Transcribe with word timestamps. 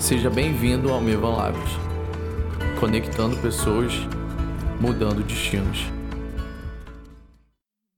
Seja 0.00 0.30
bem-vindo 0.30 0.92
ao 0.92 1.00
Mevan 1.00 1.36
Labs, 1.36 1.70
conectando 2.78 3.40
pessoas, 3.42 3.92
mudando 4.80 5.26
destinos. 5.26 5.78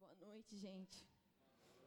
Boa 0.01 0.33
noite, 0.33 0.57
gente. 0.57 1.05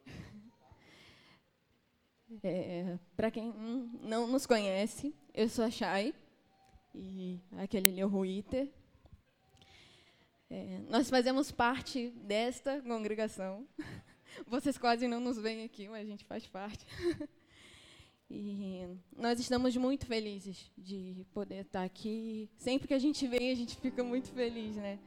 É, 2.43 2.99
Para 3.15 3.31
quem 3.31 3.51
não 4.01 4.27
nos 4.27 4.45
conhece, 4.45 5.15
eu 5.33 5.49
sou 5.49 5.65
a 5.65 5.71
Chay 5.71 6.13
e 6.93 7.39
aquele 7.57 7.89
ali 7.89 7.99
é 7.99 8.05
o 8.05 8.09
Ruiter. 8.09 8.69
É, 10.49 10.79
nós 10.89 11.09
fazemos 11.09 11.51
parte 11.51 12.11
desta 12.11 12.79
congregação. 12.81 13.67
Vocês 14.45 14.77
quase 14.77 15.07
não 15.07 15.19
nos 15.19 15.37
veem 15.37 15.63
aqui, 15.63 15.89
mas 15.89 16.05
a 16.05 16.09
gente 16.09 16.23
faz 16.23 16.45
parte. 16.45 16.85
E 18.29 18.87
nós 19.15 19.39
estamos 19.39 19.75
muito 19.77 20.05
felizes 20.05 20.71
de 20.77 21.25
poder 21.33 21.61
estar 21.61 21.83
aqui. 21.83 22.49
Sempre 22.57 22.87
que 22.87 22.93
a 22.93 22.99
gente 22.99 23.27
vem, 23.27 23.51
a 23.51 23.55
gente 23.55 23.77
fica 23.77 24.03
muito 24.03 24.31
feliz, 24.31 24.75
né? 24.75 24.99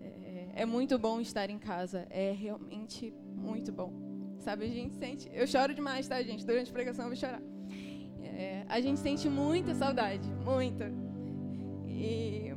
É, 0.00 0.62
é 0.62 0.66
muito 0.66 0.98
bom 0.98 1.20
estar 1.20 1.48
em 1.48 1.58
casa. 1.58 2.06
É 2.10 2.32
realmente 2.32 3.12
muito 3.34 3.72
bom. 3.72 3.92
Sabe, 4.40 4.66
a 4.66 4.68
gente 4.68 4.94
sente. 4.96 5.28
Eu 5.32 5.46
choro 5.46 5.74
demais, 5.74 6.06
tá, 6.06 6.22
gente? 6.22 6.44
Durante 6.44 6.70
a 6.70 6.72
pregação 6.72 7.06
eu 7.06 7.10
vou 7.10 7.16
chorar. 7.16 7.42
É, 8.22 8.66
a 8.68 8.80
gente 8.80 9.00
sente 9.00 9.28
muita 9.28 9.74
saudade, 9.74 10.28
muita. 10.44 10.92
E 11.88 12.52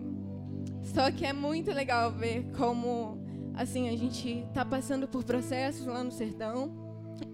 só 0.84 1.12
que 1.12 1.26
é 1.26 1.32
muito 1.32 1.72
legal 1.72 2.12
ver 2.12 2.52
como, 2.58 3.18
assim, 3.54 3.90
a 3.90 3.96
gente 3.96 4.40
está 4.50 4.66
passando 4.66 5.08
por 5.08 5.24
processos 5.24 5.86
lá 5.86 6.04
no 6.04 6.12
sertão 6.12 6.89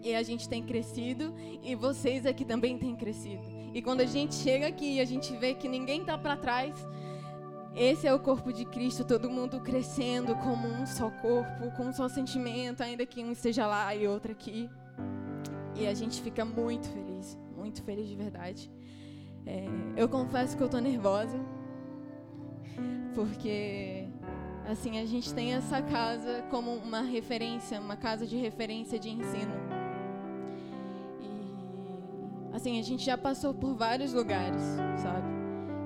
e 0.06 0.14
a 0.14 0.22
gente 0.22 0.48
tem 0.48 0.62
crescido 0.62 1.34
e 1.64 1.74
vocês 1.74 2.28
aqui 2.28 2.46
também 2.46 2.78
têm 2.78 2.96
crescido. 2.96 3.42
E 3.74 3.82
quando 3.82 4.02
a 4.02 4.06
gente 4.06 4.36
chega 4.36 4.68
aqui 4.68 4.98
e 4.98 5.00
a 5.02 5.06
gente 5.06 5.36
vê 5.36 5.56
que 5.56 5.68
ninguém 5.68 6.02
está 6.02 6.16
para 6.16 6.38
trás, 6.38 6.76
esse 7.76 8.06
é 8.06 8.14
o 8.14 8.20
corpo 8.20 8.54
de 8.54 8.66
Cristo, 8.66 9.04
todo 9.04 9.32
mundo 9.32 9.60
crescendo 9.60 10.36
como 10.36 10.68
um 10.68 10.86
só 10.86 11.10
corpo, 11.10 11.72
com 11.76 11.88
um 11.88 11.92
só 11.92 12.08
sentimento, 12.08 12.82
ainda 12.84 13.04
que 13.04 13.24
um 13.24 13.32
esteja 13.32 13.66
lá 13.66 13.96
e 13.96 14.08
outro 14.08 14.32
aqui. 14.32 14.70
E 15.76 15.88
a 15.88 15.94
gente 15.96 16.22
fica 16.22 16.46
muito 16.46 16.88
feliz, 16.88 17.36
muito 17.58 17.82
feliz 17.82 18.08
de 18.08 18.16
verdade. 18.16 18.72
É, 19.44 19.66
eu 19.98 20.08
confesso 20.08 20.56
que 20.56 20.62
eu 20.62 20.68
estou 20.68 20.80
nervosa, 20.80 21.40
porque 23.16 24.08
assim 24.68 25.00
a 25.00 25.06
gente 25.06 25.34
tem 25.34 25.56
essa 25.56 25.82
casa 25.82 26.44
como 26.52 26.76
uma 26.76 27.02
referência, 27.02 27.80
uma 27.80 27.98
casa 27.98 28.28
de 28.28 28.38
referência 28.38 29.00
de 29.00 29.10
ensino. 29.10 29.85
Assim, 32.56 32.80
a 32.80 32.82
gente 32.82 33.04
já 33.04 33.18
passou 33.18 33.54
por 33.54 33.76
vários 33.76 34.14
lugares, 34.14 34.64
sabe? 35.04 35.28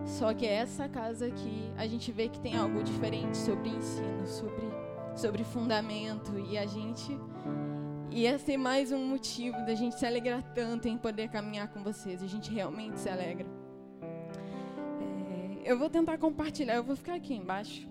Só 0.05 0.31
que 0.35 0.45
essa 0.45 0.87
casa 0.87 1.25
aqui, 1.25 1.73
a 1.75 1.87
gente 1.87 2.11
vê 2.11 2.29
que 2.29 2.39
tem 2.39 2.55
algo 2.55 2.83
diferente 2.83 3.35
sobre 3.37 3.69
ensino, 3.69 4.27
sobre, 4.27 4.67
sobre 5.15 5.43
fundamento. 5.43 6.37
E 6.37 6.59
a 6.59 6.67
gente 6.67 7.19
ia 8.11 8.37
ser 8.37 8.55
mais 8.55 8.91
um 8.91 9.03
motivo 9.03 9.57
da 9.65 9.73
gente 9.73 9.97
se 9.97 10.05
alegrar 10.05 10.43
tanto 10.53 10.87
em 10.87 10.95
poder 10.95 11.29
caminhar 11.29 11.69
com 11.69 11.81
vocês. 11.81 12.21
A 12.21 12.27
gente 12.27 12.53
realmente 12.53 12.99
se 12.99 13.09
alegra. 13.09 13.47
É, 15.01 15.71
eu 15.71 15.75
vou 15.75 15.89
tentar 15.89 16.19
compartilhar, 16.19 16.75
eu 16.75 16.83
vou 16.83 16.95
ficar 16.95 17.15
aqui 17.15 17.33
embaixo. 17.33 17.89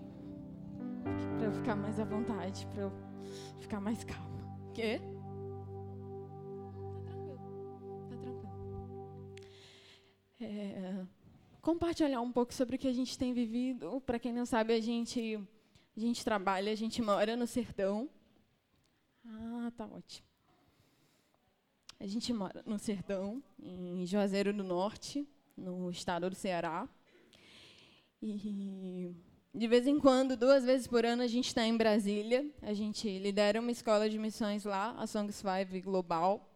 Para 1.37 1.47
eu 1.47 1.53
ficar 1.53 1.75
mais 1.75 1.99
à 1.99 2.05
vontade, 2.05 2.65
para 2.69 2.83
eu 2.83 2.93
ficar 3.59 3.81
mais 3.81 4.05
calma. 4.05 4.39
Quê? 4.73 5.01
É, 10.41 11.05
compartilhar 11.61 12.21
um 12.21 12.33
pouco 12.33 12.53
sobre 12.55 12.77
o 12.77 12.79
que 12.79 12.89
a 12.89 12.93
gente 12.93 13.19
tem 13.19 13.33
vivido. 13.33 14.01
Para 14.01 14.19
quem 14.19 14.33
não 14.33 14.47
sabe, 14.47 14.73
a 14.73 14.81
gente, 14.81 15.39
a 15.97 16.01
gente 16.01 16.25
trabalha, 16.25 16.73
a 16.73 16.77
gente 16.77 17.03
mora 17.03 17.37
no 17.37 17.47
sertão. 17.47 18.09
Ah, 19.27 19.73
tá 19.77 19.87
ótimo. 19.87 20.27
A 22.01 22.07
gente 22.07 22.33
mora 22.33 22.63
no 22.65 22.79
sertão, 22.79 23.43
em 23.61 24.07
Juazeiro 24.07 24.53
do 24.53 24.63
Norte, 24.63 25.29
no 25.57 25.91
estado 25.91 26.31
do 26.31 26.37
Ceará. 26.37 26.89
E 28.23 29.13
de 29.53 29.67
vez 29.67 29.87
em 29.87 29.99
quando, 29.99 30.37
duas 30.37 30.65
vezes 30.65 30.87
por 30.87 31.05
ano, 31.05 31.23
a 31.23 31.27
gente 31.27 31.49
está 31.49 31.67
em 31.67 31.77
Brasília. 31.77 32.49
A 32.63 32.73
gente 32.73 33.19
lidera 33.19 33.61
uma 33.61 33.73
escola 33.73 34.09
de 34.09 34.17
missões 34.19 34.65
lá, 34.65 34.95
a 34.97 35.07
Songs 35.07 35.43
Five 35.43 35.81
Global. 35.81 36.48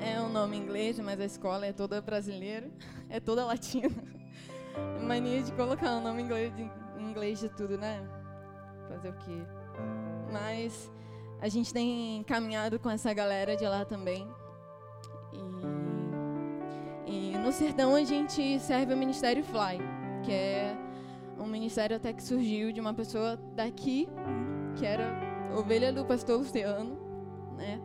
É 0.00 0.20
um 0.20 0.28
nome 0.28 0.56
inglês, 0.56 0.98
mas 0.98 1.20
a 1.20 1.24
escola 1.24 1.66
é 1.66 1.72
toda 1.72 2.00
brasileira, 2.00 2.70
é 3.08 3.20
toda 3.20 3.44
latina. 3.44 3.90
Mania 5.02 5.42
de 5.42 5.52
colocar 5.52 5.90
um 5.96 6.02
nome 6.02 6.22
inglês 6.22 6.54
de, 6.54 6.70
inglês 6.98 7.40
de 7.40 7.48
tudo, 7.48 7.78
né? 7.78 8.02
Fazer 8.88 9.10
o 9.10 9.14
quê? 9.14 9.42
Mas 10.32 10.90
a 11.40 11.48
gente 11.48 11.72
tem 11.72 12.22
caminhado 12.24 12.78
com 12.78 12.90
essa 12.90 13.12
galera 13.12 13.56
de 13.56 13.64
lá 13.64 13.84
também. 13.84 14.26
E, 17.06 17.32
e 17.32 17.38
no 17.38 17.52
sertão 17.52 17.94
a 17.94 18.04
gente 18.04 18.58
serve 18.60 18.94
o 18.94 18.96
Ministério 18.96 19.44
Fly, 19.44 19.78
que 20.24 20.32
é 20.32 20.76
um 21.38 21.46
ministério 21.46 21.96
até 21.96 22.12
que 22.12 22.22
surgiu 22.22 22.72
de 22.72 22.80
uma 22.80 22.94
pessoa 22.94 23.36
daqui, 23.54 24.08
que 24.76 24.86
era 24.86 25.12
ovelha 25.56 25.92
do 25.92 26.04
pastor 26.04 26.38
Luciano, 26.38 26.98
né? 27.56 27.80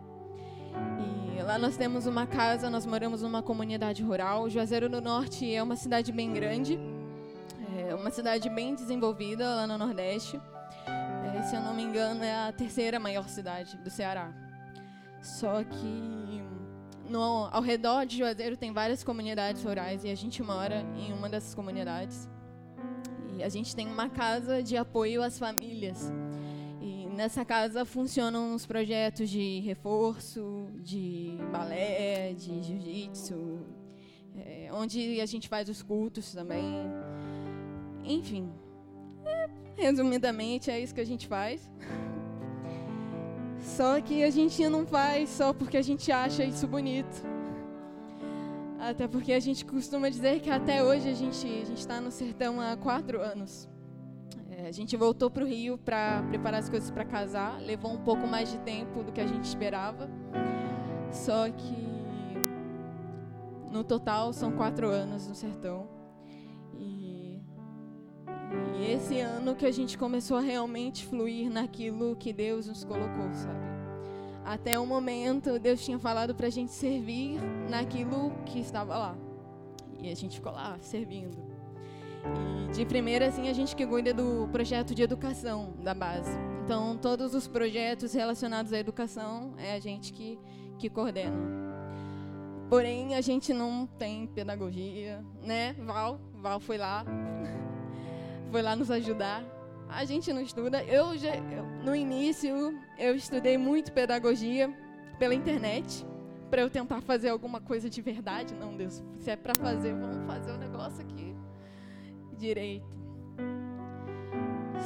Lá 1.44 1.57
nós 1.57 1.77
temos 1.77 2.05
uma 2.05 2.25
casa, 2.25 2.69
nós 2.69 2.85
moramos 2.85 3.22
numa 3.22 3.41
comunidade 3.41 4.03
rural. 4.03 4.50
Juazeiro 4.50 4.89
do 4.89 5.01
Norte 5.01 5.53
é 5.53 5.61
uma 5.61 5.75
cidade 5.75 6.11
bem 6.11 6.33
grande, 6.33 6.79
é 7.88 7.94
uma 7.95 8.11
cidade 8.11 8.50
bem 8.50 8.75
desenvolvida 8.75 9.47
lá 9.55 9.67
no 9.67 9.77
Nordeste. 9.77 10.39
É, 10.88 11.41
se 11.44 11.55
eu 11.55 11.61
não 11.61 11.73
me 11.73 11.83
engano, 11.83 12.23
é 12.23 12.47
a 12.47 12.51
terceira 12.51 13.00
maior 13.00 13.27
cidade 13.29 13.77
do 13.77 13.89
Ceará. 13.89 14.33
Só 15.22 15.63
que 15.63 16.41
no, 17.09 17.47
ao 17.51 17.61
redor 17.61 18.06
de 18.06 18.17
Juazeiro 18.17 18.57
tem 18.57 18.73
várias 18.73 19.03
comunidades 19.03 19.63
rurais 19.63 20.03
e 20.03 20.09
a 20.09 20.16
gente 20.16 20.41
mora 20.44 20.85
em 20.95 21.13
uma 21.13 21.29
dessas 21.29 21.56
comunidades. 21.56 22.29
E 23.38 23.44
a 23.44 23.50
gente 23.50 23.75
tem 23.75 23.88
uma 23.88 24.09
casa 24.09 24.61
de 24.61 24.75
apoio 24.75 25.23
às 25.23 25.39
famílias 25.39 26.11
nessa 27.19 27.44
casa 27.44 27.84
funcionam 27.84 28.56
os 28.56 28.66
projetos 28.66 29.30
de 29.30 29.59
reforço, 29.59 30.69
de 30.75 31.38
balé, 31.52 32.31
de 32.31 32.63
jiu-jitsu, 32.63 33.59
é, 34.38 34.69
onde 34.72 35.19
a 35.19 35.25
gente 35.25 35.50
faz 35.50 35.68
os 35.68 35.84
cultos 35.84 36.31
também. 36.31 36.63
Enfim, 38.06 38.50
é, 39.25 39.50
resumidamente 39.75 40.72
é 40.72 40.80
isso 40.80 40.96
que 40.96 41.02
a 41.02 41.06
gente 41.06 41.28
faz. 41.28 41.69
Só 43.59 44.00
que 44.00 44.24
a 44.24 44.30
gente 44.30 44.66
não 44.69 44.88
faz 44.88 45.28
só 45.30 45.51
porque 45.51 45.75
a 45.75 45.81
gente 45.81 46.09
acha 46.13 46.46
isso 46.46 46.66
bonito. 46.66 47.22
Até 48.80 49.09
porque 49.09 49.34
a 49.34 49.41
gente 49.41 49.66
costuma 49.66 50.07
dizer 50.07 50.40
que 50.40 50.50
até 50.50 50.81
hoje 50.81 51.09
a 51.09 51.13
gente 51.13 51.46
está 51.74 52.00
no 52.00 52.12
sertão 52.12 52.62
há 52.62 52.78
quatro 52.78 53.22
anos. 53.22 53.68
É, 54.59 54.68
a 54.68 54.72
gente 54.72 54.97
voltou 54.97 55.30
para 55.31 55.44
o 55.44 55.47
Rio 55.47 55.78
para 55.78 56.22
preparar 56.24 56.59
as 56.59 56.70
coisas 56.70 56.92
para 56.92 57.06
casar. 57.06 57.62
Levou 57.62 57.94
um 57.94 57.97
pouco 57.97 58.28
mais 58.28 58.52
de 58.52 58.58
tempo 58.59 59.03
do 59.03 59.12
que 59.12 59.22
a 59.22 59.28
gente 59.28 59.46
esperava. 59.46 60.09
Só 61.12 61.50
que 61.50 61.88
no 63.72 63.84
total 63.84 64.34
são 64.34 64.52
quatro 64.52 64.90
anos 64.90 65.28
no 65.28 65.36
sertão. 65.36 65.88
E, 66.78 67.40
e 68.78 68.92
esse 68.92 69.19
ano 69.22 69.56
que 69.56 69.66
a 69.66 69.72
gente 69.72 69.98
começou 69.98 70.38
a 70.38 70.42
realmente 70.42 71.06
fluir 71.06 71.50
naquilo 71.50 72.18
que 72.18 72.34
Deus 72.34 72.68
nos 72.68 72.84
colocou, 72.84 73.31
sabe? 73.34 73.69
Até 74.44 74.78
o 74.78 74.86
momento 74.86 75.58
Deus 75.58 75.86
tinha 75.86 76.00
falado 76.00 76.36
para 76.36 76.48
a 76.48 76.52
gente 76.52 76.72
servir 76.72 77.40
naquilo 77.69 78.31
que 78.46 78.59
estava 78.59 78.98
lá. 78.98 79.18
E 80.02 80.12
a 80.12 80.16
gente 80.16 80.36
ficou 80.36 80.52
lá 80.52 80.78
servindo. 80.81 81.49
E 82.25 82.71
de 82.71 82.86
primeira, 82.86 83.27
assim, 83.27 83.50
a 83.50 83.54
gente 83.54 83.75
que 83.75 83.86
cuida 83.86 84.13
do 84.13 84.48
projeto 84.51 84.94
de 84.94 85.01
educação 85.01 85.74
da 85.83 85.94
base. 85.94 86.31
Então, 86.63 86.98
todos 86.98 87.33
os 87.33 87.48
projetos 87.48 88.13
relacionados 88.13 88.71
à 88.71 88.77
educação 88.77 89.56
é 89.57 89.74
a 89.74 89.80
gente 89.80 90.13
que, 90.13 90.39
que 90.77 90.89
coordena. 90.89 91.36
Porém, 92.69 93.16
a 93.16 93.21
gente 93.21 93.51
não 93.54 93.88
tem 93.88 94.27
pedagogia, 94.27 95.25
né? 95.42 95.74
Val, 95.80 96.19
Val 96.36 96.60
foi 96.60 96.77
lá, 96.77 97.04
foi 98.51 98.62
lá 98.62 98.75
nos 98.75 98.92
ajudar. 98.92 99.44
A 99.89 100.06
gente 100.06 100.31
não 100.31 100.42
estuda. 100.42 100.83
Eu, 100.83 101.18
já, 101.18 101.36
eu 101.36 101.66
no 101.83 101.95
início, 101.95 102.80
eu 103.00 103.16
estudei 103.16 103.57
muito 103.57 103.92
pedagogia 103.92 104.71
pela 105.18 105.33
internet 105.33 106.06
para 106.51 106.62
eu 106.62 106.69
tentar 106.69 107.01
fazer 107.01 107.30
alguma 107.30 107.60
coisa 107.60 107.89
de 107.89 108.01
verdade. 108.01 108.54
Não, 108.54 108.77
Deus, 108.77 109.04
se 109.18 109.31
é 109.31 109.36
para 109.36 109.54
fazer, 109.60 109.95
vamos 109.95 110.24
fazer 110.27 110.51
o 110.51 110.56
um 110.56 110.57
negócio 110.60 111.01
aqui 111.01 111.36
direito. 112.39 112.88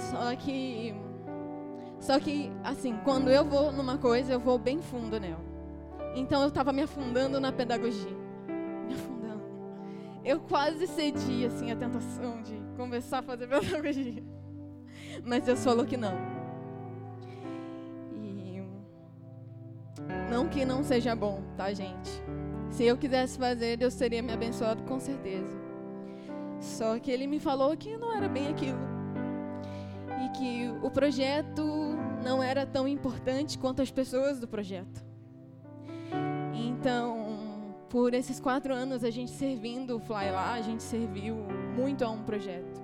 Só 0.09 0.35
que 0.35 0.93
só 1.99 2.19
que 2.19 2.51
assim, 2.63 2.97
quando 3.05 3.29
eu 3.29 3.45
vou 3.45 3.71
numa 3.71 3.97
coisa, 3.97 4.33
eu 4.33 4.39
vou 4.39 4.57
bem 4.57 4.81
fundo 4.81 5.17
nela. 5.19 5.39
Então 6.15 6.41
eu 6.41 6.49
estava 6.49 6.73
me 6.73 6.81
afundando 6.81 7.39
na 7.39 7.51
pedagogia. 7.51 8.11
Me 8.85 8.93
afundando. 8.93 9.43
eu 10.25 10.39
quase 10.41 10.85
cedi 10.87 11.45
assim 11.45 11.71
a 11.71 11.75
tentação 11.75 12.41
de 12.41 12.61
começar 12.75 13.19
a 13.19 13.23
fazer 13.23 13.47
pedagogia. 13.47 14.23
Mas 15.23 15.43
Deus 15.45 15.63
falou 15.63 15.85
que 15.85 15.95
não. 15.95 16.13
E 18.11 18.61
não 20.29 20.49
que 20.49 20.65
não 20.65 20.83
seja 20.83 21.15
bom, 21.15 21.41
tá, 21.55 21.71
gente? 21.73 22.11
Se 22.69 22.83
eu 22.83 22.97
quisesse 22.97 23.37
fazer, 23.37 23.77
Deus 23.77 23.95
teria 23.95 24.21
me 24.21 24.33
abençoado 24.33 24.83
com 24.83 24.99
certeza. 24.99 25.62
Só 26.63 26.97
que 26.97 27.11
ele 27.11 27.27
me 27.27 27.39
falou 27.39 27.75
que 27.75 27.97
não 27.97 28.15
era 28.15 28.29
bem 28.29 28.47
aquilo. 28.47 28.79
E 30.23 30.29
que 30.37 30.69
o 30.81 30.89
projeto 30.89 31.61
não 32.23 32.41
era 32.41 32.65
tão 32.65 32.87
importante 32.87 33.59
quanto 33.59 33.81
as 33.81 33.91
pessoas 33.91 34.39
do 34.39 34.47
projeto. 34.47 35.03
Então, 36.53 37.75
por 37.89 38.13
esses 38.13 38.39
quatro 38.39 38.73
anos 38.73 39.03
a 39.03 39.09
gente 39.09 39.31
servindo 39.31 39.97
o 39.97 39.99
Fly 39.99 40.31
lá, 40.31 40.53
a 40.53 40.61
gente 40.61 40.81
serviu 40.81 41.35
muito 41.75 42.05
a 42.05 42.09
um 42.09 42.23
projeto. 42.23 42.81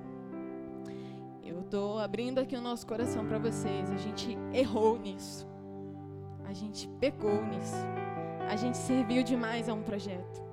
Eu 1.42 1.62
estou 1.62 2.00
abrindo 2.00 2.40
aqui 2.40 2.58
o 2.58 2.62
nosso 2.62 2.86
coração 2.86 3.26
para 3.26 3.40
vocês. 3.40 3.90
A 3.92 3.98
gente 3.98 4.38
errou 4.54 5.00
nisso. 5.00 5.48
A 6.46 6.52
gente 6.52 6.86
pecou 7.00 7.46
nisso. 7.46 7.78
A 8.50 8.58
gente 8.58 8.78
serviu 8.78 9.24
demais 9.24 9.70
a 9.70 9.74
um 9.74 9.84
projeto. 9.84 10.50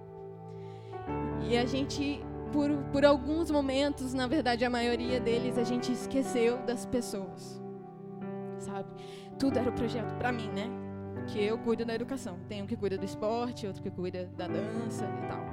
E 1.48 1.56
a 1.56 1.64
gente, 1.64 2.20
por, 2.52 2.70
por 2.92 3.04
alguns 3.04 3.50
momentos, 3.50 4.14
na 4.14 4.26
verdade 4.26 4.64
a 4.64 4.70
maioria 4.70 5.20
deles, 5.20 5.58
a 5.58 5.64
gente 5.64 5.92
esqueceu 5.92 6.58
das 6.58 6.86
pessoas. 6.86 7.60
Sabe? 8.58 8.88
Tudo 9.38 9.58
era 9.58 9.68
o 9.68 9.72
projeto 9.72 10.14
para 10.16 10.32
mim, 10.32 10.48
né? 10.48 10.86
que 11.26 11.42
eu 11.42 11.58
cuido 11.58 11.84
da 11.84 11.94
educação. 11.94 12.38
Tem 12.48 12.62
um 12.62 12.66
que 12.66 12.76
cuida 12.76 12.96
do 12.96 13.04
esporte, 13.04 13.66
outro 13.66 13.82
que 13.82 13.90
cuida 13.90 14.26
da 14.36 14.46
dança 14.46 15.04
e 15.04 15.28
tal. 15.28 15.44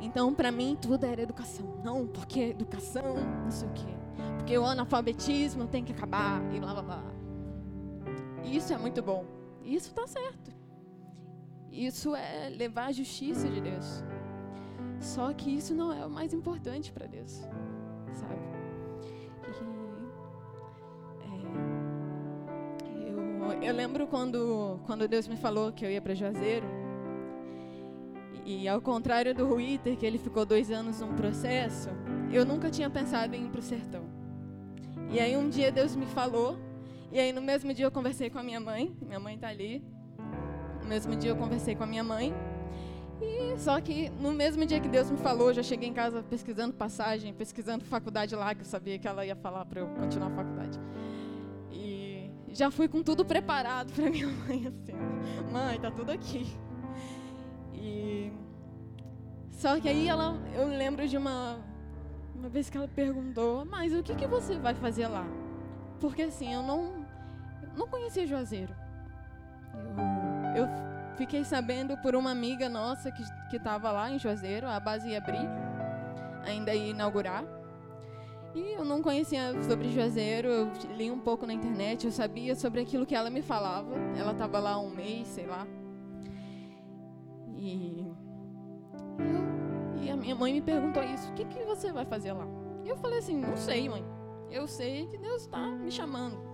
Então, 0.00 0.32
para 0.32 0.52
mim, 0.52 0.78
tudo 0.80 1.04
era 1.04 1.20
educação. 1.20 1.80
Não, 1.84 2.06
porque 2.06 2.40
educação, 2.40 3.16
não 3.44 3.50
sei 3.50 3.68
o 3.68 3.72
quê. 3.72 3.94
Porque 4.36 4.56
o 4.56 4.64
analfabetismo 4.64 5.66
tem 5.66 5.84
que 5.84 5.92
acabar 5.92 6.40
e 6.54 6.60
blá 6.60 6.72
blá 6.72 6.82
blá. 6.82 7.02
Isso 8.44 8.72
é 8.72 8.78
muito 8.78 9.02
bom. 9.02 9.24
Isso 9.64 9.88
está 9.88 10.06
certo. 10.06 10.52
Isso 11.70 12.14
é 12.14 12.48
levar 12.48 12.86
a 12.86 12.92
justiça 12.92 13.48
de 13.48 13.60
Deus. 13.60 14.04
Só 15.14 15.32
que 15.32 15.48
isso 15.48 15.74
não 15.74 15.90
é 15.90 16.04
o 16.04 16.10
mais 16.10 16.34
importante 16.34 16.92
para 16.92 17.06
Deus, 17.06 17.32
sabe? 18.12 18.48
eu 23.62 23.74
lembro 23.74 24.06
quando, 24.06 24.78
quando 24.86 25.08
Deus 25.08 25.26
me 25.26 25.36
falou 25.36 25.72
que 25.72 25.84
eu 25.84 25.90
ia 25.90 26.00
para 26.00 26.14
Juazeiro. 26.14 26.66
E, 28.44 28.62
e 28.62 28.68
ao 28.68 28.80
contrário 28.80 29.34
do 29.34 29.46
Ruiter, 29.46 29.96
que 29.96 30.06
ele 30.06 30.18
ficou 30.18 30.44
dois 30.46 30.70
anos 30.70 31.00
num 31.00 31.14
processo, 31.14 31.88
eu 32.30 32.44
nunca 32.44 32.70
tinha 32.70 32.88
pensado 32.88 33.34
em 33.34 33.46
ir 33.46 33.50
para 33.50 33.60
o 33.60 33.62
sertão. 33.62 34.04
E 35.10 35.18
aí 35.18 35.36
um 35.36 35.48
dia 35.48 35.72
Deus 35.72 35.96
me 35.96 36.06
falou, 36.06 36.58
e 37.10 37.18
aí 37.18 37.32
no 37.32 37.40
mesmo 37.40 37.72
dia 37.72 37.86
eu 37.86 37.90
conversei 37.90 38.28
com 38.30 38.38
a 38.38 38.42
minha 38.42 38.60
mãe, 38.60 38.94
minha 39.00 39.18
mãe 39.18 39.34
está 39.36 39.48
ali. 39.48 39.82
No 40.82 40.88
mesmo 40.88 41.16
dia 41.16 41.30
eu 41.30 41.36
conversei 41.36 41.74
com 41.74 41.84
a 41.84 41.86
minha 41.86 42.04
mãe. 42.04 42.34
E 43.20 43.58
só 43.58 43.80
que 43.80 44.10
no 44.10 44.32
mesmo 44.32 44.64
dia 44.64 44.80
que 44.80 44.88
Deus 44.88 45.10
me 45.10 45.18
falou, 45.18 45.48
eu 45.48 45.54
já 45.54 45.62
cheguei 45.62 45.88
em 45.88 45.92
casa 45.92 46.22
pesquisando 46.22 46.74
passagem, 46.74 47.34
pesquisando 47.34 47.84
faculdade 47.84 48.34
lá, 48.36 48.54
que 48.54 48.60
eu 48.60 48.66
sabia 48.66 48.98
que 48.98 49.08
ela 49.08 49.26
ia 49.26 49.34
falar 49.34 49.64
para 49.64 49.80
eu 49.80 49.88
continuar 49.88 50.28
a 50.28 50.36
faculdade 50.36 50.78
já 52.58 52.72
fui 52.72 52.88
com 52.88 53.02
tudo 53.04 53.24
preparado 53.24 53.92
para 53.92 54.08
minha 54.10 54.26
mãe, 54.26 54.66
assim. 54.66 54.92
Mãe, 55.52 55.78
tá 55.78 55.90
tudo 55.92 56.10
aqui. 56.10 56.46
E 57.72 58.32
só 59.52 59.78
que 59.78 59.88
aí 59.88 60.08
ela, 60.08 60.36
eu 60.54 60.66
lembro 60.66 61.06
de 61.06 61.16
uma 61.16 61.58
uma 62.34 62.48
vez 62.48 62.70
que 62.70 62.76
ela 62.76 62.86
perguntou, 62.86 63.64
mas 63.64 63.92
o 63.92 64.02
que 64.02 64.14
que 64.14 64.26
você 64.26 64.56
vai 64.56 64.72
fazer 64.74 65.08
lá? 65.08 65.26
Porque 66.00 66.22
assim, 66.22 66.52
eu 66.52 66.62
não 66.62 67.06
não 67.76 67.86
conhecia 67.86 68.26
Juazeiro. 68.26 68.74
Eu, 70.56 70.64
eu 70.64 70.87
fiquei 71.18 71.44
sabendo 71.44 71.98
por 71.98 72.14
uma 72.14 72.30
amiga 72.30 72.68
nossa 72.68 73.10
que 73.10 73.56
estava 73.56 73.90
lá 73.90 74.08
em 74.08 74.18
Juazeiro, 74.20 74.68
a 74.68 74.78
base 74.78 75.08
ia 75.08 75.18
abrir, 75.18 75.48
ainda 76.44 76.72
ia 76.72 76.90
inaugurar. 76.90 77.44
E 78.54 78.74
eu 78.74 78.84
não 78.84 79.02
conhecia 79.02 79.60
sobre 79.64 79.90
Juazeiro, 79.90 80.48
eu 80.48 80.72
li 80.96 81.10
um 81.10 81.18
pouco 81.18 81.44
na 81.44 81.52
internet, 81.52 82.06
eu 82.06 82.12
sabia 82.12 82.54
sobre 82.54 82.80
aquilo 82.80 83.04
que 83.04 83.16
ela 83.16 83.28
me 83.30 83.42
falava. 83.42 83.94
Ela 84.16 84.30
estava 84.30 84.60
lá 84.60 84.78
um 84.78 84.90
mês, 84.90 85.26
sei 85.26 85.46
lá. 85.46 85.66
E, 87.56 88.06
e 90.00 90.10
a 90.10 90.16
minha 90.16 90.36
mãe 90.36 90.52
me 90.52 90.62
perguntou 90.62 91.02
isso: 91.02 91.30
o 91.30 91.34
que, 91.34 91.44
que 91.44 91.64
você 91.64 91.92
vai 91.92 92.06
fazer 92.06 92.32
lá? 92.32 92.46
E 92.84 92.88
eu 92.88 92.96
falei 92.96 93.18
assim: 93.18 93.36
não 93.36 93.56
sei, 93.56 93.88
mãe. 93.88 94.04
Eu 94.50 94.66
sei 94.66 95.06
que 95.08 95.18
Deus 95.18 95.42
está 95.42 95.60
me 95.66 95.90
chamando. 95.90 96.47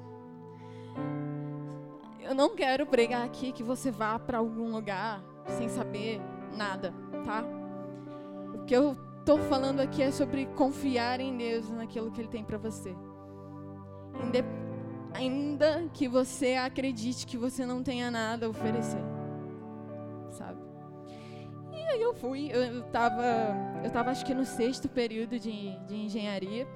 Eu 2.25 2.35
não 2.35 2.57
quero 2.57 2.87
pregar 2.87 3.23
aqui 3.25 3.53
que 3.53 3.63
você 3.63 3.91
vá 3.91 4.19
para 4.19 4.39
algum 4.39 4.73
lugar 4.73 5.23
sem 5.59 5.69
saber 5.69 6.21
nada, 6.57 6.93
tá? 7.23 7.45
O 8.55 8.65
que 8.65 8.75
eu 8.75 8.97
estou 9.19 9.39
falando 9.39 9.81
aqui 9.81 10.03
é 10.03 10.11
sobre 10.11 10.47
confiar 10.47 11.21
em 11.21 11.37
Deus, 11.37 11.69
naquilo 11.71 12.11
que 12.11 12.21
Ele 12.23 12.29
tem 12.29 12.43
para 12.43 12.57
você. 12.57 12.97
Ainda 15.13 15.89
que 15.93 16.09
você 16.09 16.55
acredite 16.55 17.27
que 17.27 17.37
você 17.37 17.67
não 17.67 17.83
tenha 17.83 18.11
nada 18.11 18.47
a 18.47 18.49
oferecer, 18.49 19.05
sabe? 20.31 20.61
E 21.73 21.77
aí 21.77 22.01
eu 22.01 22.15
fui, 22.15 22.51
eu 22.51 22.81
estava, 22.81 23.23
eu 23.85 23.91
tava 23.91 24.11
acho 24.11 24.25
que 24.25 24.33
no 24.33 24.47
sexto 24.47 24.89
período 24.89 25.39
de, 25.39 25.79
de 25.87 25.95
engenharia. 25.95 26.67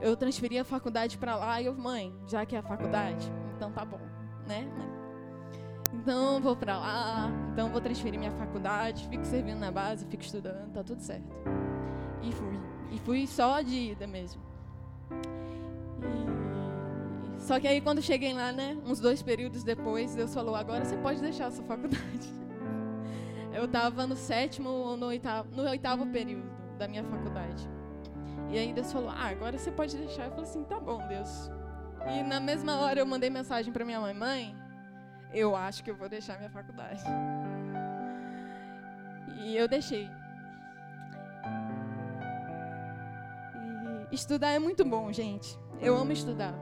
Eu 0.00 0.16
transferi 0.16 0.58
a 0.58 0.64
faculdade 0.64 1.16
para 1.16 1.36
lá 1.36 1.60
e 1.60 1.66
eu, 1.66 1.74
mãe, 1.74 2.14
já 2.26 2.44
que 2.44 2.54
é 2.54 2.58
a 2.58 2.62
faculdade, 2.62 3.30
então 3.56 3.72
tá 3.72 3.84
bom, 3.84 4.00
né, 4.46 4.68
mãe? 4.76 4.96
Então 5.94 6.40
vou 6.40 6.54
para 6.54 6.78
lá, 6.78 7.30
então 7.52 7.70
vou 7.70 7.80
transferir 7.80 8.18
minha 8.18 8.32
faculdade, 8.32 9.08
fico 9.08 9.24
servindo 9.24 9.58
na 9.58 9.70
base, 9.70 10.04
fico 10.06 10.22
estudando, 10.22 10.72
tá 10.72 10.82
tudo 10.82 11.00
certo. 11.00 11.34
E 12.22 12.32
fui. 12.32 12.60
E 12.92 12.98
fui 12.98 13.26
só 13.26 13.62
de 13.62 13.92
ida 13.92 14.06
mesmo. 14.06 14.40
E... 16.02 17.40
Só 17.40 17.58
que 17.60 17.66
aí 17.66 17.80
quando 17.80 18.02
cheguei 18.02 18.32
lá, 18.34 18.52
né, 18.52 18.76
uns 18.84 19.00
dois 19.00 19.22
períodos 19.22 19.62
depois, 19.62 20.14
Deus 20.14 20.34
falou, 20.34 20.54
agora 20.54 20.84
você 20.84 20.96
pode 20.96 21.20
deixar 21.20 21.46
a 21.46 21.50
sua 21.50 21.64
faculdade. 21.64 22.34
Eu 23.52 23.64
estava 23.64 24.06
no 24.06 24.16
sétimo 24.16 24.68
ou 24.68 24.96
no 24.96 25.06
oitavo, 25.06 25.48
no 25.54 25.62
oitavo 25.62 26.06
período 26.06 26.46
da 26.76 26.86
minha 26.86 27.04
faculdade. 27.04 27.75
E 28.50 28.58
aí 28.58 28.72
Deus 28.72 28.92
falou, 28.92 29.10
ah, 29.10 29.28
agora 29.28 29.58
você 29.58 29.70
pode 29.70 29.96
deixar. 29.96 30.26
Eu 30.26 30.30
falei 30.30 30.44
assim, 30.44 30.64
tá 30.64 30.78
bom, 30.78 31.06
Deus. 31.08 31.50
E 32.06 32.22
na 32.22 32.38
mesma 32.38 32.78
hora 32.78 33.00
eu 33.00 33.06
mandei 33.06 33.28
mensagem 33.28 33.72
para 33.72 33.84
minha 33.84 34.00
mãe, 34.00 34.14
mãe, 34.14 34.56
eu 35.32 35.56
acho 35.56 35.82
que 35.82 35.90
eu 35.90 35.96
vou 35.96 36.08
deixar 36.08 36.38
minha 36.38 36.50
faculdade. 36.50 37.02
E 39.38 39.56
eu 39.56 39.66
deixei. 39.66 40.08
E 44.10 44.14
estudar 44.14 44.50
é 44.50 44.58
muito 44.58 44.84
bom, 44.84 45.12
gente. 45.12 45.58
Eu 45.80 45.96
amo 45.96 46.12
estudar. 46.12 46.54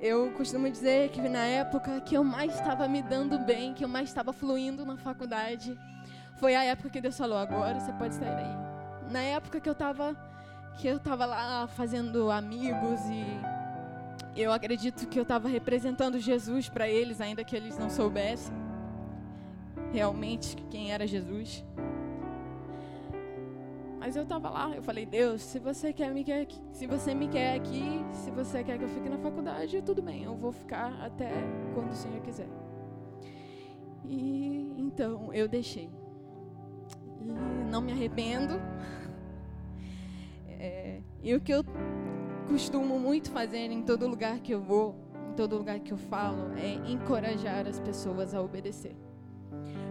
Eu 0.00 0.32
costumo 0.32 0.70
dizer 0.70 1.10
que 1.10 1.20
na 1.28 1.44
época 1.44 2.00
que 2.00 2.14
eu 2.16 2.22
mais 2.22 2.54
estava 2.54 2.86
me 2.86 3.02
dando 3.02 3.38
bem, 3.38 3.74
que 3.74 3.84
eu 3.84 3.88
mais 3.88 4.08
estava 4.08 4.32
fluindo 4.32 4.84
na 4.84 4.96
faculdade, 4.96 5.76
foi 6.38 6.54
a 6.54 6.64
época 6.64 6.90
que 6.90 7.00
Deus 7.00 7.16
falou: 7.16 7.38
agora 7.38 7.80
você 7.80 7.92
pode 7.92 8.14
sair 8.14 8.34
daí. 8.34 9.12
Na 9.12 9.20
época 9.20 9.60
que 9.60 9.68
eu 9.68 9.72
estava 9.72 10.16
que 10.78 10.86
eu 10.86 10.96
estava 10.96 11.26
lá 11.26 11.66
fazendo 11.66 12.30
amigos 12.30 13.00
e 13.10 14.40
eu 14.40 14.52
acredito 14.52 15.08
que 15.08 15.18
eu 15.18 15.24
estava 15.24 15.48
representando 15.48 16.20
Jesus 16.20 16.68
para 16.68 16.88
eles, 16.88 17.20
ainda 17.20 17.42
que 17.42 17.56
eles 17.56 17.76
não 17.76 17.90
soubessem 17.90 18.54
realmente 19.92 20.54
quem 20.70 20.92
era 20.92 21.04
Jesus. 21.04 21.64
Mas 23.98 24.14
eu 24.14 24.22
estava 24.22 24.48
lá, 24.48 24.70
eu 24.76 24.82
falei, 24.82 25.04
Deus, 25.04 25.42
se 25.42 25.58
você 25.58 25.92
quer 25.92 26.14
me 26.14 26.22
quer, 26.22 26.46
se 26.72 26.86
você 26.86 27.12
me 27.12 27.26
quer 27.26 27.56
aqui, 27.56 28.04
se 28.12 28.30
você 28.30 28.62
quer 28.62 28.78
que 28.78 28.84
eu 28.84 28.88
fique 28.88 29.08
na 29.08 29.18
faculdade, 29.18 29.82
tudo 29.82 30.00
bem, 30.00 30.22
eu 30.22 30.36
vou 30.36 30.52
ficar 30.52 30.92
até 31.02 31.32
quando 31.74 31.90
o 31.90 31.96
Senhor 31.96 32.20
quiser. 32.20 32.48
E 34.04 34.72
então 34.78 35.34
eu 35.34 35.48
deixei. 35.48 35.90
E 37.20 37.24
não 37.68 37.80
me 37.80 37.90
arrependo. 37.90 38.54
É, 40.58 41.00
e 41.22 41.34
o 41.34 41.40
que 41.40 41.52
eu 41.52 41.64
costumo 42.48 42.98
muito 42.98 43.30
fazer 43.30 43.70
em 43.70 43.82
todo 43.82 44.06
lugar 44.06 44.40
que 44.40 44.52
eu 44.52 44.60
vou, 44.60 44.96
em 45.30 45.34
todo 45.34 45.56
lugar 45.56 45.78
que 45.80 45.92
eu 45.92 45.96
falo, 45.96 46.52
é 46.56 46.74
encorajar 46.90 47.66
as 47.66 47.78
pessoas 47.80 48.34
a 48.34 48.40
obedecer. 48.40 48.96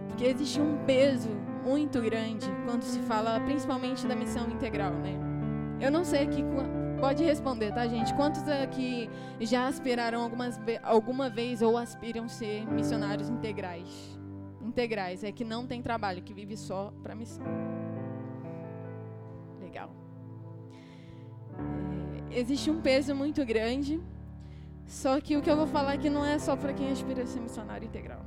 Porque 0.08 0.24
existe 0.24 0.60
um 0.60 0.84
peso 0.84 1.30
muito 1.64 2.00
grande 2.00 2.46
quando 2.64 2.82
se 2.82 2.98
fala 3.00 3.40
principalmente 3.40 4.06
da 4.06 4.14
missão 4.14 4.48
integral, 4.50 4.92
né? 4.92 5.16
Eu 5.80 5.90
não 5.90 6.04
sei 6.04 6.24
aqui, 6.24 6.44
pode 7.00 7.22
responder, 7.22 7.72
tá, 7.72 7.86
gente? 7.86 8.12
Quantos 8.14 8.46
aqui 8.48 9.08
já 9.40 9.68
aspiraram 9.68 10.20
algumas, 10.20 10.60
alguma 10.82 11.30
vez 11.30 11.62
ou 11.62 11.76
aspiram 11.76 12.28
ser 12.28 12.66
missionários 12.66 13.28
integrais? 13.28 14.18
integrais, 14.78 15.24
é 15.24 15.32
que 15.32 15.44
não 15.44 15.66
tem 15.66 15.82
trabalho, 15.82 16.22
que 16.22 16.32
vive 16.32 16.56
só 16.56 16.92
para 17.02 17.14
missão. 17.14 17.44
Legal. 19.60 19.90
É, 22.30 22.38
existe 22.38 22.70
um 22.70 22.80
peso 22.80 23.14
muito 23.14 23.44
grande, 23.44 24.00
só 24.86 25.20
que 25.20 25.36
o 25.36 25.42
que 25.42 25.50
eu 25.50 25.56
vou 25.56 25.66
falar 25.66 25.92
aqui 25.92 26.08
não 26.08 26.24
é 26.24 26.38
só 26.38 26.56
para 26.56 26.72
quem 26.72 26.90
aspira 26.90 27.22
a 27.22 27.26
ser 27.26 27.40
missionário 27.40 27.86
integral. 27.86 28.24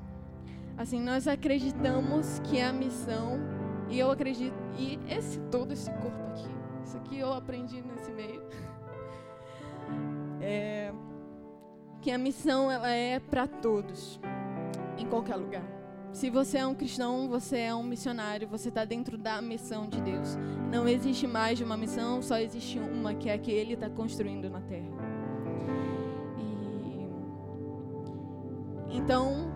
Assim, 0.77 0.99
nós 0.99 1.27
acreditamos 1.27 2.39
que 2.39 2.59
a 2.61 2.71
missão, 2.71 3.39
e 3.89 3.99
eu 3.99 4.09
acredito, 4.11 4.55
e 4.77 4.99
esse 5.07 5.39
todo 5.51 5.71
esse 5.73 5.91
corpo 5.91 6.23
aqui, 6.29 6.49
isso 6.83 6.97
aqui 6.97 7.19
eu 7.19 7.33
aprendi 7.33 7.81
nesse 7.81 8.11
meio, 8.11 8.41
é, 10.41 10.91
que 12.01 12.11
a 12.11 12.17
missão 12.17 12.71
ela 12.71 12.89
é 12.89 13.19
para 13.19 13.47
todos, 13.47 14.19
em 14.97 15.05
qualquer 15.05 15.35
lugar. 15.35 15.80
Se 16.13 16.29
você 16.29 16.57
é 16.57 16.67
um 16.67 16.75
cristão, 16.75 17.29
você 17.29 17.59
é 17.59 17.73
um 17.73 17.83
missionário, 17.83 18.47
você 18.47 18.69
está 18.69 18.83
dentro 18.83 19.17
da 19.17 19.41
missão 19.41 19.87
de 19.87 20.01
Deus. 20.01 20.35
Não 20.69 20.87
existe 20.87 21.25
mais 21.25 21.57
de 21.57 21.63
uma 21.63 21.77
missão, 21.77 22.21
só 22.21 22.37
existe 22.37 22.77
uma 22.79 23.13
que 23.13 23.29
é 23.29 23.33
a 23.33 23.37
que 23.37 23.49
Ele 23.51 23.73
está 23.73 23.89
construindo 23.89 24.49
na 24.49 24.59
Terra. 24.61 24.91
E... 28.89 28.97
Então, 28.97 29.51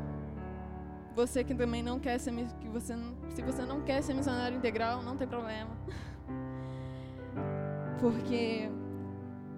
você 1.13 1.43
que 1.43 1.53
também 1.53 1.83
não 1.83 1.99
quer 1.99 2.17
ser, 2.19 2.33
que 2.61 2.69
você, 2.69 2.95
se 3.29 3.41
você 3.41 3.65
não 3.65 3.81
quer 3.81 4.01
ser 4.01 4.13
missionário 4.13 4.57
integral, 4.57 5.03
não 5.03 5.17
tem 5.17 5.27
problema, 5.27 5.71
porque 7.99 8.69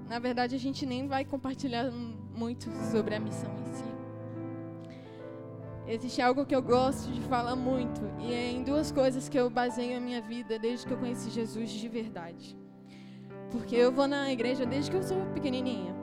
na 0.10 0.20
verdade 0.20 0.56
a 0.56 0.60
gente 0.60 0.86
nem 0.86 1.08
vai 1.08 1.26
compartilhar 1.26 1.92
muito 1.92 2.72
sobre 2.92 3.16
a 3.16 3.20
missão 3.20 3.52
em 3.68 3.74
si. 3.74 3.97
Existe 5.88 6.22
algo 6.22 6.46
que 6.46 6.54
eu 6.54 6.62
gosto 6.62 7.10
de 7.12 7.22
falar 7.22 7.56
muito, 7.56 8.02
e 8.20 8.34
é 8.34 8.52
em 8.52 8.62
duas 8.62 8.92
coisas 8.92 9.30
que 9.30 9.40
eu 9.40 9.50
baseio 9.50 9.98
a 9.98 10.02
minha 10.02 10.22
vida 10.22 10.60
desde 10.60 10.86
que 10.86 10.92
eu 10.92 10.98
conheci 10.98 11.30
Jesus 11.30 11.70
de 11.70 11.88
verdade. 11.88 12.58
Porque 13.52 13.74
eu 13.74 13.90
vou 13.90 14.06
na 14.06 14.30
igreja 14.30 14.66
desde 14.66 14.92
que 14.92 14.98
eu 14.98 15.04
sou 15.04 15.26
pequenininha. 15.28 15.96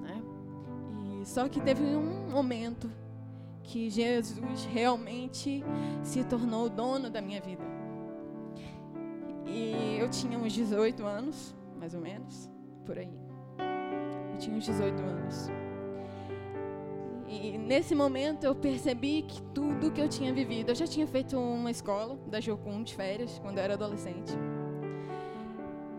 Né? 0.00 0.22
E 1.20 1.26
só 1.26 1.48
que 1.48 1.60
teve 1.60 1.82
um 1.82 2.30
momento 2.30 2.88
que 3.64 3.90
Jesus 3.90 4.64
realmente 4.66 5.64
se 6.04 6.22
tornou 6.22 6.66
o 6.66 6.70
dono 6.70 7.10
da 7.10 7.20
minha 7.20 7.40
vida. 7.40 7.64
E 9.44 9.96
eu 9.98 10.08
tinha 10.08 10.38
uns 10.38 10.52
18 10.52 11.04
anos, 11.04 11.56
mais 11.76 11.92
ou 11.92 12.00
menos, 12.00 12.48
por 12.84 12.96
aí. 12.96 13.10
Eu 14.32 14.38
tinha 14.38 14.56
uns 14.56 14.64
18 14.64 15.02
anos. 15.02 15.50
E 17.28 17.58
nesse 17.58 17.94
momento 17.94 18.44
eu 18.44 18.54
percebi 18.54 19.22
que 19.22 19.42
tudo 19.42 19.90
que 19.90 20.00
eu 20.00 20.08
tinha 20.08 20.32
vivido, 20.32 20.70
eu 20.70 20.74
já 20.74 20.86
tinha 20.86 21.06
feito 21.06 21.36
uma 21.38 21.70
escola 21.70 22.18
da 22.26 22.40
Jocum 22.40 22.82
de 22.82 22.94
férias 22.94 23.38
quando 23.40 23.58
eu 23.58 23.64
era 23.64 23.74
adolescente. 23.74 24.32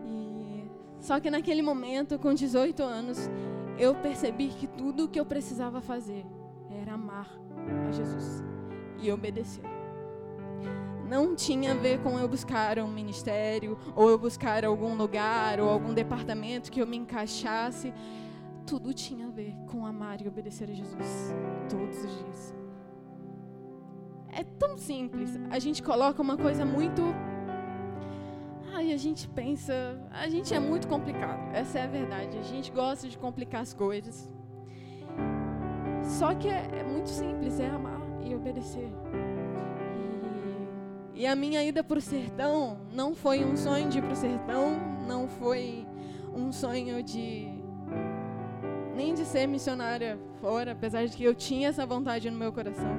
E 0.06 0.64
só 1.00 1.20
que 1.20 1.30
naquele 1.30 1.60
momento, 1.60 2.18
com 2.18 2.32
18 2.32 2.82
anos, 2.82 3.30
eu 3.78 3.94
percebi 3.94 4.48
que 4.48 4.66
tudo 4.66 5.04
o 5.04 5.08
que 5.08 5.20
eu 5.20 5.26
precisava 5.26 5.80
fazer 5.80 6.24
era 6.70 6.94
amar 6.94 7.28
a 7.86 7.92
Jesus 7.92 8.42
e 9.00 9.12
obedecer. 9.12 9.62
Não 11.08 11.34
tinha 11.34 11.72
a 11.72 11.74
ver 11.74 12.00
com 12.00 12.18
eu 12.18 12.28
buscar 12.28 12.78
um 12.78 12.88
ministério 12.88 13.78
ou 13.94 14.10
eu 14.10 14.18
buscar 14.18 14.64
algum 14.64 14.94
lugar 14.94 15.60
ou 15.60 15.68
algum 15.68 15.94
departamento 15.94 16.70
que 16.70 16.80
eu 16.80 16.86
me 16.86 16.96
encaixasse 16.96 17.94
tudo 18.68 18.92
tinha 18.92 19.28
a 19.28 19.30
ver 19.30 19.54
com 19.66 19.86
amar 19.86 20.20
e 20.20 20.28
obedecer 20.28 20.70
a 20.70 20.74
Jesus 20.74 21.34
todos 21.70 22.04
os 22.04 22.18
dias. 22.18 22.54
É 24.30 24.44
tão 24.44 24.76
simples. 24.76 25.30
A 25.50 25.58
gente 25.58 25.82
coloca 25.82 26.20
uma 26.20 26.36
coisa 26.36 26.66
muito. 26.66 27.02
Ai, 28.74 28.92
a 28.92 28.96
gente 28.98 29.26
pensa. 29.26 29.72
A 30.10 30.28
gente 30.28 30.52
é 30.52 30.60
muito 30.60 30.86
complicado. 30.86 31.50
Essa 31.54 31.78
é 31.78 31.84
a 31.84 31.86
verdade. 31.86 32.36
A 32.36 32.42
gente 32.42 32.70
gosta 32.70 33.08
de 33.08 33.16
complicar 33.16 33.62
as 33.62 33.72
coisas. 33.72 34.30
Só 36.02 36.34
que 36.34 36.48
é, 36.48 36.68
é 36.80 36.84
muito 36.84 37.08
simples: 37.08 37.58
é 37.58 37.68
amar 37.68 38.02
e 38.22 38.34
obedecer. 38.34 38.92
E, 41.14 41.22
e 41.22 41.26
a 41.26 41.34
minha 41.34 41.64
ida 41.64 41.82
para 41.82 41.96
o 41.98 42.02
sertão 42.02 42.78
não 42.92 43.14
foi 43.14 43.42
um 43.42 43.56
sonho 43.56 43.88
de 43.88 43.98
ir 43.98 44.02
para 44.02 44.12
o 44.12 44.16
sertão, 44.16 44.78
não 45.08 45.26
foi 45.26 45.86
um 46.34 46.52
sonho 46.52 47.02
de 47.02 47.57
nem 48.98 49.14
de 49.14 49.24
ser 49.24 49.46
missionária 49.46 50.18
fora, 50.40 50.72
apesar 50.72 51.06
de 51.06 51.16
que 51.16 51.22
eu 51.22 51.32
tinha 51.32 51.68
essa 51.68 51.86
vontade 51.86 52.28
no 52.28 52.36
meu 52.36 52.52
coração. 52.52 52.90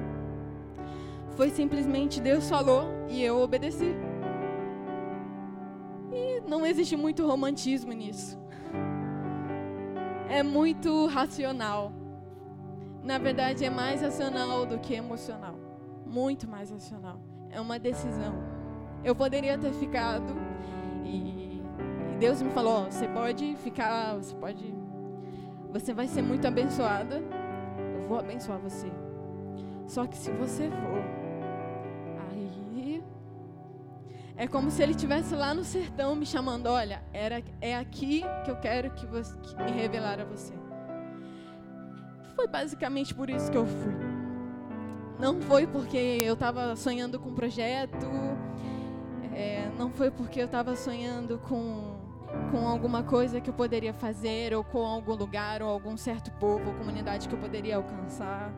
Foi 1.36 1.50
simplesmente 1.50 2.22
Deus 2.22 2.48
falou 2.48 2.84
e 3.06 3.22
eu 3.22 3.36
obedeci. 3.38 3.94
E 6.10 6.40
não 6.48 6.64
existe 6.64 6.96
muito 6.96 7.26
romantismo 7.26 7.92
nisso. 7.92 8.38
É 10.26 10.42
muito 10.42 11.06
racional. 11.06 11.92
Na 13.04 13.18
verdade, 13.18 13.66
é 13.66 13.70
mais 13.70 14.00
racional 14.00 14.64
do 14.64 14.78
que 14.78 14.94
emocional. 14.94 15.56
Muito 16.06 16.48
mais 16.48 16.70
racional. 16.70 17.20
É 17.50 17.60
uma 17.60 17.78
decisão. 17.78 18.34
Eu 19.04 19.14
poderia 19.14 19.58
ter 19.58 19.72
ficado 19.74 20.34
e, 21.04 21.60
e 22.14 22.16
Deus 22.18 22.40
me 22.40 22.50
falou: 22.52 22.86
você 22.86 23.06
pode 23.06 23.54
ficar, 23.56 24.14
você 24.14 24.34
pode 24.34 24.79
você 25.72 25.92
vai 25.94 26.06
ser 26.06 26.22
muito 26.22 26.46
abençoada. 26.46 27.16
Eu 27.94 28.08
vou 28.08 28.18
abençoar 28.18 28.58
você. 28.58 28.90
Só 29.86 30.06
que 30.06 30.16
se 30.16 30.30
você 30.32 30.68
for, 30.70 31.04
aí 32.30 33.02
é 34.36 34.46
como 34.46 34.70
se 34.70 34.82
ele 34.82 34.92
estivesse 34.92 35.34
lá 35.34 35.52
no 35.52 35.64
sertão 35.64 36.14
me 36.14 36.24
chamando, 36.24 36.66
olha, 36.66 37.02
era, 37.12 37.42
é 37.60 37.76
aqui 37.76 38.22
que 38.44 38.50
eu 38.50 38.56
quero 38.56 38.90
que, 38.92 39.04
você, 39.06 39.36
que 39.38 39.56
me 39.62 39.70
revelar 39.70 40.20
a 40.20 40.24
você. 40.24 40.54
Foi 42.34 42.46
basicamente 42.46 43.14
por 43.14 43.28
isso 43.28 43.50
que 43.50 43.56
eu 43.56 43.66
fui. 43.66 43.92
Não 45.18 45.40
foi 45.42 45.66
porque 45.66 45.96
eu 45.96 46.34
estava 46.34 46.74
sonhando 46.74 47.20
com 47.20 47.28
um 47.30 47.34
projeto, 47.34 48.06
é, 49.34 49.70
não 49.78 49.90
foi 49.90 50.10
porque 50.10 50.40
eu 50.40 50.46
estava 50.46 50.74
sonhando 50.74 51.38
com 51.38 51.89
com 52.50 52.66
alguma 52.66 53.02
coisa 53.02 53.40
que 53.40 53.50
eu 53.50 53.54
poderia 53.54 53.92
fazer, 53.92 54.54
ou 54.54 54.64
com 54.64 54.84
algum 54.84 55.14
lugar, 55.14 55.62
ou 55.62 55.68
algum 55.68 55.96
certo 55.96 56.30
povo 56.32 56.70
ou 56.70 56.74
comunidade 56.74 57.28
que 57.28 57.34
eu 57.34 57.38
poderia 57.38 57.76
alcançar. 57.76 58.52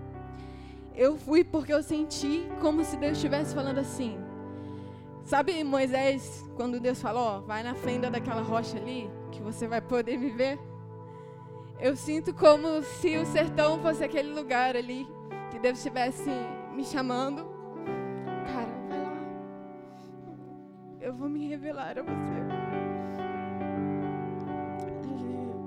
Eu 0.94 1.16
fui 1.16 1.42
porque 1.42 1.72
eu 1.72 1.82
senti 1.82 2.48
como 2.60 2.84
se 2.84 2.96
Deus 2.96 3.12
estivesse 3.12 3.54
falando 3.54 3.78
assim. 3.78 4.18
Sabe 5.24 5.62
Moisés, 5.62 6.44
quando 6.56 6.80
Deus 6.80 7.00
falou, 7.00 7.42
vai 7.42 7.62
na 7.62 7.74
fenda 7.74 8.10
daquela 8.10 8.42
rocha 8.42 8.76
ali, 8.76 9.10
que 9.30 9.40
você 9.40 9.68
vai 9.68 9.80
poder 9.80 10.18
viver? 10.18 10.58
Eu 11.80 11.96
sinto 11.96 12.34
como 12.34 12.82
se 12.82 13.16
o 13.16 13.24
sertão 13.26 13.78
fosse 13.80 14.04
aquele 14.04 14.32
lugar 14.32 14.76
ali, 14.76 15.06
que 15.50 15.58
Deus 15.58 15.78
estivesse 15.78 16.30
me 16.74 16.84
chamando. 16.84 17.44
Cara, 18.46 18.72
vai 18.88 19.02
lá. 19.02 19.16
Eu 21.00 21.14
vou 21.14 21.28
me 21.28 21.48
revelar 21.48 21.98
a 21.98 22.02
você. 22.02 22.71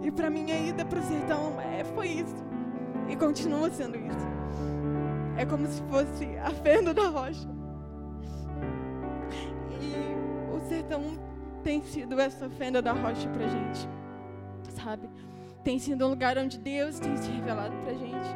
E 0.06 0.12
para 0.12 0.30
mim 0.30 0.52
a 0.52 0.60
ida 0.60 0.86
para 0.86 1.00
o 1.00 1.04
sertão 1.04 1.60
é, 1.60 1.84
foi 1.84 2.10
isso. 2.10 2.36
E 3.10 3.16
continua 3.16 3.72
sendo 3.72 3.98
isso. 3.98 4.28
É 5.36 5.44
como 5.48 5.66
se 5.66 5.82
fosse 5.90 6.38
a 6.38 6.52
fenda 6.52 6.94
da 6.94 7.08
rocha. 7.08 7.50
E 9.82 10.56
o 10.56 10.60
sertão 10.70 11.02
tem 11.64 11.82
sido 11.82 12.20
essa 12.20 12.48
fenda 12.52 12.84
da 12.84 12.94
rocha 12.94 13.28
pra 13.30 13.48
gente. 13.48 13.90
Sabe? 14.70 15.10
Tem 15.64 15.80
sido 15.80 16.06
um 16.06 16.10
lugar 16.10 16.38
onde 16.38 16.60
Deus 16.60 17.00
tem 17.00 17.18
se 17.18 17.32
revelado 17.32 17.76
pra 17.78 17.94
gente. 17.94 18.30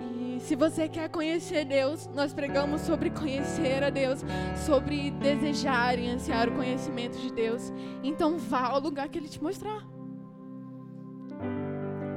E 0.00 0.40
se 0.40 0.56
você 0.56 0.88
quer 0.88 1.10
conhecer 1.10 1.66
Deus, 1.66 2.08
nós 2.14 2.32
pregamos 2.32 2.80
sobre 2.80 3.10
conhecer 3.10 3.84
a 3.84 3.90
Deus, 3.90 4.24
sobre 4.64 5.10
desejar 5.10 5.98
e 5.98 6.08
ansiar 6.08 6.48
o 6.48 6.52
conhecimento 6.52 7.18
de 7.18 7.30
Deus. 7.30 7.70
Então 8.02 8.38
vá 8.38 8.68
ao 8.68 8.80
lugar 8.80 9.06
que 9.10 9.18
Ele 9.18 9.28
te 9.28 9.42
mostrar. 9.42 9.97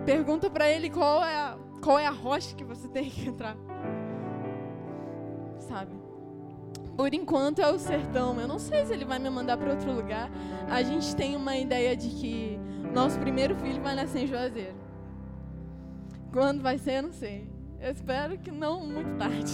Pergunta 0.05 0.50
para 0.50 0.70
ele 0.70 0.89
qual 0.89 1.24
é, 1.24 1.36
a, 1.36 1.58
qual 1.81 2.00
é 2.00 2.08
a 2.08 2.12
rocha 2.12 2.55
que 2.55 2.63
você 2.63 2.88
tem 2.88 3.10
que 3.10 3.29
entrar. 3.29 3.55
Sabe? 5.60 5.96
Por 6.98 7.13
enquanto 7.13 7.62
é 7.62 7.72
o 7.72 7.79
sertão. 7.79 8.39
Eu 8.39 8.48
não 8.48 8.60
sei 8.60 8.86
se 8.86 8.93
ele 8.93 9.05
vai 9.05 9.20
me 9.20 9.29
mandar 9.29 9.58
para 9.58 9.72
outro 9.72 9.91
lugar. 9.91 10.29
A 10.70 10.81
gente 10.84 11.15
tem 11.15 11.36
uma 11.36 11.55
ideia 11.55 11.96
de 11.96 12.10
que 12.10 12.60
nosso 12.93 13.20
primeiro 13.20 13.55
filho 13.55 13.81
vai 13.81 13.96
nascer 13.96 14.24
em 14.24 14.27
Juazeiro. 14.27 14.75
Quando 16.31 16.62
vai 16.62 16.77
ser, 16.77 16.98
eu 16.98 17.03
não 17.03 17.12
sei. 17.12 17.50
Eu 17.79 17.91
espero 17.91 18.38
que 18.38 18.51
não 18.51 18.86
muito 18.86 19.17
tarde. 19.17 19.51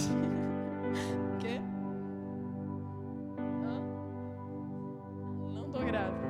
O 1.34 1.36
quê? 1.40 1.60
Não 5.54 5.70
tô 5.70 5.78
grávida. 5.80 6.27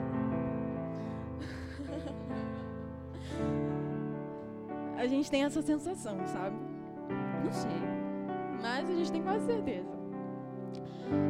A 4.99 5.07
gente 5.07 5.31
tem 5.31 5.45
essa 5.45 5.63
sensação, 5.63 6.19
sabe? 6.27 6.57
Não 7.45 7.53
sei. 7.53 7.71
mas 8.61 8.91
a 8.91 8.95
gente 8.95 9.13
tem 9.13 9.23
quase 9.23 9.47
certeza. 9.47 9.97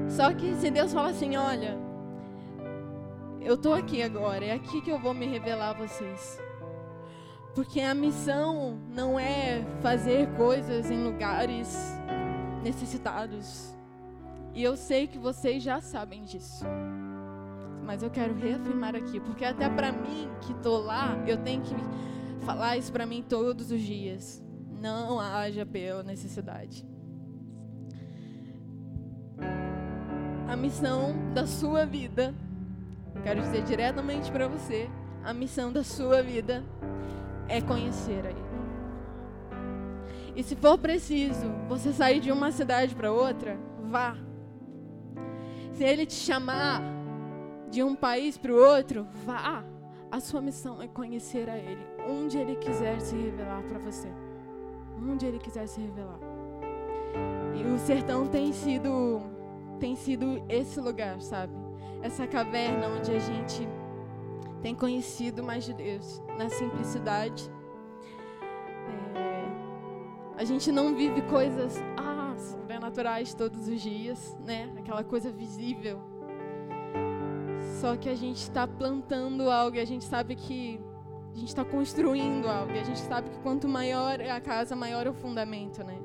Só 0.08 0.32
que 0.32 0.54
se 0.54 0.70
Deus 0.70 0.92
fala 0.92 1.10
assim, 1.10 1.36
olha, 1.36 1.78
eu 3.42 3.58
tô 3.58 3.74
aqui 3.74 4.02
agora, 4.02 4.42
é 4.42 4.52
aqui 4.52 4.80
que 4.80 4.90
eu 4.90 4.98
vou 4.98 5.12
me 5.12 5.26
revelar 5.26 5.70
a 5.70 5.72
vocês. 5.74 6.40
Porque 7.54 7.80
a 7.80 7.94
missão 7.94 8.78
não 8.90 9.20
é 9.20 9.62
fazer 9.82 10.28
coisas 10.30 10.90
em 10.90 11.04
lugares 11.04 11.76
necessitados. 12.64 13.74
E 14.54 14.62
eu 14.62 14.76
sei 14.76 15.06
que 15.06 15.18
vocês 15.18 15.62
já 15.62 15.80
sabem 15.82 16.24
disso. 16.24 16.64
Mas 17.84 18.02
eu 18.02 18.10
quero 18.10 18.34
reafirmar 18.34 18.96
aqui, 18.96 19.20
porque 19.20 19.44
até 19.44 19.68
para 19.68 19.92
mim 19.92 20.30
que 20.40 20.54
tô 20.54 20.78
lá, 20.78 21.16
eu 21.26 21.36
tenho 21.36 21.60
que 21.62 21.74
falar 22.40 22.76
isso 22.76 22.92
para 22.92 23.06
mim 23.06 23.22
todos 23.22 23.70
os 23.70 23.80
dias. 23.80 24.42
Não 24.80 25.18
haja 25.18 25.66
pela 25.66 26.02
necessidade. 26.02 26.86
A 30.48 30.56
missão 30.56 31.14
da 31.34 31.46
sua 31.46 31.84
vida, 31.84 32.34
quero 33.22 33.42
dizer 33.42 33.62
diretamente 33.64 34.30
para 34.30 34.48
você, 34.48 34.88
a 35.22 35.34
missão 35.34 35.72
da 35.72 35.84
sua 35.84 36.22
vida 36.22 36.64
é 37.48 37.60
conhecer 37.60 38.26
a 38.26 38.30
Ele. 38.30 38.48
E 40.36 40.42
se 40.42 40.54
for 40.54 40.78
preciso 40.78 41.50
você 41.68 41.92
sair 41.92 42.20
de 42.20 42.30
uma 42.30 42.52
cidade 42.52 42.94
para 42.94 43.12
outra, 43.12 43.58
vá. 43.82 44.16
Se 45.72 45.84
Ele 45.84 46.06
te 46.06 46.14
chamar 46.14 46.80
de 47.70 47.82
um 47.82 47.94
país 47.94 48.38
para 48.38 48.52
o 48.52 48.56
outro, 48.56 49.06
vá. 49.26 49.64
A 50.10 50.20
sua 50.20 50.40
missão 50.40 50.80
é 50.80 50.88
conhecer 50.88 51.50
a 51.50 51.58
Ele, 51.58 51.84
onde 52.08 52.38
Ele 52.38 52.56
quiser 52.56 53.00
se 53.00 53.14
revelar 53.14 53.62
para 53.62 53.78
você, 53.78 54.08
onde 54.98 55.26
Ele 55.26 55.38
quiser 55.38 55.66
se 55.66 55.80
revelar. 55.80 56.18
E 57.54 57.62
o 57.62 57.78
sertão 57.78 58.26
tem 58.26 58.52
sido, 58.52 59.20
tem 59.78 59.94
sido 59.94 60.42
esse 60.48 60.80
lugar, 60.80 61.20
sabe? 61.20 61.52
Essa 62.02 62.26
caverna 62.26 62.88
onde 62.88 63.10
a 63.10 63.18
gente 63.18 63.68
tem 64.62 64.74
conhecido 64.74 65.42
mais 65.42 65.64
de 65.64 65.74
Deus 65.74 66.22
na 66.36 66.48
simplicidade. 66.48 67.50
É, 69.14 70.40
a 70.40 70.44
gente 70.44 70.70
não 70.72 70.94
vive 70.94 71.22
coisas 71.22 71.76
ah, 71.96 72.34
sobrenaturais 72.38 73.34
todos 73.34 73.68
os 73.68 73.80
dias, 73.80 74.36
né? 74.44 74.72
Aquela 74.78 75.04
coisa 75.04 75.30
visível. 75.30 76.00
Só 77.80 77.96
que 77.96 78.08
a 78.08 78.14
gente 78.14 78.38
está 78.38 78.66
plantando 78.66 79.50
algo 79.50 79.76
e 79.76 79.80
a 79.80 79.84
gente 79.84 80.04
sabe 80.04 80.34
que 80.34 80.80
a 81.38 81.40
gente 81.40 81.48
está 81.50 81.64
construindo 81.64 82.48
algo. 82.48 82.72
E 82.72 82.80
a 82.80 82.82
gente 82.82 82.98
sabe 82.98 83.30
que 83.30 83.38
quanto 83.38 83.68
maior 83.68 84.20
é 84.20 84.30
a 84.30 84.40
casa, 84.40 84.74
maior 84.74 85.06
é 85.06 85.10
o 85.10 85.14
fundamento, 85.14 85.84
né? 85.84 85.96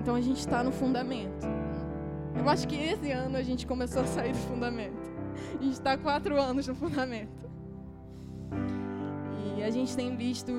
Então 0.00 0.16
a 0.16 0.20
gente 0.20 0.40
está 0.40 0.64
no 0.64 0.72
fundamento. 0.72 1.46
Eu 2.36 2.48
acho 2.48 2.66
que 2.66 2.74
esse 2.74 3.12
ano 3.12 3.36
a 3.36 3.42
gente 3.42 3.66
começou 3.66 4.02
a 4.02 4.06
sair 4.06 4.32
do 4.32 4.38
fundamento. 4.38 5.08
A 5.60 5.62
gente 5.62 5.74
está 5.74 5.96
quatro 5.96 6.40
anos 6.40 6.66
no 6.66 6.74
fundamento. 6.74 7.48
E 9.56 9.62
a 9.62 9.70
gente 9.70 9.94
tem 9.94 10.16
visto 10.16 10.52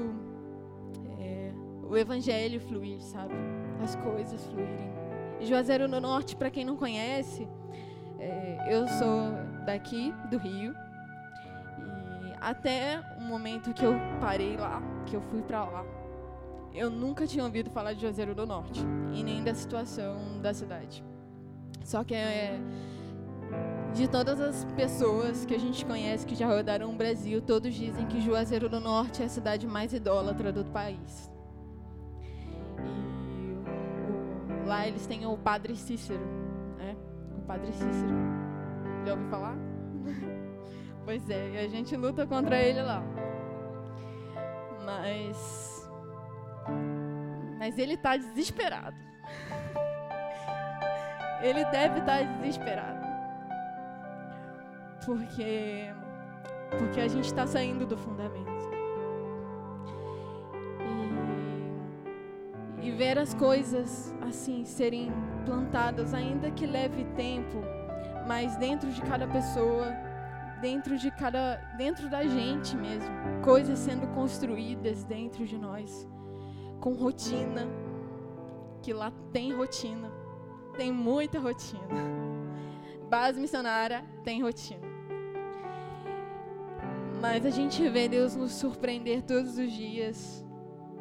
é, 1.19 1.51
o 1.83 1.97
evangelho 1.97 2.61
fluir, 2.61 3.01
sabe? 3.01 3.33
As 3.83 3.97
coisas 3.97 4.45
fluírem. 4.45 4.89
Juazeiro 5.41 5.89
do 5.89 5.99
Norte, 5.99 6.37
para 6.37 6.49
quem 6.49 6.63
não 6.63 6.77
conhece, 6.77 7.45
é, 8.17 8.65
eu 8.69 8.87
sou 8.87 9.33
daqui, 9.65 10.13
do 10.29 10.37
Rio. 10.37 10.73
Até 12.41 13.01
o 13.17 13.21
momento 13.21 13.73
que 13.73 13.85
eu 13.85 13.93
parei 14.21 14.55
lá, 14.55 14.81
que 15.05 15.15
eu 15.15 15.21
fui 15.21 15.41
para 15.41 15.65
lá, 15.65 15.85
eu 16.73 16.89
nunca 16.89 17.27
tinha 17.27 17.43
ouvido 17.43 17.69
falar 17.69 17.93
de 17.93 18.01
Juazeiro 18.01 18.33
do 18.33 18.45
Norte 18.45 18.81
e 19.13 19.23
nem 19.23 19.43
da 19.43 19.53
situação 19.53 20.39
da 20.41 20.53
cidade. 20.53 21.03
Só 21.83 22.03
que 22.03 22.13
é, 22.13 22.59
de 23.93 24.07
todas 24.07 24.39
as 24.39 24.63
pessoas 24.75 25.45
que 25.45 25.55
a 25.55 25.59
gente 25.59 25.85
conhece 25.85 26.25
que 26.25 26.35
já 26.35 26.47
rodaram 26.47 26.89
o 26.91 26.95
Brasil, 26.95 27.41
todos 27.41 27.73
dizem 27.73 28.05
que 28.05 28.21
Juazeiro 28.21 28.69
do 28.69 28.79
Norte 28.79 29.21
é 29.21 29.25
a 29.25 29.29
cidade 29.29 29.65
mais 29.67 29.93
idólatra 29.93 30.51
do 30.51 30.63
país. 30.65 31.31
E 34.63 34.67
lá 34.67 34.87
eles 34.87 35.05
têm 35.07 35.25
o 35.25 35.37
Padre 35.37 35.75
Cícero, 35.75 36.25
né? 36.77 36.95
O 37.37 37.41
Padre 37.41 37.71
Cícero. 37.73 38.13
Já 39.05 39.13
ouviu 39.13 39.29
falar? 39.29 39.68
Pois 41.05 41.29
é, 41.29 41.49
e 41.51 41.57
a 41.57 41.67
gente 41.67 41.95
luta 41.95 42.25
contra 42.25 42.61
ele 42.61 42.81
lá. 42.81 43.03
Mas. 44.85 45.89
Mas 47.57 47.77
ele 47.77 47.93
está 47.93 48.15
desesperado. 48.17 48.97
Ele 51.41 51.63
deve 51.65 51.99
estar 51.99 52.17
tá 52.17 52.21
desesperado 52.21 52.99
porque 55.09 55.91
porque 56.77 56.99
a 56.99 57.07
gente 57.07 57.25
está 57.25 57.47
saindo 57.47 57.83
do 57.83 57.97
fundamento. 57.97 58.69
E, 62.79 62.87
e 62.87 62.91
ver 62.91 63.17
as 63.17 63.33
coisas 63.33 64.13
assim 64.21 64.63
serem 64.65 65.11
plantadas, 65.45 66.13
ainda 66.13 66.51
que 66.51 66.67
leve 66.67 67.05
tempo, 67.15 67.57
mas 68.27 68.55
dentro 68.57 68.91
de 68.91 69.01
cada 69.01 69.27
pessoa, 69.27 69.87
dentro 70.61 70.97
de 70.97 71.09
cada, 71.11 71.55
dentro 71.77 72.09
da 72.09 72.23
gente 72.23 72.75
mesmo, 72.75 73.09
coisas 73.43 73.79
sendo 73.79 74.07
construídas 74.13 75.03
dentro 75.03 75.45
de 75.45 75.57
nós, 75.57 76.07
com 76.79 76.93
rotina, 76.93 77.67
que 78.81 78.93
lá 78.93 79.11
tem 79.31 79.53
rotina, 79.53 80.11
tem 80.77 80.91
muita 80.91 81.39
rotina. 81.39 81.81
Base 83.09 83.39
missionária 83.39 84.03
tem 84.23 84.41
rotina. 84.41 84.87
Mas 87.21 87.45
a 87.45 87.49
gente 87.49 87.87
vê 87.89 88.07
Deus 88.07 88.35
nos 88.35 88.51
surpreender 88.53 89.23
todos 89.23 89.57
os 89.57 89.71
dias, 89.71 90.45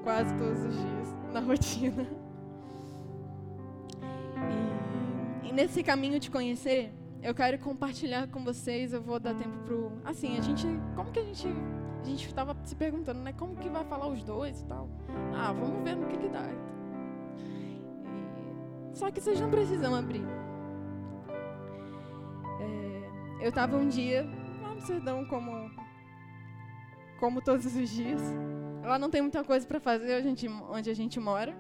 quase 0.03 0.35
todos 0.37 0.65
os 0.65 0.75
dias, 0.75 1.17
na 1.33 1.41
rotina. 1.41 2.07
E, 5.45 5.49
e 5.49 5.53
nesse 5.53 5.83
caminho 5.83 6.19
de 6.19 6.29
conhecer, 6.31 6.93
eu 7.23 7.35
quero 7.35 7.59
compartilhar 7.59 8.29
com 8.29 8.45
vocês. 8.45 8.93
Eu 8.93 9.03
vou 9.03 9.19
dar 9.19 9.35
tempo 9.35 9.57
pro. 9.65 9.93
Assim, 10.05 10.39
a 10.39 10.41
gente. 10.41 10.67
Como 10.95 11.11
que 11.11 11.21
a 11.21 11.25
gente. 11.25 11.49
A 12.01 12.05
gente 12.05 12.27
estava 12.27 12.57
se 12.65 12.77
perguntando, 12.77 13.21
né? 13.21 13.33
Como 13.33 13.57
que 13.57 13.69
vai 13.69 13.85
falar 13.85 14.07
os 14.07 14.23
dois 14.23 14.61
e 14.61 14.65
tal? 14.67 14.89
Ah, 15.35 15.53
vamos 15.53 15.83
ver 15.83 15.97
no 15.97 16.07
que, 16.07 16.17
que 16.17 16.29
dá. 16.29 16.45
E, 18.95 18.97
só 18.97 19.11
que 19.11 19.21
vocês 19.21 19.41
não 19.41 19.51
precisam 19.51 19.95
abrir. 19.95 20.25
É, 22.61 23.45
eu 23.45 23.49
estava 23.49 23.77
um 23.77 23.89
dia 23.89 24.25
lá 24.63 24.75
no 24.75 24.81
Serdão 24.81 25.25
como 25.27 25.71
como 27.19 27.43
todos 27.43 27.67
os 27.67 27.91
dias. 27.91 28.23
Lá 28.83 28.99
não 28.99 29.11
tem 29.11 29.21
muita 29.21 29.43
coisa 29.43 29.67
para 29.67 29.81
fazer 29.81 30.15
a 30.15 30.23
gente, 30.23 30.49
onde 30.49 30.89
a 30.89 30.95
gente 30.95 31.19
mora. 31.19 31.55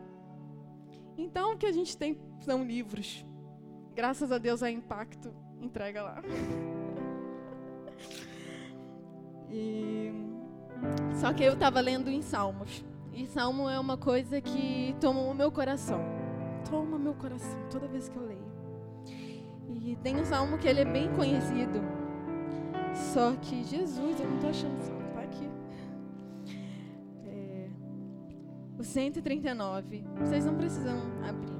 Então, 1.16 1.54
o 1.54 1.58
que 1.58 1.66
a 1.66 1.72
gente 1.72 1.96
tem 1.96 2.16
são 2.40 2.64
livros. 2.64 3.26
Graças 3.94 4.30
a 4.30 4.38
Deus, 4.38 4.62
a 4.62 4.70
Impacto 4.70 5.34
entrega 5.60 6.02
lá. 6.02 6.22
E... 9.50 10.12
Só 11.14 11.32
que 11.32 11.42
eu 11.42 11.54
estava 11.54 11.80
lendo 11.80 12.10
em 12.10 12.20
Salmos. 12.20 12.84
E 13.14 13.26
Salmo 13.26 13.66
é 13.66 13.80
uma 13.80 13.96
coisa 13.96 14.42
que 14.42 14.94
toma 15.00 15.20
o 15.20 15.32
meu 15.32 15.50
coração. 15.50 16.02
Toma 16.68 16.98
meu 16.98 17.14
coração 17.14 17.58
toda 17.70 17.88
vez 17.88 18.10
que 18.10 18.16
eu 18.18 18.26
leio. 18.26 18.46
E 19.66 19.96
tem 20.02 20.20
um 20.20 20.24
salmo 20.26 20.58
que 20.58 20.68
ele 20.68 20.82
é 20.82 20.84
bem 20.84 21.10
conhecido. 21.14 21.80
Só 22.92 23.32
que 23.36 23.64
Jesus, 23.64 24.20
eu 24.20 24.28
não 24.28 24.34
estou 24.34 24.50
achando 24.50 24.82
salmo. 24.82 24.98
o 28.78 28.84
139. 28.84 30.04
Vocês 30.18 30.44
não 30.44 30.56
precisam 30.56 30.98
abrir. 31.22 31.57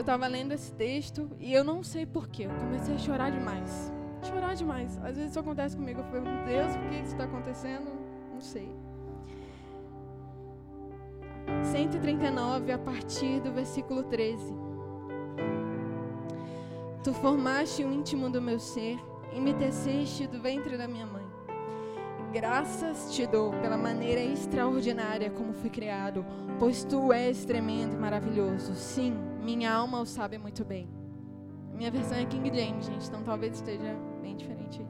Eu 0.00 0.02
estava 0.02 0.26
lendo 0.26 0.52
esse 0.52 0.72
texto 0.72 1.30
e 1.38 1.52
eu 1.52 1.62
não 1.62 1.82
sei 1.82 2.06
porquê. 2.06 2.44
Eu 2.44 2.54
comecei 2.58 2.94
a 2.94 2.98
chorar 2.98 3.30
demais. 3.30 3.92
Chorar 4.22 4.54
demais. 4.54 4.96
Às 5.04 5.16
vezes 5.16 5.30
isso 5.30 5.38
acontece 5.38 5.76
comigo. 5.76 6.00
Eu 6.00 6.04
pergunto, 6.06 6.42
Deus, 6.46 6.74
por 6.74 6.88
que 6.88 6.94
isso 6.94 7.12
está 7.12 7.24
acontecendo? 7.24 7.90
Não 8.32 8.40
sei. 8.40 8.74
139, 11.64 12.72
a 12.72 12.78
partir 12.78 13.40
do 13.40 13.52
versículo 13.52 14.04
13. 14.04 14.54
Tu 17.04 17.12
formaste 17.14 17.84
o 17.84 17.92
íntimo 17.92 18.30
do 18.30 18.40
meu 18.40 18.58
ser 18.58 18.98
e 19.34 19.40
me 19.40 19.52
teceste 19.52 20.26
do 20.26 20.40
ventre 20.40 20.78
da 20.78 20.88
minha 20.88 21.04
mãe. 21.04 21.19
Graças 22.32 23.12
te 23.12 23.26
dou 23.26 23.50
pela 23.60 23.76
maneira 23.76 24.20
extraordinária 24.20 25.30
como 25.30 25.52
fui 25.52 25.68
criado, 25.68 26.24
pois 26.60 26.84
tu 26.84 27.12
és 27.12 27.44
tremendo 27.44 27.94
e 27.94 27.98
maravilhoso. 27.98 28.72
Sim, 28.76 29.16
minha 29.42 29.72
alma 29.72 30.00
o 30.00 30.06
sabe 30.06 30.38
muito 30.38 30.64
bem. 30.64 30.88
Minha 31.74 31.90
versão 31.90 32.16
é 32.16 32.24
King 32.24 32.48
James, 32.56 32.86
gente, 32.86 33.08
então 33.08 33.24
talvez 33.24 33.56
esteja 33.56 33.96
bem 34.22 34.36
diferente. 34.36 34.80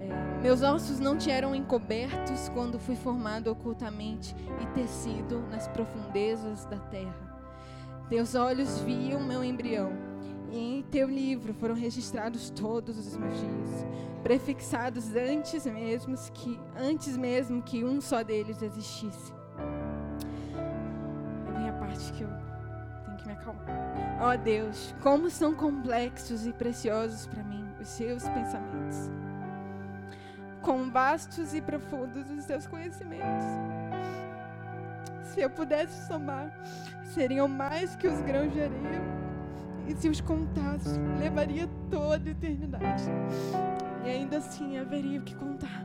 É, 0.00 0.40
meus 0.42 0.62
ossos 0.62 0.98
não 0.98 1.18
te 1.18 1.30
eram 1.30 1.54
encobertos 1.54 2.48
quando 2.48 2.78
fui 2.78 2.96
formado 2.96 3.50
ocultamente 3.50 4.34
e 4.62 4.66
tecido 4.74 5.40
nas 5.50 5.68
profundezas 5.68 6.64
da 6.64 6.78
terra. 6.78 7.36
Teus 8.08 8.34
olhos 8.34 8.78
viam 8.80 9.20
meu 9.20 9.44
embrião, 9.44 9.92
e 10.52 10.78
em 10.78 10.82
teu 10.82 11.08
livro 11.08 11.54
foram 11.54 11.74
registrados 11.74 12.50
todos 12.50 12.98
os 12.98 13.16
meus 13.16 13.40
dias, 13.40 13.86
prefixados 14.22 15.16
antes 15.16 15.64
mesmo 15.64 16.14
que 16.34 16.60
antes 16.76 17.16
mesmo 17.16 17.62
que 17.62 17.82
um 17.82 18.00
só 18.00 18.22
deles 18.22 18.60
existisse. 18.60 19.32
Aí 21.46 21.54
vem 21.54 21.68
a 21.70 21.72
parte 21.72 22.12
que 22.12 22.22
eu 22.22 22.28
tenho 23.04 23.16
que 23.16 23.26
me 23.26 23.32
acalmar. 23.32 23.66
Ó 24.20 24.34
oh 24.34 24.38
Deus, 24.38 24.94
como 25.02 25.30
são 25.30 25.54
complexos 25.54 26.46
e 26.46 26.52
preciosos 26.52 27.26
para 27.26 27.42
mim 27.42 27.66
os 27.80 27.88
seus 27.88 28.22
pensamentos. 28.28 29.10
Quão 30.60 30.90
vastos 30.90 31.54
e 31.54 31.62
profundos 31.62 32.30
os 32.30 32.44
seus 32.44 32.66
conhecimentos. 32.66 33.46
Se 35.24 35.40
eu 35.40 35.48
pudesse 35.48 36.06
somar, 36.06 36.52
seriam 37.14 37.48
mais 37.48 37.96
que 37.96 38.06
os 38.06 38.20
grãos 38.20 38.52
de 38.52 38.60
areia. 38.60 39.21
E 39.92 39.96
se 39.96 40.08
os 40.08 40.22
contasse, 40.22 40.98
levaria 41.18 41.68
toda 41.90 42.30
a 42.30 42.32
eternidade. 42.32 43.04
E 44.02 44.08
ainda 44.08 44.38
assim 44.38 44.78
haveria 44.78 45.20
o 45.20 45.22
que 45.22 45.34
contar. 45.34 45.84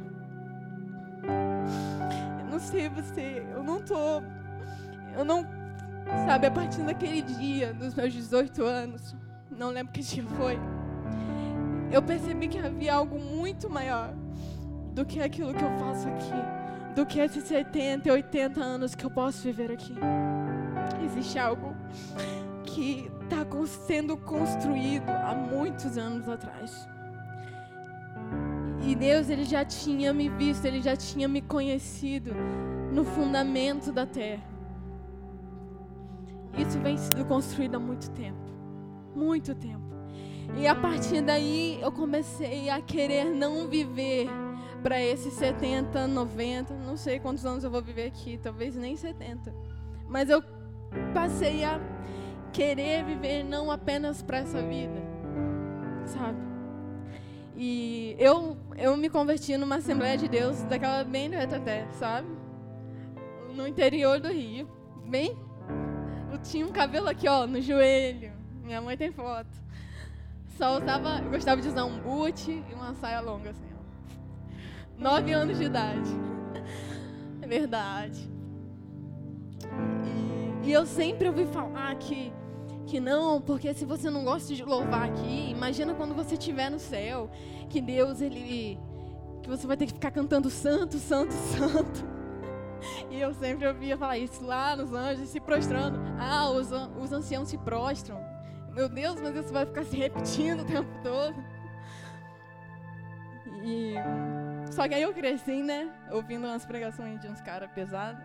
Eu 2.39 2.45
não 2.49 2.57
sei 2.57 2.87
você, 2.87 3.45
eu 3.51 3.61
não 3.61 3.81
tô. 3.81 4.21
Eu 5.13 5.25
não. 5.25 5.45
Sabe, 6.25 6.47
a 6.47 6.51
partir 6.51 6.83
daquele 6.83 7.21
dia, 7.21 7.73
dos 7.73 7.93
meus 7.93 8.13
18 8.13 8.63
anos, 8.63 9.13
não 9.51 9.71
lembro 9.71 9.91
que 9.91 9.99
dia 9.99 10.23
foi, 10.23 10.57
eu 11.91 12.01
percebi 12.01 12.47
que 12.47 12.57
havia 12.57 12.93
algo 12.93 13.19
muito 13.19 13.69
maior 13.69 14.13
do 14.93 15.05
que 15.05 15.21
aquilo 15.21 15.53
que 15.53 15.61
eu 15.61 15.77
faço 15.77 16.07
aqui, 16.07 16.95
do 16.95 17.05
que 17.05 17.19
esses 17.19 17.43
70, 17.43 18.09
80 18.09 18.61
anos 18.61 18.95
que 18.95 19.05
eu 19.05 19.11
posso 19.11 19.43
viver 19.43 19.69
aqui 19.69 19.95
existe 21.03 21.37
algo 21.37 21.75
que 22.77 23.11
está 23.23 23.43
sendo 23.87 24.15
construído 24.15 25.09
há 25.09 25.33
muitos 25.33 25.97
anos 25.97 26.29
atrás. 26.29 26.87
E 28.87 28.93
Deus, 28.93 29.31
Ele 29.31 29.45
já 29.45 29.65
tinha 29.65 30.13
me 30.13 30.29
visto, 30.29 30.63
Ele 30.65 30.79
já 30.79 30.95
tinha 30.95 31.27
me 31.27 31.41
conhecido 31.41 32.35
no 32.93 33.03
fundamento 33.03 33.91
da 33.91 34.05
terra. 34.05 34.43
Isso 36.55 36.79
vem 36.79 36.95
sendo 36.97 37.25
construído 37.25 37.75
há 37.75 37.79
muito 37.79 38.11
tempo. 38.11 38.37
Muito 39.15 39.55
tempo. 39.55 39.87
E 40.55 40.67
a 40.67 40.75
partir 40.75 41.23
daí 41.23 41.79
eu 41.81 41.91
comecei 41.91 42.69
a 42.69 42.79
querer 42.79 43.25
não 43.25 43.67
viver 43.67 44.29
para 44.83 45.01
esses 45.01 45.33
70, 45.33 46.07
90, 46.07 46.75
não 46.75 46.95
sei 46.95 47.19
quantos 47.19 47.43
anos 47.43 47.63
eu 47.63 47.71
vou 47.71 47.81
viver 47.81 48.05
aqui, 48.05 48.37
talvez 48.37 48.75
nem 48.75 48.95
70. 48.95 49.51
Mas 50.07 50.29
eu 50.29 50.43
passei 51.11 51.63
a 51.63 51.81
querer 52.51 53.03
viver 53.03 53.43
não 53.43 53.71
apenas 53.71 54.21
para 54.21 54.39
essa 54.39 54.61
vida, 54.61 55.01
sabe? 56.05 56.37
E 57.55 58.15
eu, 58.19 58.55
eu 58.77 58.95
me 58.95 59.09
converti 59.09 59.57
numa 59.57 59.77
Assembleia 59.77 60.15
de 60.15 60.27
Deus, 60.27 60.61
daquela 60.63 61.03
bem 61.03 61.27
do 61.27 61.35
até, 61.35 61.87
sabe? 61.93 62.27
No 63.55 63.67
interior 63.67 64.19
do 64.19 64.27
Rio. 64.27 64.69
Bem. 65.07 65.35
Eu 66.31 66.37
tinha 66.37 66.65
um 66.65 66.71
cabelo 66.71 67.09
aqui, 67.09 67.27
ó, 67.27 67.47
no 67.47 67.59
joelho. 67.59 68.31
Minha 68.63 68.79
mãe 68.79 68.95
tem 68.95 69.11
foto. 69.11 69.49
Só 70.57 70.77
usava. 70.77 71.19
Gostava 71.21 71.59
de 71.59 71.67
usar 71.67 71.85
um 71.85 71.99
boot 71.99 72.51
e 72.51 72.73
uma 72.75 72.93
saia 72.93 73.21
longa, 73.21 73.49
assim, 73.49 73.69
ó. 73.73 75.01
Nove 75.01 75.31
anos 75.31 75.57
de 75.57 75.63
idade. 75.63 76.09
É 77.39 77.47
verdade. 77.47 78.29
E 80.03 80.26
eu 80.71 80.85
sempre 80.85 81.27
ouvi 81.27 81.45
falar 81.45 81.95
que, 81.95 82.33
que 82.85 82.99
não, 82.99 83.41
porque 83.41 83.73
se 83.73 83.85
você 83.85 84.09
não 84.09 84.23
gosta 84.23 84.53
de 84.53 84.63
louvar 84.63 85.09
aqui, 85.09 85.51
imagina 85.51 85.93
quando 85.93 86.13
você 86.13 86.35
estiver 86.35 86.69
no 86.69 86.79
céu, 86.79 87.29
que 87.69 87.79
Deus, 87.79 88.21
ele. 88.21 88.79
que 89.41 89.49
você 89.49 89.65
vai 89.67 89.77
ter 89.77 89.85
que 89.85 89.93
ficar 89.93 90.11
cantando 90.11 90.49
santo, 90.49 90.97
santo, 90.97 91.31
santo. 91.55 92.17
E 93.09 93.19
eu 93.19 93.33
sempre 93.33 93.67
ouvia 93.67 93.97
falar 93.97 94.17
isso 94.17 94.43
lá 94.45 94.75
nos 94.75 94.93
anjos, 94.93 95.29
se 95.29 95.39
prostrando. 95.39 95.99
Ah, 96.19 96.49
os, 96.49 96.69
os 96.71 97.11
anciãos 97.11 97.49
se 97.49 97.57
prostram. 97.57 98.19
Meu 98.73 98.87
Deus, 98.87 99.19
mas 99.19 99.35
isso 99.35 99.51
vai 99.51 99.65
ficar 99.65 99.83
se 99.85 99.95
repetindo 99.95 100.61
o 100.61 100.65
tempo 100.65 100.89
todo. 101.01 101.35
E. 103.63 103.95
Só 104.71 104.87
que 104.87 104.93
aí 104.93 105.01
eu 105.01 105.13
cresci, 105.13 105.63
né? 105.63 105.91
Ouvindo 106.11 106.45
umas 106.45 106.65
pregações 106.65 107.19
de 107.19 107.27
uns 107.27 107.41
caras 107.41 107.71
pesados 107.71 108.23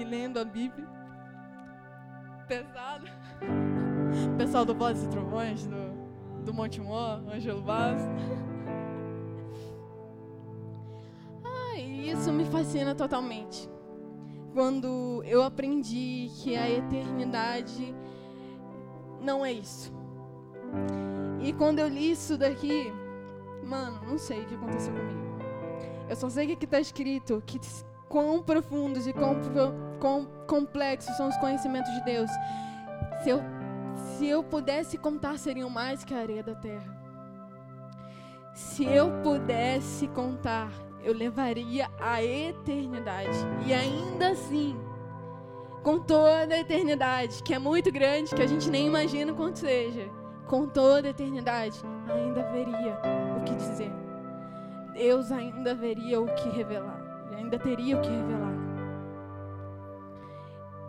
e 0.00 0.04
lendo 0.04 0.38
a 0.38 0.44
Bíblia. 0.44 0.88
Pesado. 2.48 3.06
Pessoal 4.38 4.64
do 4.64 4.74
Vozes 4.74 5.04
e 5.04 5.08
Trovões, 5.08 5.66
do, 5.66 6.44
do 6.44 6.54
Monte 6.54 6.80
Mó, 6.80 7.20
Ângelo 7.32 7.62
Vaz. 7.62 8.00
Ah, 11.44 11.78
isso 11.78 12.32
me 12.32 12.44
fascina 12.46 12.94
totalmente. 12.94 13.68
Quando 14.52 15.22
eu 15.24 15.42
aprendi 15.42 16.28
que 16.42 16.56
a 16.56 16.68
eternidade 16.68 17.94
não 19.20 19.44
é 19.44 19.52
isso. 19.52 19.92
E 21.40 21.52
quando 21.52 21.78
eu 21.78 21.88
li 21.88 22.10
isso 22.10 22.36
daqui, 22.36 22.92
mano, 23.62 24.00
não 24.06 24.18
sei 24.18 24.42
o 24.42 24.46
que 24.46 24.54
aconteceu 24.54 24.92
comigo. 24.92 25.20
Eu 26.08 26.16
só 26.16 26.28
sei 26.28 26.56
que 26.56 26.64
está 26.64 26.80
escrito 26.80 27.40
que 27.46 27.60
quão 28.10 28.42
profundos 28.42 29.06
e 29.06 29.12
quão, 29.12 29.36
quão 30.00 30.26
complexos 30.46 31.16
são 31.16 31.28
os 31.28 31.36
conhecimentos 31.36 31.90
de 31.92 32.04
Deus. 32.04 32.30
Se 33.22 33.30
eu, 33.30 33.40
se 33.94 34.26
eu 34.26 34.42
pudesse 34.42 34.98
contar, 34.98 35.38
seriam 35.38 35.70
mais 35.70 36.04
que 36.04 36.12
a 36.12 36.18
areia 36.18 36.42
da 36.42 36.56
terra. 36.56 36.98
Se 38.52 38.84
eu 38.84 39.12
pudesse 39.22 40.08
contar, 40.08 40.72
eu 41.04 41.14
levaria 41.14 41.88
a 42.00 42.22
eternidade. 42.22 43.38
E 43.64 43.72
ainda 43.72 44.30
assim, 44.30 44.76
com 45.84 46.00
toda 46.00 46.52
a 46.52 46.58
eternidade, 46.58 47.44
que 47.44 47.54
é 47.54 47.60
muito 47.60 47.92
grande, 47.92 48.34
que 48.34 48.42
a 48.42 48.46
gente 48.46 48.68
nem 48.68 48.88
imagina 48.88 49.32
quanto 49.32 49.60
seja, 49.60 50.10
com 50.48 50.66
toda 50.66 51.06
a 51.06 51.10
eternidade, 51.10 51.80
ainda 52.12 52.40
haveria 52.40 52.98
o 53.38 53.44
que 53.44 53.54
dizer. 53.54 53.92
Deus 54.94 55.30
ainda 55.30 55.70
haveria 55.70 56.20
o 56.20 56.26
que 56.34 56.48
revelar 56.48 56.99
ainda 57.50 57.58
teria 57.58 57.96
o 57.96 58.00
que 58.00 58.08
revelar. 58.08 58.54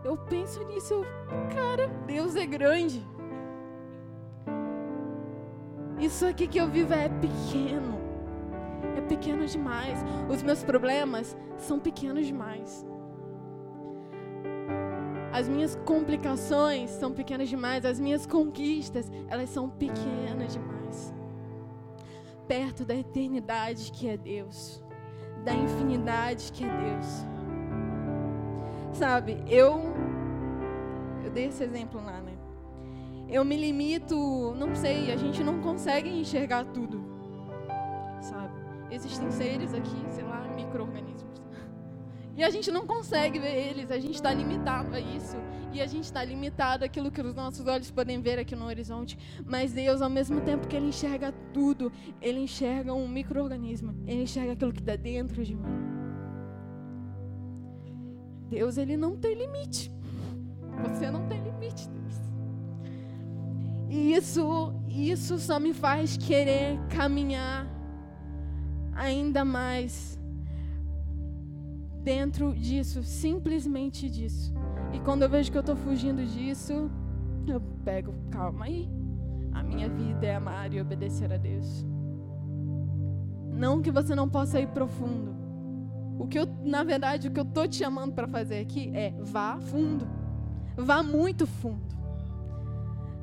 Eu 0.04 0.18
penso 0.18 0.64
nisso, 0.66 0.94
eu, 0.94 1.06
cara, 1.56 1.88
Deus 2.06 2.36
é 2.36 2.46
grande. 2.46 3.04
Isso 6.00 6.26
aqui 6.26 6.48
que 6.48 6.60
eu 6.60 6.68
vivo 6.68 6.94
é 6.94 7.10
pequeno. 7.10 8.00
É 8.98 9.02
pequeno 9.02 9.46
demais. 9.46 10.00
Os 10.30 10.42
meus 10.44 10.64
problemas 10.64 11.36
são 11.58 11.80
pequenos 11.80 12.26
demais. 12.26 12.86
As 15.32 15.48
minhas 15.48 15.76
complicações 15.86 16.90
são 16.90 17.12
pequenas 17.12 17.50
demais. 17.50 17.86
As 17.86 18.00
minhas 18.00 18.26
conquistas, 18.26 19.12
elas 19.30 19.50
são 19.50 19.70
pequenas 19.70 20.54
demais. 20.54 21.14
Perto 22.48 22.84
da 22.84 22.96
eternidade 22.96 23.92
que 23.92 24.10
é 24.10 24.18
Deus 24.18 24.84
da 25.44 25.54
infinidade 25.54 26.52
que 26.52 26.64
é 26.64 26.68
Deus. 26.68 27.26
Sabe, 28.94 29.44
eu 29.48 29.94
eu 31.24 31.32
dei 31.32 31.46
esse 31.46 31.64
exemplo 31.64 32.04
lá, 32.04 32.20
né? 32.20 32.34
Eu 33.30 33.46
me 33.46 33.56
limito, 33.56 34.54
não 34.58 34.76
sei, 34.76 35.12
a 35.12 35.16
gente 35.16 35.44
não 35.44 35.62
consegue 35.62 36.10
enxergar 36.10 36.66
tudo. 36.66 37.02
Sabe? 38.22 38.54
Existem 38.92 39.32
seres 39.32 39.74
aqui, 39.74 40.06
sei 40.10 40.24
lá, 40.26 40.42
micro-organismos 40.56 41.11
e 42.36 42.44
a 42.44 42.50
gente 42.50 42.72
não 42.72 42.86
consegue 42.88 43.40
ver 43.40 43.56
eles, 43.56 43.92
a 43.92 44.00
gente 44.00 44.16
está 44.16 44.34
limitado 44.34 44.96
a 44.96 45.00
isso. 45.00 45.36
E 45.74 45.82
a 45.82 45.88
gente 45.88 46.04
está 46.04 46.24
limitado 46.24 46.84
àquilo 46.84 47.12
que 47.12 47.22
os 47.22 47.34
nossos 47.34 47.66
olhos 47.66 47.90
podem 47.90 48.22
ver 48.22 48.38
aqui 48.38 48.56
no 48.56 48.66
horizonte. 48.66 49.18
Mas 49.46 49.72
Deus, 49.72 50.02
ao 50.02 50.10
mesmo 50.10 50.42
tempo 50.42 50.68
que 50.68 50.76
Ele 50.76 50.88
enxerga 50.88 51.32
tudo, 51.54 51.92
Ele 52.22 52.40
enxerga 52.40 52.94
um 52.94 53.08
microorganismo. 53.08 53.96
Ele 54.06 54.24
enxerga 54.24 54.52
aquilo 54.54 54.74
que 54.74 54.82
está 54.82 54.98
dentro 54.98 55.44
de 55.44 55.56
mim. 55.56 55.64
Deus, 58.50 58.78
Ele 58.78 58.98
não 58.98 59.16
tem 59.16 59.34
limite. 59.34 59.92
Você 60.84 61.10
não 61.10 61.26
tem 61.28 61.42
limite, 61.42 61.88
Deus. 61.88 62.16
E 63.90 64.14
isso, 64.14 64.74
isso 64.90 65.40
só 65.40 65.58
me 65.58 65.74
faz 65.74 66.18
querer 66.18 66.78
caminhar 66.90 67.66
ainda 68.94 69.46
mais 69.46 70.21
dentro 72.04 72.54
disso, 72.54 73.04
simplesmente 73.04 74.10
disso. 74.10 74.54
E 74.94 75.00
quando 75.00 75.24
eu 75.24 75.30
vejo 75.30 75.52
que 75.52 75.58
eu 75.58 75.62
estou 75.62 75.76
fugindo 75.76 76.26
disso, 76.26 76.90
eu 77.48 77.62
pego, 77.84 78.14
calma 78.30 78.66
aí. 78.66 78.90
A 79.54 79.64
minha 79.64 79.90
vida 79.90 80.26
é 80.26 80.36
amar 80.36 80.74
e 80.74 80.82
obedecer 80.82 81.32
a 81.32 81.38
Deus. 81.38 81.86
Não 83.54 83.82
que 83.82 83.92
você 83.92 84.16
não 84.16 84.28
possa 84.28 84.60
ir 84.60 84.68
profundo. 84.68 85.36
O 86.18 86.28
que 86.28 86.40
eu, 86.40 86.48
na 86.64 86.84
verdade, 86.84 87.28
o 87.28 87.32
que 87.32 87.40
eu 87.40 87.46
tô 87.46 87.68
te 87.68 87.78
chamando 87.78 88.14
para 88.14 88.28
fazer 88.28 88.60
aqui 88.60 88.92
é 88.96 89.14
vá 89.20 89.60
fundo. 89.60 90.08
Vá 90.78 91.04
muito 91.04 91.46
fundo. 91.46 91.96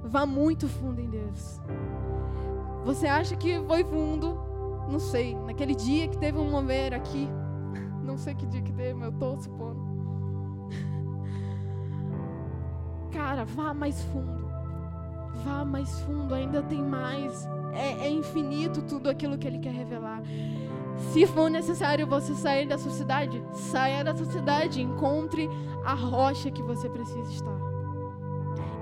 Vá 0.04 0.24
muito 0.24 0.68
fundo 0.68 1.00
em 1.00 1.08
Deus. 1.08 1.60
Você 2.84 3.06
acha 3.06 3.36
que 3.36 3.60
foi 3.66 3.84
fundo? 3.84 4.38
Não 4.90 4.98
sei, 4.98 5.34
naquele 5.34 5.74
dia 5.74 6.08
que 6.08 6.16
teve 6.16 6.38
um 6.38 6.50
mover 6.50 6.94
aqui. 6.94 7.28
Não 8.09 8.16
sei 8.16 8.35
que 8.35 8.47
dia 8.47 8.62
que 8.62 8.73
teve, 8.73 8.94
mas 8.94 9.12
eu 9.12 9.18
tô 9.18 9.37
supondo. 9.37 9.83
Cara, 13.12 13.44
vá 13.44 13.75
mais 13.75 14.03
fundo. 14.05 14.49
Vá 15.44 15.62
mais 15.62 16.01
fundo, 16.01 16.35
ainda 16.35 16.62
tem 16.62 16.83
mais. 16.83 17.47
É, 17.75 18.07
é 18.07 18.11
infinito 18.11 18.81
tudo 18.81 19.11
aquilo 19.11 19.37
que 19.37 19.47
Ele 19.47 19.59
quer 19.59 19.75
revelar. 19.75 20.23
Se 21.12 21.27
for 21.27 21.51
necessário 21.51 22.07
você 22.07 22.35
sair 22.35 22.66
da 22.66 22.79
sua 22.79 22.92
cidade, 22.92 23.44
saia 23.53 24.03
da 24.03 24.14
sua 24.16 24.27
cidade, 24.27 24.81
encontre 24.81 25.47
a 25.85 25.92
rocha 25.92 26.51
que 26.51 26.62
você 26.62 26.88
precisa 26.88 27.31
estar. 27.31 27.61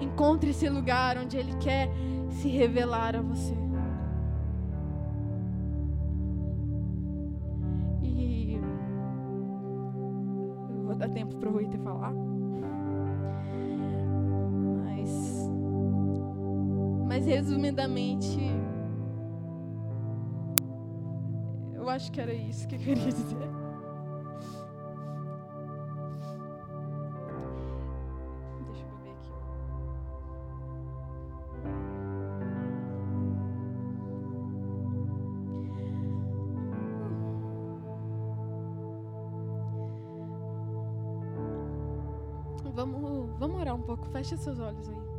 Encontre 0.01 0.51
esse 0.51 0.69
lugar 0.69 1.19
onde 1.19 1.37
Ele 1.37 1.55
quer 1.57 1.91
se 2.31 2.47
revelar 2.47 3.17
a 3.17 3.23
você. 3.23 3.66
Mas 17.67 17.77
resumidamente, 17.77 18.39
eu 21.75 21.89
acho 21.89 22.13
que 22.13 22.21
era 22.21 22.33
isso 22.33 22.69
que 22.69 22.77
eu 22.77 22.79
queria 22.79 23.13
dizer. 23.13 23.51
Deixa 28.67 28.85
eu 28.85 28.89
beber 28.99 29.13
aqui. 29.13 29.33
Vamos, 42.75 43.39
vamos 43.39 43.61
orar 43.61 43.75
um 43.75 43.83
pouco. 43.83 44.07
Fecha 44.07 44.37
seus 44.37 44.59
olhos 44.61 44.89
aí. 44.89 45.16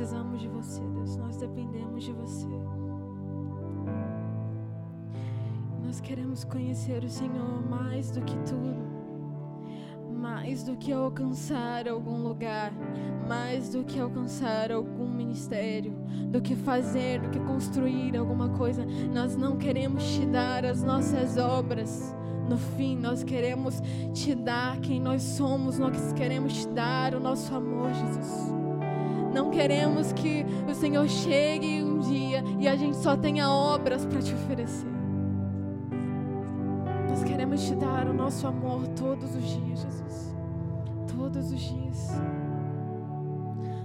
Precisamos 0.00 0.40
de 0.40 0.48
você, 0.48 0.80
Deus. 0.80 1.14
Nós 1.18 1.36
dependemos 1.36 2.02
de 2.02 2.12
você. 2.12 2.48
Nós 5.84 6.00
queremos 6.00 6.42
conhecer 6.42 7.04
o 7.04 7.08
Senhor 7.10 7.68
mais 7.68 8.10
do 8.10 8.22
que 8.22 8.34
tudo. 8.38 8.80
Mais 10.10 10.62
do 10.62 10.74
que 10.74 10.90
alcançar 10.90 11.86
algum 11.86 12.16
lugar, 12.22 12.72
mais 13.28 13.68
do 13.68 13.84
que 13.84 14.00
alcançar 14.00 14.72
algum 14.72 15.06
ministério, 15.06 15.92
do 16.30 16.40
que 16.40 16.56
fazer, 16.56 17.20
do 17.20 17.28
que 17.28 17.40
construir 17.40 18.16
alguma 18.16 18.48
coisa. 18.48 18.86
Nós 19.12 19.36
não 19.36 19.58
queremos 19.58 20.02
te 20.14 20.24
dar 20.24 20.64
as 20.64 20.82
nossas 20.82 21.36
obras. 21.36 22.16
No 22.48 22.56
fim, 22.56 22.96
nós 22.96 23.22
queremos 23.22 23.82
te 24.14 24.34
dar 24.34 24.80
quem 24.80 24.98
nós 24.98 25.22
somos, 25.22 25.78
nós 25.78 26.14
queremos 26.14 26.54
te 26.54 26.68
dar 26.68 27.14
o 27.14 27.20
nosso 27.20 27.54
amor, 27.54 27.92
Jesus. 27.92 28.59
Não 29.32 29.50
queremos 29.50 30.12
que 30.12 30.44
o 30.68 30.74
Senhor 30.74 31.08
chegue 31.08 31.82
um 31.82 32.00
dia 32.00 32.42
e 32.58 32.66
a 32.66 32.74
gente 32.74 32.96
só 32.96 33.16
tenha 33.16 33.48
obras 33.48 34.04
para 34.04 34.20
te 34.20 34.34
oferecer. 34.34 34.90
Nós 37.08 37.22
queremos 37.22 37.62
te 37.66 37.74
dar 37.74 38.08
o 38.08 38.12
nosso 38.12 38.46
amor 38.46 38.86
todos 38.88 39.34
os 39.34 39.44
dias, 39.44 39.82
Jesus. 39.82 40.36
Todos 41.16 41.52
os 41.52 41.60
dias. 41.60 42.08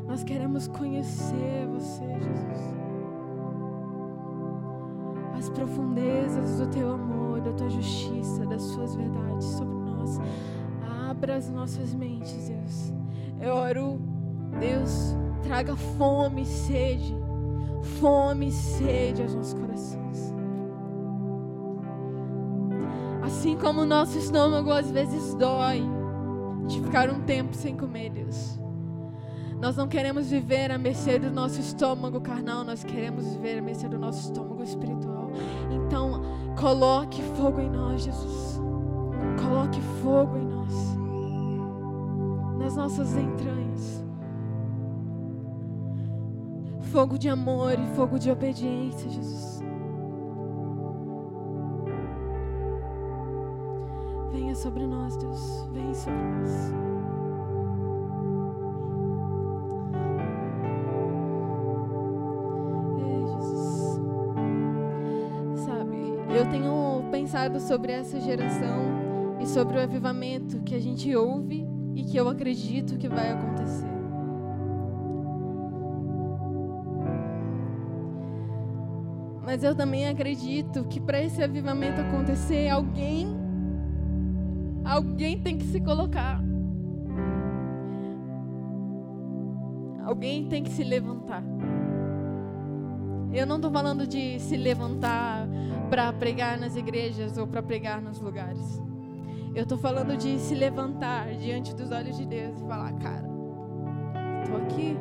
Nós 0.07 0.23
queremos 0.23 0.67
conhecer 0.67 1.67
você, 1.67 2.05
Jesus. 2.05 2.75
As 5.37 5.49
profundezas 5.49 6.59
do 6.59 6.67
teu 6.67 6.93
amor, 6.93 7.41
da 7.41 7.51
tua 7.51 7.69
justiça, 7.69 8.45
das 8.45 8.61
suas 8.61 8.95
verdades 8.95 9.45
sobre 9.45 9.75
nós. 9.91 10.19
Abra 11.09 11.35
as 11.35 11.49
nossas 11.49 11.93
mentes, 11.93 12.47
Deus. 12.47 12.93
Eu 13.41 13.53
oro, 13.53 13.99
Deus, 14.59 15.15
traga 15.45 15.75
fome 15.75 16.41
e 16.41 16.45
sede. 16.45 17.15
Fome 17.99 18.47
e 18.47 18.51
sede 18.51 19.21
aos 19.21 19.35
nossos 19.35 19.53
corações. 19.53 20.33
Assim 23.23 23.55
como 23.57 23.81
o 23.81 23.85
nosso 23.85 24.17
estômago 24.17 24.71
às 24.71 24.91
vezes 24.91 25.33
dói 25.35 25.83
de 26.67 26.81
ficar 26.81 27.09
um 27.09 27.21
tempo 27.21 27.55
sem 27.55 27.77
comer, 27.77 28.09
Deus. 28.09 28.59
Nós 29.61 29.77
não 29.77 29.87
queremos 29.87 30.29
viver 30.29 30.71
à 30.71 30.77
mercê 30.77 31.17
do 31.17 31.31
nosso 31.31 31.59
estômago 31.59 32.19
carnal, 32.19 32.63
nós 32.63 32.83
queremos 32.83 33.25
viver 33.35 33.59
à 33.59 33.61
mercê 33.61 33.87
do 33.87 33.97
nosso 33.97 34.29
estômago 34.29 34.63
espiritual. 34.63 35.31
Então, 35.71 36.21
coloque 36.59 37.21
fogo 37.35 37.61
em 37.61 37.69
nós, 37.69 38.03
Jesus. 38.03 38.59
Coloque 39.41 39.79
fogo 40.03 40.37
em 40.37 40.45
nós, 40.45 40.73
nas 42.59 42.75
nossas 42.75 43.15
entranhas. 43.15 43.64
Fogo 46.95 47.17
de 47.17 47.27
amor 47.27 47.73
e 47.77 47.87
fogo 47.93 48.17
de 48.17 48.31
obediência, 48.31 49.09
Jesus. 49.09 49.59
Venha 54.31 54.55
sobre 54.55 54.87
nós, 54.87 55.17
Deus. 55.17 55.67
Venha 55.73 55.93
sobre 55.93 56.23
nós. 56.23 56.73
Eu 66.33 66.49
tenho 66.49 67.09
pensado 67.11 67.59
sobre 67.59 67.91
essa 67.91 68.21
geração 68.21 69.37
e 69.41 69.45
sobre 69.45 69.77
o 69.77 69.81
avivamento 69.81 70.61
que 70.61 70.73
a 70.73 70.79
gente 70.79 71.13
ouve 71.13 71.67
e 71.93 72.05
que 72.05 72.15
eu 72.15 72.29
acredito 72.29 72.97
que 72.97 73.09
vai 73.09 73.31
acontecer. 73.31 73.94
Mas 79.55 79.63
eu 79.63 79.73
também 79.73 80.05
acredito 80.05 80.83
que 80.83 80.99
para 80.99 81.23
esse 81.23 81.41
avivamento 81.41 82.01
acontecer, 82.01 82.67
alguém 82.67 83.33
alguém 84.83 85.39
tem 85.39 85.57
que 85.57 85.63
se 85.63 85.79
colocar. 85.79 86.43
Alguém 90.03 90.49
tem 90.49 90.61
que 90.61 90.69
se 90.69 90.83
levantar. 90.83 91.41
Eu 93.31 93.47
não 93.47 93.55
estou 93.55 93.71
falando 93.71 94.05
de 94.05 94.41
se 94.41 94.57
levantar 94.57 95.47
para 95.89 96.11
pregar 96.11 96.59
nas 96.59 96.75
igrejas 96.75 97.37
ou 97.37 97.47
para 97.47 97.63
pregar 97.63 98.01
nos 98.01 98.19
lugares. 98.19 98.83
Eu 99.55 99.63
estou 99.63 99.77
falando 99.77 100.17
de 100.17 100.37
se 100.37 100.53
levantar 100.53 101.33
diante 101.35 101.73
dos 101.73 101.91
olhos 101.91 102.17
de 102.17 102.25
Deus 102.25 102.59
e 102.59 102.67
falar, 102.67 102.91
cara, 102.95 103.25
estou 104.43 104.57
aqui. 104.57 104.97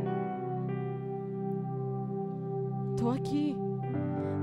Estou 2.95 3.11
aqui. 3.11 3.64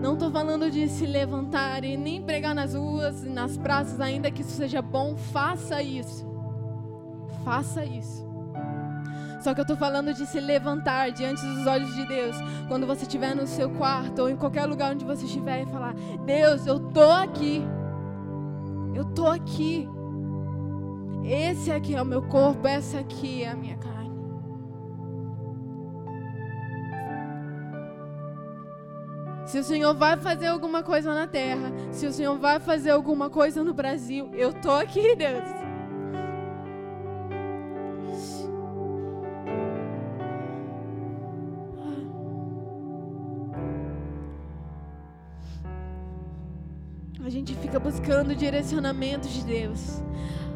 Não 0.01 0.13
estou 0.13 0.31
falando 0.31 0.71
de 0.71 0.89
se 0.89 1.05
levantar 1.05 1.83
e 1.83 1.95
nem 1.95 2.19
pregar 2.23 2.55
nas 2.55 2.73
ruas, 2.73 3.23
nas 3.23 3.55
praças, 3.55 4.01
ainda 4.01 4.31
que 4.31 4.41
isso 4.41 4.51
seja 4.51 4.81
bom, 4.81 5.15
faça 5.15 5.81
isso. 5.83 6.25
Faça 7.45 7.85
isso. 7.85 8.25
Só 9.41 9.53
que 9.53 9.59
eu 9.59 9.63
estou 9.63 9.77
falando 9.77 10.11
de 10.11 10.25
se 10.25 10.39
levantar 10.39 11.11
diante 11.11 11.45
dos 11.45 11.67
olhos 11.67 11.93
de 11.95 12.07
Deus, 12.07 12.35
quando 12.67 12.87
você 12.87 13.03
estiver 13.03 13.35
no 13.35 13.45
seu 13.45 13.69
quarto 13.69 14.23
ou 14.23 14.29
em 14.29 14.35
qualquer 14.35 14.65
lugar 14.65 14.93
onde 14.93 15.05
você 15.05 15.25
estiver 15.25 15.63
e 15.63 15.65
falar: 15.67 15.93
Deus, 16.25 16.65
eu 16.65 16.77
estou 16.77 17.11
aqui. 17.11 17.63
Eu 18.95 19.03
estou 19.03 19.27
aqui. 19.27 19.87
Esse 21.23 21.71
aqui 21.71 21.95
é 21.95 22.01
o 22.01 22.05
meu 22.05 22.23
corpo, 22.23 22.67
essa 22.67 22.99
aqui 22.99 23.43
é 23.43 23.49
a 23.49 23.55
minha 23.55 23.77
carne. 23.77 23.90
Se 29.51 29.59
o 29.59 29.63
Senhor 29.65 29.93
vai 29.93 30.15
fazer 30.15 30.47
alguma 30.47 30.81
coisa 30.81 31.13
na 31.13 31.27
terra, 31.27 31.73
se 31.91 32.07
o 32.07 32.13
Senhor 32.13 32.39
vai 32.39 32.57
fazer 32.57 32.91
alguma 32.91 33.29
coisa 33.29 33.61
no 33.61 33.73
Brasil, 33.73 34.31
eu 34.33 34.53
tô 34.53 34.71
aqui, 34.71 35.13
Deus. 35.13 35.43
A 47.21 47.29
gente 47.29 47.53
fica 47.55 47.77
buscando 47.77 48.33
direcionamento 48.33 49.27
de 49.27 49.43
Deus. 49.43 50.01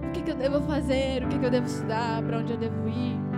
O 0.08 0.12
que, 0.14 0.22
que 0.22 0.32
eu 0.32 0.36
devo 0.38 0.62
fazer? 0.62 1.22
O 1.26 1.28
que, 1.28 1.38
que 1.38 1.46
eu 1.46 1.52
devo 1.52 1.68
estudar? 1.68 2.24
Para 2.24 2.38
onde 2.38 2.54
eu 2.54 2.58
devo 2.58 2.88
ir? 2.88 3.35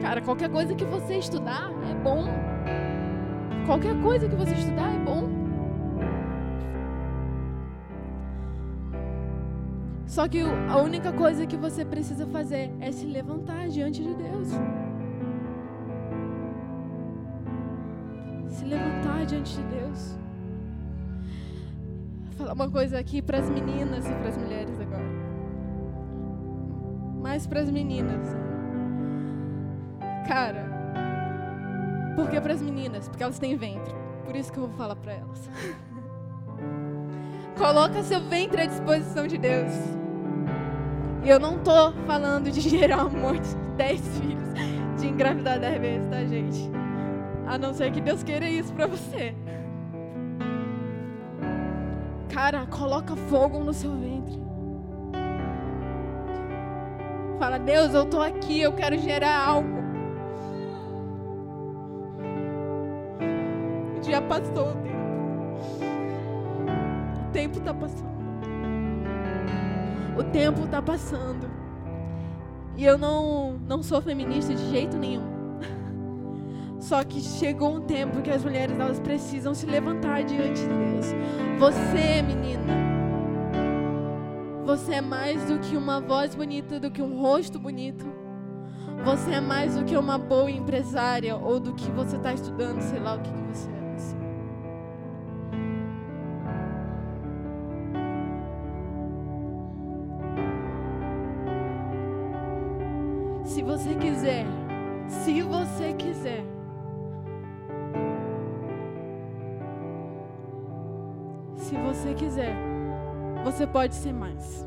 Cara, 0.00 0.22
qualquer 0.22 0.50
coisa 0.50 0.74
que 0.74 0.84
você 0.84 1.18
estudar 1.18 1.70
é 1.90 1.94
bom. 2.02 2.24
Qualquer 3.66 4.00
coisa 4.00 4.28
que 4.28 4.34
você 4.34 4.54
estudar 4.54 4.94
é 4.94 4.98
bom. 4.98 5.28
Só 10.06 10.26
que 10.26 10.40
a 10.40 10.76
única 10.78 11.12
coisa 11.12 11.46
que 11.46 11.56
você 11.56 11.84
precisa 11.84 12.26
fazer 12.26 12.72
é 12.80 12.90
se 12.90 13.06
levantar 13.06 13.68
diante 13.68 14.02
de 14.02 14.12
Deus. 14.12 14.48
Se 18.48 18.64
levantar 18.64 19.24
diante 19.26 19.54
de 19.54 19.62
Deus. 19.62 20.18
Vou 22.24 22.32
falar 22.38 22.54
uma 22.54 22.68
coisa 22.68 22.98
aqui 22.98 23.22
para 23.22 23.38
as 23.38 23.48
meninas 23.48 24.04
e 24.04 24.12
para 24.12 24.28
as 24.30 24.36
mulheres 24.36 24.80
agora. 24.80 25.10
Mais 27.22 27.46
para 27.46 27.60
as 27.60 27.70
meninas. 27.70 28.49
Cara, 30.26 30.64
por 32.14 32.28
que 32.28 32.40
para 32.40 32.52
as 32.52 32.62
meninas? 32.62 33.08
Porque 33.08 33.22
elas 33.22 33.38
têm 33.38 33.56
ventre. 33.56 33.94
Por 34.24 34.36
isso 34.36 34.52
que 34.52 34.58
eu 34.58 34.66
vou 34.66 34.76
falar 34.76 34.96
para 34.96 35.12
elas. 35.12 35.50
Coloca 37.56 38.02
seu 38.02 38.20
ventre 38.20 38.62
à 38.62 38.66
disposição 38.66 39.26
de 39.26 39.36
Deus. 39.36 39.72
E 41.22 41.28
eu 41.28 41.38
não 41.38 41.58
tô 41.58 41.92
falando 42.06 42.50
de 42.50 42.60
gerar 42.60 43.04
um 43.04 43.10
monte 43.10 43.48
de 43.48 43.56
10 43.76 44.18
filhos, 44.18 44.48
de 44.98 45.08
engravidar 45.08 45.60
10 45.60 45.80
vezes, 45.80 46.08
tá, 46.08 46.24
gente? 46.24 46.70
A 47.46 47.58
não 47.58 47.74
ser 47.74 47.92
que 47.92 48.00
Deus 48.00 48.22
queira 48.22 48.48
isso 48.48 48.72
pra 48.72 48.86
você. 48.86 49.34
Cara, 52.32 52.66
coloca 52.66 53.14
fogo 53.16 53.58
no 53.58 53.74
seu 53.74 53.90
ventre. 53.90 54.40
Fala, 57.38 57.58
Deus, 57.58 57.92
eu 57.92 58.06
tô 58.06 58.22
aqui, 58.22 58.60
eu 58.60 58.72
quero 58.72 58.96
gerar 58.98 59.36
algo. 59.36 59.79
Já 64.10 64.20
passou 64.20 64.70
o 64.70 64.74
tempo. 64.74 64.90
O 67.28 67.32
tempo 67.32 67.60
tá 67.60 67.72
passando. 67.72 68.10
O 70.18 70.24
tempo 70.24 70.64
está 70.64 70.82
passando. 70.82 71.48
E 72.76 72.84
eu 72.84 72.98
não, 72.98 73.52
não 73.68 73.84
sou 73.84 74.02
feminista 74.02 74.52
de 74.52 74.68
jeito 74.68 74.98
nenhum. 74.98 75.22
Só 76.80 77.04
que 77.04 77.20
chegou 77.20 77.76
um 77.76 77.82
tempo 77.82 78.20
que 78.20 78.32
as 78.32 78.42
mulheres 78.42 78.76
elas 78.80 78.98
precisam 78.98 79.54
se 79.54 79.64
levantar 79.64 80.24
diante 80.24 80.60
de 80.60 80.66
Deus. 80.66 81.06
Você, 81.60 82.20
menina, 82.22 82.74
você 84.66 84.94
é 84.94 85.00
mais 85.00 85.44
do 85.44 85.60
que 85.60 85.76
uma 85.76 86.00
voz 86.00 86.34
bonita, 86.34 86.80
do 86.80 86.90
que 86.90 87.00
um 87.00 87.20
rosto 87.20 87.60
bonito. 87.60 88.04
Você 89.04 89.34
é 89.34 89.40
mais 89.40 89.76
do 89.76 89.84
que 89.84 89.96
uma 89.96 90.18
boa 90.18 90.50
empresária 90.50 91.36
ou 91.36 91.60
do 91.60 91.74
que 91.74 91.88
você 91.92 92.16
está 92.16 92.34
estudando, 92.34 92.80
sei 92.80 92.98
lá 92.98 93.14
o 93.14 93.20
que, 93.20 93.30
que 93.32 93.42
você 93.42 93.70
é. 93.70 93.79
Você 103.90 103.94
quiser, 103.96 104.46
se 105.08 105.42
você 105.42 105.92
quiser, 105.94 106.44
se 111.56 111.74
você 111.76 112.14
quiser, 112.14 112.54
você 113.42 113.66
pode 113.66 113.94
ser 113.96 114.12
mais. 114.12 114.64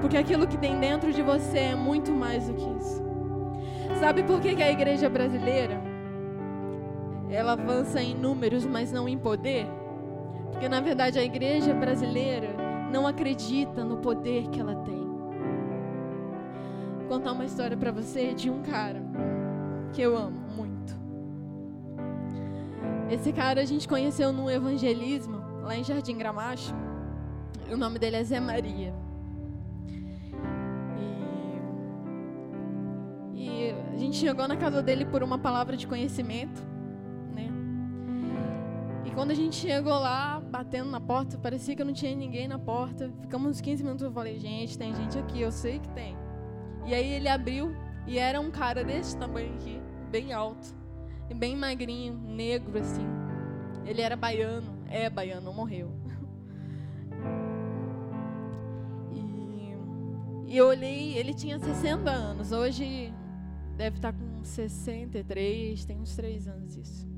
Porque 0.00 0.16
aquilo 0.16 0.46
que 0.46 0.56
tem 0.56 0.78
dentro 0.78 1.12
de 1.12 1.20
você 1.20 1.58
é 1.58 1.74
muito 1.74 2.12
mais 2.12 2.48
do 2.48 2.54
que 2.54 2.68
isso. 2.78 3.02
Sabe 4.00 4.22
por 4.22 4.40
que, 4.40 4.54
que 4.54 4.62
a 4.62 4.72
igreja 4.72 5.08
brasileira 5.10 5.82
ela 7.30 7.52
avança 7.52 8.00
em 8.00 8.14
números, 8.14 8.64
mas 8.64 8.90
não 8.90 9.06
em 9.06 9.18
poder? 9.18 9.66
Porque 10.50 10.68
na 10.68 10.80
verdade 10.80 11.18
a 11.18 11.22
igreja 11.22 11.74
brasileira 11.74 12.48
não 12.90 13.06
acredita 13.06 13.84
no 13.84 13.98
poder 13.98 14.48
que 14.48 14.60
ela 14.60 14.76
tem 14.76 15.03
contar 17.14 17.30
uma 17.30 17.44
história 17.44 17.76
para 17.76 17.92
você 17.92 18.34
de 18.34 18.50
um 18.50 18.60
cara 18.60 19.00
que 19.92 20.02
eu 20.02 20.16
amo 20.16 20.40
muito. 20.56 20.92
Esse 23.08 23.32
cara 23.32 23.60
a 23.60 23.64
gente 23.64 23.86
conheceu 23.86 24.32
no 24.32 24.50
evangelismo, 24.50 25.40
lá 25.62 25.76
em 25.76 25.84
Jardim 25.84 26.18
Gramacho. 26.18 26.74
O 27.70 27.76
nome 27.76 28.00
dele 28.00 28.16
é 28.16 28.24
Zé 28.24 28.40
Maria. 28.40 28.92
E, 33.32 33.42
e 33.44 33.74
a 33.92 33.96
gente 33.96 34.16
chegou 34.16 34.48
na 34.48 34.56
casa 34.56 34.82
dele 34.82 35.04
por 35.04 35.22
uma 35.22 35.38
palavra 35.38 35.76
de 35.76 35.86
conhecimento, 35.86 36.60
né? 37.32 37.48
E 39.04 39.10
quando 39.12 39.30
a 39.30 39.34
gente 39.34 39.54
chegou 39.54 39.96
lá, 40.00 40.40
batendo 40.40 40.90
na 40.90 41.00
porta, 41.00 41.38
parecia 41.38 41.76
que 41.76 41.84
não 41.84 41.92
tinha 41.92 42.16
ninguém 42.16 42.48
na 42.48 42.58
porta. 42.58 43.08
Ficamos 43.20 43.50
uns 43.50 43.60
15 43.60 43.84
minutos, 43.84 44.04
eu 44.04 44.10
falei, 44.10 44.36
gente, 44.40 44.76
tem 44.76 44.92
gente 44.92 45.16
aqui, 45.16 45.40
eu 45.40 45.52
sei 45.52 45.78
que 45.78 45.88
tem. 45.90 46.23
E 46.86 46.94
aí 46.94 47.12
ele 47.12 47.28
abriu 47.28 47.74
e 48.06 48.18
era 48.18 48.40
um 48.40 48.50
cara 48.50 48.84
desse 48.84 49.16
tamanho 49.16 49.54
aqui, 49.54 49.80
bem 50.10 50.32
alto, 50.32 50.66
e 51.30 51.34
bem 51.34 51.56
magrinho, 51.56 52.14
negro 52.14 52.78
assim. 52.78 53.06
Ele 53.86 54.00
era 54.00 54.16
baiano, 54.16 54.78
é 54.88 55.08
baiano, 55.08 55.52
morreu. 55.52 55.90
E, 60.46 60.56
eu 60.56 60.68
olhei, 60.68 61.18
ele 61.18 61.34
tinha 61.34 61.58
60 61.58 62.08
anos, 62.08 62.52
hoje 62.52 63.12
deve 63.76 63.96
estar 63.96 64.12
com 64.12 64.44
63, 64.44 65.84
tem 65.84 65.98
uns 65.98 66.14
3 66.14 66.46
anos 66.46 66.76
isso. 66.76 67.08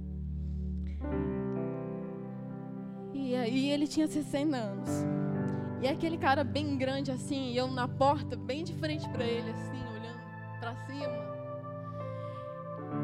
E 3.12 3.34
aí 3.34 3.70
ele 3.70 3.86
tinha 3.86 4.06
60 4.06 4.56
anos. 4.56 4.88
E 5.82 5.88
aquele 5.88 6.16
cara 6.16 6.42
bem 6.42 6.76
grande 6.76 7.10
assim, 7.10 7.50
e 7.50 7.56
eu 7.56 7.68
na 7.68 7.86
porta, 7.86 8.34
bem 8.36 8.64
de 8.64 8.72
frente 8.74 9.08
para 9.10 9.24
ele, 9.24 9.50
assim, 9.50 9.82
olhando 9.94 10.58
para 10.58 10.74
cima. 10.86 11.26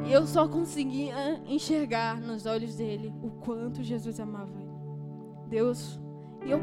E 0.06 0.12
eu 0.12 0.26
só 0.26 0.48
conseguia 0.48 1.40
enxergar 1.46 2.20
nos 2.20 2.46
olhos 2.46 2.76
dele 2.76 3.12
o 3.22 3.30
quanto 3.30 3.82
Jesus 3.82 4.18
amava 4.18 4.52
ele. 4.58 4.72
Deus. 5.48 6.00
E 6.44 6.50
eu, 6.50 6.60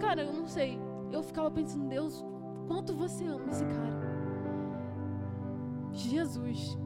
cara, 0.00 0.22
eu 0.22 0.32
não 0.32 0.46
sei. 0.46 0.78
Eu 1.10 1.22
ficava 1.22 1.50
pensando, 1.50 1.88
Deus, 1.88 2.24
quanto 2.66 2.92
você 2.94 3.24
ama 3.24 3.48
esse 3.50 3.64
cara. 3.64 4.02
Jesus. 5.92 6.78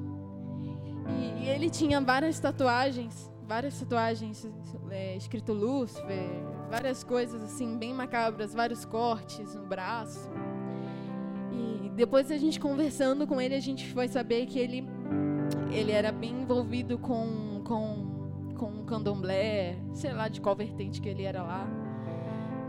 E, 1.09 1.45
e 1.45 1.49
ele 1.49 1.71
tinha 1.71 2.01
várias 2.01 2.39
tatuagens, 2.39 3.33
várias 3.47 3.79
tatuagens 3.79 4.47
é, 4.91 5.17
escrito 5.17 5.53
Lúcifer, 5.53 6.29
várias 6.69 7.03
coisas 7.05 7.43
assim 7.43 7.77
bem 7.77 7.95
macabras, 7.95 8.55
vários 8.55 8.85
cortes 8.85 9.55
no 9.55 9.67
braço. 9.67 10.31
E 11.53 11.91
depois 11.91 12.31
a 12.31 12.37
gente 12.37 12.61
conversando 12.61 13.27
com 13.27 13.41
ele, 13.41 13.55
a 13.55 13.61
gente 13.61 13.93
foi 13.93 14.09
saber 14.09 14.47
que 14.47 14.59
ele 14.59 14.89
ele 15.71 15.93
era 15.93 16.13
bem 16.13 16.43
envolvido 16.43 16.99
com 16.99 17.63
com 17.65 18.17
com 18.57 18.85
candomblé, 18.85 19.77
sei 19.93 20.13
lá 20.13 20.29
de 20.29 20.41
qual 20.41 20.57
vertente 20.57 21.01
que 21.01 21.09
ele 21.09 21.23
era 21.23 21.43
lá. 21.43 21.67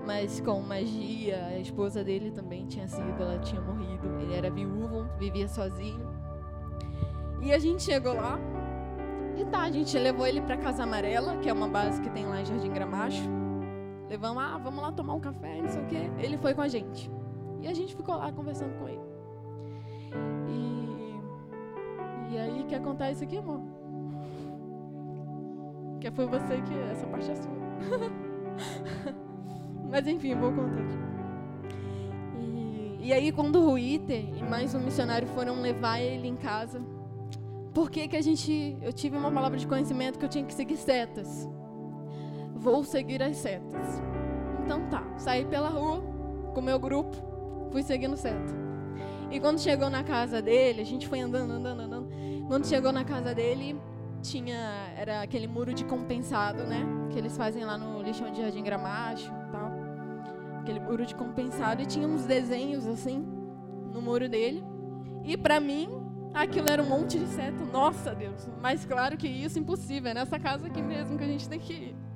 Mas 0.06 0.40
com 0.40 0.62
magia, 0.62 1.48
a 1.48 1.60
esposa 1.60 2.04
dele 2.04 2.32
também 2.32 2.66
tinha 2.66 2.88
sido, 2.88 3.22
ela 3.22 3.40
tinha 3.40 3.60
morrido. 3.60 4.08
Ele 4.22 4.34
era 4.34 4.50
viúvo, 4.50 5.06
vivia 5.20 5.50
sozinho. 5.50 6.08
E 7.42 7.52
a 7.52 7.60
gente 7.60 7.84
chegou 7.84 8.14
lá. 8.14 8.40
E 9.38 9.46
tá, 9.46 9.64
a 9.64 9.72
gente 9.72 9.98
levou 9.98 10.26
ele 10.26 10.42
para 10.42 10.58
Casa 10.58 10.84
Amarela, 10.84 11.38
que 11.38 11.50
é 11.50 11.54
uma 11.54 11.68
base 11.68 12.02
que 12.02 12.10
tem 12.10 12.26
lá 12.26 12.42
em 12.42 12.46
Jardim 12.46 12.72
Gramacho. 12.72 13.37
Levamos, 14.10 14.42
ah, 14.42 14.58
vamos 14.58 14.82
lá 14.82 14.92
tomar 14.92 15.14
um 15.16 15.20
café, 15.20 15.62
não 15.62 15.70
sei 15.70 15.82
o 15.82 15.86
quê. 15.86 16.10
Ele 16.18 16.38
foi 16.38 16.54
com 16.54 16.62
a 16.62 16.68
gente. 16.68 17.12
E 17.62 17.68
a 17.68 17.74
gente 17.74 17.96
ficou 17.96 18.16
lá 18.16 18.32
conversando 18.32 18.78
com 18.80 18.88
ele. 18.88 19.02
E, 20.48 22.34
e 22.34 22.38
aí, 22.38 22.64
que 22.68 22.76
acontece 22.76 23.24
aqui, 23.24 23.38
amor? 23.38 23.62
Que 26.00 26.12
foi 26.12 26.28
você 26.28 26.62
que 26.62 26.78
essa 26.92 27.08
parte 27.08 27.32
é 27.32 27.36
sua. 27.36 27.52
Mas 29.90 30.06
enfim, 30.06 30.36
vou 30.36 30.52
contar 30.52 30.80
aqui. 30.80 30.96
E, 32.40 33.08
e 33.08 33.14
aí, 33.14 33.32
quando 33.32 33.56
o 33.56 33.72
Ruiter 33.72 34.24
e 34.38 34.44
mais 34.44 34.76
um 34.76 34.80
missionário 34.80 35.28
foram 35.30 35.60
levar 35.60 36.00
ele 36.00 36.28
em 36.28 36.36
casa, 36.36 36.80
por 37.74 37.90
que, 37.90 38.08
que 38.08 38.16
a 38.16 38.22
gente. 38.22 38.78
Eu 38.80 38.94
tive 38.94 39.18
uma 39.18 39.32
palavra 39.32 39.58
de 39.58 39.66
conhecimento 39.66 40.20
que 40.20 40.26
eu 40.26 40.30
tinha 40.30 40.46
que 40.46 40.54
seguir 40.54 40.78
setas 40.78 41.50
vou 42.72 42.84
seguir 42.84 43.24
as 43.24 43.38
setas. 43.38 44.02
Então 44.64 44.90
tá, 44.90 45.02
saí 45.18 45.46
pela 45.46 45.70
rua 45.70 46.02
com 46.54 46.62
meu 46.62 46.78
grupo, 46.78 47.16
fui 47.72 47.82
seguindo 47.82 48.18
seta. 48.18 48.54
E 49.32 49.40
quando 49.40 49.60
chegou 49.60 49.90
na 49.90 50.04
casa 50.04 50.42
dele, 50.42 50.82
a 50.82 50.86
gente 50.86 51.08
foi 51.08 51.20
andando, 51.20 51.52
andando, 51.52 51.82
andando. 51.82 52.10
Quando 52.48 52.68
chegou 52.68 52.92
na 52.92 53.06
casa 53.06 53.34
dele, 53.34 53.80
tinha 54.22 54.92
era 54.98 55.22
aquele 55.22 55.48
muro 55.48 55.74
de 55.74 55.86
compensado, 55.86 56.64
né? 56.64 56.86
Que 57.10 57.18
eles 57.18 57.38
fazem 57.38 57.64
lá 57.64 57.78
no 57.78 58.02
lixão 58.02 58.32
de 58.32 58.42
Jardim 58.42 58.64
Gramacho, 58.64 59.32
tal. 59.52 59.72
Aquele 60.60 60.80
muro 60.80 61.06
de 61.06 61.16
compensado 61.16 61.82
e 61.82 61.86
tinha 61.86 62.08
uns 62.08 62.26
desenhos 62.26 62.86
assim 62.86 63.26
no 63.94 64.02
muro 64.02 64.28
dele. 64.28 64.64
E 65.24 65.38
para 65.38 65.60
mim, 65.60 65.90
aquilo 66.34 66.70
era 66.70 66.82
um 66.82 66.90
monte 66.90 67.18
de 67.18 67.28
seta. 67.28 67.64
Nossa, 67.66 68.14
Deus. 68.14 68.50
Mas 68.62 68.86
claro 68.86 69.18
que 69.18 69.28
isso 69.28 69.58
impossível. 69.58 70.12
É 70.12 70.14
nessa 70.14 70.38
casa 70.38 70.68
aqui 70.68 70.82
mesmo 70.82 71.18
que 71.18 71.24
a 71.24 71.28
gente 71.28 71.48
tem 71.48 71.60
que 71.60 71.74
ir. 71.74 72.07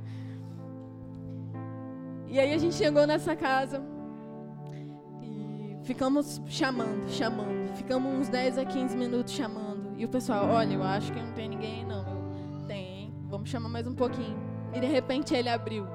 E 2.31 2.39
aí 2.39 2.53
a 2.53 2.57
gente 2.57 2.75
chegou 2.75 3.05
nessa 3.05 3.35
casa 3.35 3.83
e 5.21 5.75
ficamos 5.83 6.41
chamando, 6.47 7.09
chamando. 7.09 7.75
Ficamos 7.75 8.19
uns 8.19 8.29
10 8.29 8.57
a 8.57 8.63
15 8.63 8.95
minutos 8.95 9.33
chamando. 9.33 9.93
E 9.97 10.05
o 10.05 10.07
pessoal, 10.07 10.47
olha, 10.47 10.73
eu 10.73 10.81
acho 10.81 11.11
que 11.11 11.19
não 11.19 11.33
tem 11.33 11.49
ninguém 11.49 11.85
não. 11.85 12.05
Tem, 12.65 13.13
vamos 13.27 13.49
chamar 13.49 13.67
mais 13.67 13.85
um 13.85 13.93
pouquinho. 13.93 14.39
E 14.73 14.79
de 14.79 14.87
repente 14.87 15.35
ele 15.35 15.49
abriu. 15.49 15.85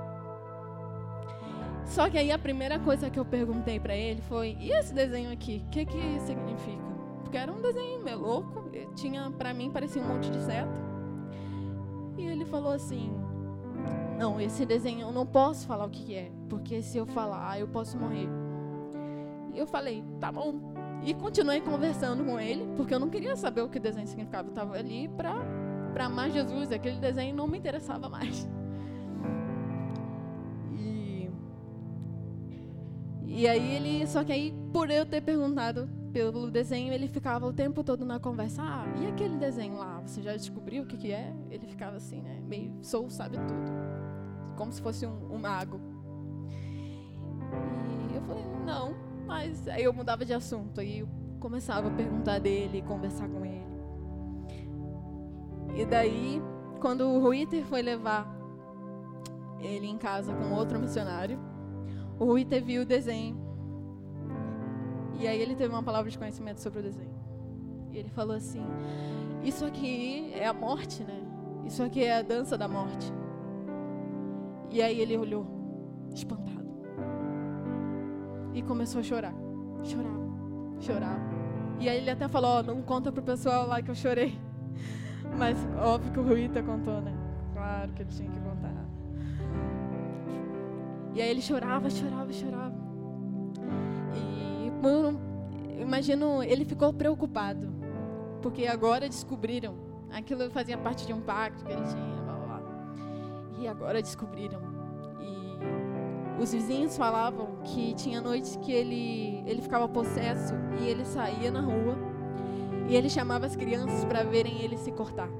Só 1.87 2.11
que 2.11 2.19
aí 2.19 2.31
a 2.31 2.39
primeira 2.39 2.79
coisa 2.81 3.09
que 3.09 3.19
eu 3.19 3.25
perguntei 3.25 3.81
para 3.81 3.97
ele 3.97 4.21
foi: 4.21 4.59
"E 4.61 4.73
esse 4.73 4.93
desenho 4.93 5.33
aqui? 5.33 5.65
O 5.67 5.71
que 5.71 5.87
que 5.87 6.21
significa?" 6.21 6.85
Porque 7.23 7.39
era 7.39 7.51
um 7.51 7.63
desenho 7.63 8.05
meio 8.05 8.19
louco, 8.19 8.71
tinha 8.95 9.31
para 9.31 9.55
mim 9.55 9.71
parecia 9.71 10.03
um 10.03 10.07
monte 10.07 10.31
de 10.31 10.41
seta. 10.43 10.85
E 12.19 12.27
ele 12.27 12.45
falou 12.45 12.73
assim: 12.73 13.11
"Não, 14.19 14.41
esse 14.41 14.65
desenho 14.65 15.03
eu 15.03 15.13
não 15.13 15.27
posso 15.27 15.67
falar 15.67 15.85
o 15.85 15.91
que 15.91 16.15
é, 16.15 16.31
porque 16.49 16.83
se 16.83 16.99
eu 16.99 17.07
falar, 17.07 17.59
eu 17.61 17.69
posso 17.69 17.99
morrer." 17.99 18.29
E 19.53 19.59
eu 19.59 19.67
falei: 19.67 20.05
"Tá 20.21 20.31
bom." 20.31 20.55
E 21.03 21.15
continuei 21.15 21.61
conversando 21.61 22.25
com 22.25 22.41
ele, 22.41 22.67
porque 22.77 22.95
eu 22.95 22.99
não 22.99 23.09
queria 23.09 23.37
saber 23.37 23.61
o 23.61 23.69
que 23.69 23.79
o 23.79 23.81
desenho 23.81 24.07
significava. 24.07 24.49
Eu 24.49 24.51
estava 24.51 24.77
ali 24.77 25.09
para 25.09 26.05
amar 26.05 26.31
Jesus, 26.31 26.73
aquele 26.73 26.99
desenho 26.99 27.35
não 27.35 27.47
me 27.47 27.59
interessava 27.59 28.09
mais. 28.09 28.49
E 33.27 33.47
aí 33.49 33.75
ele, 33.75 34.07
só 34.07 34.23
que 34.25 34.33
aí 34.33 34.55
por 34.73 34.91
eu 34.91 35.05
ter 35.05 35.21
perguntado 35.21 35.89
pelo 36.13 36.51
desenho, 36.51 36.93
ele 36.93 37.09
ficava 37.09 37.47
o 37.47 37.53
tempo 37.53 37.85
todo 37.85 38.05
na 38.05 38.19
conversa. 38.19 38.63
Ah, 38.63 38.87
e 39.03 39.07
aquele 39.07 39.37
desenho 39.37 39.77
lá, 39.77 40.01
você 40.01 40.23
já 40.23 40.33
descobriu 40.33 40.85
o 40.85 40.87
que 40.87 40.97
que 40.97 41.13
é? 41.13 41.35
Ele 41.51 41.67
ficava 41.67 41.97
assim, 41.97 42.23
né, 42.23 42.41
meio 42.47 42.73
sou 42.83 43.11
sabe 43.11 43.37
tudo, 43.37 44.57
como 44.57 44.73
se 44.73 44.81
fosse 44.81 45.05
um, 45.05 45.35
um 45.35 45.39
mago. 45.39 45.81
E 48.11 48.15
eu 48.15 48.23
falei 48.23 48.45
não, 48.65 48.95
mas 49.27 49.69
aí 49.69 49.85
eu 49.85 49.93
mudava 49.93 50.25
de 50.25 50.33
assunto 50.33 50.81
aí 50.81 51.01
eu 51.01 51.09
começava 51.41 51.89
a 51.89 51.91
perguntar 51.91 52.39
dele, 52.39 52.83
conversar 52.83 53.29
com 53.29 53.45
ele. 53.45 53.67
E 55.77 55.85
daí, 55.85 56.41
quando 56.81 57.03
o 57.03 57.21
Ruiter 57.21 57.65
foi 57.67 57.83
levar 57.83 58.35
ele 59.61 59.87
em 59.87 59.99
casa 59.99 60.35
com 60.35 60.55
outro 60.55 60.79
missionário, 60.79 61.39
o 62.19 62.25
Rui 62.25 62.45
teve 62.45 62.79
o 62.79 62.87
desenho. 62.87 63.37
E 65.19 65.27
aí 65.27 65.41
ele 65.41 65.55
teve 65.55 65.73
uma 65.73 65.83
palavra 65.83 66.11
de 66.11 66.19
conhecimento 66.19 66.61
sobre 66.61 66.81
o 66.81 66.83
desenho. 66.83 67.15
E 67.93 67.99
ele 67.99 68.09
falou 68.09 68.37
assim: 68.37 68.65
Isso 69.43 69.65
aqui 69.65 70.33
é 70.35 70.47
a 70.47 70.53
morte, 70.53 71.03
né? 71.03 71.23
Isso 71.65 71.83
aqui 71.83 72.05
é 72.05 72.19
a 72.19 72.23
dança 72.23 72.57
da 72.57 72.69
morte. 72.69 73.13
E 74.71 74.83
aí 74.83 75.01
ele 75.01 75.17
olhou, 75.17 75.47
espantado. 76.15 76.67
E 78.55 78.63
começou 78.63 79.01
a 79.01 79.03
chorar. 79.03 79.35
Chorava, 79.83 80.27
chorava. 80.81 81.37
E 81.79 81.89
aí 81.89 81.99
ele 81.99 82.11
até 82.11 82.29
falou: 82.29 82.61
oh, 82.61 82.63
Não 82.63 82.83
conta 82.83 83.13
pro 83.13 83.23
pessoal 83.23 83.67
lá 83.67 83.83
que 83.83 83.91
eu 83.91 83.95
chorei. 83.95 84.39
Mas 85.39 85.57
óbvio 85.79 86.13
que 86.13 86.21
o 86.21 86.23
Ruita 86.23 86.63
contou, 86.63 87.01
né? 87.01 87.13
Claro 87.53 87.93
que 87.93 88.03
ele 88.03 88.11
tinha 88.11 88.31
que. 88.31 88.46
E 91.17 91.23
aí 91.23 91.31
ele 91.31 91.41
chorava, 91.41 91.89
chorava, 91.89 92.31
chorava. 92.31 92.75
E 94.15 94.71
por, 94.83 95.19
imagino, 95.81 96.43
ele 96.43 96.63
ficou 96.63 96.93
preocupado. 96.93 97.73
Porque 98.43 98.67
agora 98.67 99.09
descobriram. 99.09 99.75
Aquilo 100.13 100.51
fazia 100.51 100.77
parte 100.77 101.07
de 101.07 101.15
um 101.15 101.23
pacto 101.23 101.65
que 101.65 101.73
ele 101.73 101.85
tinha, 101.85 102.23
blá, 102.23 102.35
blá, 102.35 102.59
blá. 102.59 102.97
E 103.59 103.67
agora 103.67 104.03
descobriram. 104.03 104.61
E 105.19 106.43
os 106.43 106.53
vizinhos 106.53 106.99
falavam 106.99 107.63
que 107.65 107.95
tinha 107.95 108.21
noites 108.21 108.57
que 108.57 108.71
ele, 108.71 109.43
ele 109.47 109.63
ficava 109.63 109.89
possesso 109.89 110.53
e 110.79 110.87
ele 110.87 111.07
saía 111.07 111.51
na 111.51 111.63
rua 111.63 111.97
e 112.91 112.95
ele 112.95 113.09
chamava 113.09 113.47
as 113.47 113.57
crianças 113.57 114.05
para 114.05 114.23
verem 114.23 114.61
ele 114.61 114.77
se 114.77 114.93
cortar 114.93 115.31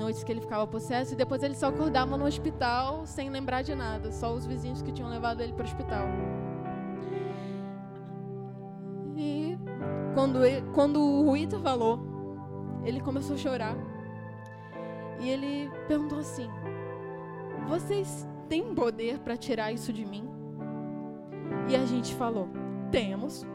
noites 0.00 0.24
que 0.24 0.32
ele 0.32 0.40
ficava 0.40 0.66
possesso 0.66 1.12
e 1.12 1.16
depois 1.16 1.42
ele 1.42 1.54
só 1.54 1.68
acordava 1.68 2.16
no 2.16 2.24
hospital 2.24 3.04
sem 3.06 3.28
lembrar 3.28 3.62
de 3.62 3.74
nada, 3.74 4.10
só 4.10 4.32
os 4.32 4.46
vizinhos 4.46 4.80
que 4.80 4.90
tinham 4.90 5.10
levado 5.10 5.42
ele 5.42 5.52
para 5.52 5.64
o 5.64 5.66
hospital. 5.66 6.06
E 9.14 9.58
quando, 10.14 10.42
ele, 10.44 10.66
quando 10.72 10.98
o 10.98 11.24
Ruita 11.26 11.58
falou, 11.58 12.00
ele 12.82 13.00
começou 13.00 13.34
a 13.36 13.38
chorar. 13.38 13.76
E 15.20 15.28
ele 15.28 15.70
perguntou 15.86 16.18
assim: 16.18 16.48
Vocês 17.68 18.26
têm 18.48 18.74
poder 18.74 19.18
para 19.18 19.36
tirar 19.36 19.70
isso 19.70 19.92
de 19.92 20.06
mim? 20.06 20.26
E 21.68 21.76
a 21.76 21.84
gente 21.84 22.14
falou: 22.14 22.48
Temos. 22.90 23.46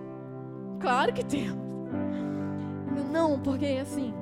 Claro 0.79 1.11
que 1.11 1.25
temos. 1.25 1.65
Não, 3.11 3.39
porque 3.39 3.79
assim, 3.81 4.13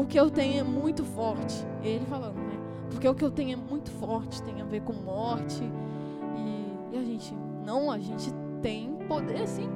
o 0.00 0.06
que 0.06 0.18
eu 0.18 0.30
tenho 0.30 0.60
é 0.60 0.62
muito 0.62 1.04
forte. 1.04 1.66
Ele 1.82 2.06
falando, 2.06 2.36
né? 2.36 2.58
Porque 2.90 3.06
o 3.06 3.14
que 3.14 3.24
eu 3.24 3.30
tenho 3.30 3.52
é 3.52 3.56
muito 3.56 3.90
forte, 3.90 4.42
tem 4.42 4.60
a 4.60 4.64
ver 4.64 4.80
com 4.80 4.92
morte. 4.92 5.62
E, 6.36 6.94
e 6.94 6.98
a 6.98 7.02
gente, 7.02 7.34
não, 7.64 7.90
a 7.90 7.98
gente 7.98 8.32
tem 8.62 8.96
poder 9.06 9.46
sim. 9.46 9.68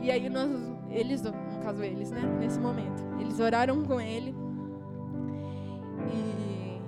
E 0.00 0.10
aí 0.10 0.28
nós, 0.28 0.50
eles, 0.90 1.22
no 1.22 1.32
caso 1.62 1.82
eles, 1.82 2.10
né? 2.10 2.22
Nesse 2.40 2.58
momento, 2.58 3.04
eles 3.20 3.38
oraram 3.38 3.84
com 3.84 4.00
ele. 4.00 4.34
E, 6.12 6.80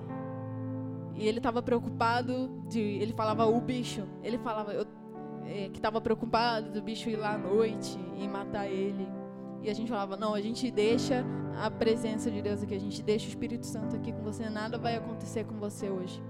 e 1.20 1.28
ele 1.28 1.38
estava 1.38 1.62
preocupado 1.62 2.49
de, 2.66 2.80
ele 2.80 3.12
falava 3.12 3.46
o 3.46 3.61
bicho. 3.61 4.05
Ele 4.22 4.38
falava 4.38 4.72
eu, 4.72 4.86
é, 5.44 5.68
que 5.68 5.78
estava 5.78 6.01
preocupado 6.01 6.70
do 6.70 6.80
bicho 6.80 7.11
ir 7.11 7.16
lá 7.16 7.34
à 7.34 7.38
noite 7.38 7.99
e 8.16 8.26
matar 8.26 8.66
ele. 8.66 9.18
E 9.62 9.70
a 9.70 9.74
gente 9.74 9.88
falava, 9.88 10.16
não, 10.16 10.34
a 10.34 10.40
gente 10.40 10.70
deixa 10.70 11.24
a 11.61 11.70
presença 11.70 12.30
de 12.30 12.40
Deus 12.40 12.62
aqui, 12.62 12.74
a 12.74 12.80
gente 12.80 13.02
deixa 13.02 13.26
o 13.26 13.28
Espírito 13.28 13.66
Santo 13.66 13.96
aqui 13.96 14.12
com 14.12 14.22
você, 14.22 14.48
nada 14.48 14.78
vai 14.78 14.96
acontecer 14.96 15.44
com 15.44 15.59
você 15.59 15.90
hoje. 15.90 16.22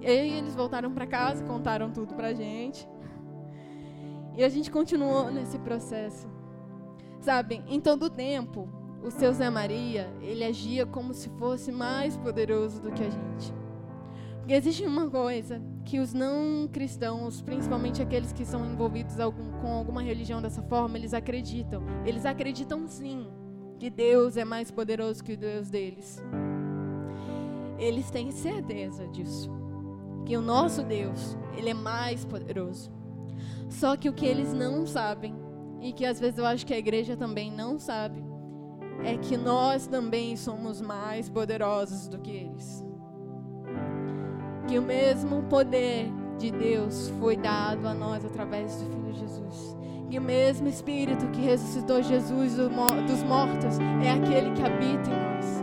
E 0.00 0.06
aí 0.06 0.38
eles 0.38 0.54
voltaram 0.54 0.92
para 0.92 1.06
casa, 1.06 1.44
contaram 1.44 1.90
tudo 1.90 2.14
pra 2.14 2.32
gente. 2.32 2.88
E 4.36 4.42
a 4.42 4.48
gente 4.48 4.70
continuou 4.70 5.30
nesse 5.30 5.58
processo. 5.58 6.28
Sabe, 7.20 7.62
em 7.68 7.80
todo 7.80 8.04
o 8.04 8.10
tempo, 8.10 8.68
o 9.04 9.10
seu 9.10 9.32
Zé 9.32 9.50
Maria, 9.50 10.12
ele 10.20 10.44
agia 10.44 10.86
como 10.86 11.12
se 11.12 11.28
fosse 11.30 11.70
mais 11.70 12.16
poderoso 12.16 12.80
do 12.80 12.90
que 12.90 13.02
a 13.02 13.10
gente. 13.10 13.61
Porque 14.42 14.54
existe 14.54 14.84
uma 14.84 15.08
coisa 15.08 15.62
que 15.84 16.00
os 16.00 16.12
não 16.12 16.68
cristãos, 16.72 17.40
principalmente 17.40 18.02
aqueles 18.02 18.32
que 18.32 18.44
são 18.44 18.66
envolvidos 18.66 19.14
com 19.60 19.68
alguma 19.68 20.02
religião 20.02 20.42
dessa 20.42 20.60
forma, 20.62 20.98
eles 20.98 21.14
acreditam. 21.14 21.80
Eles 22.04 22.26
acreditam 22.26 22.88
sim 22.88 23.28
que 23.78 23.88
Deus 23.88 24.36
é 24.36 24.44
mais 24.44 24.68
poderoso 24.68 25.22
que 25.22 25.34
o 25.34 25.36
Deus 25.36 25.70
deles. 25.70 26.20
Eles 27.78 28.10
têm 28.10 28.32
certeza 28.32 29.06
disso. 29.06 29.48
Que 30.26 30.36
o 30.36 30.42
nosso 30.42 30.82
Deus, 30.82 31.38
ele 31.56 31.70
é 31.70 31.74
mais 31.74 32.24
poderoso. 32.24 32.90
Só 33.70 33.96
que 33.96 34.08
o 34.08 34.12
que 34.12 34.26
eles 34.26 34.52
não 34.52 34.84
sabem, 34.88 35.36
e 35.80 35.92
que 35.92 36.04
às 36.04 36.18
vezes 36.18 36.38
eu 36.38 36.46
acho 36.46 36.66
que 36.66 36.74
a 36.74 36.78
igreja 36.78 37.16
também 37.16 37.48
não 37.48 37.78
sabe, 37.78 38.20
é 39.04 39.16
que 39.16 39.36
nós 39.36 39.86
também 39.86 40.36
somos 40.36 40.80
mais 40.80 41.28
poderosos 41.28 42.08
do 42.08 42.18
que 42.18 42.32
eles 42.32 42.91
que 44.66 44.78
o 44.78 44.82
mesmo 44.82 45.42
poder 45.44 46.10
de 46.38 46.50
Deus 46.50 47.12
foi 47.20 47.36
dado 47.36 47.86
a 47.86 47.94
nós 47.94 48.24
através 48.24 48.76
do 48.76 48.90
Filho 48.90 49.14
Jesus. 49.14 49.76
Que 50.10 50.18
o 50.18 50.22
mesmo 50.22 50.68
Espírito 50.68 51.26
que 51.28 51.40
ressuscitou 51.40 52.02
Jesus 52.02 52.56
dos 52.56 53.22
mortos 53.22 53.78
é 54.04 54.10
aquele 54.10 54.50
que 54.52 54.62
habita 54.62 55.10
em 55.10 55.14
nós. 55.14 55.62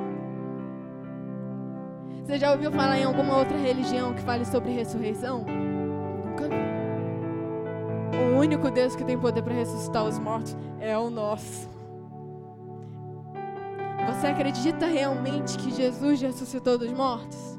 Você 2.24 2.38
já 2.38 2.52
ouviu 2.52 2.72
falar 2.72 2.98
em 3.00 3.04
alguma 3.04 3.38
outra 3.38 3.58
religião 3.58 4.14
que 4.14 4.22
fale 4.22 4.46
sobre 4.46 4.72
ressurreição? 4.72 5.46
Nunca 5.46 6.48
vi. 6.48 6.70
O 8.18 8.40
único 8.40 8.70
Deus 8.72 8.96
que 8.96 9.04
tem 9.04 9.18
poder 9.18 9.42
para 9.42 9.54
ressuscitar 9.54 10.06
os 10.06 10.18
mortos 10.20 10.56
é 10.80 10.98
o 10.98 11.10
nosso. 11.10 11.68
Você 14.08 14.28
acredita 14.28 14.86
realmente 14.88 15.58
que 15.58 15.72
Jesus 15.72 16.22
ressuscitou 16.22 16.78
dos 16.78 16.92
mortos? 16.92 17.59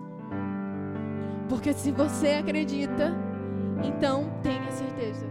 Porque 1.51 1.75
se 1.75 1.91
você 1.91 2.29
acredita, 2.29 3.13
então 3.85 4.31
tenha 4.43 4.71
certeza. 4.73 5.27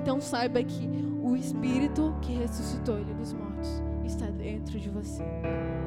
Então 0.00 0.20
saiba 0.20 0.62
que 0.62 0.88
o 1.20 1.34
Espírito 1.34 2.14
que 2.22 2.34
ressuscitou 2.34 2.98
ele 2.98 3.12
dos 3.14 3.32
mortos 3.32 3.82
está 4.04 4.26
dentro 4.26 4.78
de 4.78 4.88
você. 4.88 5.24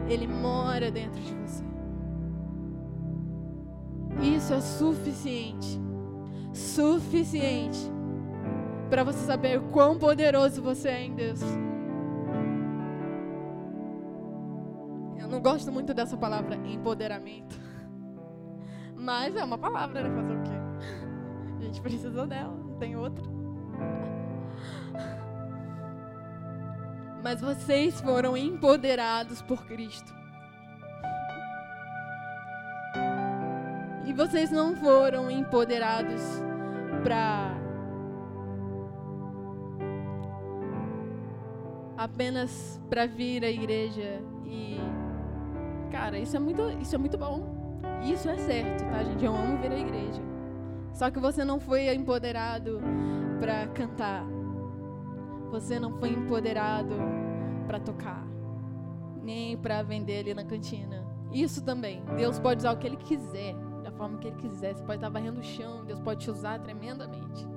Ele 0.09 0.27
mora 0.27 0.91
dentro 0.91 1.21
de 1.21 1.33
você. 1.35 1.63
Isso 4.21 4.53
é 4.53 4.59
suficiente. 4.59 5.79
Suficiente 6.51 7.79
para 8.89 9.05
você 9.05 9.19
saber 9.19 9.61
quão 9.71 9.97
poderoso 9.97 10.61
você 10.61 10.89
é 10.89 11.05
em 11.05 11.15
Deus. 11.15 11.41
gosto 15.45 15.71
muito 15.71 15.93
dessa 15.93 16.17
palavra 16.17 16.55
empoderamento. 16.65 17.55
Mas 18.95 19.35
é 19.35 19.43
uma 19.43 19.57
palavra, 19.57 20.01
né? 20.01 20.09
Fazer 20.09 20.33
o 20.33 20.43
quê? 20.43 21.59
A 21.59 21.63
gente 21.63 21.81
precisa 21.81 22.25
dela, 22.25 22.55
não 22.55 22.77
tem 22.77 22.95
outra. 22.95 23.23
Mas 27.23 27.41
vocês 27.41 27.99
foram 28.01 28.37
empoderados 28.37 29.41
por 29.41 29.65
Cristo. 29.65 30.13
E 34.05 34.13
vocês 34.13 34.51
não 34.51 34.75
foram 34.75 35.31
empoderados 35.31 36.21
para 37.03 37.55
apenas 41.97 42.79
para 42.89 43.07
vir 43.07 43.43
à 43.43 43.49
igreja 43.49 44.21
e 44.45 44.77
cara, 45.91 46.19
isso 46.19 46.35
é 46.35 46.39
muito, 46.39 46.61
isso 46.81 46.93
é 46.93 46.97
muito 46.97 47.17
bom. 47.17 47.54
Isso 48.03 48.29
é 48.29 48.37
certo, 48.37 48.83
tá, 48.89 49.03
gente? 49.03 49.23
Eu 49.23 49.35
amo 49.35 49.57
vir 49.57 49.71
à 49.71 49.77
igreja. 49.77 50.21
Só 50.93 51.09
que 51.11 51.19
você 51.19 51.43
não 51.43 51.59
foi 51.59 51.93
empoderado 51.93 52.79
para 53.39 53.67
cantar. 53.67 54.25
Você 55.51 55.79
não 55.79 55.97
foi 55.99 56.09
empoderado 56.09 56.95
para 57.67 57.79
tocar, 57.79 58.25
nem 59.21 59.57
para 59.57 59.81
vender 59.81 60.19
ali 60.19 60.33
na 60.33 60.43
cantina. 60.43 61.05
Isso 61.31 61.63
também. 61.63 62.03
Deus 62.15 62.39
pode 62.39 62.59
usar 62.59 62.71
o 62.73 62.77
que 62.77 62.87
ele 62.87 62.97
quiser, 62.97 63.55
da 63.83 63.91
forma 63.91 64.17
que 64.17 64.27
ele 64.27 64.37
quiser. 64.37 64.73
Você 64.73 64.83
pode 64.83 64.97
estar 64.97 65.09
varrendo 65.09 65.39
o 65.39 65.43
chão, 65.43 65.83
Deus 65.85 65.99
pode 65.99 66.21
te 66.21 66.31
usar 66.31 66.59
tremendamente. 66.59 67.47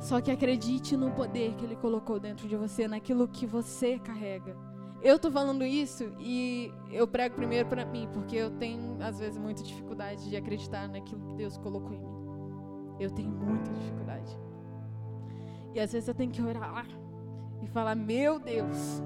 Só 0.00 0.20
que 0.20 0.30
acredite 0.30 0.96
no 0.96 1.10
poder 1.10 1.54
que 1.54 1.64
ele 1.64 1.76
colocou 1.76 2.20
dentro 2.20 2.48
de 2.48 2.56
você, 2.56 2.86
naquilo 2.86 3.28
que 3.28 3.46
você 3.46 3.98
carrega. 3.98 4.56
Eu 5.00 5.18
tô 5.18 5.30
falando 5.30 5.64
isso 5.64 6.12
e 6.18 6.72
eu 6.90 7.06
prego 7.06 7.36
primeiro 7.36 7.68
para 7.68 7.84
mim, 7.84 8.08
porque 8.12 8.34
eu 8.34 8.50
tenho 8.50 8.96
às 9.00 9.18
vezes 9.18 9.38
muita 9.38 9.62
dificuldade 9.62 10.28
de 10.28 10.36
acreditar 10.36 10.88
naquilo 10.88 11.20
que 11.26 11.34
Deus 11.34 11.56
colocou 11.56 11.92
em 11.92 12.00
mim. 12.00 12.18
Eu 12.98 13.10
tenho 13.10 13.30
muita 13.30 13.70
dificuldade. 13.72 14.36
E 15.72 15.78
às 15.78 15.92
vezes 15.92 16.08
eu 16.08 16.14
tenho 16.14 16.32
que 16.32 16.42
orar 16.42 16.86
e 17.62 17.68
falar: 17.68 17.94
"Meu 17.94 18.40
Deus, 18.40 19.02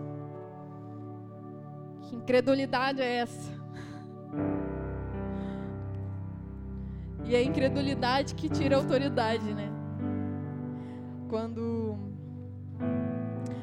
que 2.03 2.17
incredulidade 2.17 3.03
é 3.03 3.17
essa?" 3.17 3.53
E 7.25 7.35
é 7.35 7.39
a 7.39 7.43
incredulidade 7.43 8.35
que 8.35 8.49
tira 8.49 8.77
a 8.77 8.79
autoridade, 8.79 9.53
né? 9.55 9.71
Quando 11.29 11.99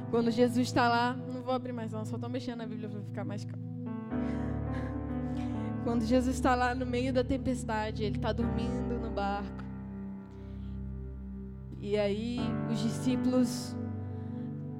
quando 0.10 0.32
Jesus 0.32 0.68
está 0.68 0.88
lá 0.88 1.16
vou 1.50 1.56
abrir 1.56 1.74
mais 1.74 1.92
não, 1.92 2.06
só 2.06 2.14
estou 2.14 2.30
mexendo 2.30 2.60
na 2.60 2.68
Bíblia 2.68 2.88
para 2.88 3.02
ficar 3.02 3.26
mais 3.26 3.44
calmo. 3.44 3.66
Quando 5.84 6.06
Jesus 6.06 6.36
está 6.36 6.54
lá 6.54 6.76
no 6.76 6.86
meio 6.86 7.12
da 7.12 7.24
tempestade, 7.24 8.04
ele 8.04 8.18
está 8.18 8.32
dormindo 8.32 9.00
no 9.00 9.10
barco. 9.10 9.64
E 11.80 11.98
aí 11.98 12.40
os 12.72 12.78
discípulos 12.78 13.76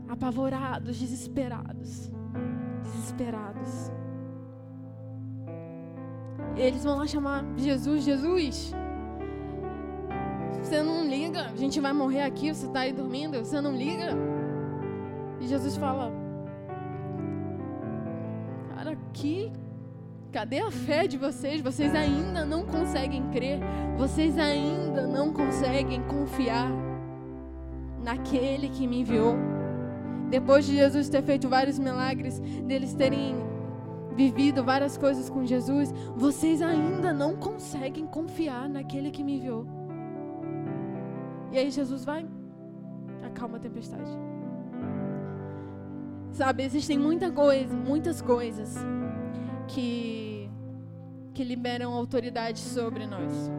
apavorados, 0.08 1.00
desesperados, 1.00 2.12
desesperados. 2.84 3.92
Eles 6.56 6.84
vão 6.84 6.98
lá 6.98 7.08
chamar 7.08 7.44
Jesus, 7.58 8.04
Jesus. 8.04 8.74
Você 10.62 10.84
não 10.84 11.04
liga? 11.10 11.48
A 11.48 11.56
gente 11.56 11.80
vai 11.80 11.94
morrer 11.94 12.22
aqui, 12.22 12.54
você 12.54 12.68
está 12.68 12.82
aí 12.82 12.94
dormindo, 12.94 13.40
você 13.40 13.60
não 13.60 13.76
liga? 13.76 14.16
E 15.40 15.48
Jesus 15.48 15.76
fala: 15.76 16.19
aqui. 19.08 19.52
Cadê 20.32 20.60
a 20.60 20.72
fé 20.72 21.08
de 21.08 21.18
vocês? 21.18 21.62
Vocês 21.62 21.94
ainda 21.96 22.46
não 22.46 22.66
conseguem 22.66 23.30
crer. 23.30 23.60
Vocês 23.98 24.38
ainda 24.38 25.08
não 25.08 25.34
conseguem 25.34 26.02
confiar 26.04 26.70
naquele 28.04 28.70
que 28.70 28.88
me 28.88 29.02
enviou. 29.02 29.36
Depois 30.30 30.66
de 30.66 30.76
Jesus 30.76 31.10
ter 31.10 31.24
feito 31.24 31.50
vários 31.50 31.80
milagres, 31.80 32.40
deles 32.40 32.94
terem 32.94 33.36
vivido 34.16 34.64
várias 34.64 34.98
coisas 34.98 35.30
com 35.30 35.46
Jesus, 35.46 35.94
vocês 36.16 36.62
ainda 36.62 37.14
não 37.14 37.38
conseguem 37.38 38.06
confiar 38.06 38.68
naquele 38.68 39.12
que 39.12 39.24
me 39.24 39.38
enviou. 39.38 39.66
E 41.52 41.58
aí 41.58 41.72
Jesus 41.72 42.04
vai, 42.04 42.28
acalma 43.24 43.58
a 43.58 43.60
tempestade. 43.60 44.29
Sabe, 46.32 46.64
existem 46.64 46.98
muita 46.98 47.32
coisa, 47.32 47.76
muitas 47.76 48.22
coisas 48.22 48.76
que, 49.68 50.50
que 51.34 51.44
liberam 51.44 51.94
autoridade 51.94 52.60
sobre 52.60 53.06
nós. 53.06 53.52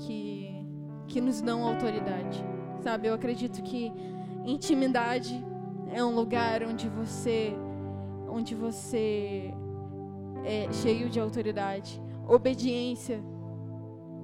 Que, 0.00 0.66
que 1.08 1.20
nos 1.20 1.40
dão 1.40 1.64
autoridade. 1.64 2.44
Sabe, 2.80 3.08
eu 3.08 3.14
acredito 3.14 3.62
que 3.62 3.92
intimidade 4.44 5.42
é 5.92 6.02
um 6.04 6.14
lugar 6.14 6.62
onde 6.64 6.88
você 6.88 7.54
onde 8.28 8.54
você 8.54 9.52
é 10.44 10.72
cheio 10.72 11.08
de 11.08 11.20
autoridade. 11.20 12.00
Obediência. 12.26 13.22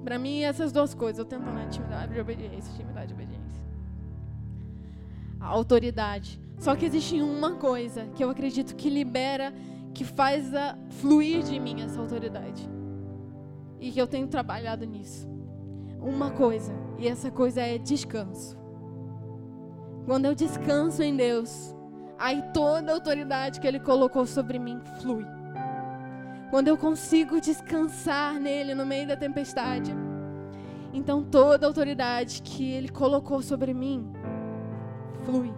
Para 0.03 0.17
mim, 0.17 0.41
essas 0.41 0.71
duas 0.71 0.93
coisas. 0.93 1.19
Eu 1.19 1.25
tento 1.25 1.45
na 1.45 1.63
intimidade 1.65 2.15
e 2.15 2.19
obediência. 2.19 2.71
Intimidade 2.73 3.11
e 3.11 3.15
obediência. 3.15 3.61
A 5.39 5.45
autoridade. 5.47 6.41
Só 6.59 6.75
que 6.75 6.85
existe 6.85 7.21
uma 7.21 7.53
coisa 7.53 8.05
que 8.15 8.23
eu 8.23 8.29
acredito 8.29 8.75
que 8.75 8.89
libera 8.89 9.53
que 9.93 10.03
faz 10.03 10.53
a 10.53 10.77
fluir 10.89 11.41
de 11.41 11.57
mim 11.57 11.81
essa 11.81 11.99
autoridade. 11.99 12.69
E 13.79 13.91
que 13.91 13.99
eu 13.99 14.05
tenho 14.05 14.27
trabalhado 14.27 14.85
nisso. 14.85 15.27
Uma 16.01 16.31
coisa, 16.31 16.73
e 16.97 17.07
essa 17.07 17.31
coisa 17.31 17.61
é 17.61 17.77
descanso. 17.77 18.57
Quando 20.05 20.25
eu 20.25 20.35
descanso 20.35 21.01
em 21.01 21.15
Deus, 21.15 21.73
aí 22.17 22.43
toda 22.53 22.91
a 22.91 22.95
autoridade 22.95 23.59
que 23.59 23.67
Ele 23.67 23.79
colocou 23.79 24.25
sobre 24.25 24.59
mim 24.59 24.81
flui. 25.01 25.25
Quando 26.49 26.67
eu 26.67 26.77
consigo 26.77 27.39
descansar 27.39 28.33
nele 28.39 28.73
no 28.75 28.85
meio 28.85 29.07
da 29.07 29.15
tempestade, 29.15 29.93
então 30.93 31.23
toda 31.23 31.65
a 31.65 31.69
autoridade 31.69 32.41
que 32.41 32.69
Ele 32.69 32.89
colocou 32.89 33.41
sobre 33.41 33.73
mim 33.73 34.11
flui. 35.23 35.53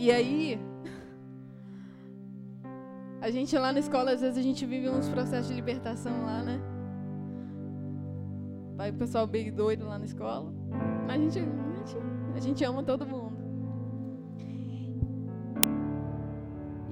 E 0.00 0.12
aí, 0.12 0.60
a 3.20 3.32
gente 3.32 3.58
lá 3.58 3.72
na 3.72 3.80
escola, 3.80 4.12
às 4.12 4.20
vezes 4.20 4.38
a 4.38 4.42
gente 4.42 4.64
vive 4.64 4.88
uns 4.88 5.08
processos 5.08 5.48
de 5.48 5.54
libertação 5.54 6.24
lá, 6.24 6.40
né? 6.40 6.60
Vai 8.76 8.90
o 8.90 8.94
pessoal 8.94 9.26
bem 9.26 9.52
doido 9.52 9.84
lá 9.86 9.98
na 9.98 10.04
escola. 10.04 10.54
Mas 11.04 11.20
a 11.20 11.24
gente, 11.24 11.40
a 11.40 11.42
gente, 11.42 11.96
a 12.36 12.40
gente 12.40 12.64
ama 12.64 12.84
todo 12.84 13.04
mundo. 13.04 13.36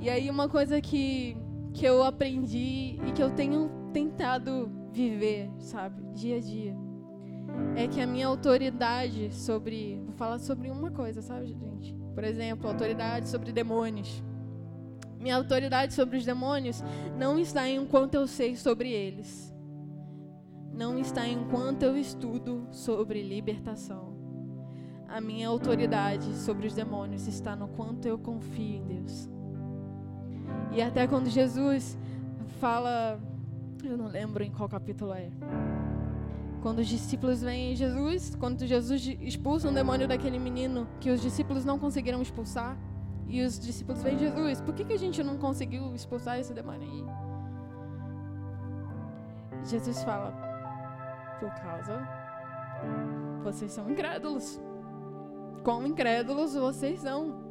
E 0.00 0.11
aí 0.11 0.28
uma 0.28 0.48
coisa 0.48 0.80
que, 0.80 1.36
que 1.72 1.86
eu 1.86 2.02
aprendi 2.02 2.98
e 3.07 3.12
que 3.14 3.22
eu 3.22 3.30
tenho 3.30 3.70
tentado 3.92 4.68
viver, 4.90 5.48
sabe, 5.61 6.02
dia 6.12 6.38
a 6.38 6.40
dia, 6.40 6.76
é 7.76 7.86
que 7.86 8.00
a 8.00 8.07
minha 8.07 8.26
autoridade 8.26 9.32
sobre. 9.32 10.02
Vou 10.04 10.14
falar 10.16 10.40
sobre 10.40 10.72
uma 10.72 10.90
coisa, 10.90 11.22
sabe, 11.22 11.54
gente? 11.54 12.05
Por 12.16 12.24
exemplo, 12.24 12.66
autoridade 12.66 13.28
sobre 13.28 13.52
demônios. 13.52 14.24
Minha 15.20 15.36
autoridade 15.36 15.92
sobre 15.92 16.16
os 16.16 16.24
demônios 16.24 16.82
não 17.14 17.38
está 17.38 17.68
em 17.68 17.84
quanto 17.84 18.14
eu 18.14 18.26
sei 18.26 18.56
sobre 18.56 18.90
eles. 18.90 19.54
Não 20.72 20.98
está 20.98 21.28
em 21.28 21.44
quanto 21.50 21.82
eu 21.82 21.94
estudo 21.94 22.68
sobre 22.70 23.22
libertação. 23.22 24.16
A 25.06 25.20
minha 25.20 25.46
autoridade 25.46 26.34
sobre 26.36 26.66
os 26.66 26.72
demônios 26.72 27.26
está 27.28 27.54
no 27.54 27.68
quanto 27.68 28.08
eu 28.08 28.18
confio 28.18 28.76
em 28.76 28.84
Deus. 28.84 29.28
E 30.72 30.80
até 30.80 31.06
quando 31.06 31.28
Jesus 31.28 31.98
fala, 32.58 33.20
eu 33.84 33.98
não 33.98 34.08
lembro 34.08 34.42
em 34.42 34.50
qual 34.50 34.70
capítulo 34.70 35.12
é. 35.12 35.28
Quando 36.66 36.80
os 36.80 36.88
discípulos 36.88 37.42
vêm 37.42 37.70
em 37.70 37.76
Jesus, 37.76 38.34
quando 38.34 38.66
Jesus 38.66 39.06
expulsa 39.20 39.68
um 39.68 39.72
demônio 39.72 40.08
daquele 40.08 40.36
menino 40.36 40.88
que 40.98 41.10
os 41.10 41.22
discípulos 41.22 41.64
não 41.64 41.78
conseguiram 41.78 42.20
expulsar, 42.20 42.76
e 43.28 43.40
os 43.44 43.56
discípulos 43.56 44.02
vêm 44.02 44.18
Jesus, 44.18 44.60
por 44.62 44.74
que, 44.74 44.84
que 44.84 44.92
a 44.92 44.98
gente 44.98 45.22
não 45.22 45.36
conseguiu 45.36 45.94
expulsar 45.94 46.40
esse 46.40 46.52
demônio 46.52 46.82
aí? 46.82 47.04
Jesus 49.62 50.02
fala, 50.02 50.32
por 51.38 51.50
causa 51.50 52.04
vocês 53.44 53.70
são 53.70 53.88
incrédulos. 53.88 54.60
Como 55.62 55.86
incrédulos 55.86 56.56
vocês 56.56 56.98
são. 56.98 57.48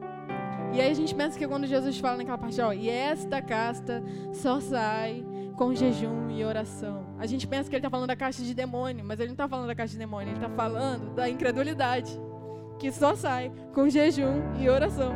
E 0.74 0.82
aí 0.82 0.91
a 0.91 0.93
gente 0.93 1.16
pensa 1.16 1.39
que 1.39 1.47
quando 1.47 1.66
Jesus 1.68 1.97
fala 1.97 2.18
naquela 2.18 2.38
parte, 2.38 2.59
ó, 2.59 2.74
e 2.74 2.89
esta 2.89 3.41
casta 3.41 4.03
só 4.34 4.59
sai 4.59 5.26
com 5.56 5.74
jejum 5.74 6.30
e 6.30 6.43
oração. 6.43 7.06
A 7.18 7.26
gente 7.26 7.47
pensa 7.47 7.70
que 7.70 7.76
ele 7.76 7.80
está 7.80 7.89
falando 7.89 8.08
da 8.08 8.16
caixa 8.16 8.43
de 8.43 8.53
demônio, 8.53 9.03
mas 9.06 9.20
ele 9.20 9.30
não 9.30 9.34
está 9.34 9.47
falando 9.47 9.68
da 9.68 9.76
caixa 9.76 9.93
de 9.93 9.99
demônio, 9.99 10.30
ele 10.30 10.38
está 10.38 10.49
falando 10.49 11.14
da 11.16 11.30
incredulidade, 11.30 12.20
que 12.78 12.91
só 12.91 13.16
sai 13.16 13.51
com 13.74 13.89
jejum 13.89 14.56
e 14.60 14.70
oração. 14.70 15.14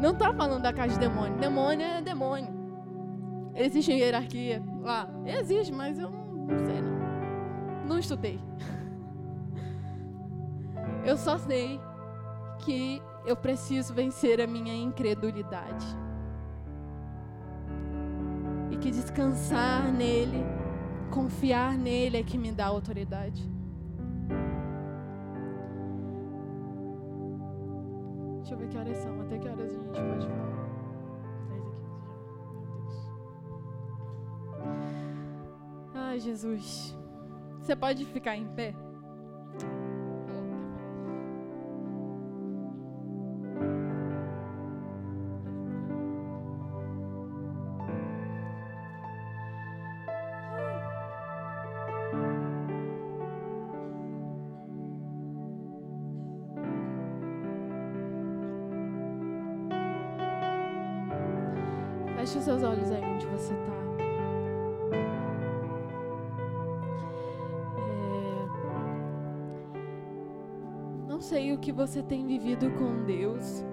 Não 0.00 0.12
está 0.12 0.32
falando 0.32 0.62
da 0.62 0.72
caixa 0.72 0.94
de 0.94 1.00
demônio. 1.00 1.38
Demônio 1.38 1.86
é 1.86 2.00
demônio. 2.00 2.60
Existe 3.54 3.92
hierarquia 3.92 4.62
lá? 4.80 5.08
Existe, 5.26 5.72
mas 5.72 5.98
eu 5.98 6.10
não, 6.10 6.64
sei 6.64 6.80
não. 6.80 7.86
Não 7.86 7.98
estudei. 7.98 8.40
Eu 11.04 11.16
só 11.16 11.38
sei 11.38 11.80
que 12.58 13.02
eu 13.24 13.34
preciso 13.34 13.94
vencer 13.94 14.38
a 14.38 14.46
minha 14.46 14.74
incredulidade. 14.74 15.86
E 18.70 18.76
que 18.76 18.90
descansar 18.90 19.92
nele, 19.92 20.44
confiar 21.10 21.76
nele 21.76 22.18
é 22.18 22.22
que 22.22 22.38
me 22.38 22.52
dá 22.52 22.66
autoridade. 22.66 23.48
Deixa 28.38 28.54
eu 28.54 28.58
ver 28.58 28.68
que 28.68 28.78
horas 28.78 28.96
são, 28.98 29.20
até 29.20 29.38
que 29.38 29.48
horas 29.48 29.72
a 29.72 29.78
gente 29.82 30.00
pode 30.00 30.26
falar. 30.26 30.50
10 31.48 31.64
aqui 31.74 31.96
já. 31.96 32.10
Meu 32.28 32.70
Deus. 32.70 33.10
Ai, 35.94 36.20
Jesus. 36.20 36.96
Você 37.60 37.76
pode 37.76 38.04
ficar 38.06 38.36
em 38.36 38.46
pé? 38.46 38.74
Você 71.86 72.02
tem 72.02 72.26
vivido 72.26 72.70
com 72.72 73.04
Deus. 73.06 73.64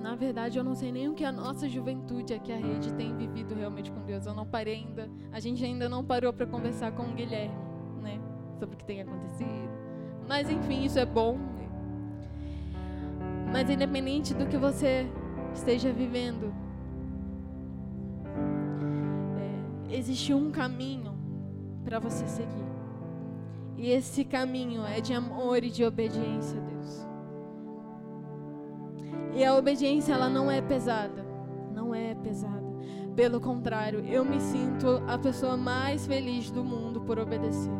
Na 0.00 0.14
verdade, 0.14 0.56
eu 0.56 0.62
não 0.62 0.76
sei 0.76 0.92
nem 0.92 1.08
o 1.08 1.14
que 1.14 1.24
a 1.24 1.32
nossa 1.32 1.68
juventude 1.68 2.32
aqui, 2.32 2.52
a 2.52 2.56
rede, 2.56 2.94
tem 2.94 3.14
vivido 3.16 3.56
realmente 3.56 3.90
com 3.90 4.00
Deus. 4.04 4.24
Eu 4.24 4.34
não 4.34 4.46
parei 4.46 4.74
ainda. 4.74 5.10
A 5.32 5.40
gente 5.40 5.64
ainda 5.64 5.88
não 5.88 6.04
parou 6.04 6.32
para 6.32 6.46
conversar 6.46 6.92
com 6.92 7.02
o 7.02 7.12
Guilherme, 7.12 7.56
né? 8.00 8.20
Sobre 8.56 8.76
o 8.76 8.78
que 8.78 8.84
tem 8.84 9.00
acontecido. 9.00 9.68
Mas, 10.28 10.48
enfim, 10.48 10.84
isso 10.84 10.98
é 10.98 11.04
bom. 11.04 11.38
Mas, 13.52 13.68
independente 13.68 14.32
do 14.32 14.46
que 14.46 14.56
você 14.56 15.10
esteja 15.52 15.92
vivendo, 15.92 16.54
é, 19.90 19.96
existe 19.96 20.32
um 20.32 20.52
caminho 20.52 21.18
para 21.84 21.98
você 21.98 22.28
seguir. 22.28 22.70
E 23.76 23.90
esse 23.90 24.24
caminho 24.24 24.84
é 24.86 25.00
de 25.00 25.12
amor 25.12 25.64
e 25.64 25.70
de 25.70 25.84
obediência 25.84 26.60
a 26.60 26.64
Deus. 26.64 27.09
E 29.34 29.44
a 29.44 29.54
obediência 29.54 30.12
ela 30.12 30.28
não 30.28 30.50
é 30.50 30.60
pesada, 30.60 31.24
não 31.72 31.94
é 31.94 32.14
pesada. 32.14 32.70
Pelo 33.14 33.40
contrário, 33.40 34.00
eu 34.06 34.24
me 34.24 34.40
sinto 34.40 35.02
a 35.06 35.18
pessoa 35.18 35.56
mais 35.56 36.06
feliz 36.06 36.50
do 36.50 36.64
mundo 36.64 37.00
por 37.00 37.18
obedecer. 37.18 37.72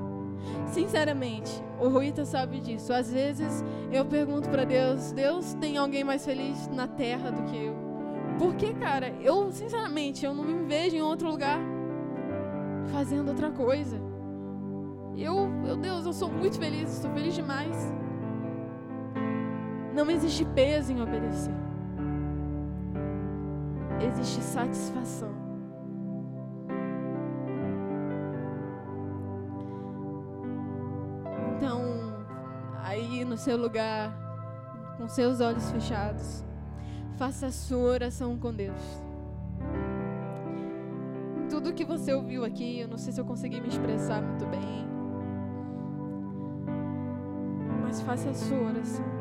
Sinceramente, 0.66 1.50
o 1.80 1.88
Ruita 1.88 2.24
sabe 2.24 2.60
disso. 2.60 2.92
Às 2.92 3.12
vezes 3.12 3.64
eu 3.92 4.04
pergunto 4.04 4.48
para 4.48 4.64
Deus: 4.64 5.12
Deus 5.12 5.54
tem 5.54 5.76
alguém 5.76 6.04
mais 6.04 6.24
feliz 6.24 6.68
na 6.68 6.86
terra 6.86 7.30
do 7.30 7.42
que 7.44 7.56
eu? 7.56 7.74
Porque, 8.38 8.72
cara, 8.74 9.14
eu 9.20 9.52
sinceramente 9.52 10.24
eu 10.24 10.34
não 10.34 10.44
me 10.44 10.64
vejo 10.64 10.96
em 10.96 11.02
outro 11.02 11.28
lugar 11.28 11.60
fazendo 12.90 13.28
outra 13.28 13.50
coisa. 13.50 14.00
Eu, 15.16 15.46
meu 15.48 15.76
Deus, 15.76 16.06
eu 16.06 16.12
sou 16.12 16.30
muito 16.30 16.58
feliz, 16.58 16.90
estou 16.92 17.10
feliz 17.12 17.34
demais. 17.34 17.76
Não 19.94 20.10
existe 20.10 20.44
peso 20.44 20.92
em 20.92 21.00
obedecer. 21.00 21.54
Existe 24.00 24.40
satisfação. 24.40 25.30
Então, 31.56 31.82
aí 32.82 33.24
no 33.24 33.36
seu 33.36 33.56
lugar, 33.56 34.16
com 34.96 35.08
seus 35.08 35.40
olhos 35.40 35.70
fechados, 35.70 36.44
faça 37.18 37.46
a 37.46 37.52
sua 37.52 37.90
oração 37.90 38.38
com 38.38 38.52
Deus. 38.52 39.02
Tudo 41.50 41.74
que 41.74 41.84
você 41.84 42.14
ouviu 42.14 42.44
aqui, 42.44 42.80
eu 42.80 42.88
não 42.88 42.96
sei 42.96 43.12
se 43.12 43.20
eu 43.20 43.24
consegui 43.24 43.60
me 43.60 43.68
expressar 43.68 44.22
muito 44.22 44.46
bem, 44.46 44.88
mas 47.82 48.00
faça 48.00 48.30
a 48.30 48.34
sua 48.34 48.56
oração. 48.56 49.19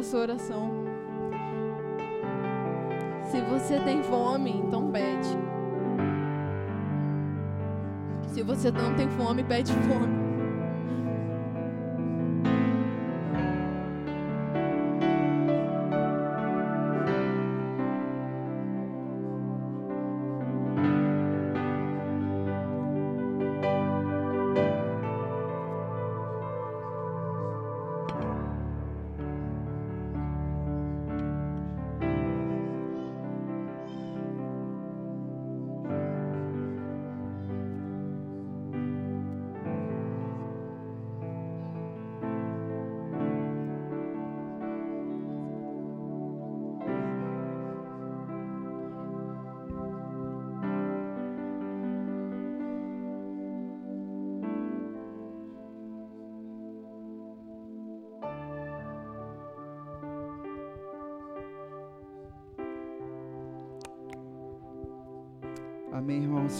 Continua 0.00 0.02
fazendo 0.02 0.02
a 0.02 0.02
sua 0.02 0.20
oração. 0.20 0.70
Se 3.30 3.40
você 3.42 3.78
tem 3.80 4.02
fome, 4.02 4.50
então 4.50 4.90
pede. 4.90 5.28
Se 8.28 8.42
você 8.42 8.70
não 8.70 8.94
tem 8.94 9.08
fome, 9.10 9.44
pede 9.44 9.72
fome. 9.72 10.19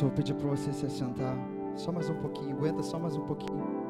Irmãos? 0.00 0.02
Vou 0.02 0.10
pedir 0.10 0.34
para 0.34 0.48
você 0.48 0.72
se 0.72 0.86
assentar. 0.86 1.36
Só 1.76 1.92
mais 1.92 2.08
um 2.08 2.14
pouquinho, 2.14 2.56
aguenta 2.56 2.82
só 2.82 2.98
mais 2.98 3.16
um 3.16 3.24
pouquinho. 3.26 3.80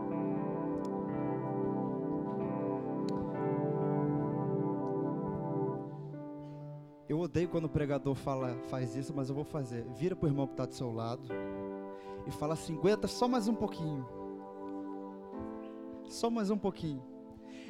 Eu 7.09 7.19
odeio 7.19 7.49
quando 7.49 7.65
o 7.65 7.69
pregador 7.69 8.15
fala, 8.15 8.57
faz 8.69 8.95
isso, 8.95 9.13
mas 9.15 9.29
eu 9.29 9.35
vou 9.35 9.45
fazer. 9.45 9.85
Vira 9.97 10.15
para 10.15 10.27
o 10.27 10.29
irmão 10.29 10.47
que 10.47 10.53
está 10.53 10.65
do 10.65 10.75
seu 10.75 10.93
lado 10.93 11.29
e 12.27 12.31
fala 12.31 12.55
assim: 12.55 12.77
aguenta 12.77 13.09
só 13.09 13.27
mais 13.27 13.49
um 13.49 13.55
pouquinho. 13.55 14.07
Só 16.05 16.31
mais 16.31 16.51
um 16.51 16.59
pouquinho. 16.59 17.03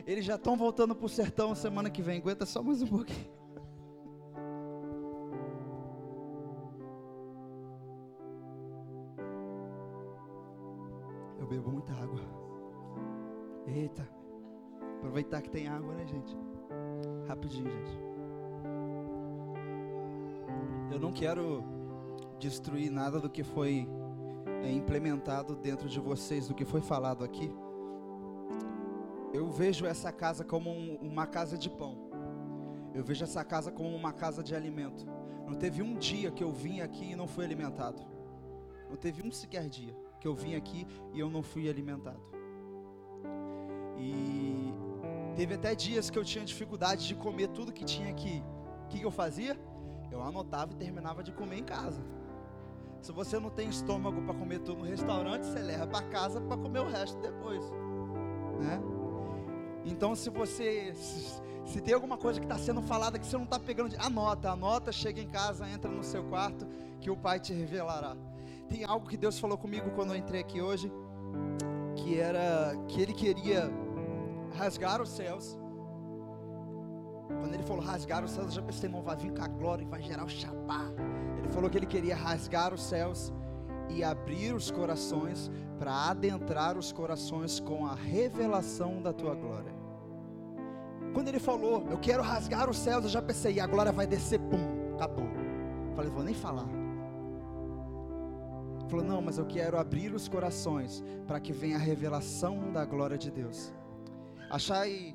Eles 0.07 0.25
já 0.25 0.37
estão 0.37 0.57
voltando 0.57 0.95
para 0.95 1.07
o 1.07 1.09
sertão 1.09 1.55
semana 1.55 1.91
que 1.91 2.03
vem. 2.03 2.19
Aguenta 2.19 2.47
só 2.47 2.63
mais 2.63 2.83
um 2.83 2.87
pouquinho. 2.87 3.40
Eu 11.51 11.57
bebo 11.57 11.73
muita 11.73 11.93
água. 11.93 12.21
Eita. 13.67 14.09
Aproveitar 14.99 15.43
que 15.43 15.51
tem 15.51 15.67
água, 15.67 15.93
né, 15.95 16.07
gente? 16.07 16.37
Rapidinho, 17.27 17.69
gente. 17.69 17.99
Eu 20.93 21.01
não 21.01 21.13
quero 21.13 21.65
destruir 22.39 22.89
nada 22.89 23.19
do 23.19 23.29
que 23.29 23.43
foi 23.43 23.89
é, 24.63 24.71
implementado 24.71 25.57
dentro 25.57 25.89
de 25.89 25.99
vocês, 25.99 26.47
do 26.47 26.55
que 26.55 26.65
foi 26.65 26.81
falado 26.81 27.25
aqui. 27.25 27.53
Eu 29.33 29.51
vejo 29.51 29.87
essa 29.87 30.13
casa 30.13 30.45
como 30.45 30.71
um, 30.71 30.99
uma 31.03 31.27
casa 31.27 31.59
de 31.59 31.69
pão. 31.69 31.97
Eu 32.95 33.03
vejo 33.03 33.25
essa 33.25 33.45
casa 33.45 33.73
como 33.73 33.89
uma 33.89 34.13
casa 34.13 34.41
de 34.41 34.55
alimento. 34.55 35.05
Não 35.49 35.55
teve 35.55 35.83
um 35.83 35.97
dia 35.97 36.31
que 36.31 36.45
eu 36.45 36.53
vim 36.53 36.81
aqui 36.81 37.11
e 37.11 37.17
não 37.17 37.27
fui 37.27 37.45
alimentado. 37.45 38.01
Não 38.89 38.97
teve 38.97 39.27
um 39.27 39.33
sequer 39.33 39.69
dia 39.69 39.97
que 40.21 40.29
eu 40.29 40.35
vim 40.35 40.55
aqui 40.55 40.87
e 41.13 41.19
eu 41.19 41.31
não 41.31 41.43
fui 41.43 41.69
alimentado. 41.69 42.21
E 43.99 44.73
teve 45.35 45.55
até 45.55 45.75
dias 45.75 46.11
que 46.11 46.19
eu 46.19 46.25
tinha 46.25 46.45
dificuldade 46.45 47.07
de 47.07 47.15
comer 47.15 47.49
tudo 47.49 47.73
que 47.73 47.85
tinha 47.85 48.11
aqui. 48.11 48.43
O 48.85 48.89
que, 48.89 48.99
que 48.99 49.07
eu 49.07 49.11
fazia? 49.11 49.59
Eu 50.11 50.23
anotava 50.23 50.73
e 50.73 50.77
terminava 50.77 51.23
de 51.23 51.33
comer 51.33 51.59
em 51.59 51.65
casa. 51.65 52.03
Se 53.01 53.13
você 53.13 53.39
não 53.39 53.49
tem 53.49 53.69
estômago 53.69 54.21
para 54.23 54.35
comer 54.35 54.59
tudo 54.61 54.81
no 54.81 54.85
restaurante, 54.85 55.45
você 55.45 55.61
leva 55.61 55.87
para 55.87 56.07
casa 56.09 56.41
para 56.41 56.57
comer 56.57 56.81
o 56.81 56.89
resto 56.89 57.19
depois, 57.21 57.63
né? 58.61 58.81
Então, 59.87 60.15
se 60.15 60.29
você 60.29 60.93
se, 60.95 61.41
se 61.65 61.81
tem 61.81 61.95
alguma 61.95 62.19
coisa 62.19 62.39
que 62.39 62.45
está 62.45 62.59
sendo 62.59 62.83
falada 62.83 63.19
que 63.19 63.25
você 63.25 63.37
não 63.37 63.45
está 63.45 63.59
pegando, 63.59 63.97
anota, 63.99 64.51
anota, 64.51 64.93
chega 64.93 65.21
em 65.21 65.29
casa, 65.29 65.67
entra 65.67 65.91
no 65.91 66.05
seu 66.05 66.23
quarto, 66.25 66.67
que 67.01 67.11
o 67.11 67.17
Pai 67.17 67.41
te 67.41 67.55
revelará. 67.55 68.15
Tem 68.71 68.85
algo 68.85 69.07
que 69.07 69.17
Deus 69.19 69.39
falou 69.39 69.59
comigo 69.59 69.91
quando 69.91 70.15
eu 70.15 70.17
entrei 70.17 70.41
aqui 70.41 70.63
hoje, 70.63 70.91
que 71.97 72.19
era 72.19 72.73
que 72.89 73.03
Ele 73.03 73.13
queria 73.13 73.71
rasgar 74.57 75.03
os 75.03 75.11
céus 75.11 75.61
quando 77.39 77.55
ele 77.55 77.63
falou 77.63 77.83
rasgar 77.83 78.25
os 78.25 78.31
céus, 78.31 78.47
eu 78.47 78.53
já 78.53 78.63
pensei, 78.63 78.89
não, 78.89 79.03
vai 79.03 79.17
vir 79.17 79.33
com 79.33 79.43
a 79.43 79.49
glória 79.49 79.83
e 79.83 79.87
vai 79.87 80.03
gerar 80.03 80.25
o 80.25 80.29
chapá. 80.29 80.93
Ele 81.39 81.49
falou 81.49 81.71
que 81.71 81.79
ele 81.79 81.87
queria 81.87 82.17
rasgar 82.17 82.75
os 82.75 82.83
céus 82.83 83.33
e 83.89 84.05
abrir 84.05 84.55
os 84.55 84.71
corações 84.71 85.51
para 85.79 86.11
adentrar 86.11 86.77
os 86.77 86.93
corações 86.93 87.59
com 87.59 87.87
a 87.87 87.95
revelação 87.95 89.01
da 89.01 89.13
tua 89.13 89.35
glória. 89.35 89.73
Quando 91.15 91.29
ele 91.29 91.41
falou, 91.41 91.87
eu 91.91 91.99
quero 91.99 92.23
rasgar 92.23 92.69
os 92.69 92.77
céus, 92.77 93.05
eu 93.05 93.11
já 93.11 93.23
pensei, 93.23 93.59
a 93.59 93.67
glória 93.67 93.91
vai 93.91 94.07
descer, 94.07 94.39
pum, 94.39 94.95
acabou. 94.95 95.27
Falei, 95.97 96.11
vou 96.11 96.23
nem 96.23 96.35
falar. 96.35 96.69
Falou, 98.91 99.07
não, 99.07 99.23
mas 99.23 99.39
eu 99.39 99.47
quero 99.47 99.79
abrir 99.79 100.13
os 100.13 100.27
corações 100.27 101.05
para 101.25 101.39
que 101.39 101.53
venha 101.53 101.77
a 101.77 101.79
revelação 101.79 102.73
da 102.73 102.85
glória 102.85 103.17
de 103.17 103.31
Deus. 103.31 103.73
Achai 104.51 105.15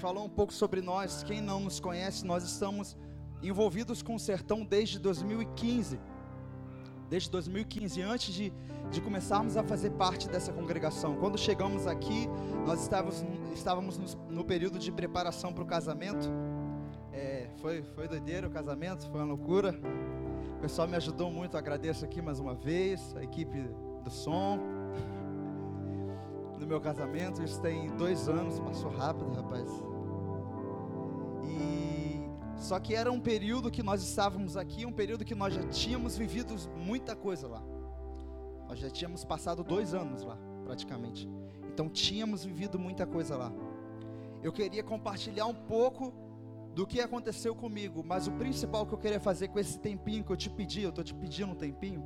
falou 0.00 0.24
um 0.24 0.28
pouco 0.28 0.52
sobre 0.52 0.80
nós. 0.80 1.22
Quem 1.22 1.40
não 1.40 1.60
nos 1.60 1.78
conhece, 1.78 2.26
nós 2.26 2.42
estamos 2.42 2.96
envolvidos 3.40 4.02
com 4.02 4.16
o 4.16 4.18
sertão 4.18 4.64
desde 4.64 4.98
2015. 4.98 6.00
Desde 7.08 7.30
2015, 7.30 8.02
antes 8.02 8.34
de, 8.34 8.52
de 8.90 9.00
começarmos 9.00 9.56
a 9.56 9.62
fazer 9.62 9.90
parte 9.90 10.28
dessa 10.28 10.52
congregação. 10.52 11.14
Quando 11.14 11.38
chegamos 11.38 11.86
aqui, 11.86 12.26
nós 12.66 12.82
estávamos, 12.82 13.24
estávamos 13.54 13.98
no, 13.98 14.32
no 14.32 14.44
período 14.44 14.80
de 14.80 14.90
preparação 14.90 15.52
para 15.52 15.62
o 15.62 15.66
casamento. 15.66 16.28
É, 17.12 17.50
foi, 17.58 17.84
foi 17.84 18.08
doideira 18.08 18.48
o 18.48 18.50
casamento, 18.50 19.08
foi 19.08 19.20
uma 19.20 19.28
loucura. 19.28 19.78
O 20.62 20.68
pessoal 20.70 20.86
me 20.86 20.94
ajudou 20.94 21.28
muito, 21.28 21.56
agradeço 21.56 22.04
aqui 22.04 22.22
mais 22.22 22.38
uma 22.38 22.54
vez, 22.54 23.16
a 23.16 23.24
equipe 23.24 23.68
do 24.04 24.10
som 24.12 24.60
no 26.56 26.64
meu 26.64 26.80
casamento. 26.80 27.42
Isso 27.42 27.60
tem 27.60 27.88
dois 27.96 28.28
anos, 28.28 28.60
passou 28.60 28.88
rápido, 28.88 29.32
rapaz. 29.32 29.68
E 31.44 32.20
só 32.56 32.78
que 32.78 32.94
era 32.94 33.10
um 33.10 33.18
período 33.18 33.72
que 33.72 33.82
nós 33.82 34.04
estávamos 34.04 34.56
aqui, 34.56 34.86
um 34.86 34.92
período 34.92 35.24
que 35.24 35.34
nós 35.34 35.52
já 35.52 35.64
tínhamos 35.64 36.16
vivido 36.16 36.54
muita 36.76 37.16
coisa 37.16 37.48
lá. 37.48 37.62
Nós 38.68 38.78
já 38.78 38.88
tínhamos 38.88 39.24
passado 39.24 39.64
dois 39.64 39.94
anos 39.94 40.22
lá, 40.22 40.38
praticamente. 40.62 41.28
Então 41.74 41.88
tínhamos 41.88 42.44
vivido 42.44 42.78
muita 42.78 43.04
coisa 43.04 43.36
lá. 43.36 43.52
Eu 44.40 44.52
queria 44.52 44.84
compartilhar 44.84 45.46
um 45.46 45.54
pouco 45.54 46.14
do 46.74 46.86
que 46.86 47.00
aconteceu 47.00 47.54
comigo, 47.54 48.02
mas 48.04 48.26
o 48.26 48.32
principal 48.32 48.86
que 48.86 48.94
eu 48.94 48.98
queria 48.98 49.20
fazer 49.20 49.48
com 49.48 49.58
esse 49.58 49.78
tempinho 49.78 50.24
que 50.24 50.32
eu 50.32 50.36
te 50.36 50.48
pedi, 50.48 50.82
eu 50.82 50.90
estou 50.90 51.04
te 51.04 51.14
pedindo 51.14 51.52
um 51.52 51.54
tempinho. 51.54 52.02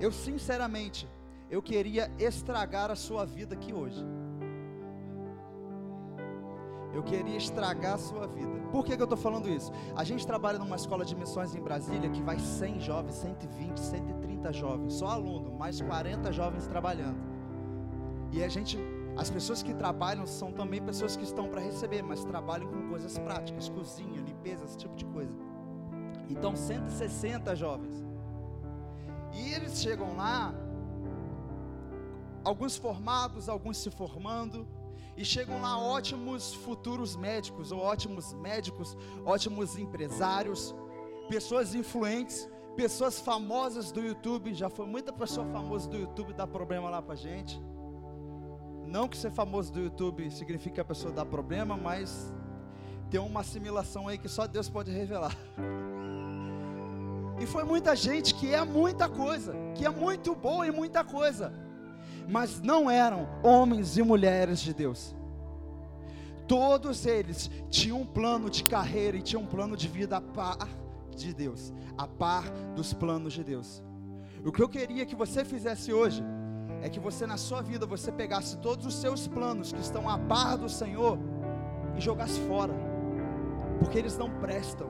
Eu 0.00 0.10
sinceramente, 0.10 1.06
eu 1.50 1.62
queria 1.62 2.10
estragar 2.18 2.90
a 2.90 2.96
sua 2.96 3.26
vida 3.26 3.54
aqui 3.54 3.72
hoje. 3.72 4.02
Eu 6.92 7.02
queria 7.02 7.36
estragar 7.36 7.94
a 7.94 7.98
sua 7.98 8.26
vida. 8.26 8.50
Por 8.72 8.84
que, 8.84 8.96
que 8.96 9.02
eu 9.02 9.04
estou 9.04 9.18
falando 9.18 9.48
isso? 9.48 9.70
A 9.94 10.04
gente 10.04 10.26
trabalha 10.26 10.58
numa 10.58 10.76
escola 10.76 11.04
de 11.04 11.14
missões 11.14 11.54
em 11.54 11.60
Brasília 11.60 12.10
que 12.10 12.22
vai 12.22 12.38
100 12.38 12.80
jovens, 12.80 13.14
120, 13.14 13.78
130 13.78 14.52
jovens, 14.52 14.94
só 14.94 15.08
aluno, 15.08 15.56
mais 15.56 15.80
40 15.80 16.32
jovens 16.32 16.66
trabalhando. 16.66 17.18
E 18.32 18.42
a 18.42 18.48
gente, 18.48 18.78
as 19.16 19.30
pessoas 19.30 19.62
que 19.62 19.74
trabalham 19.74 20.26
são 20.26 20.52
também 20.52 20.82
pessoas 20.82 21.16
que 21.16 21.24
estão 21.24 21.48
para 21.48 21.60
receber, 21.60 22.02
mas 22.02 22.24
trabalham 22.24 22.68
com 22.68 22.89
coisas 23.00 23.18
práticas, 23.18 23.68
cozinha, 23.70 24.20
limpeza, 24.20 24.64
esse 24.64 24.76
tipo 24.76 24.94
de 24.94 25.06
coisa. 25.06 25.34
Então, 26.28 26.54
160 26.54 27.56
jovens. 27.56 28.04
E 29.32 29.54
eles 29.54 29.80
chegam 29.80 30.16
lá, 30.16 30.52
alguns 32.44 32.76
formados, 32.76 33.48
alguns 33.48 33.78
se 33.78 33.90
formando 33.90 34.68
e 35.16 35.24
chegam 35.24 35.62
lá 35.62 35.78
ótimos 35.78 36.52
futuros 36.54 37.16
médicos, 37.16 37.72
ou 37.72 37.80
ótimos 37.80 38.34
médicos, 38.34 38.96
ótimos 39.24 39.78
empresários, 39.78 40.74
pessoas 41.28 41.74
influentes, 41.74 42.48
pessoas 42.76 43.18
famosas 43.18 43.90
do 43.90 44.00
YouTube. 44.00 44.52
Já 44.52 44.68
foi 44.68 44.86
muita 44.86 45.10
pessoa 45.10 45.46
famosa 45.46 45.88
do 45.88 45.96
YouTube 45.96 46.34
dar 46.34 46.46
problema 46.46 46.90
lá 46.90 47.00
pra 47.00 47.14
gente. 47.14 47.58
Não 48.86 49.08
que 49.08 49.16
ser 49.16 49.30
famoso 49.30 49.72
do 49.72 49.80
YouTube 49.80 50.30
significa 50.30 50.82
a 50.82 50.84
pessoa 50.84 51.12
dá 51.12 51.24
problema, 51.24 51.76
mas 51.76 52.34
tem 53.10 53.20
uma 53.20 53.40
assimilação 53.40 54.08
aí 54.08 54.16
que 54.16 54.28
só 54.28 54.46
Deus 54.46 54.68
pode 54.68 54.90
revelar. 54.90 55.36
E 57.40 57.46
foi 57.46 57.64
muita 57.64 57.96
gente 57.96 58.34
que 58.34 58.54
é 58.54 58.62
muita 58.64 59.08
coisa, 59.08 59.54
que 59.74 59.84
é 59.84 59.90
muito 59.90 60.34
boa 60.34 60.66
e 60.66 60.70
muita 60.70 61.02
coisa 61.02 61.52
mas 62.30 62.60
não 62.60 62.88
eram 62.90 63.28
homens 63.42 63.96
e 63.96 64.02
mulheres 64.02 64.60
de 64.60 64.72
Deus. 64.72 65.14
Todos 66.46 67.04
eles 67.06 67.50
tinham 67.68 68.00
um 68.00 68.06
plano 68.06 68.48
de 68.48 68.64
carreira 68.64 69.16
e 69.16 69.22
tinham 69.22 69.42
um 69.42 69.46
plano 69.46 69.76
de 69.76 69.88
vida 69.88 70.16
a 70.16 70.20
par 70.20 70.68
de 71.14 71.34
Deus, 71.34 71.72
a 71.98 72.06
par 72.06 72.44
dos 72.74 72.92
planos 72.92 73.32
de 73.32 73.44
Deus. 73.44 73.82
O 74.44 74.50
que 74.50 74.62
eu 74.62 74.68
queria 74.68 75.04
que 75.04 75.14
você 75.14 75.44
fizesse 75.44 75.92
hoje 75.92 76.22
é 76.82 76.88
que 76.88 76.98
você 76.98 77.26
na 77.26 77.36
sua 77.36 77.62
vida 77.62 77.84
você 77.84 78.10
pegasse 78.10 78.56
todos 78.58 78.86
os 78.86 78.94
seus 78.94 79.28
planos 79.28 79.72
que 79.72 79.80
estão 79.80 80.08
a 80.08 80.18
par 80.18 80.56
do 80.56 80.68
Senhor 80.68 81.18
e 81.96 82.00
jogasse 82.00 82.40
fora, 82.42 82.72
porque 83.80 83.98
eles 83.98 84.16
não 84.16 84.30
prestam. 84.38 84.88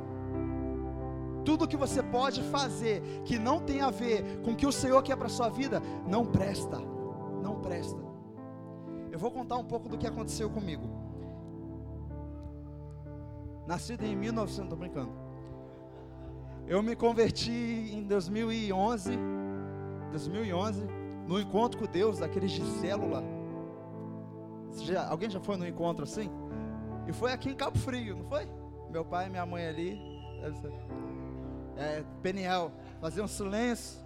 Tudo 1.44 1.66
que 1.66 1.76
você 1.76 2.02
pode 2.02 2.42
fazer 2.42 3.00
que 3.24 3.38
não 3.38 3.60
tem 3.60 3.80
a 3.80 3.90
ver 3.90 4.42
com 4.42 4.50
o 4.50 4.56
que 4.56 4.66
o 4.66 4.72
Senhor 4.72 5.02
quer 5.02 5.16
para 5.16 5.26
a 5.26 5.30
sua 5.30 5.48
vida, 5.48 5.80
não 6.06 6.26
presta 6.26 6.78
não 7.40 7.60
presta. 7.60 8.00
Eu 9.10 9.18
vou 9.18 9.30
contar 9.30 9.56
um 9.56 9.64
pouco 9.64 9.88
do 9.88 9.98
que 9.98 10.06
aconteceu 10.06 10.48
comigo. 10.50 10.84
Nascido 13.66 14.04
em 14.04 14.14
1900, 14.16 14.68
tô 14.68 14.76
brincando. 14.76 15.12
Eu 16.66 16.82
me 16.82 16.94
converti 16.94 17.50
em 17.50 18.04
2011, 18.04 19.18
2011, 20.12 20.86
no 21.26 21.40
encontro 21.40 21.78
com 21.80 21.86
Deus, 21.86 22.18
daqueles 22.18 22.52
de 22.52 22.64
célula. 22.80 23.22
Já, 24.84 25.08
alguém 25.08 25.28
já 25.28 25.40
foi 25.40 25.56
no 25.56 25.66
encontro 25.66 26.04
assim? 26.04 26.30
E 27.08 27.12
foi 27.12 27.32
aqui 27.32 27.50
em 27.50 27.54
Cabo 27.54 27.78
Frio, 27.78 28.16
não 28.16 28.24
foi? 28.24 28.48
Meu 28.90 29.04
pai 29.04 29.26
e 29.26 29.30
minha 29.30 29.46
mãe 29.46 29.66
ali. 29.66 29.98
É, 31.76 32.04
Peniel. 32.22 32.72
Fazer 33.00 33.22
um 33.22 33.28
silêncio. 33.28 34.00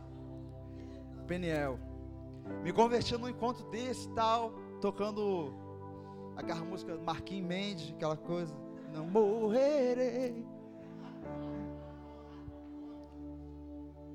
Peniel. 1.26 1.78
Me 2.62 2.72
converti 2.72 3.16
num 3.16 3.28
encontro 3.28 3.64
desse 3.70 4.09
tal, 4.11 4.53
tocando 4.80 5.55
aquela 6.37 6.61
música 6.61 6.97
Marquinhos 6.97 7.47
Mendes, 7.47 7.91
aquela 7.91 8.16
coisa. 8.16 8.55
Não 8.93 9.07
morrerei. 9.07 10.47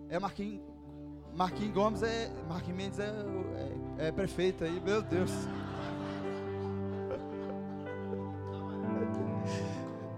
É 0.07 0.19
Marquinhos. 0.19 0.61
Marquinhos 1.33 1.73
Gomes 1.73 2.03
é. 2.03 2.31
Marquinhos 2.47 2.77
Mendes 2.77 2.99
é, 2.99 3.11
é, 3.97 4.07
é 4.07 4.11
prefeito 4.11 4.63
aí, 4.63 4.79
meu 4.79 5.01
Deus. 5.01 5.31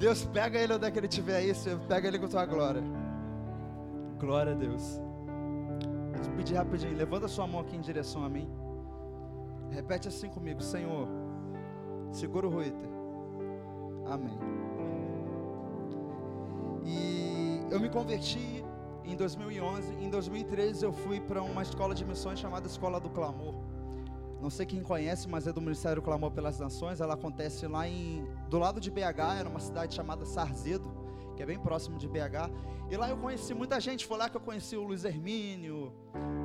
Deus, 0.02 0.26
pega 0.26 0.58
ele 0.58 0.74
onde 0.74 0.88
é 0.88 0.90
que 0.90 0.98
ele 0.98 1.06
estiver 1.06 1.36
aí, 1.36 1.54
Senhor, 1.54 1.80
pega 1.82 2.08
ele 2.08 2.18
com 2.18 2.28
tua 2.28 2.44
glória. 2.44 2.82
Glória 4.18 4.54
a 4.54 4.56
Deus. 4.56 5.00
Vou 6.12 6.20
te 6.24 6.30
pedir 6.32 6.56
rapidinho, 6.56 6.98
levanta 6.98 7.28
sua 7.28 7.46
mão 7.46 7.62
aqui 7.62 7.76
em 7.76 7.82
direção 7.82 8.24
a 8.26 8.30
mim. 8.30 8.50
Repete 9.70 10.08
assim 10.08 10.28
comigo, 10.28 10.60
Senhor. 10.60 11.08
Segura 12.12 12.48
o 12.48 12.50
Ruiter. 12.50 12.90
Amém. 14.08 14.40
E 16.84 17.62
eu 17.70 17.80
me 17.80 17.88
converti 17.88 18.66
em 19.06 19.16
2011. 19.16 19.94
Em 20.04 20.10
2013 20.10 20.84
eu 20.84 20.92
fui 20.92 21.20
para 21.20 21.44
uma 21.44 21.62
escola 21.62 21.94
de 21.94 22.04
missões 22.04 22.40
chamada 22.40 22.66
Escola 22.66 23.00
do 23.00 23.12
Clamor. 23.12 23.54
Não 24.42 24.50
sei 24.50 24.66
quem 24.66 24.82
conhece, 24.82 25.30
mas 25.30 25.46
é 25.46 25.54
do 25.54 25.62
Ministério 25.62 26.02
Clamor 26.02 26.32
pelas 26.32 26.60
Nações. 26.60 27.00
Ela 27.00 27.14
acontece 27.14 27.68
lá 27.68 27.88
em 27.88 28.28
do 28.50 28.58
lado 28.58 28.82
de 28.82 28.90
BH, 28.90 29.40
era 29.40 29.48
uma 29.48 29.60
cidade 29.60 29.94
chamada 29.94 30.26
Sarzedo, 30.26 30.92
que 31.36 31.44
é 31.44 31.46
bem 31.46 31.60
próximo 31.60 31.98
de 31.98 32.08
BH. 32.08 32.50
E 32.90 32.98
lá 32.98 33.08
eu 33.08 33.18
conheci 33.18 33.54
muita 33.54 33.80
gente. 33.80 34.06
Foi 34.06 34.18
lá 34.18 34.30
que 34.30 34.36
eu 34.36 34.42
conheci 34.42 34.76
o 34.76 34.84
Luiz 34.84 35.06
Hermínio. 35.06 35.94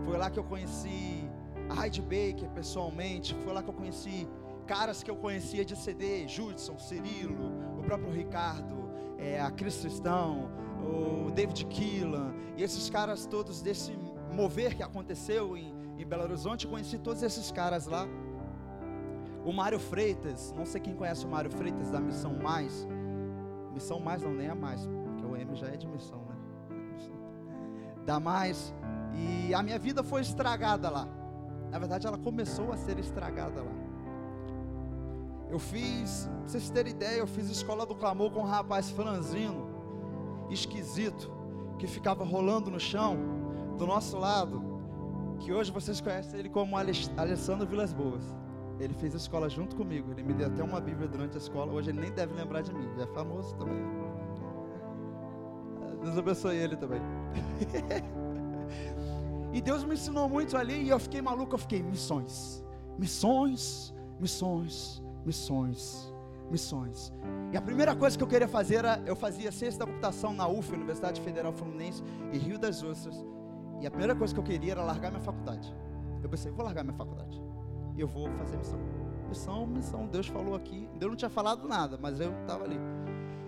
Foi 0.04 0.16
lá 0.18 0.30
que 0.30 0.38
eu 0.38 0.44
conheci 0.44 1.28
a 1.70 1.84
Heidi 1.84 2.02
Baker 2.02 2.50
pessoalmente. 2.54 3.34
Foi 3.42 3.52
lá 3.52 3.62
que 3.62 3.70
eu 3.70 3.74
conheci 3.74 4.28
caras 4.66 5.02
que 5.02 5.10
eu 5.10 5.16
conhecia 5.16 5.64
de 5.64 5.76
CD, 5.76 6.26
Judson, 6.28 6.78
Cirilo, 6.78 7.52
o 7.78 7.82
próprio 7.82 8.12
Ricardo, 8.12 8.90
é, 9.16 9.40
a 9.40 9.50
Cris 9.50 9.78
Cristão, 9.80 10.50
o 10.82 11.30
David 11.30 11.64
Keelan, 11.66 12.34
e 12.56 12.62
esses 12.62 12.90
caras 12.90 13.26
todos 13.26 13.62
desse 13.62 13.96
mover 14.32 14.76
que 14.76 14.82
aconteceu 14.82 15.56
em, 15.56 15.72
em 16.02 16.06
Belo 16.06 16.24
Horizonte, 16.24 16.66
conheci 16.66 16.98
todos 16.98 17.22
esses 17.22 17.50
caras 17.50 17.86
lá. 17.86 18.06
O 19.44 19.52
Mário 19.52 19.78
Freitas, 19.78 20.52
não 20.56 20.66
sei 20.66 20.80
quem 20.80 20.94
conhece 20.94 21.24
o 21.24 21.28
Mário 21.28 21.50
Freitas 21.50 21.90
da 21.90 22.00
Missão 22.00 22.34
Mais. 22.34 22.86
Missão 23.72 24.00
Mais 24.00 24.22
não, 24.22 24.32
nem 24.32 24.48
a 24.48 24.54
mais, 24.54 24.86
porque 24.86 25.24
o 25.24 25.36
M 25.36 25.54
já 25.54 25.68
é 25.68 25.76
de 25.76 25.86
missão, 25.86 26.18
né? 26.20 26.36
Da 28.04 28.18
Mais. 28.18 28.74
E 29.14 29.54
a 29.54 29.62
minha 29.62 29.78
vida 29.78 30.02
foi 30.02 30.22
estragada 30.22 30.90
lá. 30.90 31.08
Na 31.70 31.78
verdade, 31.78 32.06
ela 32.06 32.18
começou 32.18 32.72
a 32.72 32.76
ser 32.76 32.98
estragada 32.98 33.62
lá. 33.62 33.72
Eu 35.48 35.58
fiz, 35.58 36.28
pra 36.40 36.48
vocês 36.48 36.70
terem 36.70 36.92
ideia, 36.92 37.18
eu 37.18 37.26
fiz 37.26 37.48
escola 37.48 37.86
do 37.86 37.94
clamor 37.94 38.30
com 38.32 38.40
um 38.40 38.44
rapaz 38.44 38.90
franzino, 38.90 39.68
esquisito, 40.50 41.30
que 41.78 41.86
ficava 41.86 42.24
rolando 42.24 42.70
no 42.70 42.80
chão, 42.80 43.16
do 43.78 43.86
nosso 43.86 44.18
lado, 44.18 44.75
que 45.36 45.52
hoje 45.52 45.70
vocês 45.70 46.00
conhecem 46.00 46.40
ele 46.40 46.48
como 46.48 46.76
Alessandro 46.76 47.66
Vilas 47.66 47.92
Boas. 47.92 48.22
Ele 48.78 48.92
fez 48.94 49.14
a 49.14 49.16
escola 49.16 49.48
junto 49.48 49.74
comigo, 49.74 50.10
ele 50.12 50.22
me 50.22 50.34
deu 50.34 50.48
até 50.48 50.62
uma 50.62 50.80
Bíblia 50.80 51.08
durante 51.08 51.34
a 51.36 51.38
escola, 51.38 51.72
hoje 51.72 51.90
ele 51.90 52.00
nem 52.00 52.12
deve 52.12 52.34
lembrar 52.34 52.60
de 52.60 52.74
mim, 52.74 52.86
é 53.00 53.06
famoso 53.06 53.54
também. 53.56 53.82
Deus 56.02 56.18
abençoe 56.18 56.56
ele 56.56 56.76
também. 56.76 57.00
e 59.52 59.60
Deus 59.60 59.82
me 59.82 59.94
ensinou 59.94 60.28
muito 60.28 60.56
ali 60.56 60.84
e 60.84 60.88
eu 60.90 60.98
fiquei 60.98 61.22
maluco, 61.22 61.54
eu 61.54 61.58
fiquei 61.58 61.82
missões, 61.82 62.62
missões, 62.98 63.94
missões, 64.20 65.02
missões, 65.24 66.12
missões. 66.50 67.12
E 67.52 67.56
a 67.56 67.62
primeira 67.62 67.96
coisa 67.96 68.16
que 68.16 68.22
eu 68.22 68.28
queria 68.28 68.48
fazer 68.48 68.76
era, 68.76 69.02
eu 69.06 69.16
fazia 69.16 69.50
ciência 69.50 69.78
da 69.78 69.86
computação 69.86 70.34
na 70.34 70.46
UF, 70.46 70.72
Universidade 70.72 71.20
Federal 71.20 71.52
Fluminense, 71.52 72.02
em 72.32 72.38
Rio 72.38 72.58
das 72.58 72.82
Ostras. 72.82 73.24
E 73.80 73.86
a 73.86 73.90
primeira 73.90 74.14
coisa 74.14 74.32
que 74.32 74.40
eu 74.40 74.44
queria 74.44 74.72
era 74.72 74.82
largar 74.82 75.10
minha 75.10 75.22
faculdade. 75.22 75.74
Eu 76.22 76.28
pensei, 76.28 76.50
vou 76.50 76.64
largar 76.64 76.82
minha 76.82 76.96
faculdade. 76.96 77.40
E 77.94 78.00
eu 78.00 78.08
vou 78.08 78.30
fazer 78.32 78.56
missão. 78.56 78.78
Missão, 79.28 79.66
missão. 79.66 80.06
Deus 80.06 80.26
falou 80.26 80.54
aqui. 80.54 80.88
Deus 80.98 81.10
não 81.10 81.16
tinha 81.16 81.30
falado 81.30 81.66
nada, 81.68 81.98
mas 82.00 82.20
eu 82.20 82.32
estava 82.40 82.64
ali. 82.64 82.78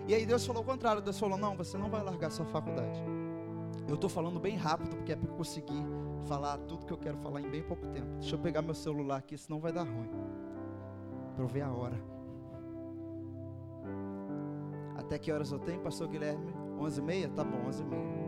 E 0.07 0.13
aí 0.13 0.25
Deus 0.25 0.45
falou 0.45 0.61
o 0.61 0.65
contrário. 0.65 1.01
Deus 1.01 1.19
falou, 1.19 1.37
não, 1.37 1.55
você 1.55 1.77
não 1.77 1.89
vai 1.89 2.03
largar 2.03 2.31
sua 2.31 2.45
faculdade. 2.45 2.99
Eu 3.87 3.95
estou 3.95 4.09
falando 4.09 4.39
bem 4.39 4.55
rápido, 4.55 4.95
porque 4.95 5.11
é 5.11 5.15
para 5.15 5.31
conseguir 5.33 5.83
falar 6.27 6.57
tudo 6.59 6.85
que 6.85 6.93
eu 6.93 6.97
quero 6.97 7.17
falar 7.17 7.41
em 7.41 7.49
bem 7.49 7.63
pouco 7.63 7.87
tempo. 7.87 8.07
Deixa 8.19 8.35
eu 8.35 8.39
pegar 8.39 8.61
meu 8.61 8.73
celular 8.73 9.17
aqui, 9.17 9.37
senão 9.37 9.59
vai 9.59 9.71
dar 9.71 9.83
ruim. 9.83 10.09
Para 11.35 11.43
eu 11.43 11.47
ver 11.47 11.61
a 11.61 11.71
hora. 11.71 11.99
Até 14.95 15.17
que 15.17 15.31
horas 15.31 15.51
eu 15.51 15.59
tenho, 15.59 15.79
pastor 15.79 16.07
Guilherme? 16.07 16.53
11h30? 16.79 17.33
Tá 17.33 17.43
bom, 17.43 17.57
11h30. 17.67 18.18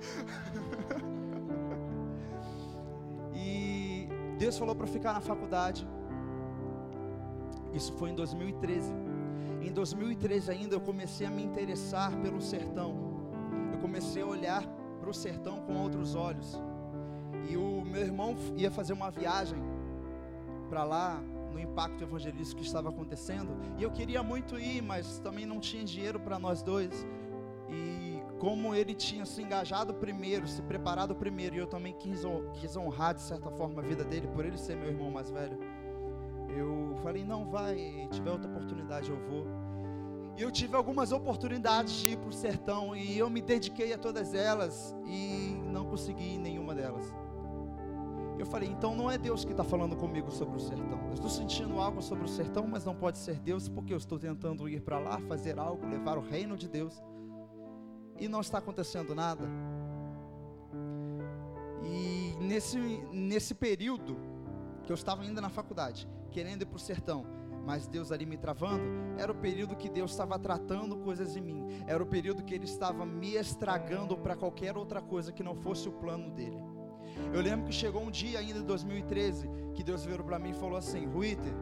e 3.34 4.08
Deus 4.38 4.58
falou 4.58 4.74
para 4.74 4.86
ficar 4.86 5.12
na 5.12 5.20
faculdade. 5.20 5.86
Isso 7.72 7.92
foi 7.94 8.10
em 8.10 8.14
2013. 8.14 8.92
Em 9.62 9.72
2013 9.72 10.50
ainda 10.50 10.74
eu 10.74 10.80
comecei 10.80 11.26
a 11.26 11.30
me 11.30 11.42
interessar 11.42 12.16
pelo 12.18 12.40
sertão. 12.40 12.94
Eu 13.72 13.78
comecei 13.78 14.22
a 14.22 14.26
olhar 14.26 14.64
para 15.00 15.10
o 15.10 15.14
sertão 15.14 15.60
com 15.60 15.76
outros 15.76 16.14
olhos. 16.14 16.60
E 17.48 17.56
o 17.56 17.84
meu 17.84 18.02
irmão 18.02 18.36
ia 18.56 18.70
fazer 18.70 18.92
uma 18.92 19.10
viagem 19.10 19.58
para 20.68 20.84
lá, 20.84 21.20
no 21.52 21.58
impacto 21.58 22.02
evangelístico 22.02 22.60
que 22.60 22.66
estava 22.66 22.88
acontecendo. 22.88 23.56
E 23.76 23.82
eu 23.82 23.90
queria 23.90 24.22
muito 24.22 24.58
ir, 24.58 24.82
mas 24.82 25.18
também 25.18 25.44
não 25.44 25.58
tinha 25.58 25.84
dinheiro 25.84 26.20
para 26.20 26.38
nós 26.38 26.62
dois. 26.62 27.06
E 27.68 27.99
como 28.40 28.74
ele 28.74 28.94
tinha 28.94 29.26
se 29.26 29.42
engajado 29.42 29.92
primeiro, 29.92 30.48
se 30.48 30.62
preparado 30.62 31.14
primeiro, 31.14 31.54
e 31.54 31.58
eu 31.58 31.66
também 31.66 31.92
quis, 31.92 32.24
honrar 32.74 33.14
de 33.14 33.20
certa 33.20 33.50
forma 33.50 33.82
a 33.82 33.84
vida 33.84 34.02
dele, 34.02 34.26
por 34.28 34.46
ele 34.46 34.56
ser 34.56 34.76
meu 34.76 34.88
irmão 34.88 35.10
mais 35.10 35.30
velho. 35.30 35.58
Eu 36.48 36.96
falei, 37.02 37.22
não, 37.22 37.50
vai, 37.50 38.08
tiver 38.10 38.30
outra 38.30 38.50
oportunidade 38.50 39.10
eu 39.10 39.18
vou. 39.28 39.46
E 40.38 40.42
eu 40.42 40.50
tive 40.50 40.74
algumas 40.74 41.12
oportunidades 41.12 41.92
de 41.92 42.12
ir 42.12 42.16
para 42.16 42.30
o 42.30 42.32
sertão 42.32 42.96
e 42.96 43.18
eu 43.18 43.28
me 43.28 43.42
dediquei 43.42 43.92
a 43.92 43.98
todas 43.98 44.32
elas 44.32 44.96
e 45.06 45.54
não 45.70 45.84
consegui 45.84 46.38
nenhuma 46.38 46.74
delas. 46.74 47.12
Eu 48.38 48.46
falei, 48.46 48.70
então 48.70 48.94
não 48.94 49.10
é 49.10 49.18
Deus 49.18 49.44
que 49.44 49.50
está 49.50 49.62
falando 49.62 49.94
comigo 49.94 50.30
sobre 50.30 50.56
o 50.56 50.60
sertão. 50.60 50.98
Eu 51.08 51.12
estou 51.12 51.28
sentindo 51.28 51.78
algo 51.78 52.00
sobre 52.00 52.24
o 52.24 52.28
sertão, 52.28 52.66
mas 52.66 52.86
não 52.86 52.94
pode 52.94 53.18
ser 53.18 53.38
Deus, 53.38 53.68
porque 53.68 53.92
eu 53.92 53.98
estou 53.98 54.18
tentando 54.18 54.66
ir 54.66 54.80
para 54.80 54.98
lá, 54.98 55.20
fazer 55.28 55.58
algo, 55.58 55.86
levar 55.86 56.16
o 56.16 56.22
reino 56.22 56.56
de 56.56 56.66
Deus, 56.66 57.02
e 58.20 58.28
não 58.28 58.40
está 58.40 58.58
acontecendo 58.58 59.14
nada. 59.14 59.48
E 61.82 62.36
nesse, 62.38 62.78
nesse 63.10 63.54
período 63.54 64.16
que 64.84 64.92
eu 64.92 64.94
estava 64.94 65.22
ainda 65.22 65.40
na 65.40 65.48
faculdade, 65.48 66.06
querendo 66.30 66.62
ir 66.62 66.66
para 66.66 66.76
o 66.76 66.80
sertão, 66.80 67.26
mas 67.64 67.86
Deus 67.86 68.12
ali 68.12 68.26
me 68.26 68.36
travando, 68.36 68.84
era 69.18 69.32
o 69.32 69.34
período 69.34 69.74
que 69.76 69.88
Deus 69.88 70.10
estava 70.10 70.38
tratando 70.38 70.96
coisas 70.98 71.36
em 71.36 71.40
mim, 71.40 71.66
era 71.86 72.02
o 72.02 72.06
período 72.06 72.42
que 72.42 72.54
Ele 72.54 72.64
estava 72.64 73.04
me 73.04 73.34
estragando 73.34 74.16
para 74.16 74.36
qualquer 74.36 74.76
outra 74.76 75.00
coisa 75.00 75.32
que 75.32 75.42
não 75.42 75.54
fosse 75.54 75.88
o 75.88 75.92
plano 75.92 76.30
dele. 76.30 76.62
Eu 77.32 77.40
lembro 77.40 77.66
que 77.66 77.72
chegou 77.72 78.02
um 78.02 78.10
dia 78.10 78.38
ainda 78.38 78.58
em 78.58 78.64
2013 78.64 79.48
que 79.74 79.82
Deus 79.82 80.04
virou 80.04 80.24
para 80.24 80.38
mim 80.38 80.50
e 80.50 80.54
falou 80.54 80.76
assim: 80.76 81.06
Ruiter, 81.06 81.52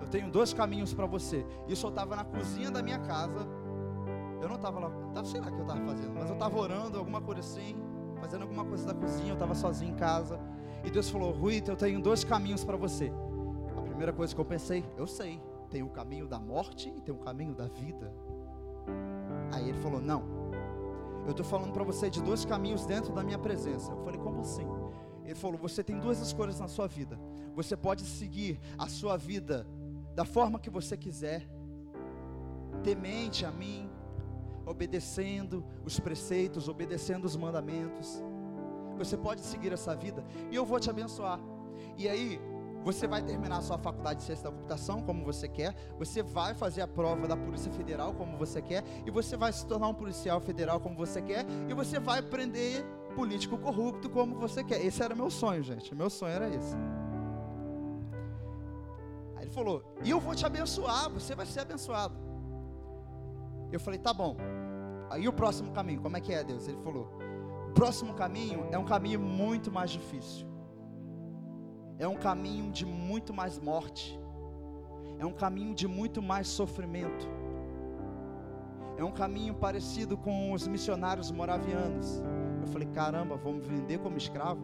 eu 0.00 0.08
tenho 0.08 0.30
dois 0.30 0.52
caminhos 0.52 0.92
para 0.92 1.06
você. 1.06 1.44
Isso 1.68 1.86
eu 1.86 1.90
estava 1.90 2.16
na 2.16 2.24
cozinha 2.24 2.70
da 2.70 2.82
minha 2.82 2.98
casa. 2.98 3.46
Eu 4.42 4.48
não 4.48 4.56
estava 4.56 4.80
lá, 4.80 5.24
sei 5.24 5.40
lá 5.40 5.46
o 5.46 5.52
que 5.52 5.58
eu 5.58 5.62
estava 5.62 5.80
fazendo, 5.86 6.14
mas 6.14 6.28
eu 6.28 6.34
estava 6.34 6.58
orando, 6.58 6.98
alguma 6.98 7.20
coisa 7.20 7.40
assim, 7.40 7.76
fazendo 8.20 8.42
alguma 8.42 8.64
coisa 8.64 8.84
da 8.84 8.92
cozinha, 8.92 9.28
eu 9.28 9.34
estava 9.34 9.54
sozinho 9.54 9.92
em 9.92 9.94
casa. 9.94 10.40
E 10.84 10.90
Deus 10.90 11.08
falou: 11.08 11.30
Ruiter, 11.30 11.72
eu 11.72 11.76
tenho 11.76 12.02
dois 12.02 12.24
caminhos 12.24 12.64
para 12.64 12.76
você. 12.76 13.12
A 13.78 13.82
primeira 13.82 14.12
coisa 14.12 14.34
que 14.34 14.40
eu 14.40 14.44
pensei, 14.44 14.84
eu 14.96 15.06
sei, 15.06 15.40
tem 15.70 15.84
o 15.84 15.88
caminho 15.88 16.26
da 16.26 16.40
morte 16.40 16.92
e 16.96 17.00
tem 17.00 17.14
o 17.14 17.18
caminho 17.18 17.54
da 17.54 17.68
vida. 17.68 18.12
Aí 19.52 19.68
ele 19.68 19.78
falou: 19.78 20.00
Não, 20.00 20.24
eu 21.24 21.30
estou 21.30 21.46
falando 21.46 21.72
para 21.72 21.84
você 21.84 22.10
de 22.10 22.20
dois 22.20 22.44
caminhos 22.44 22.84
dentro 22.84 23.12
da 23.12 23.22
minha 23.22 23.38
presença. 23.38 23.92
Eu 23.92 24.02
falei: 24.02 24.18
Como 24.18 24.40
assim? 24.40 24.66
Ele 25.24 25.36
falou: 25.36 25.56
Você 25.58 25.84
tem 25.84 26.00
duas 26.00 26.20
escolhas 26.20 26.58
na 26.58 26.66
sua 26.66 26.88
vida. 26.88 27.16
Você 27.54 27.76
pode 27.76 28.02
seguir 28.04 28.58
a 28.76 28.88
sua 28.88 29.16
vida 29.16 29.64
da 30.16 30.24
forma 30.24 30.58
que 30.58 30.68
você 30.68 30.96
quiser, 30.96 31.48
temente 32.82 33.46
a 33.46 33.52
mim, 33.52 33.88
obedecendo 34.66 35.64
os 35.84 35.98
preceitos, 35.98 36.68
obedecendo 36.68 37.24
os 37.24 37.36
mandamentos. 37.36 38.22
Você 38.98 39.16
pode 39.16 39.40
seguir 39.40 39.72
essa 39.72 39.94
vida 39.94 40.24
e 40.50 40.56
eu 40.56 40.64
vou 40.64 40.78
te 40.78 40.90
abençoar. 40.90 41.40
E 41.96 42.08
aí, 42.08 42.40
você 42.84 43.06
vai 43.06 43.22
terminar 43.22 43.58
a 43.58 43.62
sua 43.62 43.78
faculdade 43.78 44.20
de 44.20 44.26
ciência 44.26 44.44
da 44.44 44.50
computação 44.50 45.02
como 45.02 45.24
você 45.24 45.48
quer, 45.48 45.74
você 45.98 46.22
vai 46.22 46.54
fazer 46.54 46.82
a 46.82 46.88
prova 46.88 47.28
da 47.28 47.36
Polícia 47.36 47.70
Federal 47.72 48.12
como 48.14 48.36
você 48.36 48.60
quer, 48.60 48.82
e 49.06 49.10
você 49.10 49.36
vai 49.36 49.52
se 49.52 49.64
tornar 49.66 49.88
um 49.88 49.94
policial 49.94 50.40
federal 50.40 50.80
como 50.80 50.96
você 50.96 51.22
quer, 51.22 51.46
e 51.68 51.74
você 51.74 52.00
vai 52.00 52.18
aprender 52.18 52.84
político 53.14 53.56
corrupto 53.58 54.10
como 54.10 54.36
você 54.36 54.64
quer. 54.64 54.84
Esse 54.84 55.02
era 55.02 55.14
meu 55.14 55.30
sonho, 55.30 55.62
gente. 55.62 55.94
Meu 55.94 56.10
sonho 56.10 56.32
era 56.32 56.48
esse. 56.48 56.74
Aí 59.36 59.44
ele 59.44 59.50
falou: 59.50 59.84
E 60.02 60.10
eu 60.10 60.18
vou 60.18 60.34
te 60.34 60.44
abençoar, 60.44 61.08
você 61.10 61.34
vai 61.34 61.46
ser 61.46 61.60
abençoado. 61.60 62.21
Eu 63.72 63.80
falei: 63.80 63.98
Tá 63.98 64.12
bom. 64.12 64.36
Aí 65.10 65.26
o 65.26 65.32
próximo 65.32 65.72
caminho, 65.72 66.00
como 66.00 66.16
é 66.16 66.20
que 66.20 66.32
é, 66.32 66.44
Deus? 66.44 66.68
Ele 66.68 66.78
falou: 66.82 67.08
O 67.68 67.72
próximo 67.72 68.14
caminho 68.14 68.66
é 68.70 68.78
um 68.78 68.84
caminho 68.84 69.18
muito 69.18 69.72
mais 69.72 69.90
difícil. 69.90 70.46
É 71.98 72.06
um 72.06 72.16
caminho 72.16 72.70
de 72.70 72.84
muito 72.84 73.32
mais 73.32 73.58
morte. 73.58 74.18
É 75.18 75.24
um 75.24 75.32
caminho 75.32 75.74
de 75.74 75.86
muito 75.86 76.20
mais 76.20 76.48
sofrimento. 76.48 77.26
É 78.96 79.04
um 79.04 79.12
caminho 79.12 79.54
parecido 79.54 80.16
com 80.16 80.52
os 80.52 80.68
missionários 80.68 81.30
moravianos. 81.30 82.22
Eu 82.60 82.66
falei: 82.68 82.88
Caramba, 82.88 83.36
vamos 83.36 83.66
vender 83.66 83.98
como 83.98 84.16
escravo? 84.16 84.62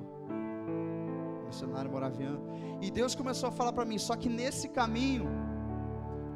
Missionário 1.47 1.91
moraviano. 1.91 2.41
E 2.83 2.91
Deus 2.91 3.15
começou 3.15 3.49
a 3.49 3.53
falar 3.53 3.73
para 3.73 3.85
mim: 3.85 3.99
Só 3.99 4.17
que 4.17 4.29
nesse 4.29 4.69
caminho, 4.69 5.27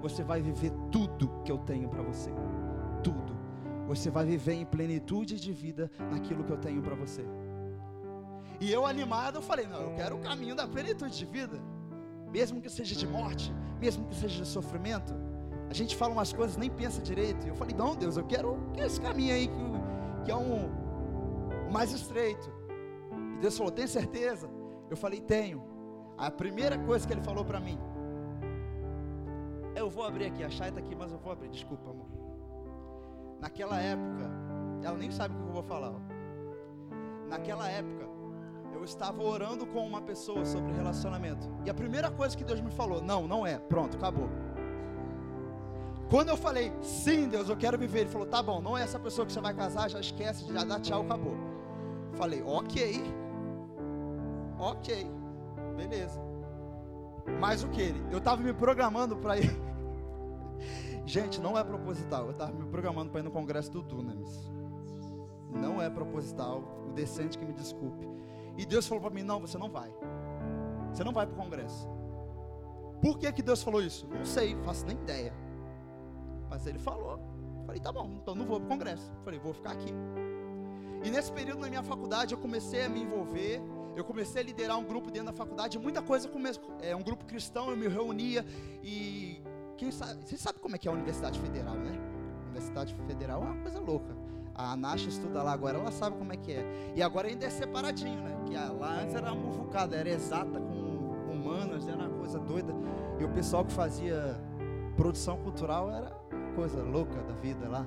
você 0.01 0.25
vai 0.25 0.41
viver 0.41 0.73
tudo 0.91 1.31
que 1.45 1.53
eu 1.53 1.59
tenho 1.59 1.89
para 1.89 2.03
você. 2.03 2.31
Tudo. 3.03 3.33
Você 3.87 4.11
vai 4.11 4.25
viver 4.25 4.55
em 4.55 4.65
plenitude 4.65 5.39
de 5.39 5.53
vida 5.53 5.91
naquilo 6.11 6.45
que 6.45 6.53
eu 6.53 6.57
tenho 6.57 6.83
para 6.83 6.95
você. 6.95 7.25
E 8.61 8.73
eu 8.73 8.87
animado, 8.87 9.37
eu 9.39 9.43
falei: 9.43 9.67
Não, 9.67 9.81
eu 9.81 9.95
quero 9.95 10.17
o 10.17 10.21
caminho 10.21 10.55
da 10.55 10.67
plenitude 10.67 11.17
de 11.17 11.27
vida. 11.27 11.61
Mesmo 12.31 12.61
que 12.61 12.71
seja 12.71 12.95
de 12.95 13.07
morte, 13.07 13.53
mesmo 13.81 14.07
que 14.07 14.15
seja 14.15 14.43
de 14.43 14.49
sofrimento. 14.49 15.13
A 15.69 15.75
gente 15.75 15.97
fala 15.97 16.13
umas 16.13 16.33
coisas, 16.33 16.57
nem 16.57 16.71
pensa 16.71 17.03
direito. 17.03 17.45
E 17.45 17.49
eu 17.49 17.55
falei: 17.55 17.75
Não, 17.75 17.97
Deus, 17.97 18.17
eu 18.17 18.25
quero, 18.25 18.57
esse 18.79 19.01
caminho 19.01 19.35
aí 19.35 19.49
que, 19.49 20.25
que 20.25 20.31
é 20.31 20.37
um 20.37 20.71
mais 21.73 21.93
estreito. 21.93 22.51
E 23.37 23.41
Deus 23.41 23.57
falou: 23.57 23.73
Tem 23.73 23.87
certeza? 23.87 24.49
Eu 24.89 24.97
falei: 24.97 25.21
Tenho. 25.21 25.63
A 26.17 26.31
primeira 26.31 26.79
coisa 26.79 27.07
que 27.07 27.13
ele 27.13 27.23
falou 27.23 27.45
para 27.45 27.59
mim, 27.59 27.79
eu 29.75 29.91
vou 29.91 30.05
abrir 30.05 30.27
aqui, 30.27 30.45
a 30.45 30.51
Chay 30.51 30.69
está 30.69 30.81
aqui, 30.81 30.95
mas 30.95 31.11
eu 31.11 31.19
vou 31.19 31.33
abrir, 31.33 31.49
desculpa, 31.49 31.91
amor. 31.91 32.22
Naquela 33.43 33.81
época, 33.81 34.31
ela 34.85 34.97
nem 34.97 35.11
sabe 35.11 35.35
o 35.35 35.39
que 35.39 35.49
eu 35.49 35.53
vou 35.53 35.63
falar. 35.65 35.93
Naquela 37.29 37.69
época, 37.69 38.07
eu 38.73 38.85
estava 38.85 39.21
orando 39.21 39.67
com 39.67 39.85
uma 39.85 40.01
pessoa 40.01 40.45
sobre 40.45 40.73
relacionamento. 40.73 41.51
E 41.65 41.69
a 41.69 41.75
primeira 41.75 42.09
coisa 42.09 42.37
que 42.37 42.45
Deus 42.45 42.61
me 42.61 42.71
falou, 42.71 43.03
não, 43.03 43.27
não 43.27 43.45
é, 43.45 43.59
pronto, 43.59 43.97
acabou. 43.97 44.29
Quando 46.09 46.29
eu 46.29 46.37
falei, 46.37 46.73
sim, 46.83 47.29
Deus, 47.29 47.49
eu 47.49 47.57
quero 47.57 47.77
viver, 47.77 48.03
ele 48.03 48.11
falou, 48.11 48.29
tá 48.29 48.41
bom, 48.41 48.61
não 48.61 48.79
é 48.79 48.83
essa 48.83 48.99
pessoa 48.99 49.27
que 49.27 49.33
você 49.33 49.41
vai 49.41 49.55
casar, 49.55 49.91
já 49.91 49.99
esquece, 49.99 50.47
já 50.53 50.63
dá 50.63 50.79
tchau, 50.79 51.03
acabou. 51.03 51.35
Falei, 52.13 52.45
ok, 52.47 53.03
ok, 54.57 55.11
beleza. 55.77 56.21
Mas 57.41 57.65
o 57.65 57.69
que 57.71 57.81
ele? 57.81 58.05
Eu 58.13 58.19
estava 58.19 58.41
me 58.41 58.53
programando 58.53 59.17
para 59.17 59.39
ir. 59.39 59.51
Gente, 61.05 61.41
não 61.41 61.59
é 61.59 61.65
proposital. 61.65 62.27
Eu 62.27 62.31
estava 62.33 62.53
me 62.53 62.65
programando 62.67 63.11
para 63.11 63.21
ir 63.21 63.25
no 63.25 63.31
congresso 63.31 63.71
do 63.71 63.83
Dunamis. 63.83 64.51
Não 65.51 65.83
é 65.83 65.91
proposital. 65.91 66.63
O 66.89 66.93
decente 66.93 67.39
que 67.39 67.45
me 67.45 67.53
desculpe. 67.53 68.09
E 68.57 68.65
Deus 68.65 68.87
falou 68.87 69.03
para 69.03 69.11
mim: 69.13 69.23
não, 69.23 69.41
você 69.41 69.59
não 69.59 69.69
vai. 69.69 69.93
Você 70.93 71.03
não 71.03 71.13
vai 71.13 71.27
para 71.27 71.35
o 71.35 71.43
congresso. 71.43 71.89
Por 73.01 73.19
que, 73.19 73.33
que 73.33 73.43
Deus 73.43 73.63
falou 73.63 73.83
isso? 73.83 74.07
Não 74.07 74.25
sei, 74.25 74.55
faço 74.63 74.87
nem 74.87 74.97
ideia. 74.97 75.33
Mas 76.49 76.67
ele 76.67 76.79
falou. 76.79 77.19
Falei, 77.67 77.81
tá 77.81 77.93
bom, 77.93 78.11
então 78.21 78.35
não 78.35 78.45
vou 78.45 78.61
para 78.61 78.67
o 78.67 78.69
congresso. 78.69 79.11
Falei, 79.25 79.39
vou 79.39 79.53
ficar 79.53 79.73
aqui. 79.73 79.93
E 81.03 81.11
nesse 81.11 81.33
período 81.33 81.61
na 81.61 81.69
minha 81.69 81.83
faculdade 81.83 82.35
eu 82.35 82.39
comecei 82.39 82.85
a 82.85 82.89
me 82.89 83.03
envolver 83.03 83.61
eu 83.95 84.05
comecei 84.05 84.41
a 84.41 84.45
liderar 84.45 84.79
um 84.79 84.85
grupo 84.85 85.11
dentro 85.11 85.27
da 85.27 85.33
faculdade, 85.33 85.79
muita 85.79 86.01
coisa 86.01 86.29
começou. 86.29 86.63
É 86.81 86.97
um 86.97 87.03
grupo 87.03 87.25
cristão, 87.25 87.71
eu 87.71 87.77
me 87.77 87.89
reunia 87.89 88.45
e 88.83 89.43
quem 89.77 89.91
sabe, 89.91 90.25
você 90.25 90.37
sabe 90.37 90.59
como 90.59 90.75
é 90.75 90.79
que 90.79 90.89
é 90.89 90.91
a 90.91 90.95
Universidade 90.95 91.39
Federal, 91.41 91.75
né? 91.75 91.99
Universidade 92.47 92.95
Federal 93.07 93.43
é 93.43 93.47
uma 93.47 93.63
coisa 93.63 93.81
louca. 93.81 94.15
A 94.55 94.77
Nasha 94.77 95.09
estuda 95.09 95.43
lá 95.43 95.53
agora, 95.53 95.79
ela 95.79 95.91
sabe 95.91 96.17
como 96.17 96.33
é 96.33 96.37
que 96.37 96.53
é. 96.53 96.93
E 96.95 97.03
agora 97.03 97.29
ainda 97.29 97.47
é 97.47 97.51
separadinho, 97.51 98.21
né? 98.21 98.37
Que 98.47 98.55
lá 98.55 99.01
antes 99.01 99.15
era 99.15 99.35
muvucada, 99.35 99.97
era 99.97 100.11
exata 100.11 100.61
com 100.61 101.31
humanas, 101.33 101.89
era 101.89 101.97
uma 101.97 102.19
coisa 102.19 102.39
doida. 102.39 102.75
E 103.19 103.25
o 103.25 103.29
pessoal 103.31 103.65
que 103.65 103.73
fazia 103.73 104.39
produção 104.97 105.39
cultural 105.39 105.91
era 105.91 106.11
coisa 106.55 106.83
louca 106.83 107.15
da 107.23 107.35
vida 107.35 107.67
lá. 107.69 107.87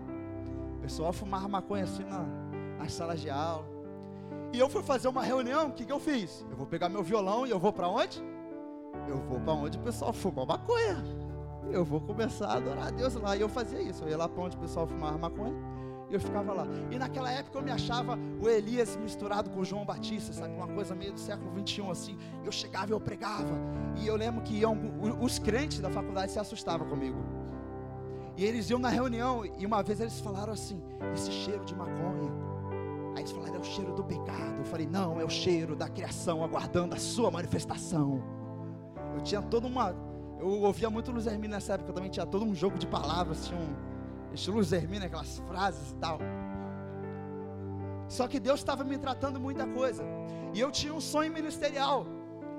O 0.77 0.81
pessoal 0.81 1.13
fumava 1.13 1.47
maconha 1.47 1.83
assim 1.83 2.03
na, 2.03 2.25
nas 2.79 2.93
salas 2.93 3.21
de 3.21 3.29
aula. 3.29 3.65
E 4.51 4.59
eu 4.59 4.69
fui 4.69 4.81
fazer 4.81 5.07
uma 5.07 5.23
reunião, 5.23 5.67
o 5.67 5.71
que, 5.71 5.85
que 5.85 5.91
eu 5.91 5.99
fiz? 5.99 6.45
Eu 6.49 6.55
vou 6.55 6.65
pegar 6.65 6.89
meu 6.89 7.03
violão 7.03 7.45
e 7.45 7.51
eu 7.51 7.59
vou 7.59 7.73
para 7.73 7.87
onde? 7.87 8.23
Eu 9.07 9.17
vou 9.17 9.39
para 9.39 9.53
onde 9.53 9.77
o 9.77 9.81
pessoal 9.81 10.13
fuma 10.13 10.45
maconha. 10.45 11.03
Eu 11.71 11.83
vou 11.83 11.99
começar 11.99 12.47
a 12.47 12.53
adorar 12.57 12.87
a 12.87 12.91
Deus 12.91 13.15
lá. 13.15 13.35
E 13.35 13.41
eu 13.41 13.49
fazia 13.49 13.81
isso. 13.81 14.03
Eu 14.03 14.09
ia 14.09 14.17
lá 14.17 14.27
para 14.27 14.43
onde 14.43 14.55
o 14.55 14.59
pessoal 14.59 14.87
fumava 14.87 15.17
maconha. 15.17 15.53
E 16.09 16.13
eu 16.13 16.19
ficava 16.19 16.53
lá. 16.53 16.67
E 16.91 16.97
naquela 16.97 17.31
época 17.31 17.57
eu 17.57 17.63
me 17.63 17.71
achava 17.71 18.17
o 18.39 18.47
Elias 18.47 18.95
misturado 18.95 19.49
com 19.49 19.59
o 19.59 19.65
João 19.65 19.85
Batista, 19.85 20.31
sabe? 20.33 20.53
Uma 20.53 20.67
coisa 20.67 20.93
meio 20.93 21.13
do 21.13 21.19
século 21.19 21.51
21 21.51 21.91
assim. 21.91 22.17
Eu 22.43 22.51
chegava 22.51 22.91
e 22.91 22.93
eu 22.93 22.99
pregava. 22.99 23.53
E 23.97 24.05
eu 24.05 24.15
lembro 24.15 24.41
que 24.43 24.55
iam, 24.55 24.77
os 25.19 25.39
crentes 25.39 25.79
da 25.79 25.89
faculdade 25.89 26.31
se 26.31 26.39
assustavam 26.39 26.87
comigo. 26.87 27.17
E 28.37 28.45
eles 28.45 28.69
iam 28.69 28.79
na 28.79 28.89
reunião 28.89 29.43
e 29.45 29.65
uma 29.65 29.81
vez 29.81 29.99
eles 29.99 30.19
falaram 30.19 30.53
assim: 30.53 30.79
esse 31.13 31.31
cheiro 31.31 31.65
de 31.65 31.73
maconha 31.73 32.45
Aí 33.15 33.21
eles 33.21 33.31
falaram, 33.31 33.55
é 33.55 33.59
o 33.59 33.63
cheiro 33.63 33.93
do 33.93 34.03
pecado. 34.03 34.57
Eu 34.59 34.65
falei, 34.65 34.85
não, 34.85 35.19
é 35.19 35.23
o 35.23 35.29
cheiro 35.29 35.73
da 35.73 35.87
criação 35.87 36.43
aguardando 36.43 36.93
a 36.93 36.97
sua 36.99 37.31
manifestação. 37.31 38.21
Eu 39.15 39.21
tinha 39.21 39.41
toda 39.41 39.65
uma. 39.67 39.95
Eu 40.39 40.47
ouvia 40.61 40.89
muito 40.89 41.11
Luz 41.11 41.25
Hermínio 41.25 41.51
nessa 41.51 41.73
época, 41.73 41.93
também 41.93 42.09
tinha 42.09 42.25
todo 42.25 42.45
um 42.45 42.53
jogo 42.53 42.77
de 42.77 42.85
palavras, 42.85 43.47
tinha 43.47 43.59
um 43.59 44.33
estilo 44.33 44.61
Hermínio, 44.61 45.07
aquelas 45.07 45.39
frases 45.47 45.91
e 45.91 45.95
tal. 45.95 46.19
Só 48.07 48.27
que 48.27 48.39
Deus 48.39 48.59
estava 48.59 48.83
me 48.83 48.97
tratando 48.97 49.39
muita 49.39 49.65
coisa. 49.65 50.03
E 50.53 50.59
eu 50.59 50.71
tinha 50.71 50.93
um 50.93 51.01
sonho 51.01 51.31
ministerial. 51.31 52.05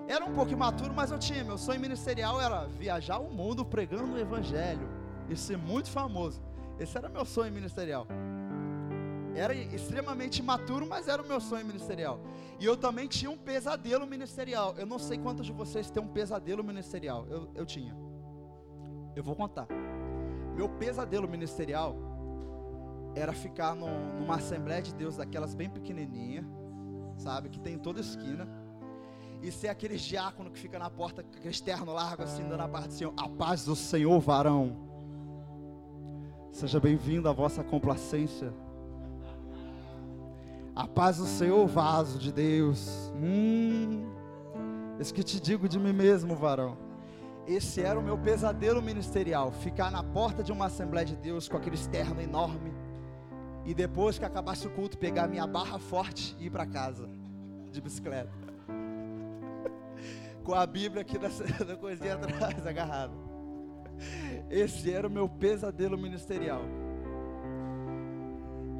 Era 0.08 0.24
um 0.24 0.32
pouco 0.32 0.52
imaturo, 0.52 0.92
mas 0.94 1.10
eu 1.10 1.18
tinha. 1.18 1.44
Meu 1.44 1.58
sonho 1.58 1.80
ministerial 1.80 2.40
era 2.40 2.66
viajar 2.66 3.18
o 3.18 3.30
mundo 3.30 3.64
pregando 3.64 4.14
o 4.14 4.18
evangelho 4.18 4.88
e 5.28 5.36
ser 5.36 5.56
muito 5.56 5.90
famoso. 5.90 6.40
Esse 6.78 6.96
era 6.96 7.08
meu 7.08 7.24
sonho 7.24 7.52
ministerial. 7.52 8.06
Era 9.36 9.54
extremamente 9.54 10.38
imaturo, 10.38 10.86
mas 10.86 11.08
era 11.08 11.22
o 11.22 11.28
meu 11.28 11.40
sonho 11.40 11.66
ministerial. 11.66 12.18
E 12.58 12.64
eu 12.64 12.74
também 12.74 13.06
tinha 13.06 13.30
um 13.30 13.36
pesadelo 13.36 14.06
ministerial. 14.06 14.74
Eu 14.78 14.86
não 14.86 14.98
sei 14.98 15.18
quantos 15.18 15.44
de 15.44 15.52
vocês 15.52 15.90
têm 15.90 16.02
um 16.02 16.08
pesadelo 16.08 16.64
ministerial. 16.64 17.26
Eu, 17.28 17.50
eu 17.54 17.66
tinha. 17.66 17.94
Eu 19.14 19.22
vou 19.22 19.36
contar. 19.36 19.68
Meu 20.54 20.70
pesadelo 20.70 21.28
ministerial 21.28 21.94
era 23.14 23.34
ficar 23.34 23.74
no, 23.74 23.86
numa 24.18 24.36
Assembleia 24.36 24.80
de 24.80 24.94
Deus 24.94 25.16
daquelas 25.16 25.54
bem 25.54 25.68
pequenininha, 25.68 26.46
sabe, 27.18 27.50
que 27.50 27.60
tem 27.60 27.74
em 27.74 27.78
toda 27.78 28.00
esquina, 28.00 28.48
e 29.42 29.52
ser 29.52 29.68
aquele 29.68 29.96
diácono 29.96 30.50
que 30.50 30.58
fica 30.58 30.78
na 30.78 30.88
porta, 30.88 31.20
aquele 31.20 31.50
externo 31.50 31.92
largo 31.92 32.22
assim, 32.22 32.42
dando 32.48 32.60
a 32.60 32.68
parte 32.68 32.88
do 32.88 32.94
Senhor, 32.94 33.14
a 33.16 33.28
paz 33.28 33.64
do 33.64 33.76
Senhor, 33.76 34.18
varão. 34.18 34.76
Seja 36.52 36.80
bem-vindo 36.80 37.28
à 37.28 37.32
vossa 37.32 37.62
complacência. 37.62 38.52
A 40.76 40.86
paz 40.86 41.16
do 41.16 41.24
Senhor, 41.24 41.66
vaso 41.66 42.18
de 42.18 42.30
Deus. 42.30 43.10
Hum, 43.16 44.06
isso 45.00 45.14
que 45.14 45.22
te 45.22 45.40
digo 45.40 45.66
de 45.66 45.78
mim 45.78 45.94
mesmo, 45.94 46.36
varão. 46.36 46.76
Esse 47.46 47.80
era 47.80 47.98
o 47.98 48.02
meu 48.02 48.18
pesadelo 48.18 48.82
ministerial: 48.82 49.50
ficar 49.50 49.90
na 49.90 50.02
porta 50.02 50.42
de 50.42 50.52
uma 50.52 50.66
Assembleia 50.66 51.06
de 51.06 51.16
Deus 51.16 51.48
com 51.48 51.56
aquele 51.56 51.76
externo 51.76 52.20
enorme. 52.20 52.74
E 53.64 53.72
depois 53.72 54.18
que 54.18 54.26
acabasse 54.26 54.66
o 54.66 54.70
culto, 54.70 54.98
pegar 54.98 55.26
minha 55.26 55.46
barra 55.46 55.78
forte 55.78 56.36
e 56.38 56.44
ir 56.44 56.50
para 56.50 56.66
casa 56.66 57.08
de 57.72 57.80
bicicleta. 57.80 58.30
com 60.44 60.52
a 60.52 60.66
Bíblia 60.66 61.00
aqui 61.00 61.18
da 61.18 61.30
coisinha 61.80 62.16
atrás, 62.16 62.66
agarrada. 62.66 63.14
Esse 64.50 64.92
era 64.92 65.08
o 65.08 65.10
meu 65.10 65.26
pesadelo 65.26 65.96
ministerial. 65.96 66.60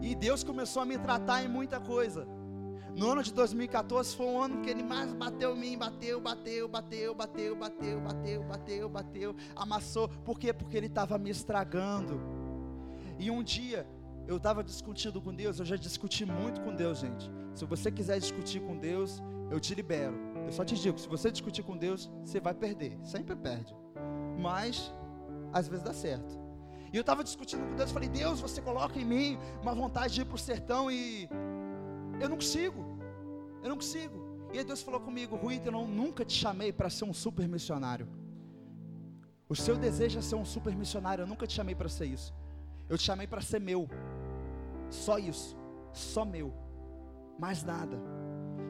E 0.03 0.15
Deus 0.15 0.45
começou 0.45 0.83
a 0.83 0.85
me 0.85 0.99
tratar 0.99 1.43
em 1.43 1.49
muita 1.49 1.81
coisa. 1.81 2.27
No 2.97 3.11
ano 3.11 3.23
de 3.23 3.33
2014 3.33 4.17
foi 4.17 4.27
um 4.27 4.41
ano 4.41 4.63
que 4.63 4.71
ele 4.71 4.83
mais 4.83 5.13
bateu 5.13 5.55
em 5.55 5.61
mim, 5.61 5.79
bateu, 5.79 6.19
bateu, 6.19 6.67
bateu, 6.67 7.15
bateu, 7.15 7.55
bateu, 7.55 8.01
bateu, 8.01 8.43
bateu, 8.43 8.89
bateu, 8.89 9.37
amassou. 9.55 10.09
Por 10.09 10.39
quê? 10.39 10.51
Porque 10.53 10.77
ele 10.79 10.87
estava 10.87 11.19
me 11.19 11.29
estragando. 11.29 12.19
E 13.19 13.31
um 13.31 13.43
dia 13.43 13.87
eu 14.27 14.39
estava 14.39 14.65
discutindo 14.65 15.21
com 15.21 15.35
Deus, 15.35 15.59
eu 15.59 15.67
já 15.67 15.77
discuti 15.77 16.25
muito 16.25 16.63
com 16.63 16.75
Deus, 16.75 17.01
gente. 17.01 17.31
Se 17.55 17.67
você 17.67 17.91
quiser 17.93 18.19
discutir 18.19 18.61
com 18.61 18.77
Deus, 18.77 19.23
eu 19.51 19.61
te 19.61 19.75
libero. 19.75 20.17
Eu 20.47 20.53
só 20.53 20.65
te 20.65 20.75
digo, 20.75 20.99
se 20.99 21.09
você 21.09 21.31
discutir 21.31 21.63
com 21.63 21.77
Deus, 21.77 22.11
você 22.25 22.41
vai 22.41 22.55
perder, 22.55 22.99
sempre 23.03 23.37
perde. 23.37 23.77
Mas 24.39 24.93
às 25.53 25.69
vezes 25.69 25.85
dá 25.85 25.93
certo. 25.93 26.46
E 26.93 26.97
eu 26.97 27.01
estava 27.01 27.25
discutindo 27.25 27.67
com 27.69 27.75
Deus, 27.77 27.91
falei, 27.91 28.09
Deus, 28.09 28.41
você 28.41 28.61
coloca 28.61 28.99
em 28.99 29.05
mim 29.05 29.39
uma 29.63 29.75
vontade 29.75 30.15
de 30.15 30.21
ir 30.23 30.25
para 30.25 30.37
o 30.37 30.39
sertão 30.39 30.91
e 30.91 31.29
Eu 32.21 32.29
não 32.29 32.37
consigo. 32.37 32.85
Eu 33.63 33.69
não 33.71 33.77
consigo. 33.77 34.27
E 34.53 34.59
aí 34.59 34.65
Deus 34.65 34.83
falou 34.83 35.01
comigo, 35.01 35.37
Rui, 35.37 35.61
eu 35.65 35.73
não, 35.73 35.87
nunca 35.87 36.25
te 36.25 36.33
chamei 36.33 36.73
para 36.73 36.89
ser 36.89 37.05
um 37.05 37.13
super 37.13 37.49
missionário. 37.49 38.09
O 39.49 39.55
seu 39.55 39.77
desejo 39.77 40.19
é 40.19 40.23
ser 40.23 40.35
um 40.35 40.45
super 40.45 40.75
missionário, 40.75 41.23
eu 41.23 41.27
nunca 41.27 41.47
te 41.47 41.53
chamei 41.53 41.75
para 41.75 41.89
ser 41.89 42.07
isso. 42.07 42.35
Eu 42.89 42.97
te 42.97 43.05
chamei 43.05 43.27
para 43.27 43.41
ser 43.41 43.61
meu. 43.61 43.89
Só 44.89 45.19
isso. 45.19 45.57
Só 45.93 46.25
meu. 46.25 46.53
Mais 47.39 47.63
nada. 47.63 47.99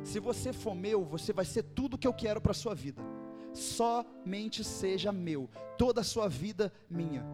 Se 0.02 0.18
você 0.18 0.52
for 0.52 0.74
meu, 0.74 1.04
você 1.04 1.32
vai 1.32 1.44
ser 1.44 1.62
tudo 1.62 1.98
que 1.98 2.06
eu 2.06 2.12
quero 2.12 2.40
para 2.40 2.54
sua 2.54 2.74
vida. 2.74 3.02
Somente 3.52 4.64
seja 4.64 5.12
meu. 5.12 5.48
Toda 5.78 6.00
a 6.00 6.04
sua 6.04 6.28
vida 6.28 6.72
minha. 6.88 7.24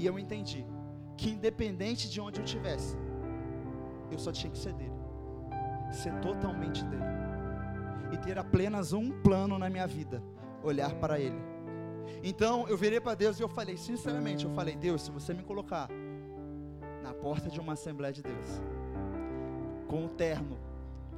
E 0.00 0.06
eu 0.06 0.18
entendi 0.18 0.64
que 1.14 1.28
independente 1.28 2.08
de 2.08 2.22
onde 2.22 2.40
eu 2.40 2.44
estivesse, 2.44 2.96
eu 4.10 4.18
só 4.18 4.32
tinha 4.32 4.50
que 4.50 4.56
ser 4.56 4.72
dele. 4.72 4.94
Ser 5.92 6.18
totalmente 6.20 6.82
dele. 6.86 7.04
E 8.10 8.16
ter 8.16 8.38
apenas 8.38 8.94
um 8.94 9.10
plano 9.20 9.58
na 9.58 9.68
minha 9.68 9.86
vida, 9.86 10.22
olhar 10.62 10.94
para 10.94 11.20
ele. 11.20 11.38
Então 12.24 12.66
eu 12.66 12.78
virei 12.78 12.98
para 12.98 13.14
Deus 13.14 13.38
e 13.38 13.42
eu 13.42 13.48
falei, 13.48 13.76
sinceramente, 13.76 14.46
eu 14.46 14.50
falei, 14.52 14.74
Deus, 14.74 15.02
se 15.02 15.10
você 15.10 15.34
me 15.34 15.42
colocar 15.42 15.90
na 17.02 17.12
porta 17.12 17.50
de 17.50 17.60
uma 17.60 17.74
Assembleia 17.74 18.14
de 18.14 18.22
Deus, 18.22 18.62
com 19.86 20.06
um 20.06 20.08
terno 20.08 20.56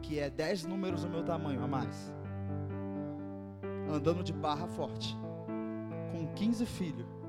que 0.02 0.18
é 0.18 0.28
dez 0.28 0.64
números 0.64 1.04
do 1.04 1.08
meu 1.08 1.22
tamanho 1.22 1.62
a 1.62 1.68
mais, 1.68 2.12
andando 3.88 4.24
de 4.24 4.32
barra 4.32 4.66
forte, 4.66 5.16
com 6.10 6.26
15 6.34 6.66
filhos, 6.66 7.21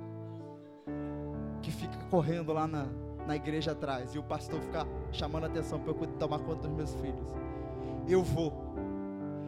que 1.63 1.71
fica 1.71 1.97
correndo 2.11 2.53
lá 2.53 2.67
na, 2.67 2.85
na 3.25 3.35
igreja 3.35 3.71
atrás 3.71 4.13
e 4.13 4.19
o 4.19 4.23
pastor 4.23 4.59
ficar 4.61 4.85
chamando 5.11 5.45
a 5.45 5.47
atenção 5.47 5.79
para 5.79 5.91
eu 5.91 6.07
tomar 6.19 6.39
conta 6.39 6.67
dos 6.67 6.75
meus 6.75 6.93
filhos. 6.95 7.33
Eu 8.07 8.21
vou, 8.21 8.53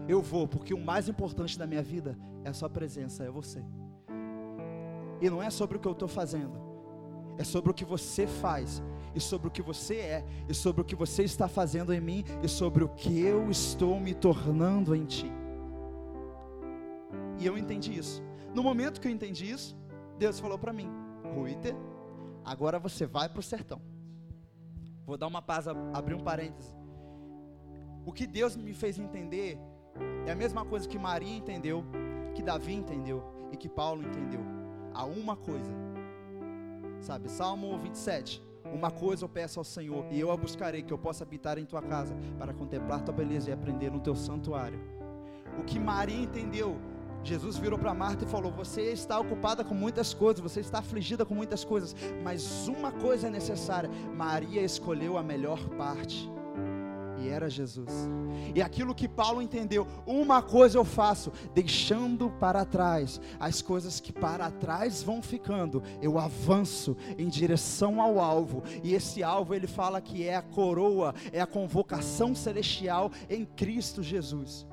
eu 0.07 0.21
vou, 0.21 0.47
porque 0.47 0.73
o 0.73 0.79
mais 0.79 1.09
importante 1.09 1.59
da 1.59 1.67
minha 1.67 1.83
vida 1.83 2.17
é 2.43 2.49
a 2.49 2.53
sua 2.53 2.69
presença, 2.69 3.23
é 3.23 3.29
você. 3.29 3.61
E 5.21 5.29
não 5.29 5.43
é 5.43 5.49
sobre 5.49 5.77
o 5.77 5.79
que 5.79 5.87
eu 5.87 5.91
estou 5.91 6.07
fazendo, 6.07 6.57
é 7.37 7.43
sobre 7.43 7.71
o 7.71 7.73
que 7.73 7.83
você 7.83 8.25
faz, 8.25 8.81
e 9.13 9.19
sobre 9.19 9.47
o 9.47 9.51
que 9.51 9.61
você 9.61 9.95
é, 9.95 10.25
e 10.47 10.53
sobre 10.53 10.81
o 10.81 10.85
que 10.85 10.95
você 10.95 11.23
está 11.23 11.47
fazendo 11.47 11.93
em 11.93 11.99
mim, 11.99 12.23
e 12.41 12.47
sobre 12.47 12.83
o 12.83 12.89
que 12.89 13.21
eu 13.21 13.49
estou 13.49 13.99
me 13.99 14.13
tornando 14.13 14.95
em 14.95 15.05
ti. 15.05 15.31
E 17.39 17.45
eu 17.45 17.57
entendi 17.57 17.97
isso. 17.97 18.23
No 18.53 18.63
momento 18.63 19.01
que 19.01 19.07
eu 19.07 19.11
entendi 19.11 19.49
isso, 19.49 19.75
Deus 20.17 20.39
falou 20.39 20.57
para 20.57 20.71
mim: 20.71 20.89
Ruiter, 21.33 21.75
agora 22.45 22.79
você 22.79 23.05
vai 23.05 23.27
para 23.27 23.39
o 23.39 23.43
sertão. 23.43 23.81
Vou 25.05 25.17
dar 25.17 25.27
uma 25.27 25.41
pausa, 25.41 25.73
abrir 25.93 26.13
um 26.13 26.23
parêntese. 26.23 26.73
O 28.05 28.13
que 28.13 28.27
Deus 28.27 28.55
me 28.55 28.73
fez 28.73 28.99
entender 28.99 29.57
é 30.25 30.31
a 30.31 30.35
mesma 30.35 30.63
coisa 30.63 30.87
que 30.87 30.97
Maria 30.97 31.35
entendeu, 31.35 31.83
que 32.35 32.43
Davi 32.43 32.73
entendeu 32.73 33.23
e 33.51 33.57
que 33.57 33.67
Paulo 33.67 34.03
entendeu. 34.03 34.41
Há 34.93 35.05
uma 35.05 35.35
coisa, 35.35 35.71
sabe? 37.01 37.29
Salmo 37.29 37.77
27. 37.79 38.41
Uma 38.73 38.89
coisa 38.89 39.25
eu 39.25 39.29
peço 39.29 39.59
ao 39.59 39.63
Senhor, 39.63 40.05
e 40.11 40.19
eu 40.19 40.31
a 40.31 40.37
buscarei, 40.37 40.81
que 40.81 40.91
eu 40.91 40.97
possa 40.97 41.23
habitar 41.23 41.57
em 41.57 41.65
tua 41.65 41.81
casa, 41.81 42.15
para 42.37 42.53
contemplar 42.53 43.03
tua 43.03 43.13
beleza 43.13 43.49
e 43.49 43.53
aprender 43.53 43.91
no 43.91 43.99
teu 43.99 44.15
santuário. 44.15 44.79
O 45.59 45.63
que 45.63 45.79
Maria 45.79 46.19
entendeu 46.19 46.77
Jesus 47.25 47.57
virou 47.57 47.79
para 47.79 47.93
Marta 47.93 48.23
e 48.23 48.27
falou: 48.27 48.51
Você 48.51 48.91
está 48.91 49.19
ocupada 49.19 49.63
com 49.63 49.73
muitas 49.73 50.13
coisas, 50.13 50.41
você 50.41 50.59
está 50.59 50.77
afligida 50.77 51.25
com 51.25 51.33
muitas 51.33 51.65
coisas, 51.65 51.95
mas 52.23 52.67
uma 52.67 52.91
coisa 52.91 53.27
é 53.27 53.31
necessária. 53.31 53.89
Maria 54.15 54.61
escolheu 54.61 55.17
a 55.17 55.23
melhor 55.23 55.67
parte. 55.69 56.31
E 57.17 57.27
era 57.27 57.49
Jesus. 57.49 57.91
E 58.53 58.61
aquilo 58.61 58.93
que 58.93 59.07
Paulo 59.07 59.41
entendeu, 59.41 59.87
uma 60.05 60.43
coisa 60.43 60.77
eu 60.77 60.85
faço, 60.85 61.31
deixando 61.53 62.29
para 62.29 62.63
trás 62.63 63.19
as 63.39 63.59
coisas 63.61 63.99
que 63.99 64.13
para 64.13 64.51
trás 64.51 65.01
vão 65.01 65.21
ficando, 65.21 65.81
eu 66.01 66.19
avanço 66.19 66.95
em 67.17 67.27
direção 67.27 67.99
ao 67.99 68.19
alvo. 68.19 68.61
E 68.83 68.93
esse 68.93 69.23
alvo 69.23 69.55
ele 69.55 69.65
fala 69.65 69.99
que 69.99 70.27
é 70.27 70.35
a 70.35 70.43
coroa, 70.43 71.15
é 71.31 71.41
a 71.41 71.47
convocação 71.47 72.35
celestial 72.35 73.11
em 73.27 73.45
Cristo 73.45 74.03
Jesus. 74.03 74.67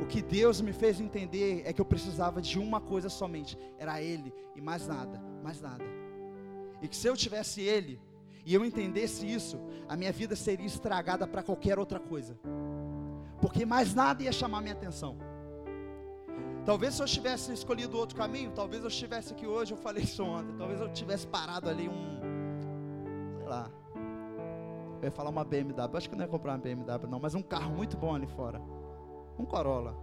O 0.00 0.06
que 0.06 0.22
Deus 0.22 0.60
me 0.60 0.72
fez 0.72 1.00
entender 1.00 1.62
é 1.66 1.72
que 1.72 1.80
eu 1.80 1.84
precisava 1.84 2.40
de 2.40 2.58
uma 2.58 2.80
coisa 2.80 3.08
somente, 3.08 3.58
era 3.78 4.00
Ele 4.00 4.32
e 4.54 4.60
mais 4.60 4.86
nada, 4.86 5.20
mais 5.42 5.60
nada. 5.60 5.84
E 6.80 6.86
que 6.86 6.96
se 6.96 7.08
eu 7.08 7.16
tivesse 7.16 7.60
Ele 7.60 8.00
e 8.46 8.54
eu 8.54 8.64
entendesse 8.64 9.26
isso, 9.26 9.58
a 9.88 9.96
minha 9.96 10.12
vida 10.12 10.36
seria 10.36 10.66
estragada 10.66 11.26
para 11.26 11.42
qualquer 11.42 11.78
outra 11.78 11.98
coisa, 11.98 12.38
porque 13.40 13.66
mais 13.66 13.92
nada 13.92 14.22
ia 14.22 14.30
chamar 14.30 14.60
minha 14.60 14.74
atenção. 14.74 15.18
Talvez 16.64 16.94
se 16.94 17.02
eu 17.02 17.06
tivesse 17.06 17.52
escolhido 17.52 17.96
outro 17.96 18.16
caminho, 18.16 18.52
talvez 18.52 18.82
eu 18.82 18.88
estivesse 18.88 19.32
aqui 19.32 19.46
hoje, 19.46 19.72
eu 19.72 19.78
falei 19.78 20.04
isso 20.04 20.22
ontem, 20.22 20.54
talvez 20.56 20.80
eu 20.80 20.92
tivesse 20.92 21.26
parado 21.26 21.68
ali 21.68 21.88
um, 21.88 22.20
sei 23.38 23.48
lá, 23.48 23.70
eu 25.00 25.04
ia 25.04 25.10
falar 25.10 25.30
uma 25.30 25.44
BMW, 25.44 25.96
acho 25.96 26.08
que 26.08 26.14
não 26.14 26.24
ia 26.24 26.30
comprar 26.30 26.52
uma 26.52 26.58
BMW 26.58 27.08
não, 27.10 27.18
mas 27.18 27.34
um 27.34 27.42
carro 27.42 27.74
muito 27.74 27.96
bom 27.96 28.14
ali 28.14 28.26
fora 28.26 28.62
um 29.38 29.44
Corolla. 29.44 29.94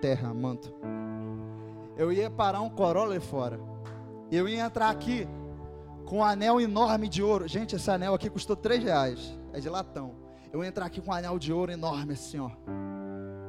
Terra, 0.00 0.32
manto. 0.32 0.74
Eu 1.96 2.10
ia 2.10 2.30
parar 2.30 2.62
um 2.62 2.70
Corolla 2.70 3.12
ali 3.12 3.20
fora. 3.20 3.60
Eu 4.32 4.48
ia 4.48 4.64
entrar 4.64 4.88
aqui 4.88 5.28
com 6.06 6.18
um 6.18 6.24
anel 6.24 6.60
enorme 6.60 7.08
de 7.08 7.22
ouro. 7.22 7.46
Gente, 7.46 7.76
esse 7.76 7.90
anel 7.90 8.14
aqui 8.14 8.30
custou 8.30 8.56
3 8.56 8.82
reais. 8.82 9.38
É 9.52 9.60
de 9.60 9.68
latão. 9.68 10.14
Eu 10.52 10.62
ia 10.62 10.68
entrar 10.68 10.86
aqui 10.86 11.00
com 11.00 11.10
um 11.10 11.14
anel 11.14 11.38
de 11.38 11.52
ouro 11.52 11.70
enorme 11.70 12.14
assim, 12.14 12.38
ó. 12.40 12.50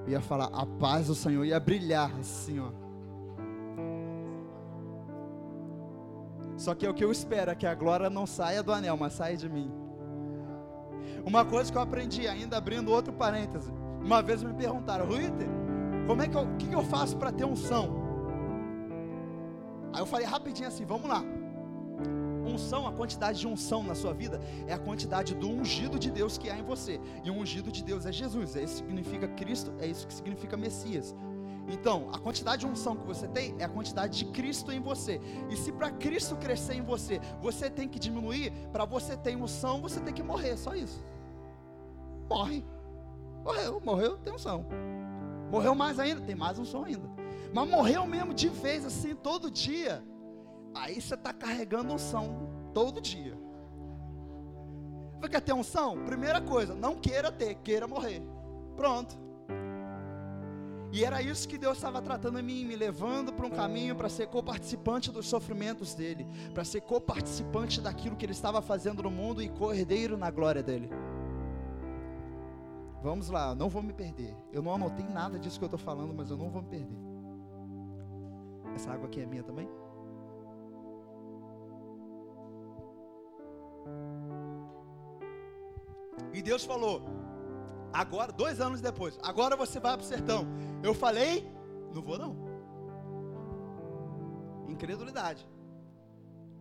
Eu 0.06 0.12
ia 0.12 0.22
falar, 0.22 0.50
a 0.52 0.66
paz 0.66 1.08
do 1.08 1.16
Senhor 1.16 1.46
ia 1.46 1.60
brilhar 1.60 2.14
assim, 2.20 2.60
ó. 2.60 2.81
Só 6.62 6.76
que 6.76 6.86
é 6.86 6.90
o 6.92 6.94
que 6.94 7.04
eu 7.04 7.12
espero 7.12 7.50
é 7.50 7.56
que 7.56 7.66
a 7.66 7.74
glória 7.74 8.08
não 8.08 8.28
saia 8.28 8.62
do 8.62 8.72
anel, 8.72 8.96
mas 8.96 9.14
saia 9.14 9.36
de 9.36 9.50
mim. 9.50 9.72
Uma 11.26 11.44
coisa 11.44 11.72
que 11.72 11.78
eu 11.78 11.82
aprendi, 11.82 12.28
ainda 12.28 12.56
abrindo 12.56 12.92
outro 12.92 13.12
parêntese. 13.12 13.72
Uma 14.00 14.22
vez 14.22 14.44
me 14.44 14.54
perguntaram, 14.54 15.08
Ruiter, 15.08 15.48
como 16.06 16.22
é 16.22 16.28
que 16.28 16.38
eu, 16.38 16.46
que, 16.60 16.72
eu 16.72 16.84
faço 16.84 17.18
para 17.18 17.32
ter 17.32 17.46
unção? 17.46 17.96
Aí 19.92 20.02
eu 20.02 20.06
falei 20.06 20.28
rapidinho 20.28 20.68
assim, 20.68 20.86
vamos 20.86 21.10
lá. 21.10 21.24
Unção, 22.46 22.88
a 22.88 22.92
quantidade 22.92 23.40
de 23.40 23.48
unção 23.48 23.82
na 23.82 23.96
sua 23.96 24.14
vida 24.14 24.40
é 24.68 24.74
a 24.74 24.78
quantidade 24.78 25.34
do 25.34 25.50
ungido 25.50 25.98
de 25.98 26.12
Deus 26.12 26.38
que 26.38 26.48
há 26.48 26.60
em 26.60 26.64
você. 26.64 27.02
E 27.24 27.32
o 27.32 27.34
ungido 27.34 27.72
de 27.72 27.84
Deus 27.84 28.06
é 28.06 28.12
Jesus, 28.12 28.56
é 28.56 28.62
isso 28.62 28.84
que 28.84 28.90
significa 28.90 29.28
Cristo, 29.30 29.74
é 29.80 29.88
isso 29.88 30.06
que 30.06 30.14
significa 30.14 30.56
Messias. 30.56 31.16
Então, 31.72 32.10
a 32.12 32.20
quantidade 32.20 32.66
de 32.66 32.68
unção 32.68 32.98
que 32.98 33.08
você 33.08 33.28
tem 33.30 33.56
é 33.58 33.64
a 33.64 33.70
quantidade 33.70 34.18
de 34.18 34.26
Cristo 34.26 34.74
em 34.74 34.82
você. 34.82 35.22
E 35.50 35.56
se 35.56 35.72
para 35.72 35.90
Cristo 35.90 36.36
crescer 36.36 36.74
em 36.74 36.82
você, 36.82 37.22
você 37.42 37.70
tem 37.70 37.88
que 37.88 37.98
diminuir, 37.98 38.52
para 38.74 38.84
você 38.84 39.16
ter 39.16 39.38
unção, 39.38 39.82
você 39.82 40.02
tem 40.02 40.14
que 40.14 40.22
morrer, 40.22 40.58
só 40.58 40.76
isso. 40.76 41.02
Morre. 42.30 42.64
Morreu, 43.44 43.82
morreu, 43.84 44.18
tem 44.18 44.34
unção. 44.34 44.66
Morreu 45.50 45.74
mais 45.74 45.98
ainda, 45.98 46.22
tem 46.22 46.36
mais 46.36 46.60
unção 46.60 46.84
ainda. 46.84 47.10
Mas 47.54 47.70
morreu 47.70 48.06
mesmo 48.06 48.34
de 48.34 48.50
vez 48.50 48.86
assim, 48.86 49.16
todo 49.16 49.50
dia. 49.50 50.04
Aí 50.76 51.02
você 51.02 51.16
está 51.16 51.32
carregando 51.32 51.94
unção 51.94 52.50
todo 52.74 53.02
dia. 53.02 53.38
Você 55.20 55.30
quer 55.30 55.42
ter 55.42 55.54
unção? 55.54 56.04
Primeira 56.04 56.42
coisa, 56.42 56.74
não 56.76 56.96
queira 56.96 57.32
ter, 57.32 57.56
queira 57.56 57.88
morrer. 57.88 58.22
Pronto. 58.76 59.18
E 60.92 61.06
era 61.06 61.22
isso 61.22 61.48
que 61.48 61.58
Deus 61.58 61.78
estava 61.78 62.02
tratando 62.02 62.38
em 62.38 62.44
mim, 62.44 62.66
me 62.66 62.76
levando 62.76 63.32
para 63.32 63.46
um 63.46 63.50
caminho 63.50 63.96
para 63.96 64.10
ser 64.10 64.28
coparticipante 64.28 65.10
dos 65.10 65.28
sofrimentos 65.28 65.94
dele, 65.94 66.28
para 66.54 66.66
ser 66.66 66.82
coparticipante 66.82 67.80
daquilo 67.80 68.18
que 68.18 68.26
ele 68.26 68.34
estava 68.34 68.62
fazendo 68.62 69.02
no 69.02 69.10
mundo 69.10 69.42
e 69.42 69.48
cordeiro 69.48 70.18
na 70.18 70.30
glória 70.30 70.62
dele. 70.62 70.90
Vamos 73.02 73.30
lá, 73.30 73.56
não 73.56 73.70
vou 73.70 73.82
me 73.82 73.94
perder. 73.94 74.36
Eu 74.52 74.62
não 74.62 74.76
anotei 74.76 75.06
nada 75.06 75.40
disso 75.40 75.58
que 75.58 75.64
eu 75.64 75.68
estou 75.68 75.80
falando, 75.80 76.14
mas 76.14 76.30
eu 76.30 76.38
não 76.38 76.50
vou 76.50 76.62
me 76.62 76.68
perder. 76.68 76.98
Essa 78.76 78.92
água 78.92 79.08
aqui 79.08 79.22
é 79.22 79.26
minha 79.26 79.44
também? 79.44 79.70
E 86.34 86.42
Deus 86.42 86.64
falou: 86.64 87.02
Agora, 87.94 88.32
dois 88.32 88.62
anos 88.62 88.80
depois, 88.82 89.20
agora 89.22 89.56
você 89.56 89.80
vai 89.80 89.98
para 89.98 90.04
o 90.04 90.08
sertão. 90.08 90.48
Eu 90.82 90.94
falei, 90.94 91.52
não 91.94 92.02
vou 92.02 92.18
não. 92.18 92.36
Incredulidade. 94.68 95.48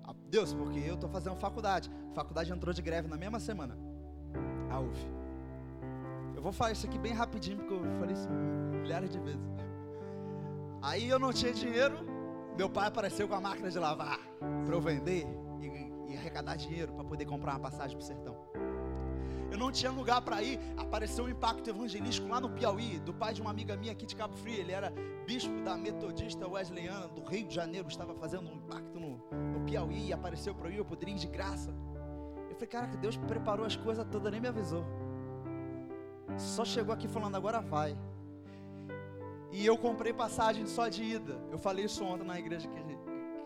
Ah, 0.04 0.14
Deus, 0.28 0.52
porque 0.52 0.80
eu 0.80 0.94
estou 0.94 1.08
fazendo 1.08 1.36
faculdade. 1.36 1.90
A 2.10 2.14
faculdade 2.14 2.52
entrou 2.52 2.74
de 2.74 2.82
greve 2.82 3.06
na 3.06 3.16
mesma 3.16 3.38
semana. 3.38 3.78
A 4.70 4.80
UF. 4.80 5.20
Eu 6.34 6.42
vou 6.42 6.52
falar 6.52 6.72
isso 6.72 6.86
aqui 6.86 6.98
bem 6.98 7.12
rapidinho, 7.12 7.58
porque 7.58 7.74
eu 7.74 7.82
falei 7.98 8.14
isso 8.14 8.28
milhares 8.28 9.10
de 9.10 9.20
vezes. 9.20 9.40
Aí 10.82 11.08
eu 11.08 11.18
não 11.18 11.32
tinha 11.32 11.52
dinheiro, 11.52 11.98
Meu 12.56 12.68
pai 12.68 12.88
apareceu 12.88 13.28
com 13.28 13.34
a 13.34 13.40
máquina 13.40 13.70
de 13.70 13.78
lavar 13.78 14.18
para 14.64 14.74
eu 14.74 14.80
vender 14.80 15.26
e, 15.60 16.12
e 16.12 16.16
arrecadar 16.16 16.56
dinheiro 16.56 16.92
para 16.92 17.04
poder 17.04 17.24
comprar 17.24 17.52
uma 17.52 17.60
passagem 17.60 17.96
para 17.96 18.02
o 18.02 18.06
sertão. 18.06 18.49
Eu 19.50 19.58
não 19.58 19.72
tinha 19.72 19.90
lugar 19.90 20.22
para 20.22 20.42
ir. 20.42 20.58
Apareceu 20.76 21.24
um 21.24 21.28
impacto 21.28 21.68
evangelístico 21.68 22.28
lá 22.28 22.40
no 22.40 22.50
Piauí, 22.50 22.98
do 23.00 23.12
pai 23.12 23.34
de 23.34 23.40
uma 23.40 23.50
amiga 23.50 23.76
minha 23.76 23.92
aqui 23.92 24.06
de 24.06 24.14
Cabo 24.14 24.36
Frio. 24.36 24.58
Ele 24.58 24.72
era 24.72 24.92
bispo 25.26 25.60
da 25.62 25.76
Metodista 25.76 26.46
Wesleyana 26.46 27.08
do 27.08 27.22
Rio 27.22 27.46
de 27.46 27.54
Janeiro. 27.54 27.88
Estava 27.88 28.14
fazendo 28.14 28.48
um 28.48 28.54
impacto 28.54 28.98
no, 28.98 29.22
no 29.52 29.60
Piauí 29.66 30.08
e 30.08 30.12
apareceu 30.12 30.54
para 30.54 30.68
mim. 30.68 30.82
Poderia 30.84 31.14
ir 31.14 31.18
de 31.18 31.26
graça. 31.26 31.74
Eu 32.48 32.54
falei, 32.54 32.68
caraca, 32.68 32.96
Deus 32.96 33.16
preparou 33.16 33.66
as 33.66 33.76
coisas 33.76 34.06
todas, 34.10 34.30
nem 34.30 34.40
me 34.40 34.48
avisou. 34.48 34.84
Só 36.36 36.64
chegou 36.64 36.94
aqui 36.94 37.08
falando, 37.08 37.36
agora 37.36 37.60
vai. 37.60 37.96
E 39.52 39.66
eu 39.66 39.76
comprei 39.76 40.12
passagem 40.12 40.66
só 40.66 40.88
de 40.88 41.02
ida. 41.02 41.40
Eu 41.50 41.58
falei 41.58 41.84
isso 41.84 42.04
ontem 42.04 42.24
na 42.24 42.38
igreja 42.38 42.68
que 42.68 42.78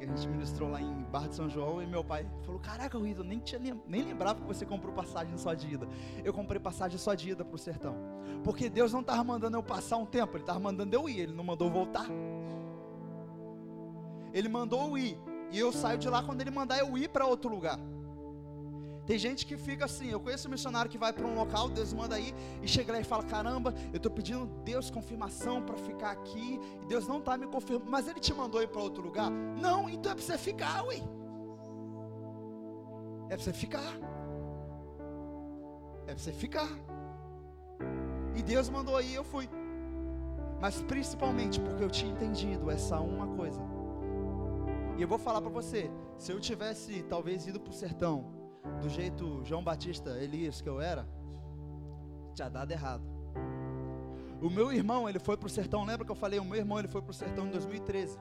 que 0.06 0.12
a 0.12 0.16
gente 0.16 0.28
ministrou 0.28 0.70
lá 0.70 0.80
em 0.80 0.92
Barra 1.04 1.28
de 1.28 1.34
São 1.34 1.48
João. 1.48 1.82
E 1.82 1.86
meu 1.86 2.04
pai 2.04 2.26
falou: 2.44 2.60
Caraca, 2.60 2.98
Ruiz, 2.98 3.16
eu 3.16 3.24
nem, 3.24 3.38
tinha, 3.38 3.60
nem 3.86 4.02
lembrava 4.02 4.40
que 4.40 4.46
você 4.46 4.64
comprou 4.64 4.92
passagem 4.92 5.36
só 5.36 5.54
de 5.54 5.74
ida. 5.74 5.88
Eu 6.24 6.32
comprei 6.32 6.60
passagem 6.60 6.98
só 6.98 7.14
de 7.14 7.30
ida 7.30 7.44
para 7.44 7.54
o 7.54 7.58
sertão. 7.58 7.96
Porque 8.42 8.68
Deus 8.68 8.92
não 8.92 9.00
estava 9.00 9.22
mandando 9.24 9.56
eu 9.56 9.62
passar 9.62 9.96
um 9.96 10.06
tempo, 10.06 10.36
Ele 10.36 10.42
estava 10.42 10.60
mandando 10.60 10.94
eu 10.94 11.08
ir, 11.08 11.20
Ele 11.20 11.32
não 11.32 11.44
mandou 11.44 11.70
voltar. 11.70 12.06
Ele 14.32 14.48
mandou 14.48 14.88
eu 14.88 14.98
ir. 14.98 15.18
E 15.50 15.58
eu 15.58 15.72
saio 15.72 15.98
de 15.98 16.08
lá 16.08 16.22
quando 16.22 16.40
Ele 16.40 16.50
mandar 16.50 16.78
eu 16.78 16.96
ir 16.98 17.08
para 17.08 17.26
outro 17.26 17.48
lugar. 17.48 17.78
Tem 19.06 19.18
gente 19.18 19.44
que 19.44 19.56
fica 19.56 19.84
assim, 19.84 20.08
eu 20.08 20.18
conheço 20.18 20.48
um 20.48 20.50
missionário 20.50 20.90
que 20.90 20.96
vai 20.96 21.12
para 21.12 21.26
um 21.26 21.34
local, 21.34 21.68
Deus 21.68 21.92
manda 21.92 22.14
aí, 22.14 22.34
e 22.62 22.68
chega 22.68 22.92
lá 22.92 23.00
e 23.00 23.04
fala: 23.04 23.22
caramba, 23.22 23.74
eu 23.92 23.98
estou 23.98 24.10
pedindo 24.10 24.46
Deus 24.64 24.90
confirmação 24.90 25.62
para 25.62 25.76
ficar 25.76 26.10
aqui, 26.10 26.58
e 26.82 26.86
Deus 26.86 27.06
não 27.06 27.18
está 27.18 27.36
me 27.36 27.46
confirmando, 27.46 27.90
mas 27.90 28.08
Ele 28.08 28.18
te 28.18 28.32
mandou 28.32 28.62
ir 28.62 28.68
para 28.68 28.80
outro 28.80 29.02
lugar? 29.02 29.30
Não, 29.30 29.88
então 29.88 30.12
é 30.12 30.14
para 30.14 30.24
você 30.24 30.38
ficar, 30.38 30.84
ué. 30.86 31.02
É 33.28 33.36
para 33.36 33.44
você 33.44 33.52
ficar. 33.52 33.94
É 36.06 36.14
para 36.14 36.18
você 36.18 36.32
ficar. 36.32 36.68
E 38.34 38.42
Deus 38.42 38.68
mandou 38.70 38.96
aí, 38.96 39.14
eu 39.14 39.24
fui. 39.24 39.48
Mas 40.60 40.80
principalmente 40.82 41.60
porque 41.60 41.84
eu 41.84 41.90
tinha 41.90 42.10
entendido 42.10 42.70
essa 42.70 42.98
uma 43.00 43.26
coisa. 43.36 43.60
E 44.96 45.02
eu 45.02 45.08
vou 45.08 45.18
falar 45.18 45.40
para 45.42 45.50
você, 45.50 45.90
se 46.16 46.32
eu 46.32 46.40
tivesse 46.40 47.02
talvez 47.02 47.46
ido 47.46 47.60
para 47.60 47.70
o 47.70 47.74
sertão, 47.74 48.33
do 48.80 48.88
jeito 48.88 49.44
João 49.44 49.62
Batista 49.62 50.10
Elias 50.10 50.60
que 50.60 50.68
eu 50.68 50.80
era, 50.80 51.06
tinha 52.34 52.48
dado 52.48 52.70
errado. 52.70 53.02
O 54.40 54.50
meu 54.50 54.72
irmão, 54.72 55.08
ele 55.08 55.18
foi 55.18 55.36
pro 55.36 55.48
sertão, 55.48 55.84
lembra 55.84 56.04
que 56.04 56.12
eu 56.12 56.16
falei? 56.16 56.38
O 56.38 56.44
meu 56.44 56.58
irmão, 56.58 56.78
ele 56.78 56.88
foi 56.88 57.00
pro 57.00 57.14
sertão 57.14 57.46
em 57.46 57.50
2013. 57.50 58.18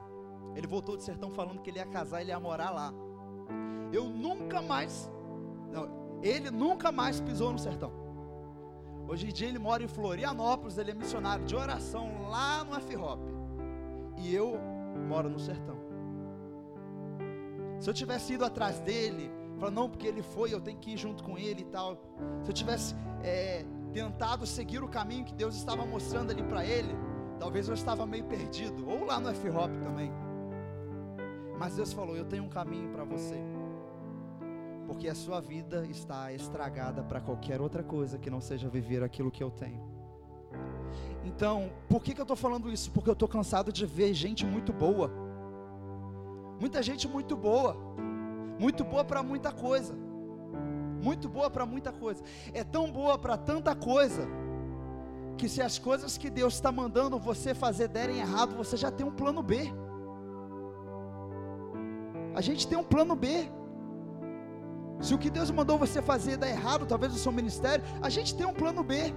Ele 0.55 0.67
voltou 0.67 0.95
do 0.95 1.01
sertão 1.01 1.31
falando 1.31 1.61
que 1.61 1.69
ele 1.69 1.79
ia 1.79 1.85
casar, 1.85 2.21
ele 2.21 2.29
ia 2.29 2.39
morar 2.39 2.69
lá. 2.69 2.93
Eu 3.91 4.05
nunca 4.05 4.61
mais, 4.61 5.11
não, 5.71 6.19
ele 6.21 6.49
nunca 6.49 6.91
mais 6.91 7.19
pisou 7.19 7.51
no 7.51 7.59
sertão. 7.59 7.91
Hoje 9.07 9.27
em 9.27 9.33
dia 9.33 9.49
ele 9.49 9.59
mora 9.59 9.83
em 9.83 9.87
Florianópolis, 9.87 10.77
ele 10.77 10.91
é 10.91 10.93
missionário 10.93 11.45
de 11.45 11.55
oração 11.55 12.29
lá 12.29 12.63
no 12.63 12.75
F-Hop. 12.75 13.19
E 14.17 14.33
eu 14.33 14.57
moro 15.07 15.29
no 15.29 15.39
sertão. 15.39 15.77
Se 17.79 17.89
eu 17.89 17.93
tivesse 17.93 18.33
ido 18.33 18.45
atrás 18.45 18.79
dele, 18.79 19.29
Fala, 19.63 19.71
não, 19.71 19.89
porque 19.89 20.05
ele 20.05 20.21
foi, 20.21 20.53
eu 20.53 20.59
tenho 20.59 20.77
que 20.77 20.91
ir 20.91 20.97
junto 20.97 21.23
com 21.23 21.37
ele 21.37 21.61
e 21.61 21.63
tal. 21.63 21.97
Se 22.43 22.49
eu 22.49 22.53
tivesse 22.53 22.93
é, 23.23 23.63
tentado 23.93 24.45
seguir 24.45 24.83
o 24.83 24.89
caminho 24.89 25.23
que 25.23 25.33
Deus 25.33 25.55
estava 25.55 25.85
mostrando 25.85 26.31
ali 26.31 26.43
para 26.43 26.65
ele, 26.65 26.93
talvez 27.39 27.69
eu 27.69 27.73
estava 27.73 28.05
meio 28.05 28.25
perdido, 28.25 28.85
ou 28.85 29.05
lá 29.05 29.21
no 29.21 29.29
F-Hop 29.29 29.71
também. 29.81 30.11
Mas 31.57 31.77
Deus 31.77 31.93
falou: 31.93 32.13
Eu 32.13 32.25
tenho 32.25 32.43
um 32.43 32.49
caminho 32.49 32.89
para 32.89 33.05
você, 33.05 33.41
porque 34.85 35.07
a 35.07 35.15
sua 35.15 35.39
vida 35.39 35.87
está 35.89 36.33
estragada 36.33 37.01
para 37.01 37.21
qualquer 37.21 37.61
outra 37.61 37.83
coisa 37.83 38.17
que 38.17 38.29
não 38.29 38.41
seja 38.41 38.67
viver 38.67 39.01
aquilo 39.01 39.31
que 39.31 39.41
eu 39.41 39.49
tenho. 39.49 39.81
Então, 41.23 41.71
por 41.87 42.03
que, 42.03 42.13
que 42.13 42.19
eu 42.19 42.25
estou 42.25 42.35
falando 42.35 42.69
isso? 42.69 42.91
Porque 42.91 43.09
eu 43.09 43.13
estou 43.13 43.29
cansado 43.29 43.71
de 43.71 43.85
ver 43.85 44.13
gente 44.13 44.45
muito 44.45 44.73
boa, 44.73 45.09
muita 46.59 46.83
gente 46.83 47.07
muito 47.07 47.37
boa 47.37 47.77
muito 48.59 48.83
boa 48.83 49.03
para 49.03 49.21
muita 49.23 49.51
coisa. 49.51 49.93
Muito 51.01 51.27
boa 51.27 51.49
para 51.49 51.65
muita 51.65 51.91
coisa. 51.91 52.23
É 52.53 52.63
tão 52.63 52.91
boa 52.91 53.17
para 53.17 53.37
tanta 53.37 53.75
coisa 53.75 54.27
que 55.37 55.49
se 55.49 55.61
as 55.61 55.77
coisas 55.77 56.17
que 56.17 56.29
Deus 56.29 56.53
está 56.53 56.71
mandando 56.71 57.17
você 57.19 57.53
fazer 57.53 57.87
derem 57.87 58.19
errado, 58.19 58.55
você 58.55 58.77
já 58.77 58.89
tem 58.89 59.05
um 59.05 59.11
plano 59.11 59.43
B. 59.43 59.73
A 62.35 62.41
gente 62.41 62.67
tem 62.67 62.77
um 62.77 62.83
plano 62.83 63.15
B. 63.15 63.49
Se 65.01 65.13
o 65.13 65.17
que 65.17 65.29
Deus 65.29 65.51
mandou 65.51 65.77
você 65.77 66.01
fazer 66.01 66.37
der 66.37 66.51
errado, 66.51 66.85
talvez 66.85 67.13
o 67.13 67.17
seu 67.17 67.31
ministério, 67.31 67.83
a 68.01 68.09
gente 68.09 68.35
tem 68.35 68.45
um 68.45 68.53
plano 68.53 68.83
B. 68.83 69.13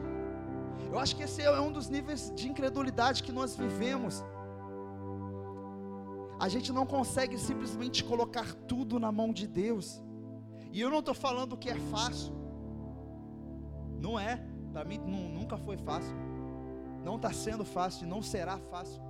Eu 0.93 0.99
acho 0.99 1.15
que 1.15 1.23
esse 1.23 1.43
é 1.43 1.61
um 1.61 1.71
dos 1.71 1.89
níveis 1.89 2.33
de 2.35 2.49
incredulidade 2.49 3.23
que 3.23 3.33
nós 3.33 3.55
vivemos 3.55 4.25
a 6.39 6.49
gente 6.49 6.73
não 6.73 6.85
consegue 6.85 7.39
simplesmente 7.39 8.05
colocar 8.05 8.53
tudo 8.53 8.99
na 8.99 9.11
mão 9.11 9.33
de 9.33 9.47
Deus. 9.47 10.03
E 10.71 10.81
eu 10.81 10.91
não 10.91 10.99
estou 10.99 11.15
falando 11.15 11.57
que 11.57 11.71
é 11.71 11.77
fácil. 11.77 12.35
Não 13.99 14.19
é. 14.19 14.45
Para 14.73 14.85
mim 14.85 14.99
nunca 14.99 15.57
foi 15.57 15.79
fácil. 15.79 16.15
Não 17.03 17.17
está 17.17 17.33
sendo 17.33 17.65
fácil 17.65 18.07
e 18.07 18.11
não 18.11 18.21
será 18.21 18.59
fácil. 18.59 19.01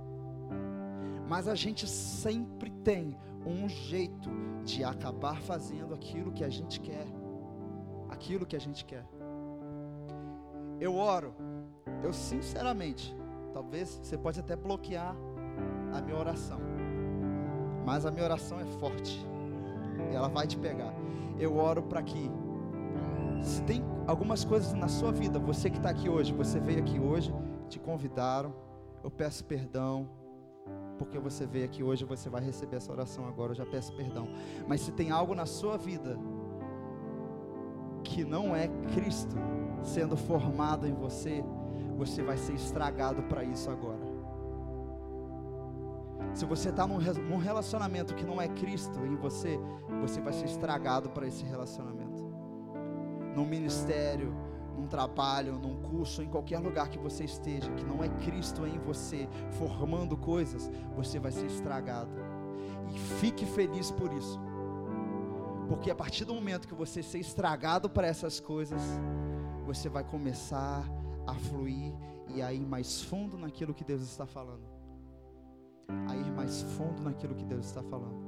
Mas 1.27 1.47
a 1.47 1.55
gente 1.55 1.85
sempre 1.87 2.69
tem 2.69 3.17
um 3.45 3.67
jeito 3.67 4.29
de 4.63 4.83
acabar 4.83 5.41
fazendo 5.41 5.93
aquilo 5.93 6.31
que 6.31 6.43
a 6.43 6.49
gente 6.49 6.79
quer. 6.79 7.05
Aquilo 8.09 8.45
que 8.45 8.55
a 8.55 8.59
gente 8.59 8.85
quer. 8.85 9.05
Eu 10.79 10.95
oro. 10.95 11.35
Eu 12.01 12.13
sinceramente, 12.13 13.13
talvez 13.51 13.99
você 14.01 14.17
pode 14.17 14.39
até 14.39 14.55
bloquear 14.55 15.13
a 15.91 16.01
minha 16.01 16.17
oração 16.17 16.76
mas 17.87 18.05
a 18.05 18.11
minha 18.11 18.25
oração 18.25 18.59
é 18.59 18.65
forte. 18.81 19.25
Ela 20.11 20.27
vai 20.27 20.45
te 20.45 20.57
pegar. 20.57 20.93
Eu 21.39 21.55
oro 21.55 21.81
para 21.81 22.01
que, 22.03 22.29
se 23.41 23.61
tem 23.61 23.81
algumas 24.05 24.43
coisas 24.43 24.73
na 24.73 24.89
sua 24.89 25.09
vida, 25.13 25.39
você 25.39 25.69
que 25.69 25.77
está 25.77 25.91
aqui 25.91 26.09
hoje, 26.09 26.33
você 26.33 26.59
veio 26.59 26.79
aqui 26.79 26.99
hoje, 26.99 27.33
te 27.69 27.79
convidaram, 27.79 28.53
eu 29.01 29.09
peço 29.09 29.45
perdão, 29.45 30.05
porque 30.97 31.17
você 31.17 31.45
veio 31.45 31.63
aqui 31.63 31.81
hoje, 31.81 32.03
você 32.03 32.29
vai 32.29 32.43
receber 32.43 32.75
essa 32.75 32.91
oração 32.91 33.25
agora, 33.25 33.51
eu 33.51 33.55
já 33.55 33.65
peço 33.65 33.93
perdão. 33.95 34.27
Mas 34.67 34.81
se 34.81 34.91
tem 34.91 35.09
algo 35.09 35.33
na 35.33 35.45
sua 35.45 35.77
vida 35.77 36.19
que 38.03 38.25
não 38.25 38.53
é 38.53 38.67
Cristo 38.93 39.37
sendo 39.81 40.17
formado 40.17 40.85
em 40.85 40.93
você, 40.93 41.41
você 41.95 42.21
vai 42.21 42.35
ser 42.35 42.51
estragado 42.51 43.23
para 43.23 43.45
isso 43.45 43.71
agora. 43.71 44.06
Se 46.37 46.45
você 46.45 46.69
está 46.69 46.85
num, 46.85 47.37
relacionamento 47.37 48.13
que 48.13 48.23
não 48.23 48.39
é 48.39 48.47
Cristo 48.47 48.99
em 48.99 49.15
você, 49.15 49.59
você 49.99 50.21
vai 50.21 50.31
ser 50.31 50.45
estragado 50.45 51.09
para 51.09 51.25
esse 51.25 51.43
relacionamento. 51.43 52.23
Num 53.35 53.43
ministério, 53.43 54.31
num 54.77 54.85
trabalho, 54.85 55.57
num 55.57 55.81
curso, 55.81 56.21
em 56.21 56.29
qualquer 56.29 56.59
lugar 56.59 56.89
que 56.89 56.99
você 56.99 57.23
esteja, 57.23 57.71
que 57.71 57.83
não 57.83 58.03
é 58.03 58.09
Cristo 58.23 58.67
em 58.67 58.77
você, 58.77 59.27
formando 59.57 60.15
coisas, 60.15 60.69
você 60.95 61.17
vai 61.17 61.31
ser 61.31 61.47
estragado. 61.47 62.11
E 62.93 62.99
fique 63.19 63.43
feliz 63.43 63.89
por 63.89 64.13
isso. 64.13 64.39
Porque 65.67 65.89
a 65.89 65.95
partir 65.95 66.23
do 66.23 66.35
momento 66.35 66.67
que 66.67 66.75
você 66.75 67.01
ser 67.01 67.17
estragado 67.17 67.89
para 67.89 68.05
essas 68.05 68.39
coisas, 68.39 68.79
você 69.65 69.89
vai 69.89 70.03
começar 70.03 70.87
a 71.25 71.33
fluir 71.33 71.95
e 72.35 72.43
a 72.43 72.53
ir 72.53 72.63
mais 72.63 73.01
fundo 73.01 73.39
naquilo 73.39 73.73
que 73.73 73.83
Deus 73.83 74.03
está 74.03 74.27
falando 74.27 74.66
a 76.07 76.15
ir 76.15 76.31
mais 76.31 76.61
fundo 76.61 77.01
naquilo 77.01 77.35
que 77.35 77.45
Deus 77.45 77.65
está 77.65 77.81
falando. 77.83 78.25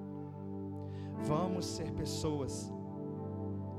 Vamos 1.23 1.65
ser 1.65 1.91
pessoas 1.93 2.71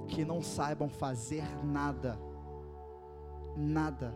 que 0.06 0.24
não 0.24 0.42
saibam 0.42 0.88
fazer 0.88 1.44
nada, 1.64 2.18
nada, 3.56 4.14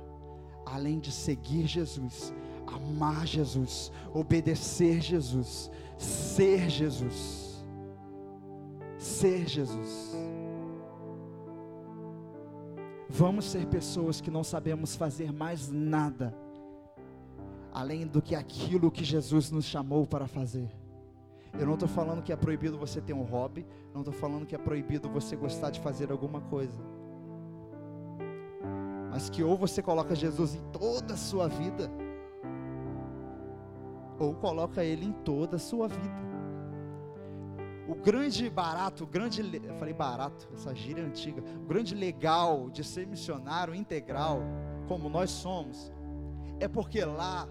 além 0.66 0.98
de 0.98 1.10
seguir 1.10 1.66
Jesus, 1.66 2.34
amar 2.66 3.26
Jesus, 3.26 3.90
obedecer 4.12 5.00
Jesus, 5.00 5.70
ser 5.96 6.68
Jesus, 6.68 7.64
ser 8.98 9.46
Jesus. 9.48 10.14
Vamos 13.08 13.44
ser 13.44 13.66
pessoas 13.66 14.20
que 14.20 14.30
não 14.30 14.42
sabemos 14.42 14.96
fazer 14.96 15.32
mais 15.32 15.70
nada 15.70 16.43
além 17.74 18.06
do 18.06 18.22
que 18.22 18.36
aquilo 18.36 18.90
que 18.90 19.04
Jesus 19.04 19.50
nos 19.50 19.64
chamou 19.64 20.06
para 20.06 20.28
fazer. 20.28 20.70
Eu 21.58 21.66
não 21.66 21.74
estou 21.74 21.88
falando 21.88 22.22
que 22.22 22.32
é 22.32 22.36
proibido 22.36 22.78
você 22.78 23.00
ter 23.00 23.12
um 23.12 23.22
hobby, 23.24 23.66
não 23.92 24.00
estou 24.02 24.14
falando 24.14 24.46
que 24.46 24.54
é 24.54 24.58
proibido 24.58 25.08
você 25.08 25.34
gostar 25.34 25.70
de 25.70 25.80
fazer 25.80 26.10
alguma 26.12 26.40
coisa, 26.40 26.80
mas 29.10 29.28
que 29.28 29.42
ou 29.42 29.56
você 29.56 29.82
coloca 29.82 30.14
Jesus 30.14 30.54
em 30.54 30.62
toda 30.72 31.14
a 31.14 31.16
sua 31.16 31.48
vida, 31.48 31.90
ou 34.18 34.34
coloca 34.34 34.84
Ele 34.84 35.06
em 35.06 35.12
toda 35.12 35.56
a 35.56 35.58
sua 35.58 35.88
vida. 35.88 36.24
o 37.86 37.94
grande 37.94 38.48
barato, 38.48 39.04
o 39.04 39.06
grande, 39.06 39.42
eu 39.62 39.74
falei 39.74 39.92
barato, 39.94 40.48
essa 40.54 40.74
gíria 40.74 41.02
é 41.02 41.04
antiga, 41.04 41.42
o 41.62 41.66
grande 41.66 41.94
legal 41.94 42.70
de 42.70 42.82
ser 42.82 43.06
missionário 43.06 43.74
integral, 43.74 44.40
como 44.88 45.08
nós 45.08 45.30
somos, 45.30 45.92
é 46.58 46.66
porque 46.66 47.04
lá, 47.04 47.48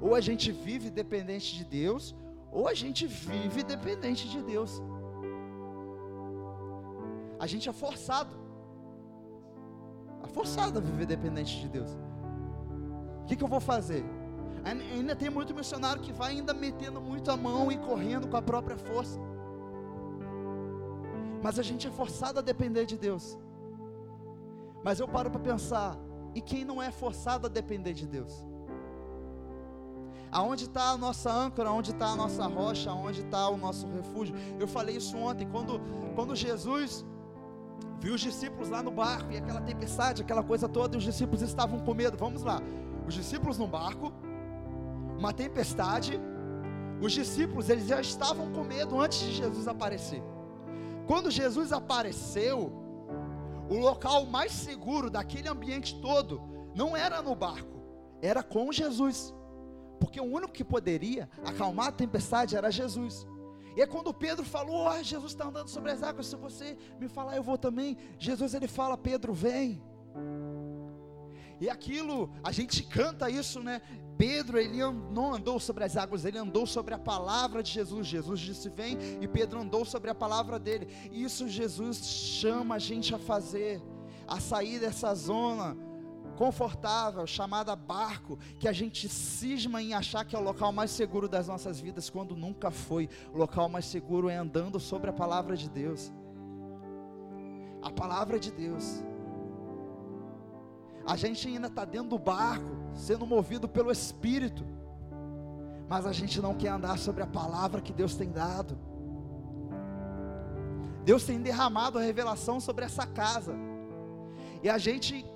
ou 0.00 0.14
a 0.14 0.20
gente 0.20 0.50
vive 0.50 0.90
dependente 0.90 1.54
de 1.56 1.64
Deus, 1.64 2.14
ou 2.50 2.66
a 2.66 2.74
gente 2.74 3.06
vive 3.06 3.62
dependente 3.62 4.28
de 4.28 4.42
Deus. 4.42 4.82
A 7.38 7.46
gente 7.46 7.68
é 7.68 7.72
forçado, 7.72 8.34
é 10.22 10.26
forçado 10.28 10.78
a 10.78 10.82
viver 10.82 11.06
dependente 11.06 11.60
de 11.60 11.68
Deus. 11.68 11.90
O 13.22 13.26
que, 13.26 13.36
que 13.36 13.44
eu 13.44 13.48
vou 13.48 13.60
fazer? 13.60 14.04
Ainda 14.64 15.16
tem 15.16 15.30
muito 15.30 15.54
missionário 15.54 16.02
que 16.02 16.12
vai 16.12 16.32
ainda 16.32 16.52
metendo 16.52 17.00
muito 17.00 17.30
a 17.30 17.36
mão 17.36 17.70
e 17.72 17.78
correndo 17.78 18.28
com 18.28 18.36
a 18.36 18.42
própria 18.42 18.76
força. 18.76 19.18
Mas 21.42 21.58
a 21.58 21.62
gente 21.62 21.86
é 21.86 21.90
forçado 21.90 22.38
a 22.38 22.42
depender 22.42 22.84
de 22.84 22.98
Deus. 22.98 23.38
Mas 24.84 25.00
eu 25.00 25.08
paro 25.08 25.30
para 25.30 25.40
pensar, 25.40 25.96
e 26.34 26.40
quem 26.40 26.64
não 26.64 26.82
é 26.82 26.90
forçado 26.90 27.46
a 27.46 27.50
depender 27.50 27.94
de 27.94 28.06
Deus? 28.06 28.49
Aonde 30.32 30.64
está 30.64 30.90
a 30.90 30.96
nossa 30.96 31.30
âncora, 31.30 31.70
aonde 31.70 31.90
está 31.90 32.06
a 32.06 32.16
nossa 32.16 32.46
rocha, 32.46 32.90
aonde 32.90 33.20
está 33.20 33.48
o 33.48 33.56
nosso 33.56 33.86
refúgio? 33.88 34.34
Eu 34.58 34.68
falei 34.68 34.96
isso 34.96 35.16
ontem, 35.16 35.46
quando, 35.48 35.80
quando 36.14 36.36
Jesus 36.36 37.04
viu 37.98 38.14
os 38.14 38.20
discípulos 38.20 38.68
lá 38.68 38.82
no 38.82 38.90
barco, 38.92 39.32
e 39.32 39.36
aquela 39.36 39.60
tempestade, 39.60 40.22
aquela 40.22 40.42
coisa 40.42 40.68
toda, 40.68 40.96
e 40.96 40.98
os 40.98 41.04
discípulos 41.04 41.42
estavam 41.42 41.80
com 41.80 41.94
medo. 41.94 42.16
Vamos 42.16 42.42
lá, 42.42 42.62
os 43.06 43.14
discípulos 43.14 43.58
no 43.58 43.66
barco, 43.66 44.12
uma 45.18 45.32
tempestade, 45.32 46.20
os 47.00 47.12
discípulos 47.12 47.68
eles 47.68 47.86
já 47.86 48.00
estavam 48.00 48.52
com 48.52 48.62
medo 48.62 49.00
antes 49.00 49.18
de 49.18 49.32
Jesus 49.32 49.66
aparecer. 49.66 50.22
Quando 51.06 51.30
Jesus 51.30 51.72
apareceu, 51.72 52.72
o 53.68 53.78
local 53.78 54.26
mais 54.26 54.52
seguro 54.52 55.10
daquele 55.10 55.48
ambiente 55.48 56.00
todo 56.00 56.40
não 56.74 56.96
era 56.96 57.20
no 57.20 57.34
barco, 57.34 57.82
era 58.22 58.44
com 58.44 58.70
Jesus. 58.70 59.34
Porque 60.00 60.20
o 60.20 60.24
único 60.24 60.52
que 60.52 60.64
poderia 60.64 61.28
acalmar 61.44 61.88
a 61.88 61.92
tempestade 61.92 62.56
era 62.56 62.70
Jesus. 62.70 63.26
E 63.76 63.82
é 63.82 63.86
quando 63.86 64.12
Pedro 64.12 64.44
falou: 64.44 64.88
oh, 64.88 65.02
Jesus 65.02 65.32
está 65.32 65.46
andando 65.46 65.68
sobre 65.68 65.92
as 65.92 66.02
águas, 66.02 66.26
se 66.26 66.36
você 66.36 66.76
me 66.98 67.06
falar, 67.06 67.36
eu 67.36 67.42
vou 67.42 67.58
também. 67.58 67.96
Jesus 68.18 68.54
ele 68.54 68.66
fala: 68.66 68.96
Pedro, 68.96 69.32
vem. 69.32 69.80
E 71.60 71.68
aquilo, 71.68 72.32
a 72.42 72.50
gente 72.50 72.82
canta 72.82 73.30
isso, 73.30 73.60
né? 73.60 73.82
Pedro, 74.16 74.58
ele 74.58 74.78
não 75.12 75.34
andou 75.34 75.60
sobre 75.60 75.84
as 75.84 75.96
águas, 75.96 76.24
ele 76.24 76.38
andou 76.38 76.66
sobre 76.66 76.94
a 76.94 76.98
palavra 76.98 77.62
de 77.62 77.70
Jesus. 77.70 78.06
Jesus 78.06 78.40
disse: 78.40 78.68
Vem, 78.70 78.96
e 79.20 79.28
Pedro 79.28 79.60
andou 79.60 79.84
sobre 79.84 80.10
a 80.10 80.14
palavra 80.14 80.58
dele. 80.58 80.88
Isso 81.12 81.46
Jesus 81.46 81.98
chama 81.98 82.76
a 82.76 82.78
gente 82.78 83.14
a 83.14 83.18
fazer, 83.18 83.82
a 84.26 84.40
sair 84.40 84.80
dessa 84.80 85.14
zona 85.14 85.76
confortável, 86.40 87.26
chamada 87.26 87.76
barco, 87.76 88.38
que 88.58 88.66
a 88.66 88.72
gente 88.72 89.06
cisma 89.10 89.82
em 89.82 89.92
achar 89.92 90.24
que 90.24 90.34
é 90.34 90.38
o 90.38 90.42
local 90.42 90.72
mais 90.72 90.90
seguro 90.90 91.28
das 91.28 91.46
nossas 91.46 91.78
vidas, 91.78 92.08
quando 92.08 92.34
nunca 92.34 92.70
foi. 92.70 93.10
O 93.34 93.36
local 93.36 93.68
mais 93.68 93.84
seguro 93.84 94.26
é 94.26 94.36
andando 94.36 94.80
sobre 94.80 95.10
a 95.10 95.12
palavra 95.12 95.54
de 95.54 95.68
Deus. 95.68 96.10
A 97.82 97.90
palavra 97.90 98.40
de 98.40 98.50
Deus. 98.50 99.04
A 101.06 101.14
gente 101.14 101.46
ainda 101.46 101.66
está 101.66 101.84
dentro 101.84 102.08
do 102.08 102.18
barco, 102.18 102.64
sendo 102.94 103.26
movido 103.26 103.68
pelo 103.68 103.92
Espírito, 103.92 104.64
mas 105.90 106.06
a 106.06 106.12
gente 106.12 106.40
não 106.40 106.54
quer 106.54 106.68
andar 106.68 106.98
sobre 106.98 107.22
a 107.22 107.26
palavra 107.26 107.82
que 107.82 107.92
Deus 107.92 108.14
tem 108.14 108.30
dado. 108.30 108.78
Deus 111.04 111.22
tem 111.22 111.38
derramado 111.38 111.98
a 111.98 112.00
revelação 112.00 112.58
sobre 112.60 112.86
essa 112.86 113.06
casa, 113.06 113.54
e 114.62 114.70
a 114.70 114.78
gente 114.78 115.29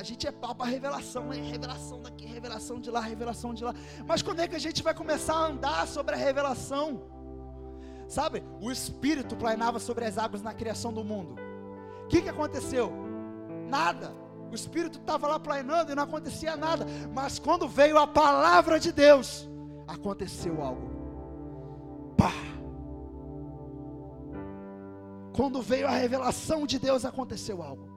a 0.00 0.02
gente 0.02 0.26
é 0.26 0.32
pau 0.32 0.54
para 0.54 0.64
revelação, 0.64 1.30
é 1.30 1.36
revelação 1.36 2.00
daqui, 2.00 2.24
revelação 2.24 2.80
de 2.80 2.90
lá, 2.90 3.00
revelação 3.00 3.52
de 3.52 3.62
lá. 3.62 3.74
Mas 4.06 4.22
quando 4.22 4.40
é 4.40 4.48
que 4.48 4.56
a 4.56 4.58
gente 4.58 4.82
vai 4.82 4.94
começar 4.94 5.34
a 5.34 5.46
andar 5.46 5.86
sobre 5.86 6.14
a 6.14 6.18
revelação? 6.18 7.02
Sabe, 8.08 8.42
o 8.62 8.72
Espírito 8.72 9.36
planava 9.36 9.78
sobre 9.78 10.06
as 10.06 10.16
águas 10.16 10.40
na 10.40 10.54
criação 10.54 10.90
do 10.90 11.04
mundo. 11.04 11.36
O 12.04 12.08
que, 12.08 12.22
que 12.22 12.30
aconteceu? 12.30 12.90
Nada. 13.68 14.10
O 14.50 14.54
Espírito 14.54 14.98
estava 14.98 15.28
lá 15.28 15.38
planando 15.38 15.92
e 15.92 15.94
não 15.94 16.04
acontecia 16.04 16.56
nada. 16.56 16.86
Mas 17.12 17.38
quando 17.38 17.68
veio 17.68 17.98
a 17.98 18.06
palavra 18.06 18.80
de 18.80 18.92
Deus, 18.92 19.46
aconteceu 19.86 20.62
algo. 20.62 20.90
Pá! 22.16 22.32
Quando 25.36 25.60
veio 25.60 25.86
a 25.86 25.90
revelação 25.90 26.66
de 26.66 26.78
Deus, 26.78 27.04
aconteceu 27.04 27.62
algo. 27.62 27.89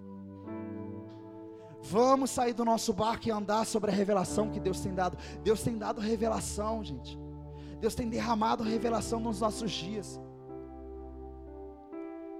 Vamos 1.83 2.31
sair 2.31 2.53
do 2.53 2.63
nosso 2.63 2.93
barco 2.93 3.27
e 3.27 3.31
andar 3.31 3.65
sobre 3.65 3.91
a 3.91 3.93
revelação 3.93 4.49
que 4.49 4.59
Deus 4.59 4.79
tem 4.79 4.93
dado. 4.93 5.17
Deus 5.43 5.61
tem 5.61 5.77
dado 5.77 5.99
revelação, 5.99 6.81
gente. 6.81 7.19
Deus 7.81 7.93
tem 7.93 8.07
derramado 8.07 8.63
revelação 8.63 9.19
nos 9.19 9.41
nossos 9.41 9.69
dias. 9.69 10.19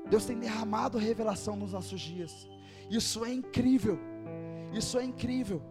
Deus 0.10 0.24
tem 0.24 0.40
derramado 0.40 0.98
revelação 0.98 1.57
nos 1.57 1.74
nossos 1.74 1.99
dias. 1.99 2.49
Isso 2.90 3.26
é 3.26 3.34
incrível. 3.34 3.99
Isso 4.72 4.98
é 4.98 5.03
incrível. 5.03 5.61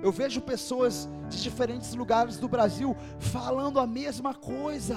Eu 0.00 0.12
vejo 0.12 0.40
pessoas 0.40 1.08
de 1.28 1.42
diferentes 1.42 1.92
lugares 1.96 2.38
do 2.38 2.46
Brasil 2.46 2.94
falando 3.18 3.80
a 3.80 3.86
mesma 3.88 4.34
coisa. 4.34 4.96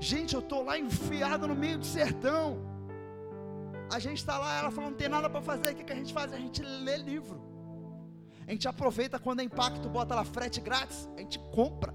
Gente, 0.00 0.34
eu 0.34 0.40
estou 0.40 0.64
lá 0.64 0.76
enfiado 0.76 1.46
no 1.46 1.54
meio 1.54 1.78
do 1.78 1.86
sertão. 1.86 2.58
A 3.90 3.98
gente 3.98 4.18
está 4.18 4.38
lá, 4.38 4.58
ela 4.58 4.70
falou, 4.70 4.90
não 4.90 4.96
tem 4.96 5.08
nada 5.08 5.28
para 5.28 5.40
fazer. 5.40 5.72
O 5.72 5.74
que, 5.74 5.84
que 5.84 5.92
a 5.92 5.96
gente 5.96 6.12
faz? 6.12 6.32
A 6.32 6.38
gente 6.38 6.62
lê 6.62 6.96
livro. 6.96 7.40
A 8.46 8.52
gente 8.52 8.66
aproveita 8.66 9.18
quando 9.18 9.40
é 9.40 9.44
impacto, 9.44 9.88
bota 9.88 10.14
lá 10.14 10.24
frete 10.24 10.60
grátis, 10.60 11.08
a 11.16 11.20
gente 11.20 11.38
compra. 11.52 11.94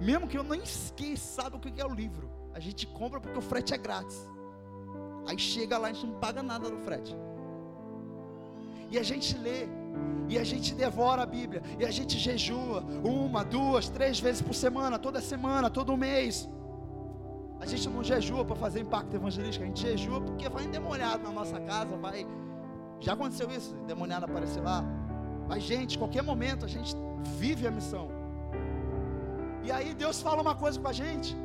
Mesmo 0.00 0.26
que 0.26 0.38
eu 0.38 0.42
nem 0.42 0.62
esqueça 0.62 1.42
sabe 1.42 1.56
o 1.56 1.60
que 1.60 1.80
é 1.80 1.84
o 1.84 1.92
livro. 1.92 2.30
A 2.54 2.60
gente 2.60 2.86
compra 2.86 3.20
porque 3.20 3.38
o 3.38 3.42
frete 3.42 3.74
é 3.74 3.78
grátis. 3.78 4.18
Aí 5.26 5.38
chega 5.38 5.76
lá, 5.76 5.88
a 5.88 5.92
gente 5.92 6.06
não 6.06 6.18
paga 6.18 6.42
nada 6.42 6.68
no 6.70 6.80
frete. 6.80 7.14
E 8.90 8.98
a 8.98 9.02
gente 9.02 9.36
lê, 9.36 9.66
e 10.28 10.38
a 10.38 10.44
gente 10.44 10.74
devora 10.74 11.22
a 11.22 11.26
Bíblia, 11.26 11.62
e 11.78 11.84
a 11.84 11.90
gente 11.90 12.18
jejua 12.18 12.82
uma, 13.04 13.44
duas, 13.44 13.88
três 13.88 14.20
vezes 14.20 14.40
por 14.40 14.54
semana, 14.54 14.98
toda 14.98 15.20
semana, 15.20 15.68
todo 15.68 15.96
mês. 15.96 16.48
A 17.60 17.66
gente 17.66 17.88
não 17.88 18.04
jejua 18.04 18.44
para 18.44 18.56
fazer 18.56 18.80
impacto 18.80 19.14
evangelístico, 19.14 19.64
a 19.64 19.66
gente 19.66 19.80
jejua 19.80 20.20
porque 20.20 20.48
vai 20.48 20.64
endemoniado 20.64 21.22
na 21.22 21.30
nossa 21.30 21.58
casa, 21.60 21.96
vai. 21.96 22.26
Já 23.00 23.14
aconteceu 23.14 23.50
isso, 23.50 23.74
endemoniado 23.76 24.24
aparecer 24.24 24.62
lá. 24.62 24.84
Mas, 25.48 25.62
gente, 25.62 25.98
qualquer 25.98 26.22
momento 26.22 26.64
a 26.64 26.68
gente 26.68 26.94
vive 27.38 27.66
a 27.66 27.70
missão. 27.70 28.08
E 29.62 29.70
aí 29.70 29.94
Deus 29.94 30.20
fala 30.20 30.42
uma 30.42 30.54
coisa 30.54 30.78
com 30.78 30.88
a 30.88 30.92
gente. 30.92 31.36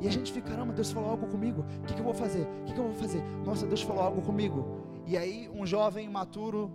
E 0.00 0.06
a 0.06 0.10
gente 0.10 0.32
fica, 0.32 0.50
caramba, 0.50 0.72
Deus 0.72 0.90
falou 0.90 1.10
algo 1.10 1.26
comigo. 1.26 1.64
O 1.82 1.84
que, 1.86 1.94
que 1.94 2.00
eu 2.00 2.04
vou 2.04 2.14
fazer? 2.14 2.42
O 2.42 2.64
que, 2.64 2.72
que 2.72 2.78
eu 2.78 2.84
vou 2.84 2.94
fazer? 2.94 3.22
Nossa, 3.44 3.66
Deus 3.66 3.82
falou 3.82 4.02
algo 4.02 4.22
comigo. 4.22 4.82
E 5.06 5.16
aí 5.16 5.50
um 5.52 5.66
jovem 5.66 6.06
imaturo, 6.06 6.70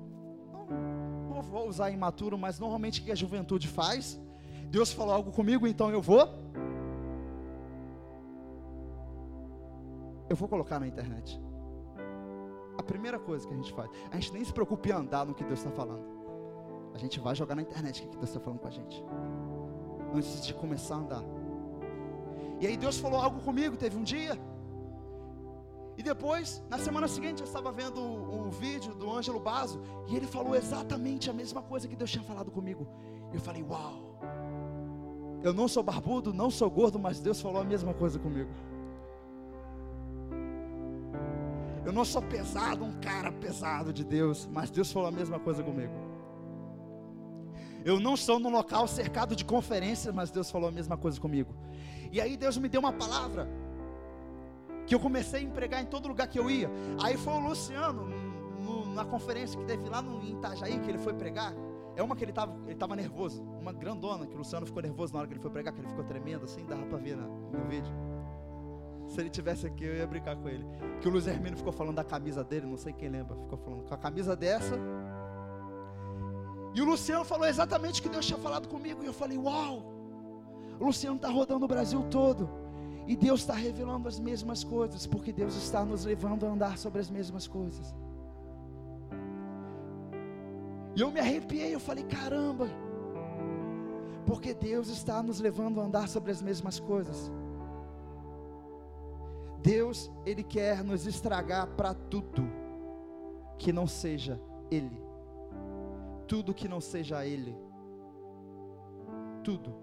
não, 1.29 1.41
vou 1.41 1.67
usar 1.67 1.89
imaturo, 1.89 2.37
mas 2.37 2.59
normalmente 2.59 3.01
o 3.01 3.03
que 3.03 3.11
a 3.11 3.15
juventude 3.15 3.67
faz? 3.67 4.19
Deus 4.69 4.91
falou 4.91 5.13
algo 5.13 5.31
comigo, 5.31 5.67
então 5.67 5.89
eu 5.89 6.01
vou. 6.01 6.27
Eu 10.33 10.37
vou 10.37 10.49
colocar 10.49 10.79
na 10.79 10.87
internet. 10.87 11.39
A 12.75 12.81
primeira 12.81 13.19
coisa 13.19 13.47
que 13.47 13.53
a 13.53 13.55
gente 13.55 13.71
faz, 13.71 13.87
a 14.09 14.15
gente 14.15 14.33
nem 14.33 14.43
se 14.43 14.51
preocupa 14.51 14.89
em 14.89 14.91
andar 14.91 15.27
no 15.27 15.35
que 15.35 15.43
Deus 15.43 15.59
está 15.59 15.69
falando. 15.69 16.03
A 16.91 16.97
gente 16.97 17.19
vai 17.19 17.35
jogar 17.35 17.53
na 17.53 17.61
internet 17.61 18.01
o 18.01 18.09
que 18.09 18.17
Deus 18.17 18.29
está 18.29 18.39
falando 18.39 18.57
com 18.57 18.67
a 18.67 18.71
gente. 18.71 19.05
Antes 20.11 20.43
de 20.43 20.51
começar 20.55 20.95
a 20.95 20.97
andar. 20.97 21.23
E 22.59 22.65
aí 22.65 22.75
Deus 22.75 22.97
falou 22.97 23.19
algo 23.19 23.41
comigo, 23.41 23.77
teve 23.77 23.95
um 23.95 24.01
dia. 24.01 24.35
E 25.95 26.01
depois, 26.01 26.63
na 26.67 26.79
semana 26.79 27.07
seguinte, 27.07 27.41
eu 27.41 27.45
estava 27.45 27.71
vendo 27.71 28.01
um 28.01 28.49
vídeo 28.49 28.95
do 28.95 29.11
Ângelo 29.11 29.39
Basso 29.39 29.79
e 30.07 30.15
ele 30.15 30.25
falou 30.25 30.55
exatamente 30.55 31.29
a 31.29 31.33
mesma 31.33 31.61
coisa 31.61 31.87
que 31.87 31.95
Deus 31.95 32.09
tinha 32.09 32.23
falado 32.23 32.49
comigo. 32.49 32.87
Eu 33.31 33.39
falei, 33.39 33.61
uau. 33.61 34.19
Eu 35.43 35.53
não 35.53 35.67
sou 35.67 35.83
barbudo, 35.83 36.33
não 36.33 36.49
sou 36.49 36.71
gordo, 36.71 36.97
mas 36.97 37.19
Deus 37.19 37.39
falou 37.39 37.61
a 37.61 37.63
mesma 37.63 37.93
coisa 37.93 38.17
comigo. 38.17 38.49
Eu 41.85 41.91
não 41.91 42.05
sou 42.05 42.21
pesado, 42.21 42.83
um 42.83 42.99
cara 42.99 43.31
pesado 43.31 43.91
de 43.91 44.03
Deus, 44.03 44.47
mas 44.51 44.69
Deus 44.69 44.91
falou 44.91 45.09
a 45.09 45.11
mesma 45.11 45.39
coisa 45.39 45.61
comigo. 45.61 45.93
Eu 47.83 47.99
não 47.99 48.15
sou 48.15 48.39
num 48.39 48.49
local 48.49 48.87
cercado 48.87 49.35
de 49.35 49.43
conferências, 49.43 50.13
mas 50.13 50.31
Deus 50.31 50.49
falou 50.49 50.69
a 50.69 50.71
mesma 50.71 50.95
coisa 50.95 51.19
comigo. 51.19 51.53
E 52.11 52.21
aí 52.21 52.37
Deus 52.37 52.57
me 52.57 52.69
deu 52.69 52.79
uma 52.79 52.93
palavra 52.93 53.49
que 54.87 54.95
eu 54.95 54.99
comecei 54.99 55.41
a 55.41 55.43
empregar 55.43 55.81
em 55.81 55.85
todo 55.85 56.07
lugar 56.07 56.27
que 56.27 56.39
eu 56.39 56.49
ia. 56.49 56.69
Aí 57.01 57.17
foi 57.17 57.33
o 57.33 57.39
Luciano, 57.39 58.07
no, 58.61 58.85
na 58.93 59.03
conferência 59.03 59.59
que 59.59 59.65
teve 59.65 59.89
lá 59.89 60.01
no, 60.01 60.23
Itajaí, 60.23 60.79
que 60.79 60.89
ele 60.89 60.99
foi 60.99 61.13
pregar. 61.13 61.53
É 61.95 62.01
uma 62.01 62.15
que 62.15 62.23
ele 62.23 62.31
estava 62.31 62.55
ele 62.65 62.75
tava 62.75 62.95
nervoso, 62.95 63.43
uma 63.59 63.73
grandona, 63.73 64.25
que 64.25 64.33
o 64.33 64.37
Luciano 64.37 64.65
ficou 64.65 64.81
nervoso 64.81 65.13
na 65.13 65.19
hora 65.19 65.27
que 65.27 65.33
ele 65.33 65.41
foi 65.41 65.51
pregar, 65.51 65.73
que 65.73 65.81
ele 65.81 65.89
ficou 65.89 66.03
tremendo, 66.03 66.45
assim, 66.45 66.65
dava 66.65 66.85
para 66.85 66.97
ver 66.97 67.17
no 67.17 67.67
vídeo. 67.69 67.93
Se 69.13 69.21
ele 69.21 69.29
tivesse 69.29 69.67
aqui, 69.67 69.83
eu 69.83 69.95
ia 69.95 70.07
brincar 70.07 70.35
com 70.35 70.49
ele. 70.49 70.65
Que 70.99 71.07
o 71.07 71.11
Luiz 71.11 71.27
Hermino 71.27 71.55
ficou 71.55 71.71
falando 71.71 71.97
da 71.97 72.03
camisa 72.03 72.43
dele, 72.43 72.65
não 72.65 72.77
sei 72.77 72.91
quem 72.91 73.09
lembra, 73.09 73.35
ficou 73.35 73.59
falando 73.59 73.83
com 73.83 73.93
a 73.93 73.97
camisa 73.97 74.35
dessa. 74.35 74.75
E 76.73 76.81
o 76.81 76.85
Luciano 76.85 77.23
falou 77.23 77.45
exatamente 77.45 77.99
o 77.99 78.03
que 78.03 78.09
Deus 78.09 78.25
tinha 78.25 78.39
falado 78.39 78.67
comigo. 78.67 79.03
E 79.03 79.05
eu 79.05 79.13
falei, 79.13 79.37
uau! 79.37 79.83
O 80.79 80.85
Luciano 80.85 81.17
está 81.17 81.29
rodando 81.29 81.63
o 81.63 81.67
Brasil 81.67 82.01
todo. 82.09 82.49
E 83.05 83.15
Deus 83.15 83.41
está 83.41 83.53
revelando 83.53 84.07
as 84.07 84.19
mesmas 84.19 84.63
coisas, 84.63 85.05
porque 85.05 85.31
Deus 85.31 85.55
está 85.55 85.85
nos 85.85 86.05
levando 86.05 86.47
a 86.47 86.49
andar 86.49 86.79
sobre 86.79 86.99
as 86.99 87.11
mesmas 87.11 87.45
coisas. 87.45 87.93
E 90.95 91.01
eu 91.01 91.11
me 91.11 91.19
arrepiei, 91.19 91.75
eu 91.75 91.79
falei, 91.79 92.03
caramba, 92.03 92.67
porque 94.25 94.55
Deus 94.55 94.87
está 94.87 95.21
nos 95.21 95.39
levando 95.39 95.79
a 95.79 95.83
andar 95.83 96.09
sobre 96.09 96.31
as 96.31 96.41
mesmas 96.41 96.79
coisas. 96.79 97.31
Deus, 99.63 100.11
Ele 100.25 100.43
quer 100.43 100.83
nos 100.83 101.07
estragar 101.07 101.67
para 101.67 101.93
tudo 101.93 102.43
que 103.57 103.71
não 103.71 103.87
seja 103.87 104.39
Ele. 104.69 105.01
Tudo 106.27 106.53
que 106.53 106.67
não 106.67 106.81
seja 106.81 107.25
Ele. 107.25 107.55
Tudo. 109.41 109.73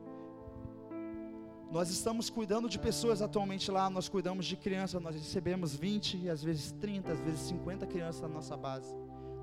Nós 1.70 1.88
estamos 1.88 2.28
cuidando 2.28 2.68
de 2.68 2.78
pessoas 2.78 3.22
atualmente 3.22 3.70
lá, 3.70 3.88
nós 3.88 4.08
cuidamos 4.08 4.44
de 4.44 4.56
crianças, 4.56 5.00
nós 5.00 5.14
recebemos 5.14 5.74
20, 5.74 6.28
às 6.28 6.42
vezes 6.42 6.72
30, 6.72 7.12
às 7.12 7.20
vezes 7.20 7.40
50 7.40 7.86
crianças 7.86 8.20
na 8.20 8.28
nossa 8.28 8.56
base. 8.56 8.94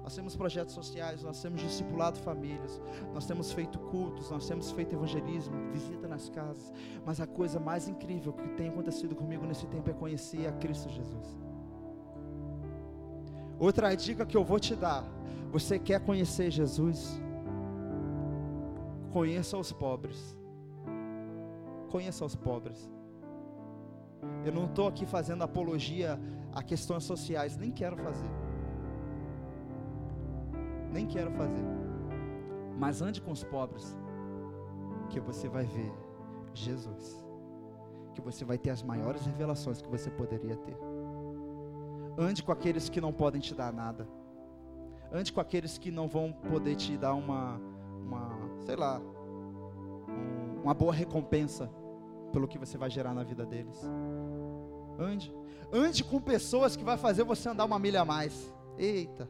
Nós 0.08 0.16
temos 0.16 0.38
projetos 0.38 0.74
sociais, 0.74 1.22
nós 1.22 1.42
temos 1.42 1.60
discipulado 1.60 2.18
famílias, 2.20 2.82
nós 3.14 3.26
temos 3.26 3.52
feito 3.52 3.78
cultos, 3.78 4.32
nós 4.32 4.48
temos 4.48 4.72
feito 4.72 4.96
evangelismo, 4.96 5.70
visita 5.70 6.08
nas 6.08 6.30
casas. 6.30 6.72
Mas 7.06 7.20
a 7.20 7.28
coisa 7.28 7.60
mais 7.60 7.90
incrível 7.90 8.32
que 8.32 8.48
tem 8.56 8.70
acontecido 8.70 9.14
comigo 9.18 9.46
nesse 9.46 9.68
tempo 9.68 9.90
é 9.90 9.94
conhecer 9.94 10.48
a 10.48 10.54
Cristo 10.54 10.88
Jesus. 10.88 11.38
Outra 13.60 13.94
dica 13.96 14.26
que 14.26 14.38
eu 14.38 14.46
vou 14.46 14.62
te 14.62 14.78
dar: 14.78 15.04
você 15.52 15.78
quer 15.78 16.00
conhecer 16.00 16.52
Jesus? 16.52 17.22
Conheça 19.12 19.58
os 19.58 19.74
pobres 19.74 20.38
conheça 21.90 22.24
os 22.24 22.36
pobres. 22.36 22.90
Eu 24.46 24.54
não 24.54 24.66
estou 24.66 24.88
aqui 24.88 25.06
fazendo 25.06 25.44
apologia 25.44 26.18
a 26.54 26.64
questões 26.64 27.04
sociais, 27.04 27.58
nem 27.58 27.72
quero 27.72 27.98
fazer. 27.98 28.47
Nem 30.98 31.06
quero 31.06 31.30
fazer. 31.34 31.64
Mas 32.76 33.04
ande 33.04 33.22
com 33.22 33.32
os 33.32 33.44
pobres, 33.44 33.96
que 35.12 35.20
você 35.20 35.48
vai 35.48 35.64
ver 35.64 35.94
Jesus. 36.56 37.24
Que 38.16 38.20
você 38.20 38.44
vai 38.44 38.58
ter 38.58 38.72
as 38.72 38.82
maiores 38.82 39.24
revelações 39.24 39.80
que 39.80 39.88
você 39.88 40.10
poderia 40.10 40.56
ter. 40.58 40.76
Ande 42.18 42.42
com 42.42 42.52
aqueles 42.52 42.90
que 42.90 43.00
não 43.00 43.14
podem 43.14 43.40
te 43.40 43.54
dar 43.54 43.72
nada. 43.72 44.08
Ande 45.14 45.32
com 45.32 45.40
aqueles 45.40 45.78
que 45.78 45.92
não 45.92 46.08
vão 46.08 46.32
poder 46.32 46.76
te 46.76 46.98
dar 46.98 47.14
uma, 47.14 47.62
uma 48.04 48.36
sei 48.66 48.76
lá, 48.76 49.00
uma 50.64 50.74
boa 50.74 50.96
recompensa 50.96 51.70
pelo 52.34 52.48
que 52.48 52.58
você 52.58 52.76
vai 52.76 52.90
gerar 52.90 53.14
na 53.14 53.24
vida 53.24 53.46
deles. 53.46 53.80
Ande. 54.98 55.32
Ande 55.72 56.04
com 56.04 56.20
pessoas 56.20 56.76
que 56.76 56.84
vai 56.84 56.98
fazer 56.98 57.24
você 57.24 57.50
andar 57.50 57.66
uma 57.66 57.78
milha 57.78 58.02
a 58.02 58.06
mais. 58.06 58.52
Eita. 58.80 59.30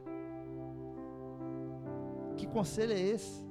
Conselho 2.48 2.92
é 2.92 3.00
esse? 3.00 3.46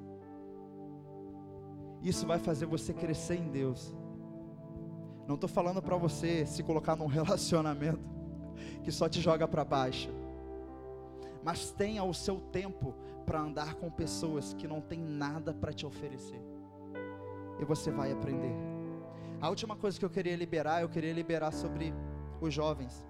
Isso 2.02 2.26
vai 2.26 2.40
fazer 2.40 2.65
você 2.65 2.94
crescer 2.94 3.36
em 3.36 3.49
Deus. 3.49 3.95
Não 5.28 5.36
estou 5.36 5.49
falando 5.49 5.82
para 5.82 5.98
você 5.98 6.45
se 6.45 6.64
colocar 6.64 6.95
num 6.95 7.06
relacionamento 7.07 7.99
que 8.84 8.91
só 8.91 9.10
te 9.10 9.19
joga 9.19 9.48
para 9.48 9.65
baixo. 9.65 10.10
Mas 11.44 11.72
tenha 11.72 12.03
o 12.03 12.14
seu 12.14 12.40
tempo 12.40 12.94
para 13.26 13.40
andar 13.40 13.76
com 13.76 13.90
pessoas 13.90 14.53
que 14.53 14.68
não 14.68 14.82
têm 14.82 14.99
nada 14.99 15.53
para 15.53 15.74
te 15.74 15.86
oferecer 15.86 16.41
e 17.60 17.65
você 17.65 17.91
vai 17.91 18.11
aprender. 18.11 18.53
A 19.41 19.49
última 19.49 19.76
coisa 19.76 19.99
que 19.99 20.06
eu 20.06 20.10
queria 20.10 20.36
liberar, 20.36 20.82
eu 20.82 20.90
queria 20.90 21.14
liberar 21.14 21.52
sobre 21.52 21.94
os 22.41 22.53
jovens. 22.53 23.06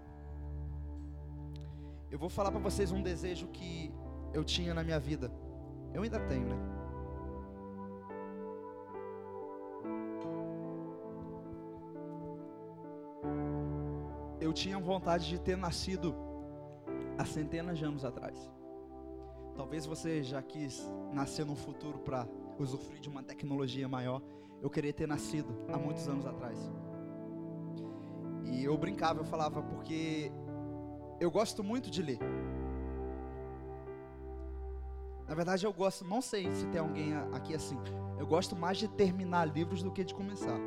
Eu 2.09 2.17
vou 2.17 2.29
falar 2.29 2.51
para 2.51 2.59
vocês 2.59 2.91
um 2.91 3.01
desejo 3.01 3.47
que 3.47 3.91
eu 4.33 4.43
tinha 4.43 4.73
na 4.73 4.83
minha 4.83 4.99
vida. 4.99 5.31
Eu 5.97 6.03
ainda 6.03 6.19
tenho, 6.19 6.47
né? 6.47 6.55
Eu 14.39 14.53
tinha 14.53 14.77
vontade 14.77 15.27
de 15.27 15.39
ter 15.39 15.57
nascido 15.57 16.13
há 17.17 17.25
centenas 17.25 17.79
de 17.79 17.83
anos 17.83 18.05
atrás. 18.05 18.37
Talvez 19.55 19.87
você 19.87 20.21
já 20.21 20.39
quis 20.39 20.87
nascer 21.11 21.43
no 21.47 21.55
futuro 21.55 21.97
para 21.97 22.27
usufruir 22.59 23.01
de 23.01 23.09
uma 23.09 23.23
tecnologia 23.23 23.87
maior. 23.89 24.21
Eu 24.61 24.69
queria 24.69 24.93
ter 24.93 25.07
nascido 25.07 25.51
há 25.67 25.79
muitos 25.79 26.07
anos 26.07 26.27
atrás. 26.27 26.59
E 28.45 28.63
eu 28.63 28.77
brincava, 28.77 29.21
eu 29.21 29.25
falava, 29.25 29.63
porque 29.63 30.31
eu 31.19 31.31
gosto 31.31 31.63
muito 31.63 31.89
de 31.89 32.03
ler. 32.03 32.19
Na 35.27 35.35
verdade, 35.35 35.65
eu 35.65 35.73
gosto, 35.73 36.05
não 36.05 36.21
sei 36.21 36.53
se 36.53 36.65
tem 36.67 36.79
alguém 36.79 37.13
aqui 37.33 37.53
assim. 37.53 37.77
Eu 38.17 38.25
gosto 38.25 38.55
mais 38.55 38.77
de 38.77 38.87
terminar 38.87 39.45
livros 39.45 39.83
do 39.83 39.91
que 39.91 40.03
de 40.03 40.13
começar. 40.13 40.57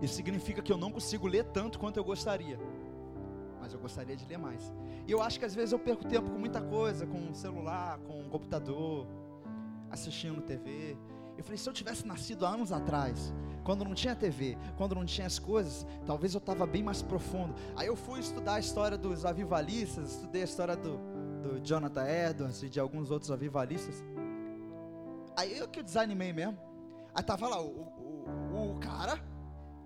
Isso 0.00 0.14
significa 0.14 0.60
que 0.60 0.72
eu 0.72 0.76
não 0.76 0.90
consigo 0.90 1.28
ler 1.28 1.44
tanto 1.44 1.78
quanto 1.78 1.96
eu 1.96 2.04
gostaria 2.04 2.58
mas 3.62 3.72
eu 3.72 3.78
gostaria 3.78 4.16
de 4.16 4.26
ler 4.26 4.38
mais. 4.38 4.72
E 5.06 5.12
eu 5.12 5.22
acho 5.22 5.38
que 5.38 5.44
às 5.44 5.54
vezes 5.54 5.72
eu 5.72 5.78
perco 5.78 6.04
tempo 6.04 6.28
com 6.28 6.38
muita 6.38 6.60
coisa, 6.60 7.06
com 7.06 7.30
o 7.30 7.34
celular, 7.34 7.98
com 8.00 8.20
o 8.20 8.28
computador, 8.28 9.06
assistindo 9.88 10.42
TV. 10.42 10.96
Eu 11.42 11.44
falei, 11.44 11.58
se 11.58 11.68
eu 11.68 11.72
tivesse 11.72 12.06
nascido 12.06 12.46
anos 12.46 12.70
atrás, 12.70 13.34
quando 13.64 13.84
não 13.84 13.94
tinha 13.94 14.14
TV, 14.14 14.56
quando 14.76 14.94
não 14.94 15.04
tinha 15.04 15.26
as 15.26 15.40
coisas, 15.40 15.84
talvez 16.06 16.34
eu 16.34 16.38
estava 16.38 16.64
bem 16.64 16.84
mais 16.84 17.02
profundo. 17.02 17.52
Aí 17.74 17.88
eu 17.88 17.96
fui 17.96 18.20
estudar 18.20 18.54
a 18.54 18.60
história 18.60 18.96
dos 18.96 19.24
avivalistas, 19.24 20.12
estudei 20.12 20.42
a 20.42 20.44
história 20.44 20.76
do, 20.76 20.98
do 21.42 21.60
Jonathan 21.66 22.06
Edwards 22.06 22.62
e 22.62 22.68
de 22.68 22.78
alguns 22.78 23.10
outros 23.10 23.32
avivalistas. 23.32 24.04
Aí 25.36 25.58
eu 25.58 25.66
que 25.66 25.82
desanimei 25.82 26.32
mesmo. 26.32 26.56
Aí 27.12 27.24
tava 27.24 27.48
lá 27.48 27.60
o, 27.60 27.70
o, 28.52 28.76
o 28.76 28.78
cara 28.78 29.18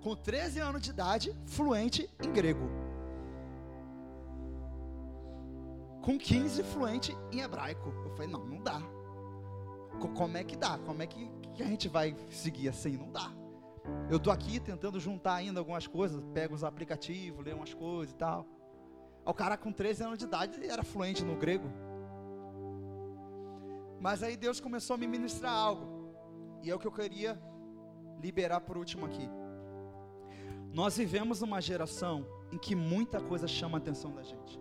com 0.03 0.15
13 0.15 0.61
anos 0.61 0.83
de 0.83 0.91
idade, 0.91 1.35
fluente 1.47 2.07
em 2.23 2.33
grego. 2.35 2.69
com 6.03 6.17
15 6.17 6.63
fluente 6.63 7.17
em 7.33 7.41
hebraico. 7.41 7.93
Eu 8.05 8.11
falei, 8.11 8.29
não, 8.29 8.45
não 8.45 8.63
dá. 8.63 8.81
Como 9.99 10.37
é 10.37 10.45
que 10.45 10.57
dá? 10.57 10.79
Como 10.79 11.03
é 11.03 11.07
que, 11.07 11.31
que 11.55 11.63
a 11.63 11.67
gente 11.67 11.89
vai 11.89 12.17
seguir 12.31 12.69
assim? 12.69 12.97
Não 12.97 13.11
dá. 13.11 13.33
Eu 14.11 14.17
estou 14.17 14.33
aqui 14.33 14.59
tentando 14.61 14.99
juntar 15.01 15.35
ainda 15.35 15.61
algumas 15.61 15.87
coisas, 15.87 16.23
pego 16.33 16.55
os 16.55 16.65
aplicativos, 16.65 17.45
leio 17.45 17.57
umas 17.57 17.75
coisas 17.75 18.13
e 18.13 18.17
tal. 18.17 18.47
O 19.25 19.35
cara 19.35 19.57
com 19.57 19.73
13 19.73 20.05
anos 20.05 20.19
de 20.19 20.25
idade 20.25 20.65
era 20.65 20.83
fluente 20.83 21.25
no 21.25 21.37
grego. 21.37 21.69
Mas 24.01 24.23
aí 24.23 24.37
Deus 24.37 24.61
começou 24.61 24.95
a 24.95 24.99
me 24.99 25.07
ministrar 25.07 25.53
algo. 25.53 26.15
E 26.63 26.71
é 26.71 26.75
o 26.75 26.79
que 26.79 26.87
eu 26.87 26.93
queria 26.93 27.41
liberar 28.21 28.61
por 28.61 28.77
último 28.77 29.07
aqui. 29.07 29.29
Nós 30.73 30.97
vivemos 30.97 31.41
numa 31.41 31.61
geração 31.61 32.27
em 32.53 32.59
que 32.59 32.75
muita 32.75 33.21
coisa 33.21 33.49
chama 33.49 33.79
a 33.79 33.81
atenção 33.81 34.13
da 34.13 34.23
gente. 34.23 34.61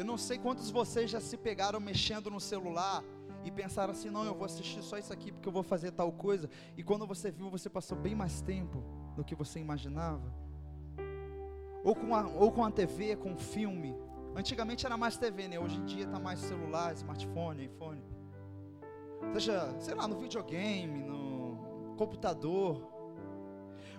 Eu 0.00 0.06
não 0.06 0.16
sei 0.16 0.38
quantos 0.38 0.70
vocês 0.70 1.10
já 1.10 1.20
se 1.20 1.36
pegaram 1.36 1.78
mexendo 1.78 2.30
no 2.30 2.40
celular 2.40 3.04
e 3.44 3.50
pensaram 3.50 3.92
assim: 3.92 4.08
não, 4.08 4.24
eu 4.24 4.34
vou 4.34 4.46
assistir 4.46 4.82
só 4.82 4.96
isso 4.96 5.12
aqui 5.12 5.30
porque 5.30 5.46
eu 5.46 5.52
vou 5.52 5.62
fazer 5.62 5.90
tal 5.90 6.10
coisa. 6.10 6.48
E 6.74 6.82
quando 6.82 7.06
você 7.06 7.30
viu, 7.30 7.50
você 7.50 7.68
passou 7.68 7.98
bem 7.98 8.14
mais 8.14 8.40
tempo 8.40 8.82
do 9.14 9.22
que 9.22 9.34
você 9.34 9.60
imaginava. 9.60 10.34
Ou 11.84 11.94
com 11.94 12.14
a, 12.14 12.26
ou 12.28 12.50
com 12.50 12.64
a 12.64 12.70
TV, 12.70 13.14
com 13.14 13.34
o 13.34 13.36
filme. 13.36 13.94
Antigamente 14.34 14.86
era 14.86 14.96
mais 14.96 15.18
TV, 15.18 15.48
né? 15.48 15.60
Hoje 15.60 15.76
em 15.76 15.84
dia 15.84 16.04
está 16.04 16.18
mais 16.18 16.38
celular, 16.38 16.94
smartphone, 16.94 17.66
iPhone. 17.66 18.02
Seja, 19.34 19.78
sei 19.80 19.94
lá, 19.94 20.08
no 20.08 20.18
videogame, 20.18 21.02
no 21.02 21.94
computador. 21.98 22.88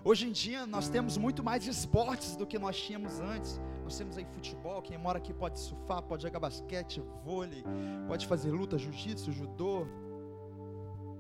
Hoje 0.04 0.28
em 0.28 0.32
dia 0.32 0.66
nós 0.66 0.90
temos 0.90 1.16
muito 1.16 1.44
mais 1.44 1.68
esportes 1.68 2.36
do 2.36 2.48
que 2.48 2.58
nós 2.58 2.76
tínhamos 2.76 3.20
antes. 3.20 3.62
Temos 3.98 4.18
aí 4.18 4.26
futebol, 4.26 4.82
quem 4.82 4.98
mora 4.98 5.18
aqui 5.18 5.34
pode 5.34 5.60
surfar, 5.60 6.02
pode 6.02 6.24
jogar 6.24 6.40
basquete, 6.40 7.02
vôlei, 7.24 7.64
pode 8.08 8.28
fazer 8.28 8.52
luta, 8.52 8.78
jiu-jitsu, 8.78 9.32
judô. 9.32 9.86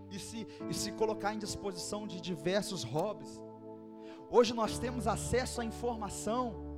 E 0.10 0.19
se, 0.19 0.45
e 0.69 0.73
se 0.73 0.91
colocar 0.91 1.34
em 1.34 1.39
disposição 1.39 2.06
de 2.06 2.19
diversos 2.19 2.84
hobbies. 2.84 3.41
Hoje 4.30 4.53
nós 4.53 4.77
temos 4.77 5.07
acesso 5.07 5.61
à 5.61 5.65
informação 5.65 6.72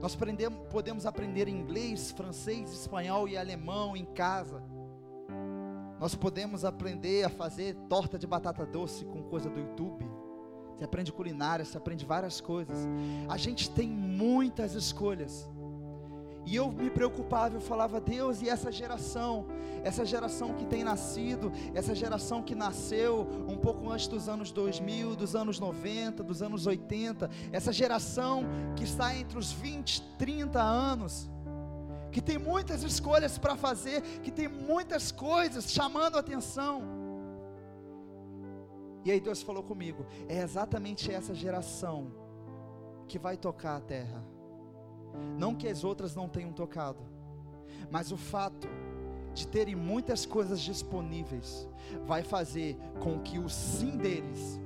Nós 0.00 0.16
podemos 0.70 1.06
aprender 1.06 1.48
inglês, 1.48 2.10
francês, 2.12 2.72
espanhol 2.72 3.28
e 3.28 3.36
alemão 3.36 3.96
em 3.96 4.04
casa. 4.04 4.62
Nós 5.98 6.14
podemos 6.14 6.64
aprender 6.64 7.24
a 7.24 7.28
fazer 7.28 7.74
torta 7.88 8.18
de 8.18 8.26
batata 8.26 8.64
doce 8.64 9.04
com 9.04 9.22
coisa 9.24 9.50
do 9.50 9.58
YouTube. 9.58 10.08
Você 10.78 10.84
aprende 10.84 11.12
culinária, 11.12 11.64
você 11.64 11.76
aprende 11.76 12.04
várias 12.04 12.40
coisas. 12.40 12.86
A 13.28 13.36
gente 13.36 13.68
tem 13.68 13.88
muitas 13.88 14.74
escolhas. 14.74 15.50
E 16.46 16.54
eu 16.54 16.70
me 16.70 16.88
preocupava, 16.88 17.56
eu 17.56 17.60
falava, 17.60 18.00
Deus, 18.00 18.40
e 18.40 18.48
essa 18.48 18.70
geração, 18.70 19.46
essa 19.82 20.04
geração 20.06 20.54
que 20.54 20.64
tem 20.64 20.84
nascido, 20.84 21.52
essa 21.74 21.96
geração 21.96 22.42
que 22.42 22.54
nasceu 22.54 23.26
um 23.48 23.56
pouco 23.56 23.90
antes 23.90 24.06
dos 24.06 24.28
anos 24.28 24.52
2000, 24.52 25.16
dos 25.16 25.34
anos 25.34 25.58
90, 25.58 26.22
dos 26.22 26.40
anos 26.40 26.64
80, 26.64 27.28
essa 27.52 27.72
geração 27.72 28.44
que 28.76 28.84
está 28.84 29.14
entre 29.14 29.36
os 29.36 29.50
20, 29.50 30.00
30 30.16 30.62
anos, 30.62 31.28
que 32.12 32.22
tem 32.22 32.38
muitas 32.38 32.84
escolhas 32.84 33.36
para 33.36 33.56
fazer, 33.56 34.00
que 34.22 34.30
tem 34.30 34.46
muitas 34.46 35.10
coisas 35.10 35.70
chamando 35.70 36.16
atenção. 36.16 36.97
E 39.08 39.10
aí 39.10 39.20
Deus 39.20 39.40
falou 39.40 39.62
comigo: 39.62 40.04
é 40.28 40.42
exatamente 40.42 41.10
essa 41.10 41.34
geração 41.34 42.08
que 43.08 43.18
vai 43.18 43.38
tocar 43.38 43.76
a 43.76 43.80
terra. 43.80 44.22
Não 45.38 45.54
que 45.54 45.66
as 45.66 45.82
outras 45.82 46.14
não 46.14 46.28
tenham 46.28 46.52
tocado, 46.52 47.00
mas 47.90 48.12
o 48.12 48.18
fato 48.18 48.68
de 49.32 49.48
terem 49.48 49.74
muitas 49.74 50.26
coisas 50.26 50.60
disponíveis 50.60 51.66
vai 52.04 52.22
fazer 52.22 52.76
com 53.00 53.18
que 53.20 53.38
o 53.38 53.48
sim 53.48 53.96
deles, 53.96 54.60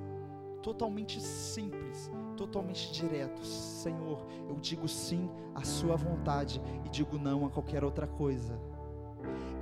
totalmente 0.61 1.21
simples, 1.21 2.11
totalmente 2.37 2.93
direto, 2.93 3.45
Senhor, 3.47 4.27
eu 4.49 4.57
digo 4.57 4.89
sim 4.89 5.31
à 5.55 5.63
Sua 5.63 5.95
vontade 5.95 6.61
e 6.85 6.89
digo 6.89 7.17
não 7.17 7.47
a 7.47 7.49
qualquer 7.49 7.85
outra 7.85 8.09
coisa. 8.09 8.59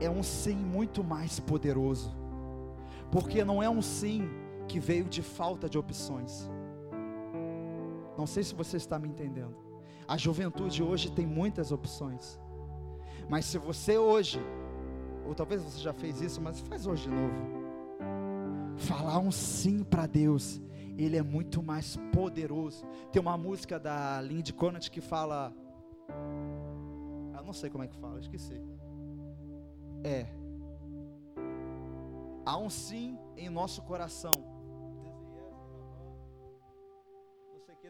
É 0.01 0.09
um 0.09 0.23
sim 0.23 0.57
muito 0.57 1.05
mais 1.05 1.39
poderoso, 1.39 2.17
porque 3.13 3.45
não 3.45 3.63
é 3.63 3.69
um 3.69 3.83
sim 3.83 4.27
que 4.71 4.79
veio 4.79 5.05
de 5.07 5.21
falta 5.21 5.69
de 5.69 5.77
opções. 5.77 6.49
Não 8.17 8.25
sei 8.25 8.45
se 8.45 8.55
você 8.55 8.77
está 8.77 9.01
me 9.01 9.09
entendendo. 9.09 9.57
A 10.07 10.17
juventude 10.17 10.81
hoje 10.81 11.11
tem 11.11 11.27
muitas 11.27 11.73
opções. 11.73 12.39
Mas 13.29 13.47
se 13.47 13.59
você 13.59 13.99
hoje, 13.99 14.41
ou 15.27 15.35
talvez 15.35 15.61
você 15.63 15.81
já 15.81 15.93
fez 15.93 16.21
isso, 16.21 16.41
mas 16.41 16.61
faz 16.61 16.87
hoje 16.87 17.09
de 17.09 17.11
novo. 17.11 17.35
Falar 18.77 19.19
um 19.19 19.33
sim 19.33 19.83
para 19.83 20.07
Deus, 20.07 20.61
Ele 20.97 21.17
é 21.17 21.23
muito 21.23 21.63
mais 21.63 21.97
poderoso. 22.13 22.85
Tem 23.11 23.21
uma 23.21 23.37
música 23.37 23.79
da 23.79 24.21
Lindy 24.21 24.53
Conant 24.53 24.89
que 24.89 25.01
fala. 25.01 25.53
Eu 27.37 27.43
não 27.45 27.53
sei 27.53 27.71
como 27.71 27.83
é 27.83 27.89
que 27.89 27.97
fala, 27.97 28.21
esqueci. 28.21 28.61
É. 30.05 30.27
Há 32.47 32.57
um 32.57 32.71
sim 32.71 33.19
em 33.37 33.49
nosso 33.49 33.83
coração 33.83 34.60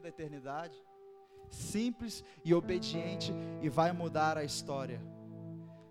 da 0.01 0.09
eternidade, 0.09 0.77
simples 1.49 2.25
e 2.45 2.55
obediente 2.55 3.33
e 3.61 3.69
vai 3.69 3.93
mudar 3.93 4.39
a 4.39 4.45
história. 4.45 5.01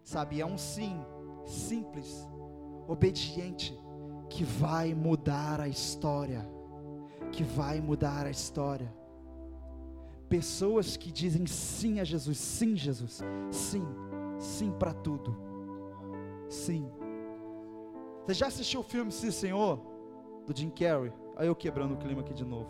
Sabe, 0.03 0.41
é 0.41 0.45
um 0.45 0.57
sim, 0.57 0.99
simples, 1.45 2.27
obediente, 2.87 3.77
que 4.29 4.43
vai 4.43 4.93
mudar 4.93 5.61
a 5.61 5.67
história. 5.67 6.47
Que 7.31 7.43
vai 7.43 7.79
mudar 7.79 8.25
a 8.25 8.31
história. 8.31 8.91
Pessoas 10.27 10.95
que 10.95 11.11
dizem 11.11 11.45
sim 11.45 11.99
a 11.99 12.03
Jesus, 12.03 12.37
sim, 12.37 12.75
Jesus, 12.75 13.21
sim, 13.51 13.85
sim 14.37 14.71
para 14.71 14.93
tudo, 14.93 15.35
sim. 16.47 16.89
Você 18.25 18.35
já 18.35 18.47
assistiu 18.47 18.81
o 18.81 18.83
filme 18.83 19.11
Sim 19.11 19.31
Senhor? 19.31 19.79
Do 20.45 20.55
Jim 20.55 20.69
Carrey? 20.69 21.11
Aí 21.35 21.47
eu 21.47 21.55
quebrando 21.55 21.95
o 21.95 21.97
clima 21.97 22.21
aqui 22.21 22.33
de 22.33 22.45
novo. 22.45 22.69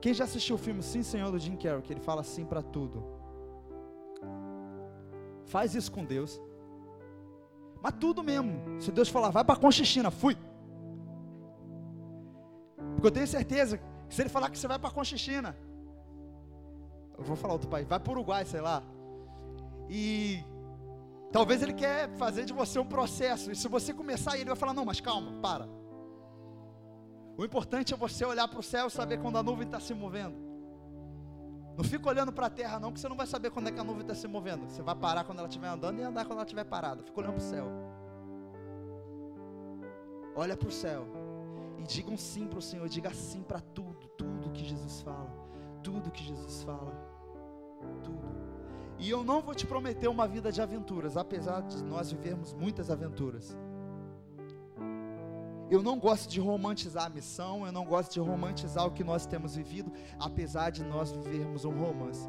Quem 0.00 0.14
já 0.14 0.24
assistiu 0.24 0.56
o 0.56 0.58
filme 0.58 0.82
Sim 0.82 1.02
Senhor 1.02 1.30
do 1.30 1.38
Jim 1.38 1.56
Carrey, 1.56 1.82
que 1.82 1.92
ele 1.92 2.00
fala 2.00 2.22
sim 2.22 2.44
para 2.44 2.62
tudo? 2.62 3.04
Faz 5.46 5.74
isso 5.74 5.90
com 5.90 6.04
Deus. 6.04 6.40
Mas 7.82 7.94
tudo 7.98 8.22
mesmo. 8.22 8.80
Se 8.80 8.92
Deus 8.92 9.08
falar, 9.08 9.30
vai 9.30 9.44
para 9.44 9.56
Conchichina, 9.56 10.10
fui. 10.10 10.36
Porque 12.94 13.06
eu 13.06 13.10
tenho 13.10 13.26
certeza 13.26 13.78
que 13.78 14.14
se 14.14 14.22
ele 14.22 14.28
falar 14.28 14.50
que 14.50 14.58
você 14.58 14.68
vai 14.68 14.78
para 14.78 14.90
Conchichina, 14.90 15.56
eu 17.16 17.24
vou 17.24 17.36
falar 17.36 17.54
outro 17.54 17.68
país, 17.68 17.86
vai 17.86 17.98
para 17.98 18.10
o 18.10 18.14
Uruguai, 18.14 18.44
sei 18.44 18.60
lá. 18.60 18.82
E 19.88 20.44
talvez 21.32 21.62
ele 21.62 21.72
quer 21.72 22.08
fazer 22.16 22.44
de 22.44 22.52
você 22.52 22.78
um 22.78 22.86
processo. 22.86 23.50
E 23.50 23.56
se 23.56 23.68
você 23.68 23.94
começar, 23.94 24.36
ele 24.36 24.46
vai 24.46 24.56
falar: 24.56 24.74
não, 24.74 24.84
mas 24.84 25.00
calma, 25.00 25.32
para. 25.40 25.68
O 27.38 27.44
importante 27.44 27.94
é 27.94 27.96
você 27.96 28.24
olhar 28.24 28.48
para 28.48 28.58
o 28.58 28.62
céu 28.64 28.88
e 28.88 28.90
saber 28.90 29.18
quando 29.20 29.38
a 29.38 29.42
nuvem 29.44 29.64
está 29.64 29.78
se 29.78 29.94
movendo. 29.94 30.34
Não 31.76 31.84
fica 31.84 32.08
olhando 32.08 32.32
para 32.32 32.46
a 32.46 32.50
terra, 32.50 32.80
não, 32.80 32.92
que 32.92 32.98
você 32.98 33.08
não 33.08 33.14
vai 33.14 33.28
saber 33.28 33.52
quando 33.52 33.68
é 33.68 33.70
que 33.70 33.78
a 33.78 33.84
nuvem 33.84 34.02
está 34.02 34.12
se 34.12 34.26
movendo. 34.26 34.68
Você 34.68 34.82
vai 34.82 34.96
parar 34.96 35.22
quando 35.22 35.38
ela 35.38 35.46
estiver 35.46 35.68
andando 35.68 36.00
e 36.00 36.02
andar 36.02 36.24
quando 36.24 36.38
ela 36.38 36.42
estiver 36.42 36.64
parada. 36.64 37.04
Fica 37.04 37.20
olhando 37.20 37.34
para 37.34 37.40
o 37.40 37.46
céu. 37.46 37.68
Olha 40.34 40.56
para 40.56 40.68
o 40.68 40.72
céu 40.72 41.06
e 41.78 41.84
diga 41.84 42.10
um 42.10 42.16
sim 42.16 42.48
para 42.48 42.58
o 42.58 42.62
Senhor. 42.62 42.88
Diga 42.88 43.14
sim 43.14 43.40
para 43.44 43.60
tudo, 43.60 44.08
tudo 44.16 44.50
que 44.50 44.64
Jesus 44.64 45.00
fala. 45.02 45.32
Tudo 45.80 46.10
que 46.10 46.24
Jesus 46.24 46.64
fala. 46.64 46.92
Tudo. 48.02 48.36
E 48.98 49.08
eu 49.08 49.22
não 49.22 49.40
vou 49.40 49.54
te 49.54 49.64
prometer 49.64 50.08
uma 50.08 50.26
vida 50.26 50.50
de 50.50 50.60
aventuras, 50.60 51.16
apesar 51.16 51.62
de 51.62 51.84
nós 51.84 52.10
vivermos 52.10 52.52
muitas 52.52 52.90
aventuras. 52.90 53.56
Eu 55.70 55.82
não 55.82 55.98
gosto 55.98 56.30
de 56.30 56.40
romantizar 56.40 57.06
a 57.06 57.10
missão, 57.10 57.66
eu 57.66 57.72
não 57.72 57.84
gosto 57.84 58.12
de 58.12 58.20
romantizar 58.20 58.86
o 58.86 58.90
que 58.90 59.04
nós 59.04 59.26
temos 59.26 59.54
vivido, 59.54 59.92
apesar 60.18 60.70
de 60.70 60.82
nós 60.82 61.10
vivermos 61.12 61.64
um 61.64 61.72
romance. 61.72 62.28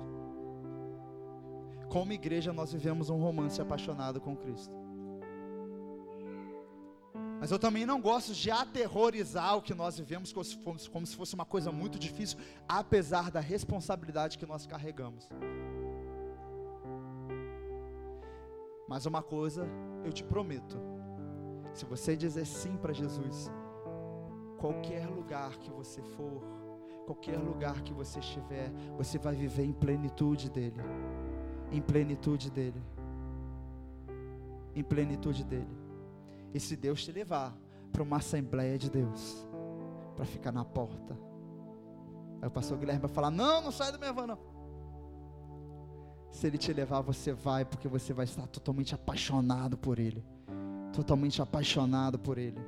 Como 1.90 2.11
igreja, 2.11 2.52
nós 2.52 2.72
vivemos 2.72 3.10
um 3.10 3.18
romance 3.18 3.61
apaixonado 3.61 4.20
com 4.20 4.36
Cristo. 4.36 4.80
Mas 7.40 7.52
eu 7.52 7.57
também 7.57 7.86
não 7.86 8.02
gosto 8.02 8.34
de 8.34 8.52
aterrorizar 8.52 9.56
o 9.56 9.61
que 9.61 9.74
nós 9.74 9.98
vivemos 9.98 10.34
como 10.34 10.44
se, 11.06 11.16
fosse, 11.16 11.34
uma 11.34 11.45
coisa 11.45 11.72
muito 11.72 11.98
difícil, 11.98 12.38
apesar 12.68 13.32
da 13.32 13.40
responsabilidade 13.40 14.38
que 14.38 14.45
nós 14.45 14.66
carregamos. 14.66 15.30
Mas 18.90 19.06
uma 19.06 19.24
coisa 19.24 19.66
eu 20.03 20.11
te 20.11 20.24
prometo: 20.24 20.78
se 21.80 21.85
você 21.85 22.14
dizer 22.14 22.45
sim 22.45 22.76
para 22.76 22.91
Jesus, 22.91 23.49
qualquer 24.57 25.07
lugar 25.07 25.57
que 25.60 25.72
você 25.72 26.01
for, 26.01 26.43
qualquer 27.06 27.38
lugar 27.38 27.81
que 27.84 27.93
você 27.93 28.19
estiver, 28.19 28.69
você 28.97 29.18
vai 29.18 29.34
viver 29.34 29.64
em 29.64 29.72
plenitude 29.72 30.49
dele. 30.49 30.81
Em 31.72 31.81
plenitude 31.81 32.51
dele. 32.51 32.84
Em 34.76 34.84
plenitude 34.84 35.45
dele. 35.45 35.77
E 36.53 36.60
se 36.60 36.76
Deus 36.76 37.01
te 37.01 37.14
levar 37.14 37.57
para 37.93 38.03
uma 38.03 38.18
assembleia 38.18 38.77
de 38.77 38.89
Deus, 38.89 39.47
para 40.18 40.26
ficar 40.26 40.51
na 40.51 40.65
porta, 40.65 41.18
aí 42.41 42.47
o 42.49 42.51
pastor 42.51 42.77
Guilherme 42.77 43.03
vai 43.03 43.10
falar: 43.10 43.31
Não, 43.31 43.61
não 43.61 43.72
sai 43.72 43.89
da 43.93 43.97
minha 43.97 44.11
van, 44.11 44.27
não. 44.27 44.39
Se 46.30 46.45
ele 46.45 46.57
te 46.57 46.73
levar, 46.73 46.99
você 46.99 47.31
vai, 47.31 47.64
porque 47.64 47.88
você 47.88 48.11
vai 48.11 48.26
estar 48.26 48.47
totalmente 48.47 48.93
apaixonado 48.93 49.77
por 49.77 49.97
ele 49.97 50.22
totalmente 50.99 51.41
apaixonado 51.41 52.19
por 52.19 52.38
Ele. 52.38 52.59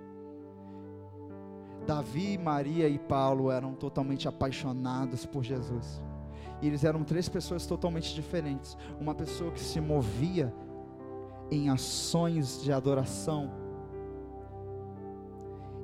Davi, 1.86 2.38
Maria 2.38 2.88
e 2.88 2.98
Paulo 2.98 3.52
eram 3.52 3.74
totalmente 3.74 4.26
apaixonados 4.26 5.26
por 5.26 5.44
Jesus. 5.44 6.02
E 6.62 6.68
eles 6.68 6.86
eram 6.86 7.04
três 7.04 7.28
pessoas 7.28 7.66
totalmente 7.66 8.16
diferentes. 8.16 8.78
Uma 9.02 9.14
pessoa 9.14 9.52
que 9.52 9.60
se 9.60 9.82
movia 9.82 10.54
em 11.50 11.70
ações 11.70 12.62
de 12.64 12.72
adoração 12.72 13.52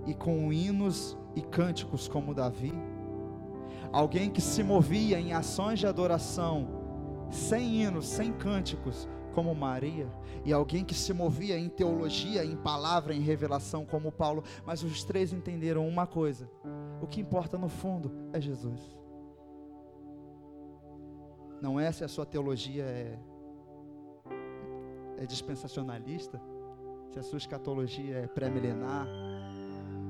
e 0.06 0.14
com 0.14 0.54
hinos 0.54 1.18
e 1.36 1.42
cânticos 1.42 2.08
como 2.08 2.34
Davi. 2.34 2.74
Alguém 3.92 4.30
que 4.30 4.42
se 4.42 4.64
movia 4.64 5.20
em 5.20 5.34
ações 5.34 5.80
de 5.80 5.88
adoração 5.88 6.66
sem 7.30 7.82
hinos, 7.82 8.08
sem 8.08 8.32
cânticos, 8.32 9.06
como 9.38 9.54
Maria, 9.54 10.12
e 10.44 10.52
alguém 10.52 10.84
que 10.84 10.96
se 10.96 11.14
movia 11.14 11.60
em 11.60 11.70
teologia, 11.70 12.44
em 12.44 12.58
palavra, 12.58 13.14
em 13.14 13.22
revelação, 13.22 13.86
como 13.86 14.12
Paulo, 14.12 14.44
mas 14.66 14.82
os 14.82 15.04
três 15.04 15.32
entenderam 15.32 15.88
uma 15.88 16.08
coisa: 16.08 16.50
o 17.00 17.06
que 17.06 17.22
importa 17.22 17.56
no 17.56 17.70
fundo 17.70 18.12
é 18.34 18.42
Jesus. 18.42 18.82
Não 21.62 21.80
é 21.80 21.92
se 21.92 22.04
a 22.04 22.08
sua 22.08 22.26
teologia 22.26 22.84
é, 22.84 23.20
é 25.20 25.26
dispensacionalista, 25.28 26.42
se 27.12 27.20
a 27.20 27.24
sua 27.24 27.38
escatologia 27.38 28.18
é 28.18 28.26
pré-milenar, 28.26 29.08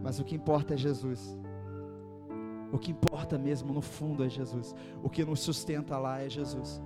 mas 0.01 0.21
o 0.21 0.23
que 0.23 0.35
importa 0.35 0.75
é 0.75 0.77
Jesus. 0.77 1.37
O 2.71 2.79
que 2.79 2.91
importa 2.91 3.37
mesmo 3.37 3.73
no 3.73 3.81
fundo 3.81 4.23
é 4.23 4.29
Jesus. 4.29 4.73
O 5.03 5.09
que 5.09 5.25
nos 5.25 5.41
sustenta 5.41 5.97
lá 5.97 6.21
é 6.21 6.29
Jesus. 6.29 6.81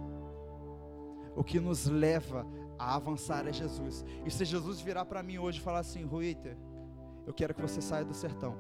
O 1.36 1.44
que 1.44 1.60
nos 1.60 1.86
leva 1.88 2.46
a 2.78 2.96
avançar 2.96 3.48
é 3.48 3.54
Jesus. 3.54 4.04
E 4.26 4.32
se 4.32 4.44
Jesus 4.44 4.82
virar 4.82 5.06
para 5.06 5.24
mim 5.24 5.38
hoje 5.38 5.60
e 5.60 5.62
falar 5.62 5.80
assim, 5.80 6.04
Ruiter, 6.04 6.58
eu 7.26 7.34
quero 7.34 7.54
que 7.54 7.62
você 7.62 7.82
saia 7.82 8.04
do 8.04 8.14
sertão. 8.14 8.56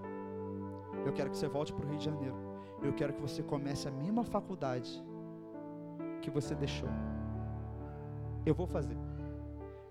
Eu 1.05 1.13
quero 1.13 1.29
que 1.29 1.37
você 1.37 1.47
volte 1.47 1.73
para 1.73 1.85
o 1.85 1.89
Rio 1.89 1.97
de 1.97 2.05
Janeiro. 2.05 2.35
Eu 2.81 2.93
quero 2.93 3.13
que 3.13 3.21
você 3.21 3.41
comece 3.43 3.87
a 3.87 3.91
mesma 3.91 4.23
faculdade 4.23 5.03
que 6.21 6.29
você 6.29 6.55
deixou. 6.55 6.89
Eu 8.45 8.53
vou 8.53 8.67
fazer. 8.67 8.97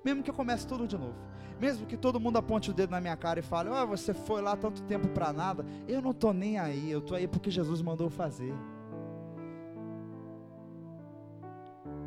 Mesmo 0.05 0.23
que 0.23 0.31
eu 0.31 0.35
comece 0.35 0.67
tudo 0.67 0.87
de 0.87 0.97
novo. 0.97 1.15
Mesmo 1.61 1.87
que 1.87 1.97
todo 1.97 2.19
mundo 2.19 2.39
aponte 2.39 2.71
o 2.71 2.75
dedo 2.75 2.91
na 2.91 3.01
minha 3.01 3.17
cara 3.17 3.39
e 3.39 3.43
fale: 3.43 3.69
"Ah, 3.69 3.85
você 3.85 4.15
foi 4.15 4.41
lá 4.41 4.57
tanto 4.57 4.83
tempo 4.83 5.09
para 5.09 5.33
nada". 5.33 5.65
Eu 5.87 6.01
não 6.01 6.13
tô 6.13 6.33
nem 6.33 6.59
aí. 6.59 6.91
Eu 6.91 7.01
tô 7.01 7.15
aí 7.15 7.29
porque 7.29 7.51
Jesus 7.51 7.83
mandou 7.83 8.09
fazer. 8.09 8.55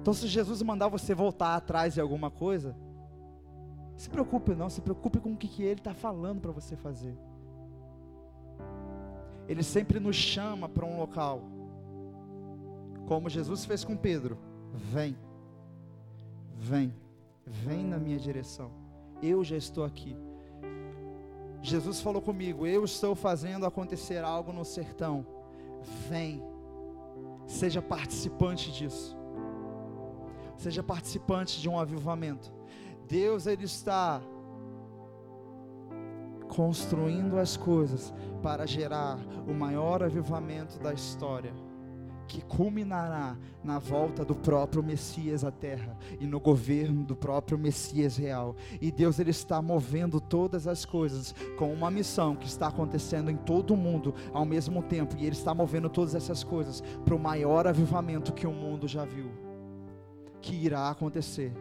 Então, 0.04 0.14
se 0.14 0.28
Jesus 0.28 0.62
mandar 0.62 0.90
você 0.90 1.16
voltar 1.16 1.56
atrás 1.56 1.94
de 1.94 2.02
alguma 2.02 2.30
coisa, 2.30 2.76
se 3.96 4.10
preocupe 4.10 4.54
não, 4.54 4.70
se 4.70 4.82
preocupe 4.82 5.18
com 5.18 5.32
o 5.32 5.38
que, 5.38 5.48
que 5.48 5.64
Ele 5.64 5.80
está 5.80 5.94
falando 5.94 6.42
para 6.42 6.52
você 6.52 6.76
fazer. 6.76 7.18
Ele 9.48 9.64
sempre 9.64 10.02
nos 10.02 10.18
chama 10.18 10.68
para 10.68 10.86
um 10.86 11.00
local, 11.00 11.42
como 13.08 13.30
Jesus 13.30 13.64
fez 13.64 13.86
com 13.86 13.96
Pedro: 13.96 14.38
vem, 14.74 15.18
vem, 16.58 16.94
vem 17.48 17.86
na 17.86 17.98
minha 17.98 18.20
direção, 18.20 18.72
eu 19.22 19.42
já 19.42 19.56
estou 19.56 19.86
aqui. 19.86 20.18
Jesus 21.62 22.02
falou 22.02 22.22
comigo: 22.22 22.68
eu 22.68 22.84
estou 22.84 23.16
fazendo 23.16 23.66
acontecer 23.66 24.22
algo 24.22 24.52
no 24.52 24.66
sertão, 24.66 25.26
vem, 26.10 26.44
seja 27.48 27.82
participante 27.82 28.70
disso 28.70 29.23
seja 30.64 30.82
participante 30.82 31.60
de 31.60 31.68
um 31.68 31.78
avivamento. 31.78 32.52
Deus 33.08 33.46
ele 33.48 33.66
está 33.66 34.22
construindo 36.48 37.38
as 37.38 37.58
coisas 37.58 38.14
para 38.42 38.66
gerar 38.66 39.20
o 39.48 39.54
maior 39.54 40.04
avivamento 40.04 40.80
da 40.80 40.94
história, 40.94 41.54
que 42.28 42.42
culminará 42.46 43.38
na 43.62 43.78
volta 43.78 44.24
do 44.24 44.36
próprio 44.36 44.82
Messias 44.82 45.44
à 45.44 45.52
terra 45.52 45.98
e 46.20 46.26
no 46.26 46.40
governo 46.40 47.04
do 47.04 47.16
próprio 47.16 47.58
Messias 47.58 48.16
real. 48.16 48.56
E 48.80 48.90
Deus 48.90 49.20
ele 49.20 49.32
está 49.32 49.62
movendo 49.62 50.22
todas 50.22 50.66
as 50.66 50.86
coisas 50.86 51.36
com 51.58 51.74
uma 51.74 51.92
missão 51.92 52.36
que 52.36 52.48
está 52.48 52.68
acontecendo 52.68 53.30
em 53.30 53.36
todo 53.36 53.74
o 53.74 53.78
mundo 53.78 54.14
ao 54.32 54.46
mesmo 54.46 54.82
tempo, 54.82 55.16
e 55.18 55.26
ele 55.26 55.36
está 55.36 55.54
movendo 55.54 55.90
todas 55.90 56.16
essas 56.16 56.42
coisas 56.42 56.82
para 57.04 57.16
o 57.16 57.20
maior 57.20 57.68
avivamento 57.68 58.32
que 58.32 58.48
o 58.48 58.54
mundo 58.54 58.88
já 58.88 59.04
viu 59.04 59.43
que 60.44 60.54
irá 60.54 60.90
acontecer. 60.90 61.54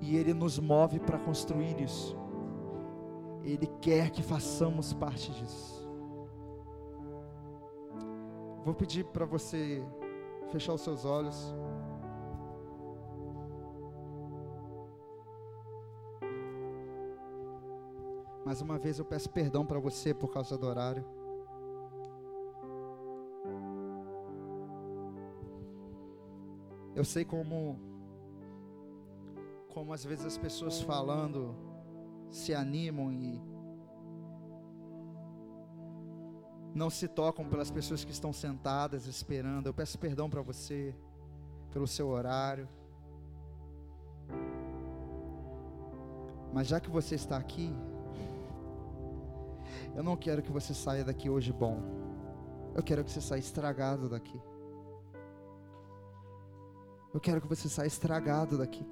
E 0.00 0.16
Ele 0.16 0.32
nos 0.32 0.58
move 0.58 0.98
para 0.98 1.18
construir 1.18 1.80
isso. 1.80 2.16
Ele 3.44 3.66
quer 3.80 4.10
que 4.10 4.22
façamos 4.22 4.92
parte 4.92 5.30
disso. 5.32 5.86
Vou 8.64 8.74
pedir 8.74 9.04
para 9.04 9.24
você 9.24 9.86
fechar 10.50 10.72
os 10.72 10.80
seus 10.80 11.04
olhos. 11.04 11.54
Mais 18.44 18.60
uma 18.60 18.78
vez 18.78 18.98
eu 18.98 19.04
peço 19.04 19.28
perdão 19.28 19.64
para 19.64 19.78
você 19.78 20.14
por 20.14 20.32
causa 20.32 20.56
do 20.56 20.66
horário. 20.66 21.04
Eu 26.96 27.04
sei 27.04 27.26
como 27.26 27.78
como 29.68 29.92
às 29.92 30.02
vezes 30.02 30.24
as 30.24 30.38
pessoas 30.38 30.80
falando 30.80 31.54
se 32.30 32.54
animam 32.54 33.12
e 33.12 33.38
não 36.74 36.88
se 36.88 37.06
tocam 37.06 37.46
pelas 37.46 37.70
pessoas 37.70 38.02
que 38.02 38.10
estão 38.10 38.32
sentadas 38.32 39.06
esperando. 39.06 39.66
Eu 39.66 39.74
peço 39.74 39.98
perdão 39.98 40.30
para 40.30 40.40
você 40.40 40.96
pelo 41.70 41.86
seu 41.86 42.08
horário. 42.08 42.66
Mas 46.54 46.66
já 46.66 46.80
que 46.80 46.88
você 46.88 47.14
está 47.14 47.36
aqui, 47.36 47.70
eu 49.94 50.02
não 50.02 50.16
quero 50.16 50.42
que 50.42 50.50
você 50.50 50.72
saia 50.72 51.04
daqui 51.04 51.28
hoje 51.28 51.52
bom. 51.52 51.82
Eu 52.74 52.82
quero 52.82 53.04
que 53.04 53.10
você 53.10 53.20
saia 53.20 53.40
estragado 53.40 54.08
daqui. 54.08 54.40
Eu 57.12 57.20
quero 57.20 57.40
que 57.40 57.46
você 57.46 57.68
saia 57.68 57.86
estragado 57.86 58.58
daqui. 58.58 58.86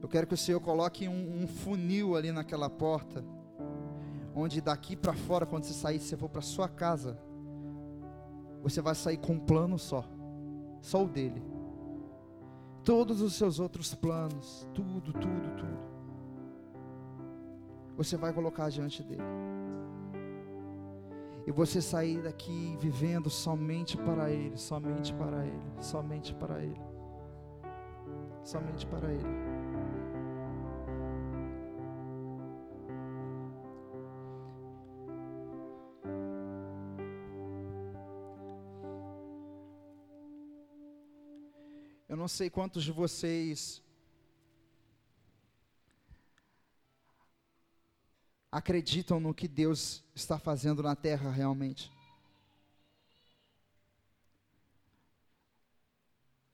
Eu 0.00 0.08
quero 0.08 0.26
que 0.26 0.34
o 0.34 0.36
Senhor 0.36 0.60
coloque 0.60 1.06
um, 1.06 1.42
um 1.42 1.46
funil 1.46 2.16
ali 2.16 2.32
naquela 2.32 2.68
porta, 2.68 3.24
onde 4.34 4.60
daqui 4.60 4.96
para 4.96 5.14
fora, 5.14 5.46
quando 5.46 5.64
você 5.64 5.72
sair, 5.72 6.00
você 6.00 6.16
for 6.16 6.28
para 6.28 6.42
sua 6.42 6.68
casa, 6.68 7.16
você 8.62 8.80
vai 8.80 8.96
sair 8.96 9.16
com 9.16 9.34
um 9.34 9.38
plano 9.38 9.78
só, 9.78 10.04
só 10.80 11.04
o 11.04 11.08
dele. 11.08 11.42
Todos 12.82 13.20
os 13.20 13.34
seus 13.34 13.60
outros 13.60 13.94
planos, 13.94 14.66
tudo, 14.74 15.12
tudo, 15.12 15.56
tudo, 15.56 15.78
você 17.96 18.16
vai 18.16 18.32
colocar 18.32 18.68
diante 18.70 19.04
dele 19.04 19.22
e 21.46 21.50
você 21.50 21.82
sair 21.82 22.22
daqui 22.22 22.76
vivendo 22.80 23.28
somente 23.28 23.96
para 23.96 24.30
Ele, 24.30 24.56
somente 24.56 25.12
para 25.14 25.44
Ele, 25.44 25.62
somente 25.80 26.34
para 26.34 26.62
Ele, 26.62 26.80
somente 28.44 28.86
para 28.86 29.12
Ele. 29.12 29.62
Eu 42.08 42.16
não 42.16 42.28
sei 42.28 42.50
quantos 42.50 42.84
de 42.84 42.92
vocês 42.92 43.81
acreditam 48.52 49.18
no 49.18 49.32
que 49.32 49.48
Deus 49.48 50.04
está 50.14 50.38
fazendo 50.38 50.82
na 50.82 50.94
terra 50.94 51.30
realmente. 51.30 51.90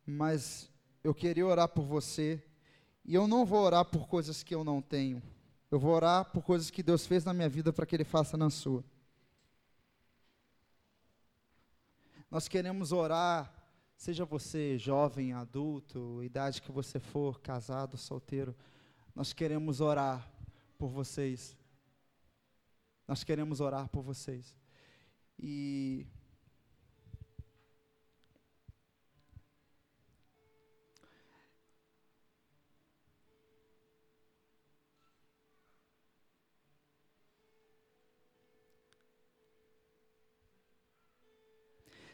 Mas 0.06 0.70
eu 1.02 1.12
queria 1.12 1.44
orar 1.44 1.68
por 1.68 1.84
você, 1.84 2.40
e 3.04 3.14
eu 3.14 3.26
não 3.26 3.44
vou 3.44 3.64
orar 3.64 3.84
por 3.84 4.06
coisas 4.06 4.44
que 4.44 4.54
eu 4.54 4.62
não 4.62 4.80
tenho. 4.80 5.20
Eu 5.70 5.80
vou 5.80 5.92
orar 5.92 6.26
por 6.26 6.42
coisas 6.42 6.70
que 6.70 6.84
Deus 6.84 7.04
fez 7.04 7.24
na 7.24 7.34
minha 7.34 7.48
vida 7.48 7.72
para 7.72 7.84
que 7.84 7.96
Ele 7.96 8.04
faça 8.04 8.36
na 8.36 8.48
sua. 8.48 8.84
Nós 12.30 12.46
queremos 12.46 12.92
orar, 12.92 13.52
seja 13.96 14.24
você 14.24 14.78
jovem, 14.78 15.32
adulto, 15.32 16.22
idade 16.22 16.62
que 16.62 16.70
você 16.70 17.00
for, 17.00 17.40
casado, 17.40 17.96
solteiro, 17.96 18.54
nós 19.14 19.32
queremos 19.32 19.80
orar 19.80 20.30
por 20.78 20.88
vocês 20.88 21.56
nós 23.08 23.24
queremos 23.24 23.60
orar 23.60 23.88
por 23.88 24.02
vocês. 24.02 24.54
E 25.38 26.06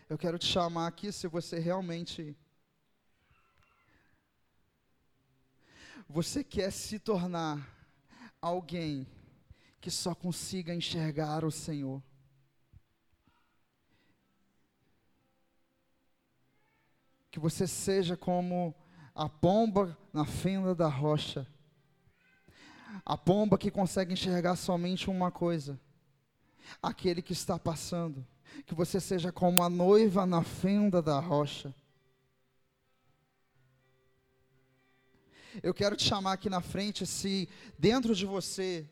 Eu 0.09 0.19
quero 0.19 0.39
te 0.39 0.47
chamar 0.47 0.87
aqui 0.87 1.11
se 1.11 1.27
você 1.27 1.59
realmente 1.59 2.37
você 6.07 6.45
quer 6.45 6.71
se 6.71 7.01
tornar 7.01 7.67
alguém 8.41 9.09
que 9.85 9.91
só 9.91 10.15
consiga 10.15 10.75
enxergar 10.75 11.45
o 11.45 11.51
Senhor. 11.51 12.03
Que 17.31 17.39
você 17.39 17.67
seja 17.67 18.17
como 18.17 18.75
a 19.15 19.29
pomba 19.29 19.95
na 20.11 20.25
fenda 20.25 20.75
da 20.75 20.89
rocha. 20.89 21.47
A 23.05 23.15
pomba 23.19 23.59
que 23.59 23.71
consegue 23.71 24.15
enxergar 24.15 24.57
somente 24.57 25.11
uma 25.11 25.31
coisa: 25.31 25.79
aquele 26.83 27.21
que 27.21 27.35
está 27.35 27.59
passando. 27.59 28.27
Que 28.65 28.75
você 28.75 28.99
seja 28.99 29.31
como 29.31 29.63
a 29.63 29.69
noiva 29.69 30.25
na 30.25 30.43
fenda 30.43 31.03
da 31.03 31.21
rocha. 31.21 31.75
Eu 35.63 35.75
quero 35.75 35.95
te 35.95 36.05
chamar 36.05 36.33
aqui 36.33 36.49
na 36.49 36.63
frente 36.63 37.07
se 37.07 37.51
dentro 37.79 38.15
de 38.15 38.25
você 38.25 38.89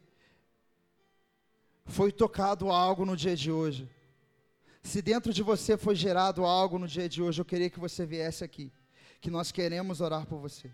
foi 1.84 2.12
tocado 2.12 2.70
algo 2.70 3.04
no 3.04 3.16
dia 3.16 3.36
de 3.36 3.50
hoje, 3.50 3.88
se 4.82 5.00
dentro 5.00 5.32
de 5.32 5.42
você 5.42 5.76
foi 5.76 5.94
gerado 5.94 6.44
algo 6.44 6.78
no 6.78 6.88
dia 6.88 7.08
de 7.08 7.22
hoje, 7.22 7.40
eu 7.40 7.44
queria 7.44 7.70
que 7.70 7.78
você 7.78 8.04
viesse 8.04 8.42
aqui, 8.42 8.72
que 9.20 9.30
nós 9.30 9.52
queremos 9.52 10.00
orar 10.00 10.26
por 10.26 10.38
você. 10.38 10.70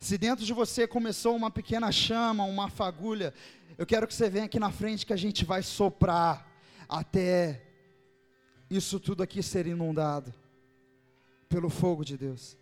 Se 0.00 0.16
dentro 0.16 0.44
de 0.44 0.52
você 0.52 0.86
começou 0.86 1.36
uma 1.36 1.50
pequena 1.50 1.92
chama, 1.92 2.44
uma 2.44 2.68
fagulha, 2.68 3.32
eu 3.76 3.86
quero 3.86 4.06
que 4.06 4.14
você 4.14 4.28
venha 4.28 4.46
aqui 4.46 4.58
na 4.58 4.72
frente 4.72 5.06
que 5.06 5.12
a 5.12 5.16
gente 5.16 5.44
vai 5.44 5.62
soprar 5.62 6.50
até 6.88 7.62
isso 8.70 8.98
tudo 8.98 9.22
aqui 9.22 9.42
ser 9.42 9.66
inundado 9.66 10.32
pelo 11.48 11.68
fogo 11.68 12.04
de 12.04 12.16
Deus. 12.16 12.56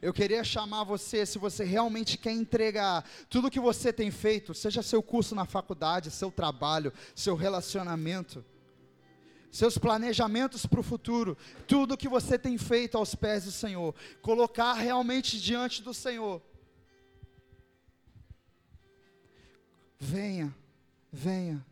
Eu 0.00 0.12
queria 0.12 0.44
chamar 0.44 0.84
você, 0.84 1.26
se 1.26 1.38
você 1.38 1.64
realmente 1.64 2.16
quer 2.16 2.32
entregar 2.32 3.04
tudo 3.28 3.50
que 3.50 3.58
você 3.58 3.92
tem 3.92 4.10
feito, 4.10 4.54
seja 4.54 4.82
seu 4.82 5.02
curso 5.02 5.34
na 5.34 5.44
faculdade, 5.44 6.10
seu 6.10 6.30
trabalho, 6.30 6.92
seu 7.14 7.34
relacionamento, 7.34 8.44
seus 9.50 9.76
planejamentos 9.76 10.66
para 10.66 10.80
o 10.80 10.84
futuro, 10.84 11.36
tudo 11.66 11.96
que 11.96 12.08
você 12.08 12.38
tem 12.38 12.56
feito 12.56 12.96
aos 12.96 13.14
pés 13.14 13.44
do 13.44 13.50
Senhor, 13.50 13.94
colocar 14.22 14.74
realmente 14.74 15.40
diante 15.40 15.82
do 15.82 15.92
Senhor. 15.92 16.40
Venha, 19.98 20.54
venha. 21.12 21.64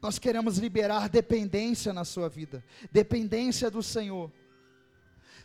Nós 0.00 0.18
queremos 0.18 0.58
liberar 0.58 1.08
dependência 1.08 1.92
na 1.92 2.04
sua 2.04 2.28
vida, 2.28 2.64
dependência 2.90 3.70
do 3.70 3.82
Senhor. 3.82 4.32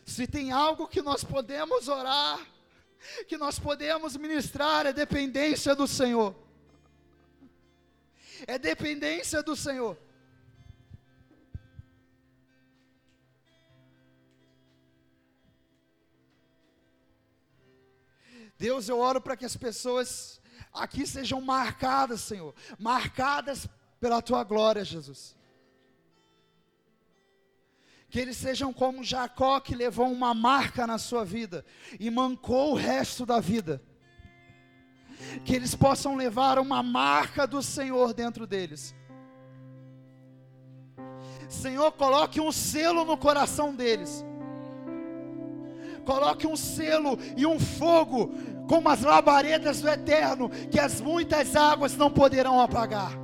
Se 0.04 0.26
tem 0.26 0.52
algo 0.52 0.86
que 0.86 1.00
nós 1.00 1.24
podemos 1.24 1.88
orar, 1.88 2.38
que 3.26 3.36
nós 3.36 3.58
podemos 3.58 4.16
ministrar, 4.16 4.86
é 4.86 4.92
dependência 4.92 5.74
do 5.74 5.86
Senhor. 5.86 6.34
É 8.46 8.58
dependência 8.58 9.42
do 9.42 9.56
Senhor. 9.56 9.96
Deus, 18.58 18.88
eu 18.88 18.98
oro 18.98 19.20
para 19.20 19.36
que 19.36 19.44
as 19.44 19.56
pessoas 19.56 20.40
aqui 20.72 21.06
sejam 21.06 21.40
marcadas, 21.40 22.20
Senhor, 22.20 22.54
marcadas 22.78 23.66
pela 24.00 24.22
tua 24.22 24.44
glória, 24.44 24.84
Jesus. 24.84 25.36
Que 28.14 28.20
eles 28.20 28.36
sejam 28.36 28.72
como 28.72 29.02
Jacó 29.02 29.58
que 29.58 29.74
levou 29.74 30.06
uma 30.06 30.32
marca 30.32 30.86
na 30.86 30.98
sua 30.98 31.24
vida 31.24 31.64
e 31.98 32.08
mancou 32.12 32.70
o 32.70 32.76
resto 32.76 33.26
da 33.26 33.40
vida. 33.40 33.82
Que 35.44 35.52
eles 35.52 35.74
possam 35.74 36.14
levar 36.14 36.60
uma 36.60 36.80
marca 36.80 37.44
do 37.44 37.60
Senhor 37.60 38.14
dentro 38.14 38.46
deles. 38.46 38.94
Senhor, 41.48 41.90
coloque 41.90 42.40
um 42.40 42.52
selo 42.52 43.04
no 43.04 43.16
coração 43.16 43.74
deles. 43.74 44.24
Coloque 46.04 46.46
um 46.46 46.54
selo 46.54 47.18
e 47.36 47.44
um 47.44 47.58
fogo, 47.58 48.32
como 48.68 48.90
as 48.90 49.00
labaredas 49.00 49.80
do 49.80 49.88
eterno, 49.88 50.48
que 50.70 50.78
as 50.78 51.00
muitas 51.00 51.56
águas 51.56 51.96
não 51.96 52.12
poderão 52.12 52.60
apagar. 52.60 53.23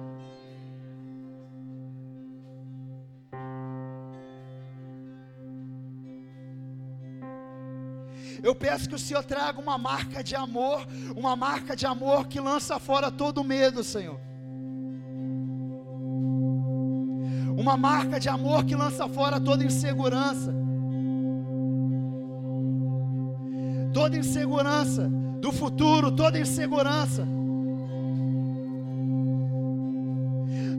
Eu 8.43 8.55
peço 8.55 8.89
que 8.89 8.95
o 8.95 8.99
Senhor 8.99 9.23
traga 9.23 9.61
uma 9.61 9.77
marca 9.77 10.23
de 10.23 10.35
amor, 10.35 10.87
uma 11.15 11.37
marca 11.37 11.77
de 11.77 11.87
amor 11.87 12.27
que 12.27 12.41
lança 12.41 12.79
fora 12.79 13.11
todo 13.11 13.45
medo, 13.45 13.85
Senhor. 13.85 14.19
Uma 17.57 17.77
marca 17.77 18.19
de 18.19 18.29
amor 18.29 18.65
que 18.65 18.75
lança 18.75 19.09
fora 19.09 19.39
toda 19.39 19.65
insegurança. 19.65 20.55
Toda 23.93 24.17
insegurança 24.17 25.09
do 25.41 25.53
futuro, 25.53 26.11
toda 26.11 26.39
insegurança. 26.39 27.27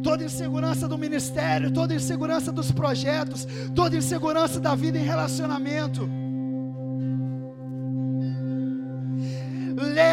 toda 0.01 0.23
insegurança 0.25 0.87
do 0.87 0.97
ministério, 0.97 1.71
toda 1.71 1.93
insegurança 1.93 2.51
dos 2.51 2.71
projetos, 2.71 3.47
toda 3.75 3.95
insegurança 3.95 4.59
da 4.59 4.73
vida 4.73 4.97
em 4.97 5.03
relacionamento. 5.03 6.09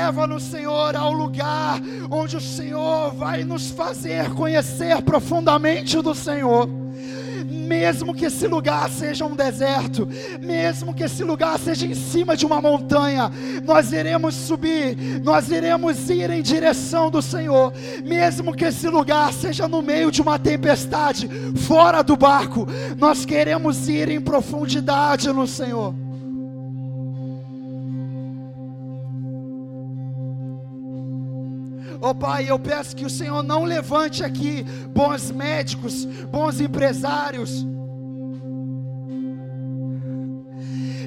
Leva-nos, 0.09 0.43
Senhor, 0.45 0.97
ao 0.97 1.13
lugar 1.13 1.79
onde 2.11 2.39
o 2.39 2.41
Senhor 2.41 3.13
vai 3.13 3.45
nos 3.45 3.71
fazer 3.71 4.31
conhecer 4.31 5.03
profundamente 5.03 6.01
do 6.01 6.15
Senhor 6.15 6.67
mesmo 7.45 8.15
que 8.15 8.25
esse 8.25 8.47
lugar 8.47 8.89
seja 8.89 9.27
um 9.27 9.37
deserto, 9.37 10.09
mesmo 10.41 10.95
que 10.95 11.05
esse 11.05 11.23
lugar 11.23 11.59
seja 11.59 11.87
em 11.87 11.95
cima 11.95 12.35
de 12.35 12.47
uma 12.47 12.63
montanha, 12.63 13.31
nós 13.63 13.93
iremos 13.93 14.35
subir, 14.35 14.97
nós 15.23 15.51
iremos 15.51 16.09
ir 16.09 16.31
em 16.31 16.41
direção 16.41 17.11
do 17.11 17.21
Senhor, 17.21 17.73
mesmo 18.03 18.55
que 18.55 18.65
esse 18.65 18.89
lugar 18.89 19.35
seja 19.35 19.69
no 19.69 19.83
meio 19.83 20.11
de 20.11 20.23
uma 20.23 20.39
tempestade, 20.39 21.29
fora 21.67 22.01
do 22.03 22.17
barco, 22.17 22.67
nós 22.97 23.27
queremos 23.27 23.87
ir 23.87 24.09
em 24.09 24.21
profundidade 24.21 25.31
no 25.31 25.47
Senhor. 25.47 26.08
Oh 32.01 32.15
Pai, 32.15 32.49
eu 32.49 32.59
peço 32.59 32.95
que 32.95 33.05
o 33.05 33.11
Senhor 33.11 33.43
não 33.43 33.65
levante 33.65 34.23
aqui 34.23 34.65
bons 34.95 35.31
médicos, 35.31 36.05
bons 36.31 36.61
empresários. 36.61 37.67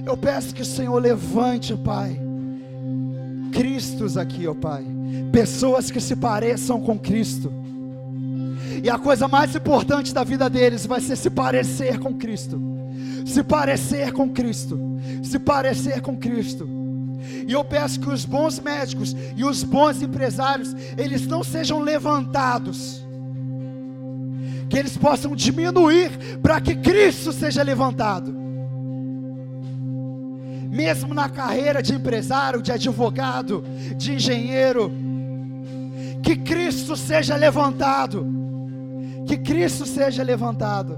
Eu 0.05 0.17
peço 0.17 0.53
que 0.53 0.61
o 0.61 0.65
Senhor 0.65 0.99
levante, 0.99 1.75
Pai, 1.77 2.19
Cristos 3.53 4.17
aqui, 4.17 4.47
ó 4.47 4.51
oh 4.51 4.55
Pai, 4.55 4.85
pessoas 5.31 5.89
que 5.89 6.01
se 6.01 6.15
pareçam 6.15 6.81
com 6.81 6.99
Cristo. 6.99 7.53
E 8.83 8.89
a 8.89 8.97
coisa 8.97 9.27
mais 9.27 9.55
importante 9.55 10.13
da 10.13 10.23
vida 10.23 10.49
deles 10.49 10.85
vai 10.85 10.99
ser 10.99 11.15
se 11.15 11.29
parecer 11.29 11.99
com 11.99 12.13
Cristo. 12.15 12.59
Se 13.25 13.43
parecer 13.43 14.11
com 14.11 14.29
Cristo. 14.29 14.79
Se 15.23 15.37
parecer 15.37 16.01
com 16.01 16.17
Cristo. 16.17 16.80
E 17.47 17.51
eu 17.51 17.63
peço 17.63 17.99
que 17.99 18.09
os 18.09 18.25
bons 18.25 18.59
médicos 18.59 19.15
e 19.35 19.43
os 19.43 19.63
bons 19.63 20.01
empresários, 20.01 20.75
eles 20.97 21.25
não 21.27 21.43
sejam 21.43 21.79
levantados, 21.79 23.05
que 24.69 24.77
eles 24.77 24.97
possam 24.97 25.35
diminuir 25.35 26.39
para 26.41 26.61
que 26.61 26.75
Cristo 26.75 27.31
seja 27.31 27.61
levantado. 27.61 28.33
Mesmo 30.69 31.13
na 31.13 31.27
carreira 31.27 31.83
de 31.83 31.93
empresário, 31.93 32.61
de 32.61 32.71
advogado, 32.71 33.63
de 33.97 34.13
engenheiro, 34.13 34.89
que 36.23 36.37
Cristo 36.37 36.95
seja 36.95 37.35
levantado. 37.35 38.25
Que 39.27 39.37
Cristo 39.37 39.85
seja 39.85 40.23
levantado. 40.23 40.97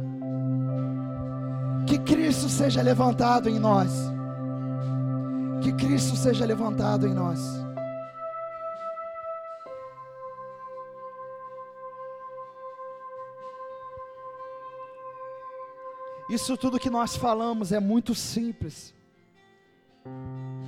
Que 1.88 1.98
Cristo 1.98 2.48
seja 2.50 2.82
levantado 2.82 3.50
em 3.50 3.58
nós. 3.58 4.13
Que 5.64 5.72
Cristo 5.72 6.18
seja 6.18 6.46
levantado 6.46 7.08
em 7.08 7.14
nós. 7.14 7.40
Isso 16.30 16.58
tudo 16.58 16.80
que 16.80 16.90
nós 16.90 17.16
falamos 17.16 17.72
é 17.72 17.80
muito 17.80 18.14
simples. 18.14 18.94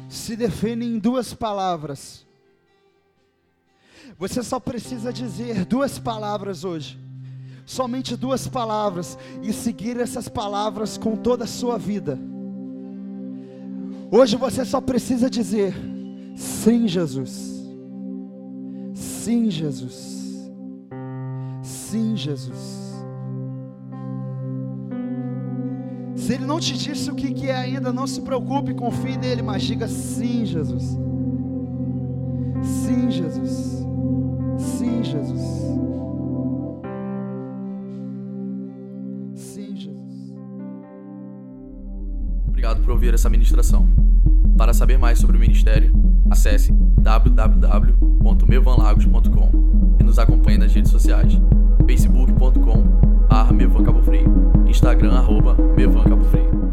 Se 0.08 0.34
define 0.38 0.86
em 0.86 0.98
duas 0.98 1.34
palavras. 1.34 2.26
Você 4.18 4.42
só 4.42 4.62
precisa 4.62 5.12
dizer 5.12 5.66
duas 5.66 6.00
palavras 6.00 6.64
hoje. 6.64 6.98
Somente 7.66 8.16
duas 8.16 8.48
palavras 8.48 9.18
e 9.44 9.52
seguir 9.52 10.00
essas 10.00 10.30
palavras 10.30 10.98
com 10.98 11.18
toda 11.18 11.44
a 11.44 11.48
sua 11.48 11.78
vida. 11.78 12.18
Hoje 14.12 14.38
você 14.38 14.64
só 14.64 14.80
precisa 14.80 15.30
dizer: 15.30 15.74
Sim, 16.36 16.88
Jesus. 16.88 17.56
Sim, 18.94 19.50
Jesus. 19.50 20.52
Sim, 21.62 22.16
Jesus. 22.16 22.86
Se 26.16 26.34
ele 26.34 26.46
não 26.46 26.60
te 26.60 26.74
disse 26.74 27.12
o 27.12 27.16
que, 27.16 27.48
é 27.48 27.56
ainda, 27.56 27.94
não 27.94 28.08
se 28.08 28.22
preocupe, 28.22 28.74
confie 28.74 29.18
nele, 29.18 29.42
mas 29.42 29.62
diga 29.62 29.88
sim, 29.88 30.46
Jesus. 30.46 30.98
Sim, 32.64 33.12
Jesus. 33.12 33.86
Sim, 34.58 35.04
Jesus. 35.04 35.42
Obrigado 42.66 42.84
por 42.84 42.94
ouvir 42.94 43.14
essa 43.14 43.30
ministração. 43.30 43.88
Para 44.58 44.74
saber 44.74 44.98
mais 44.98 45.20
sobre 45.20 45.38
o 45.38 45.40
ministério, 45.40 45.94
Acesse 46.32 46.72
www.mevanlagos.com 46.72 49.52
e 50.00 50.04
nos 50.04 50.18
acompanhe 50.18 50.58
nas 50.58 50.74
redes 50.74 50.90
sociais. 50.90 51.40
facebook.com 51.86 52.82
barra 53.30 53.54
Mevan 53.54 53.84
Cabo 53.84 54.02
Frio, 54.02 54.26
Instagram 54.68 55.14
arroba 55.14 55.56
Frio. 56.32 56.65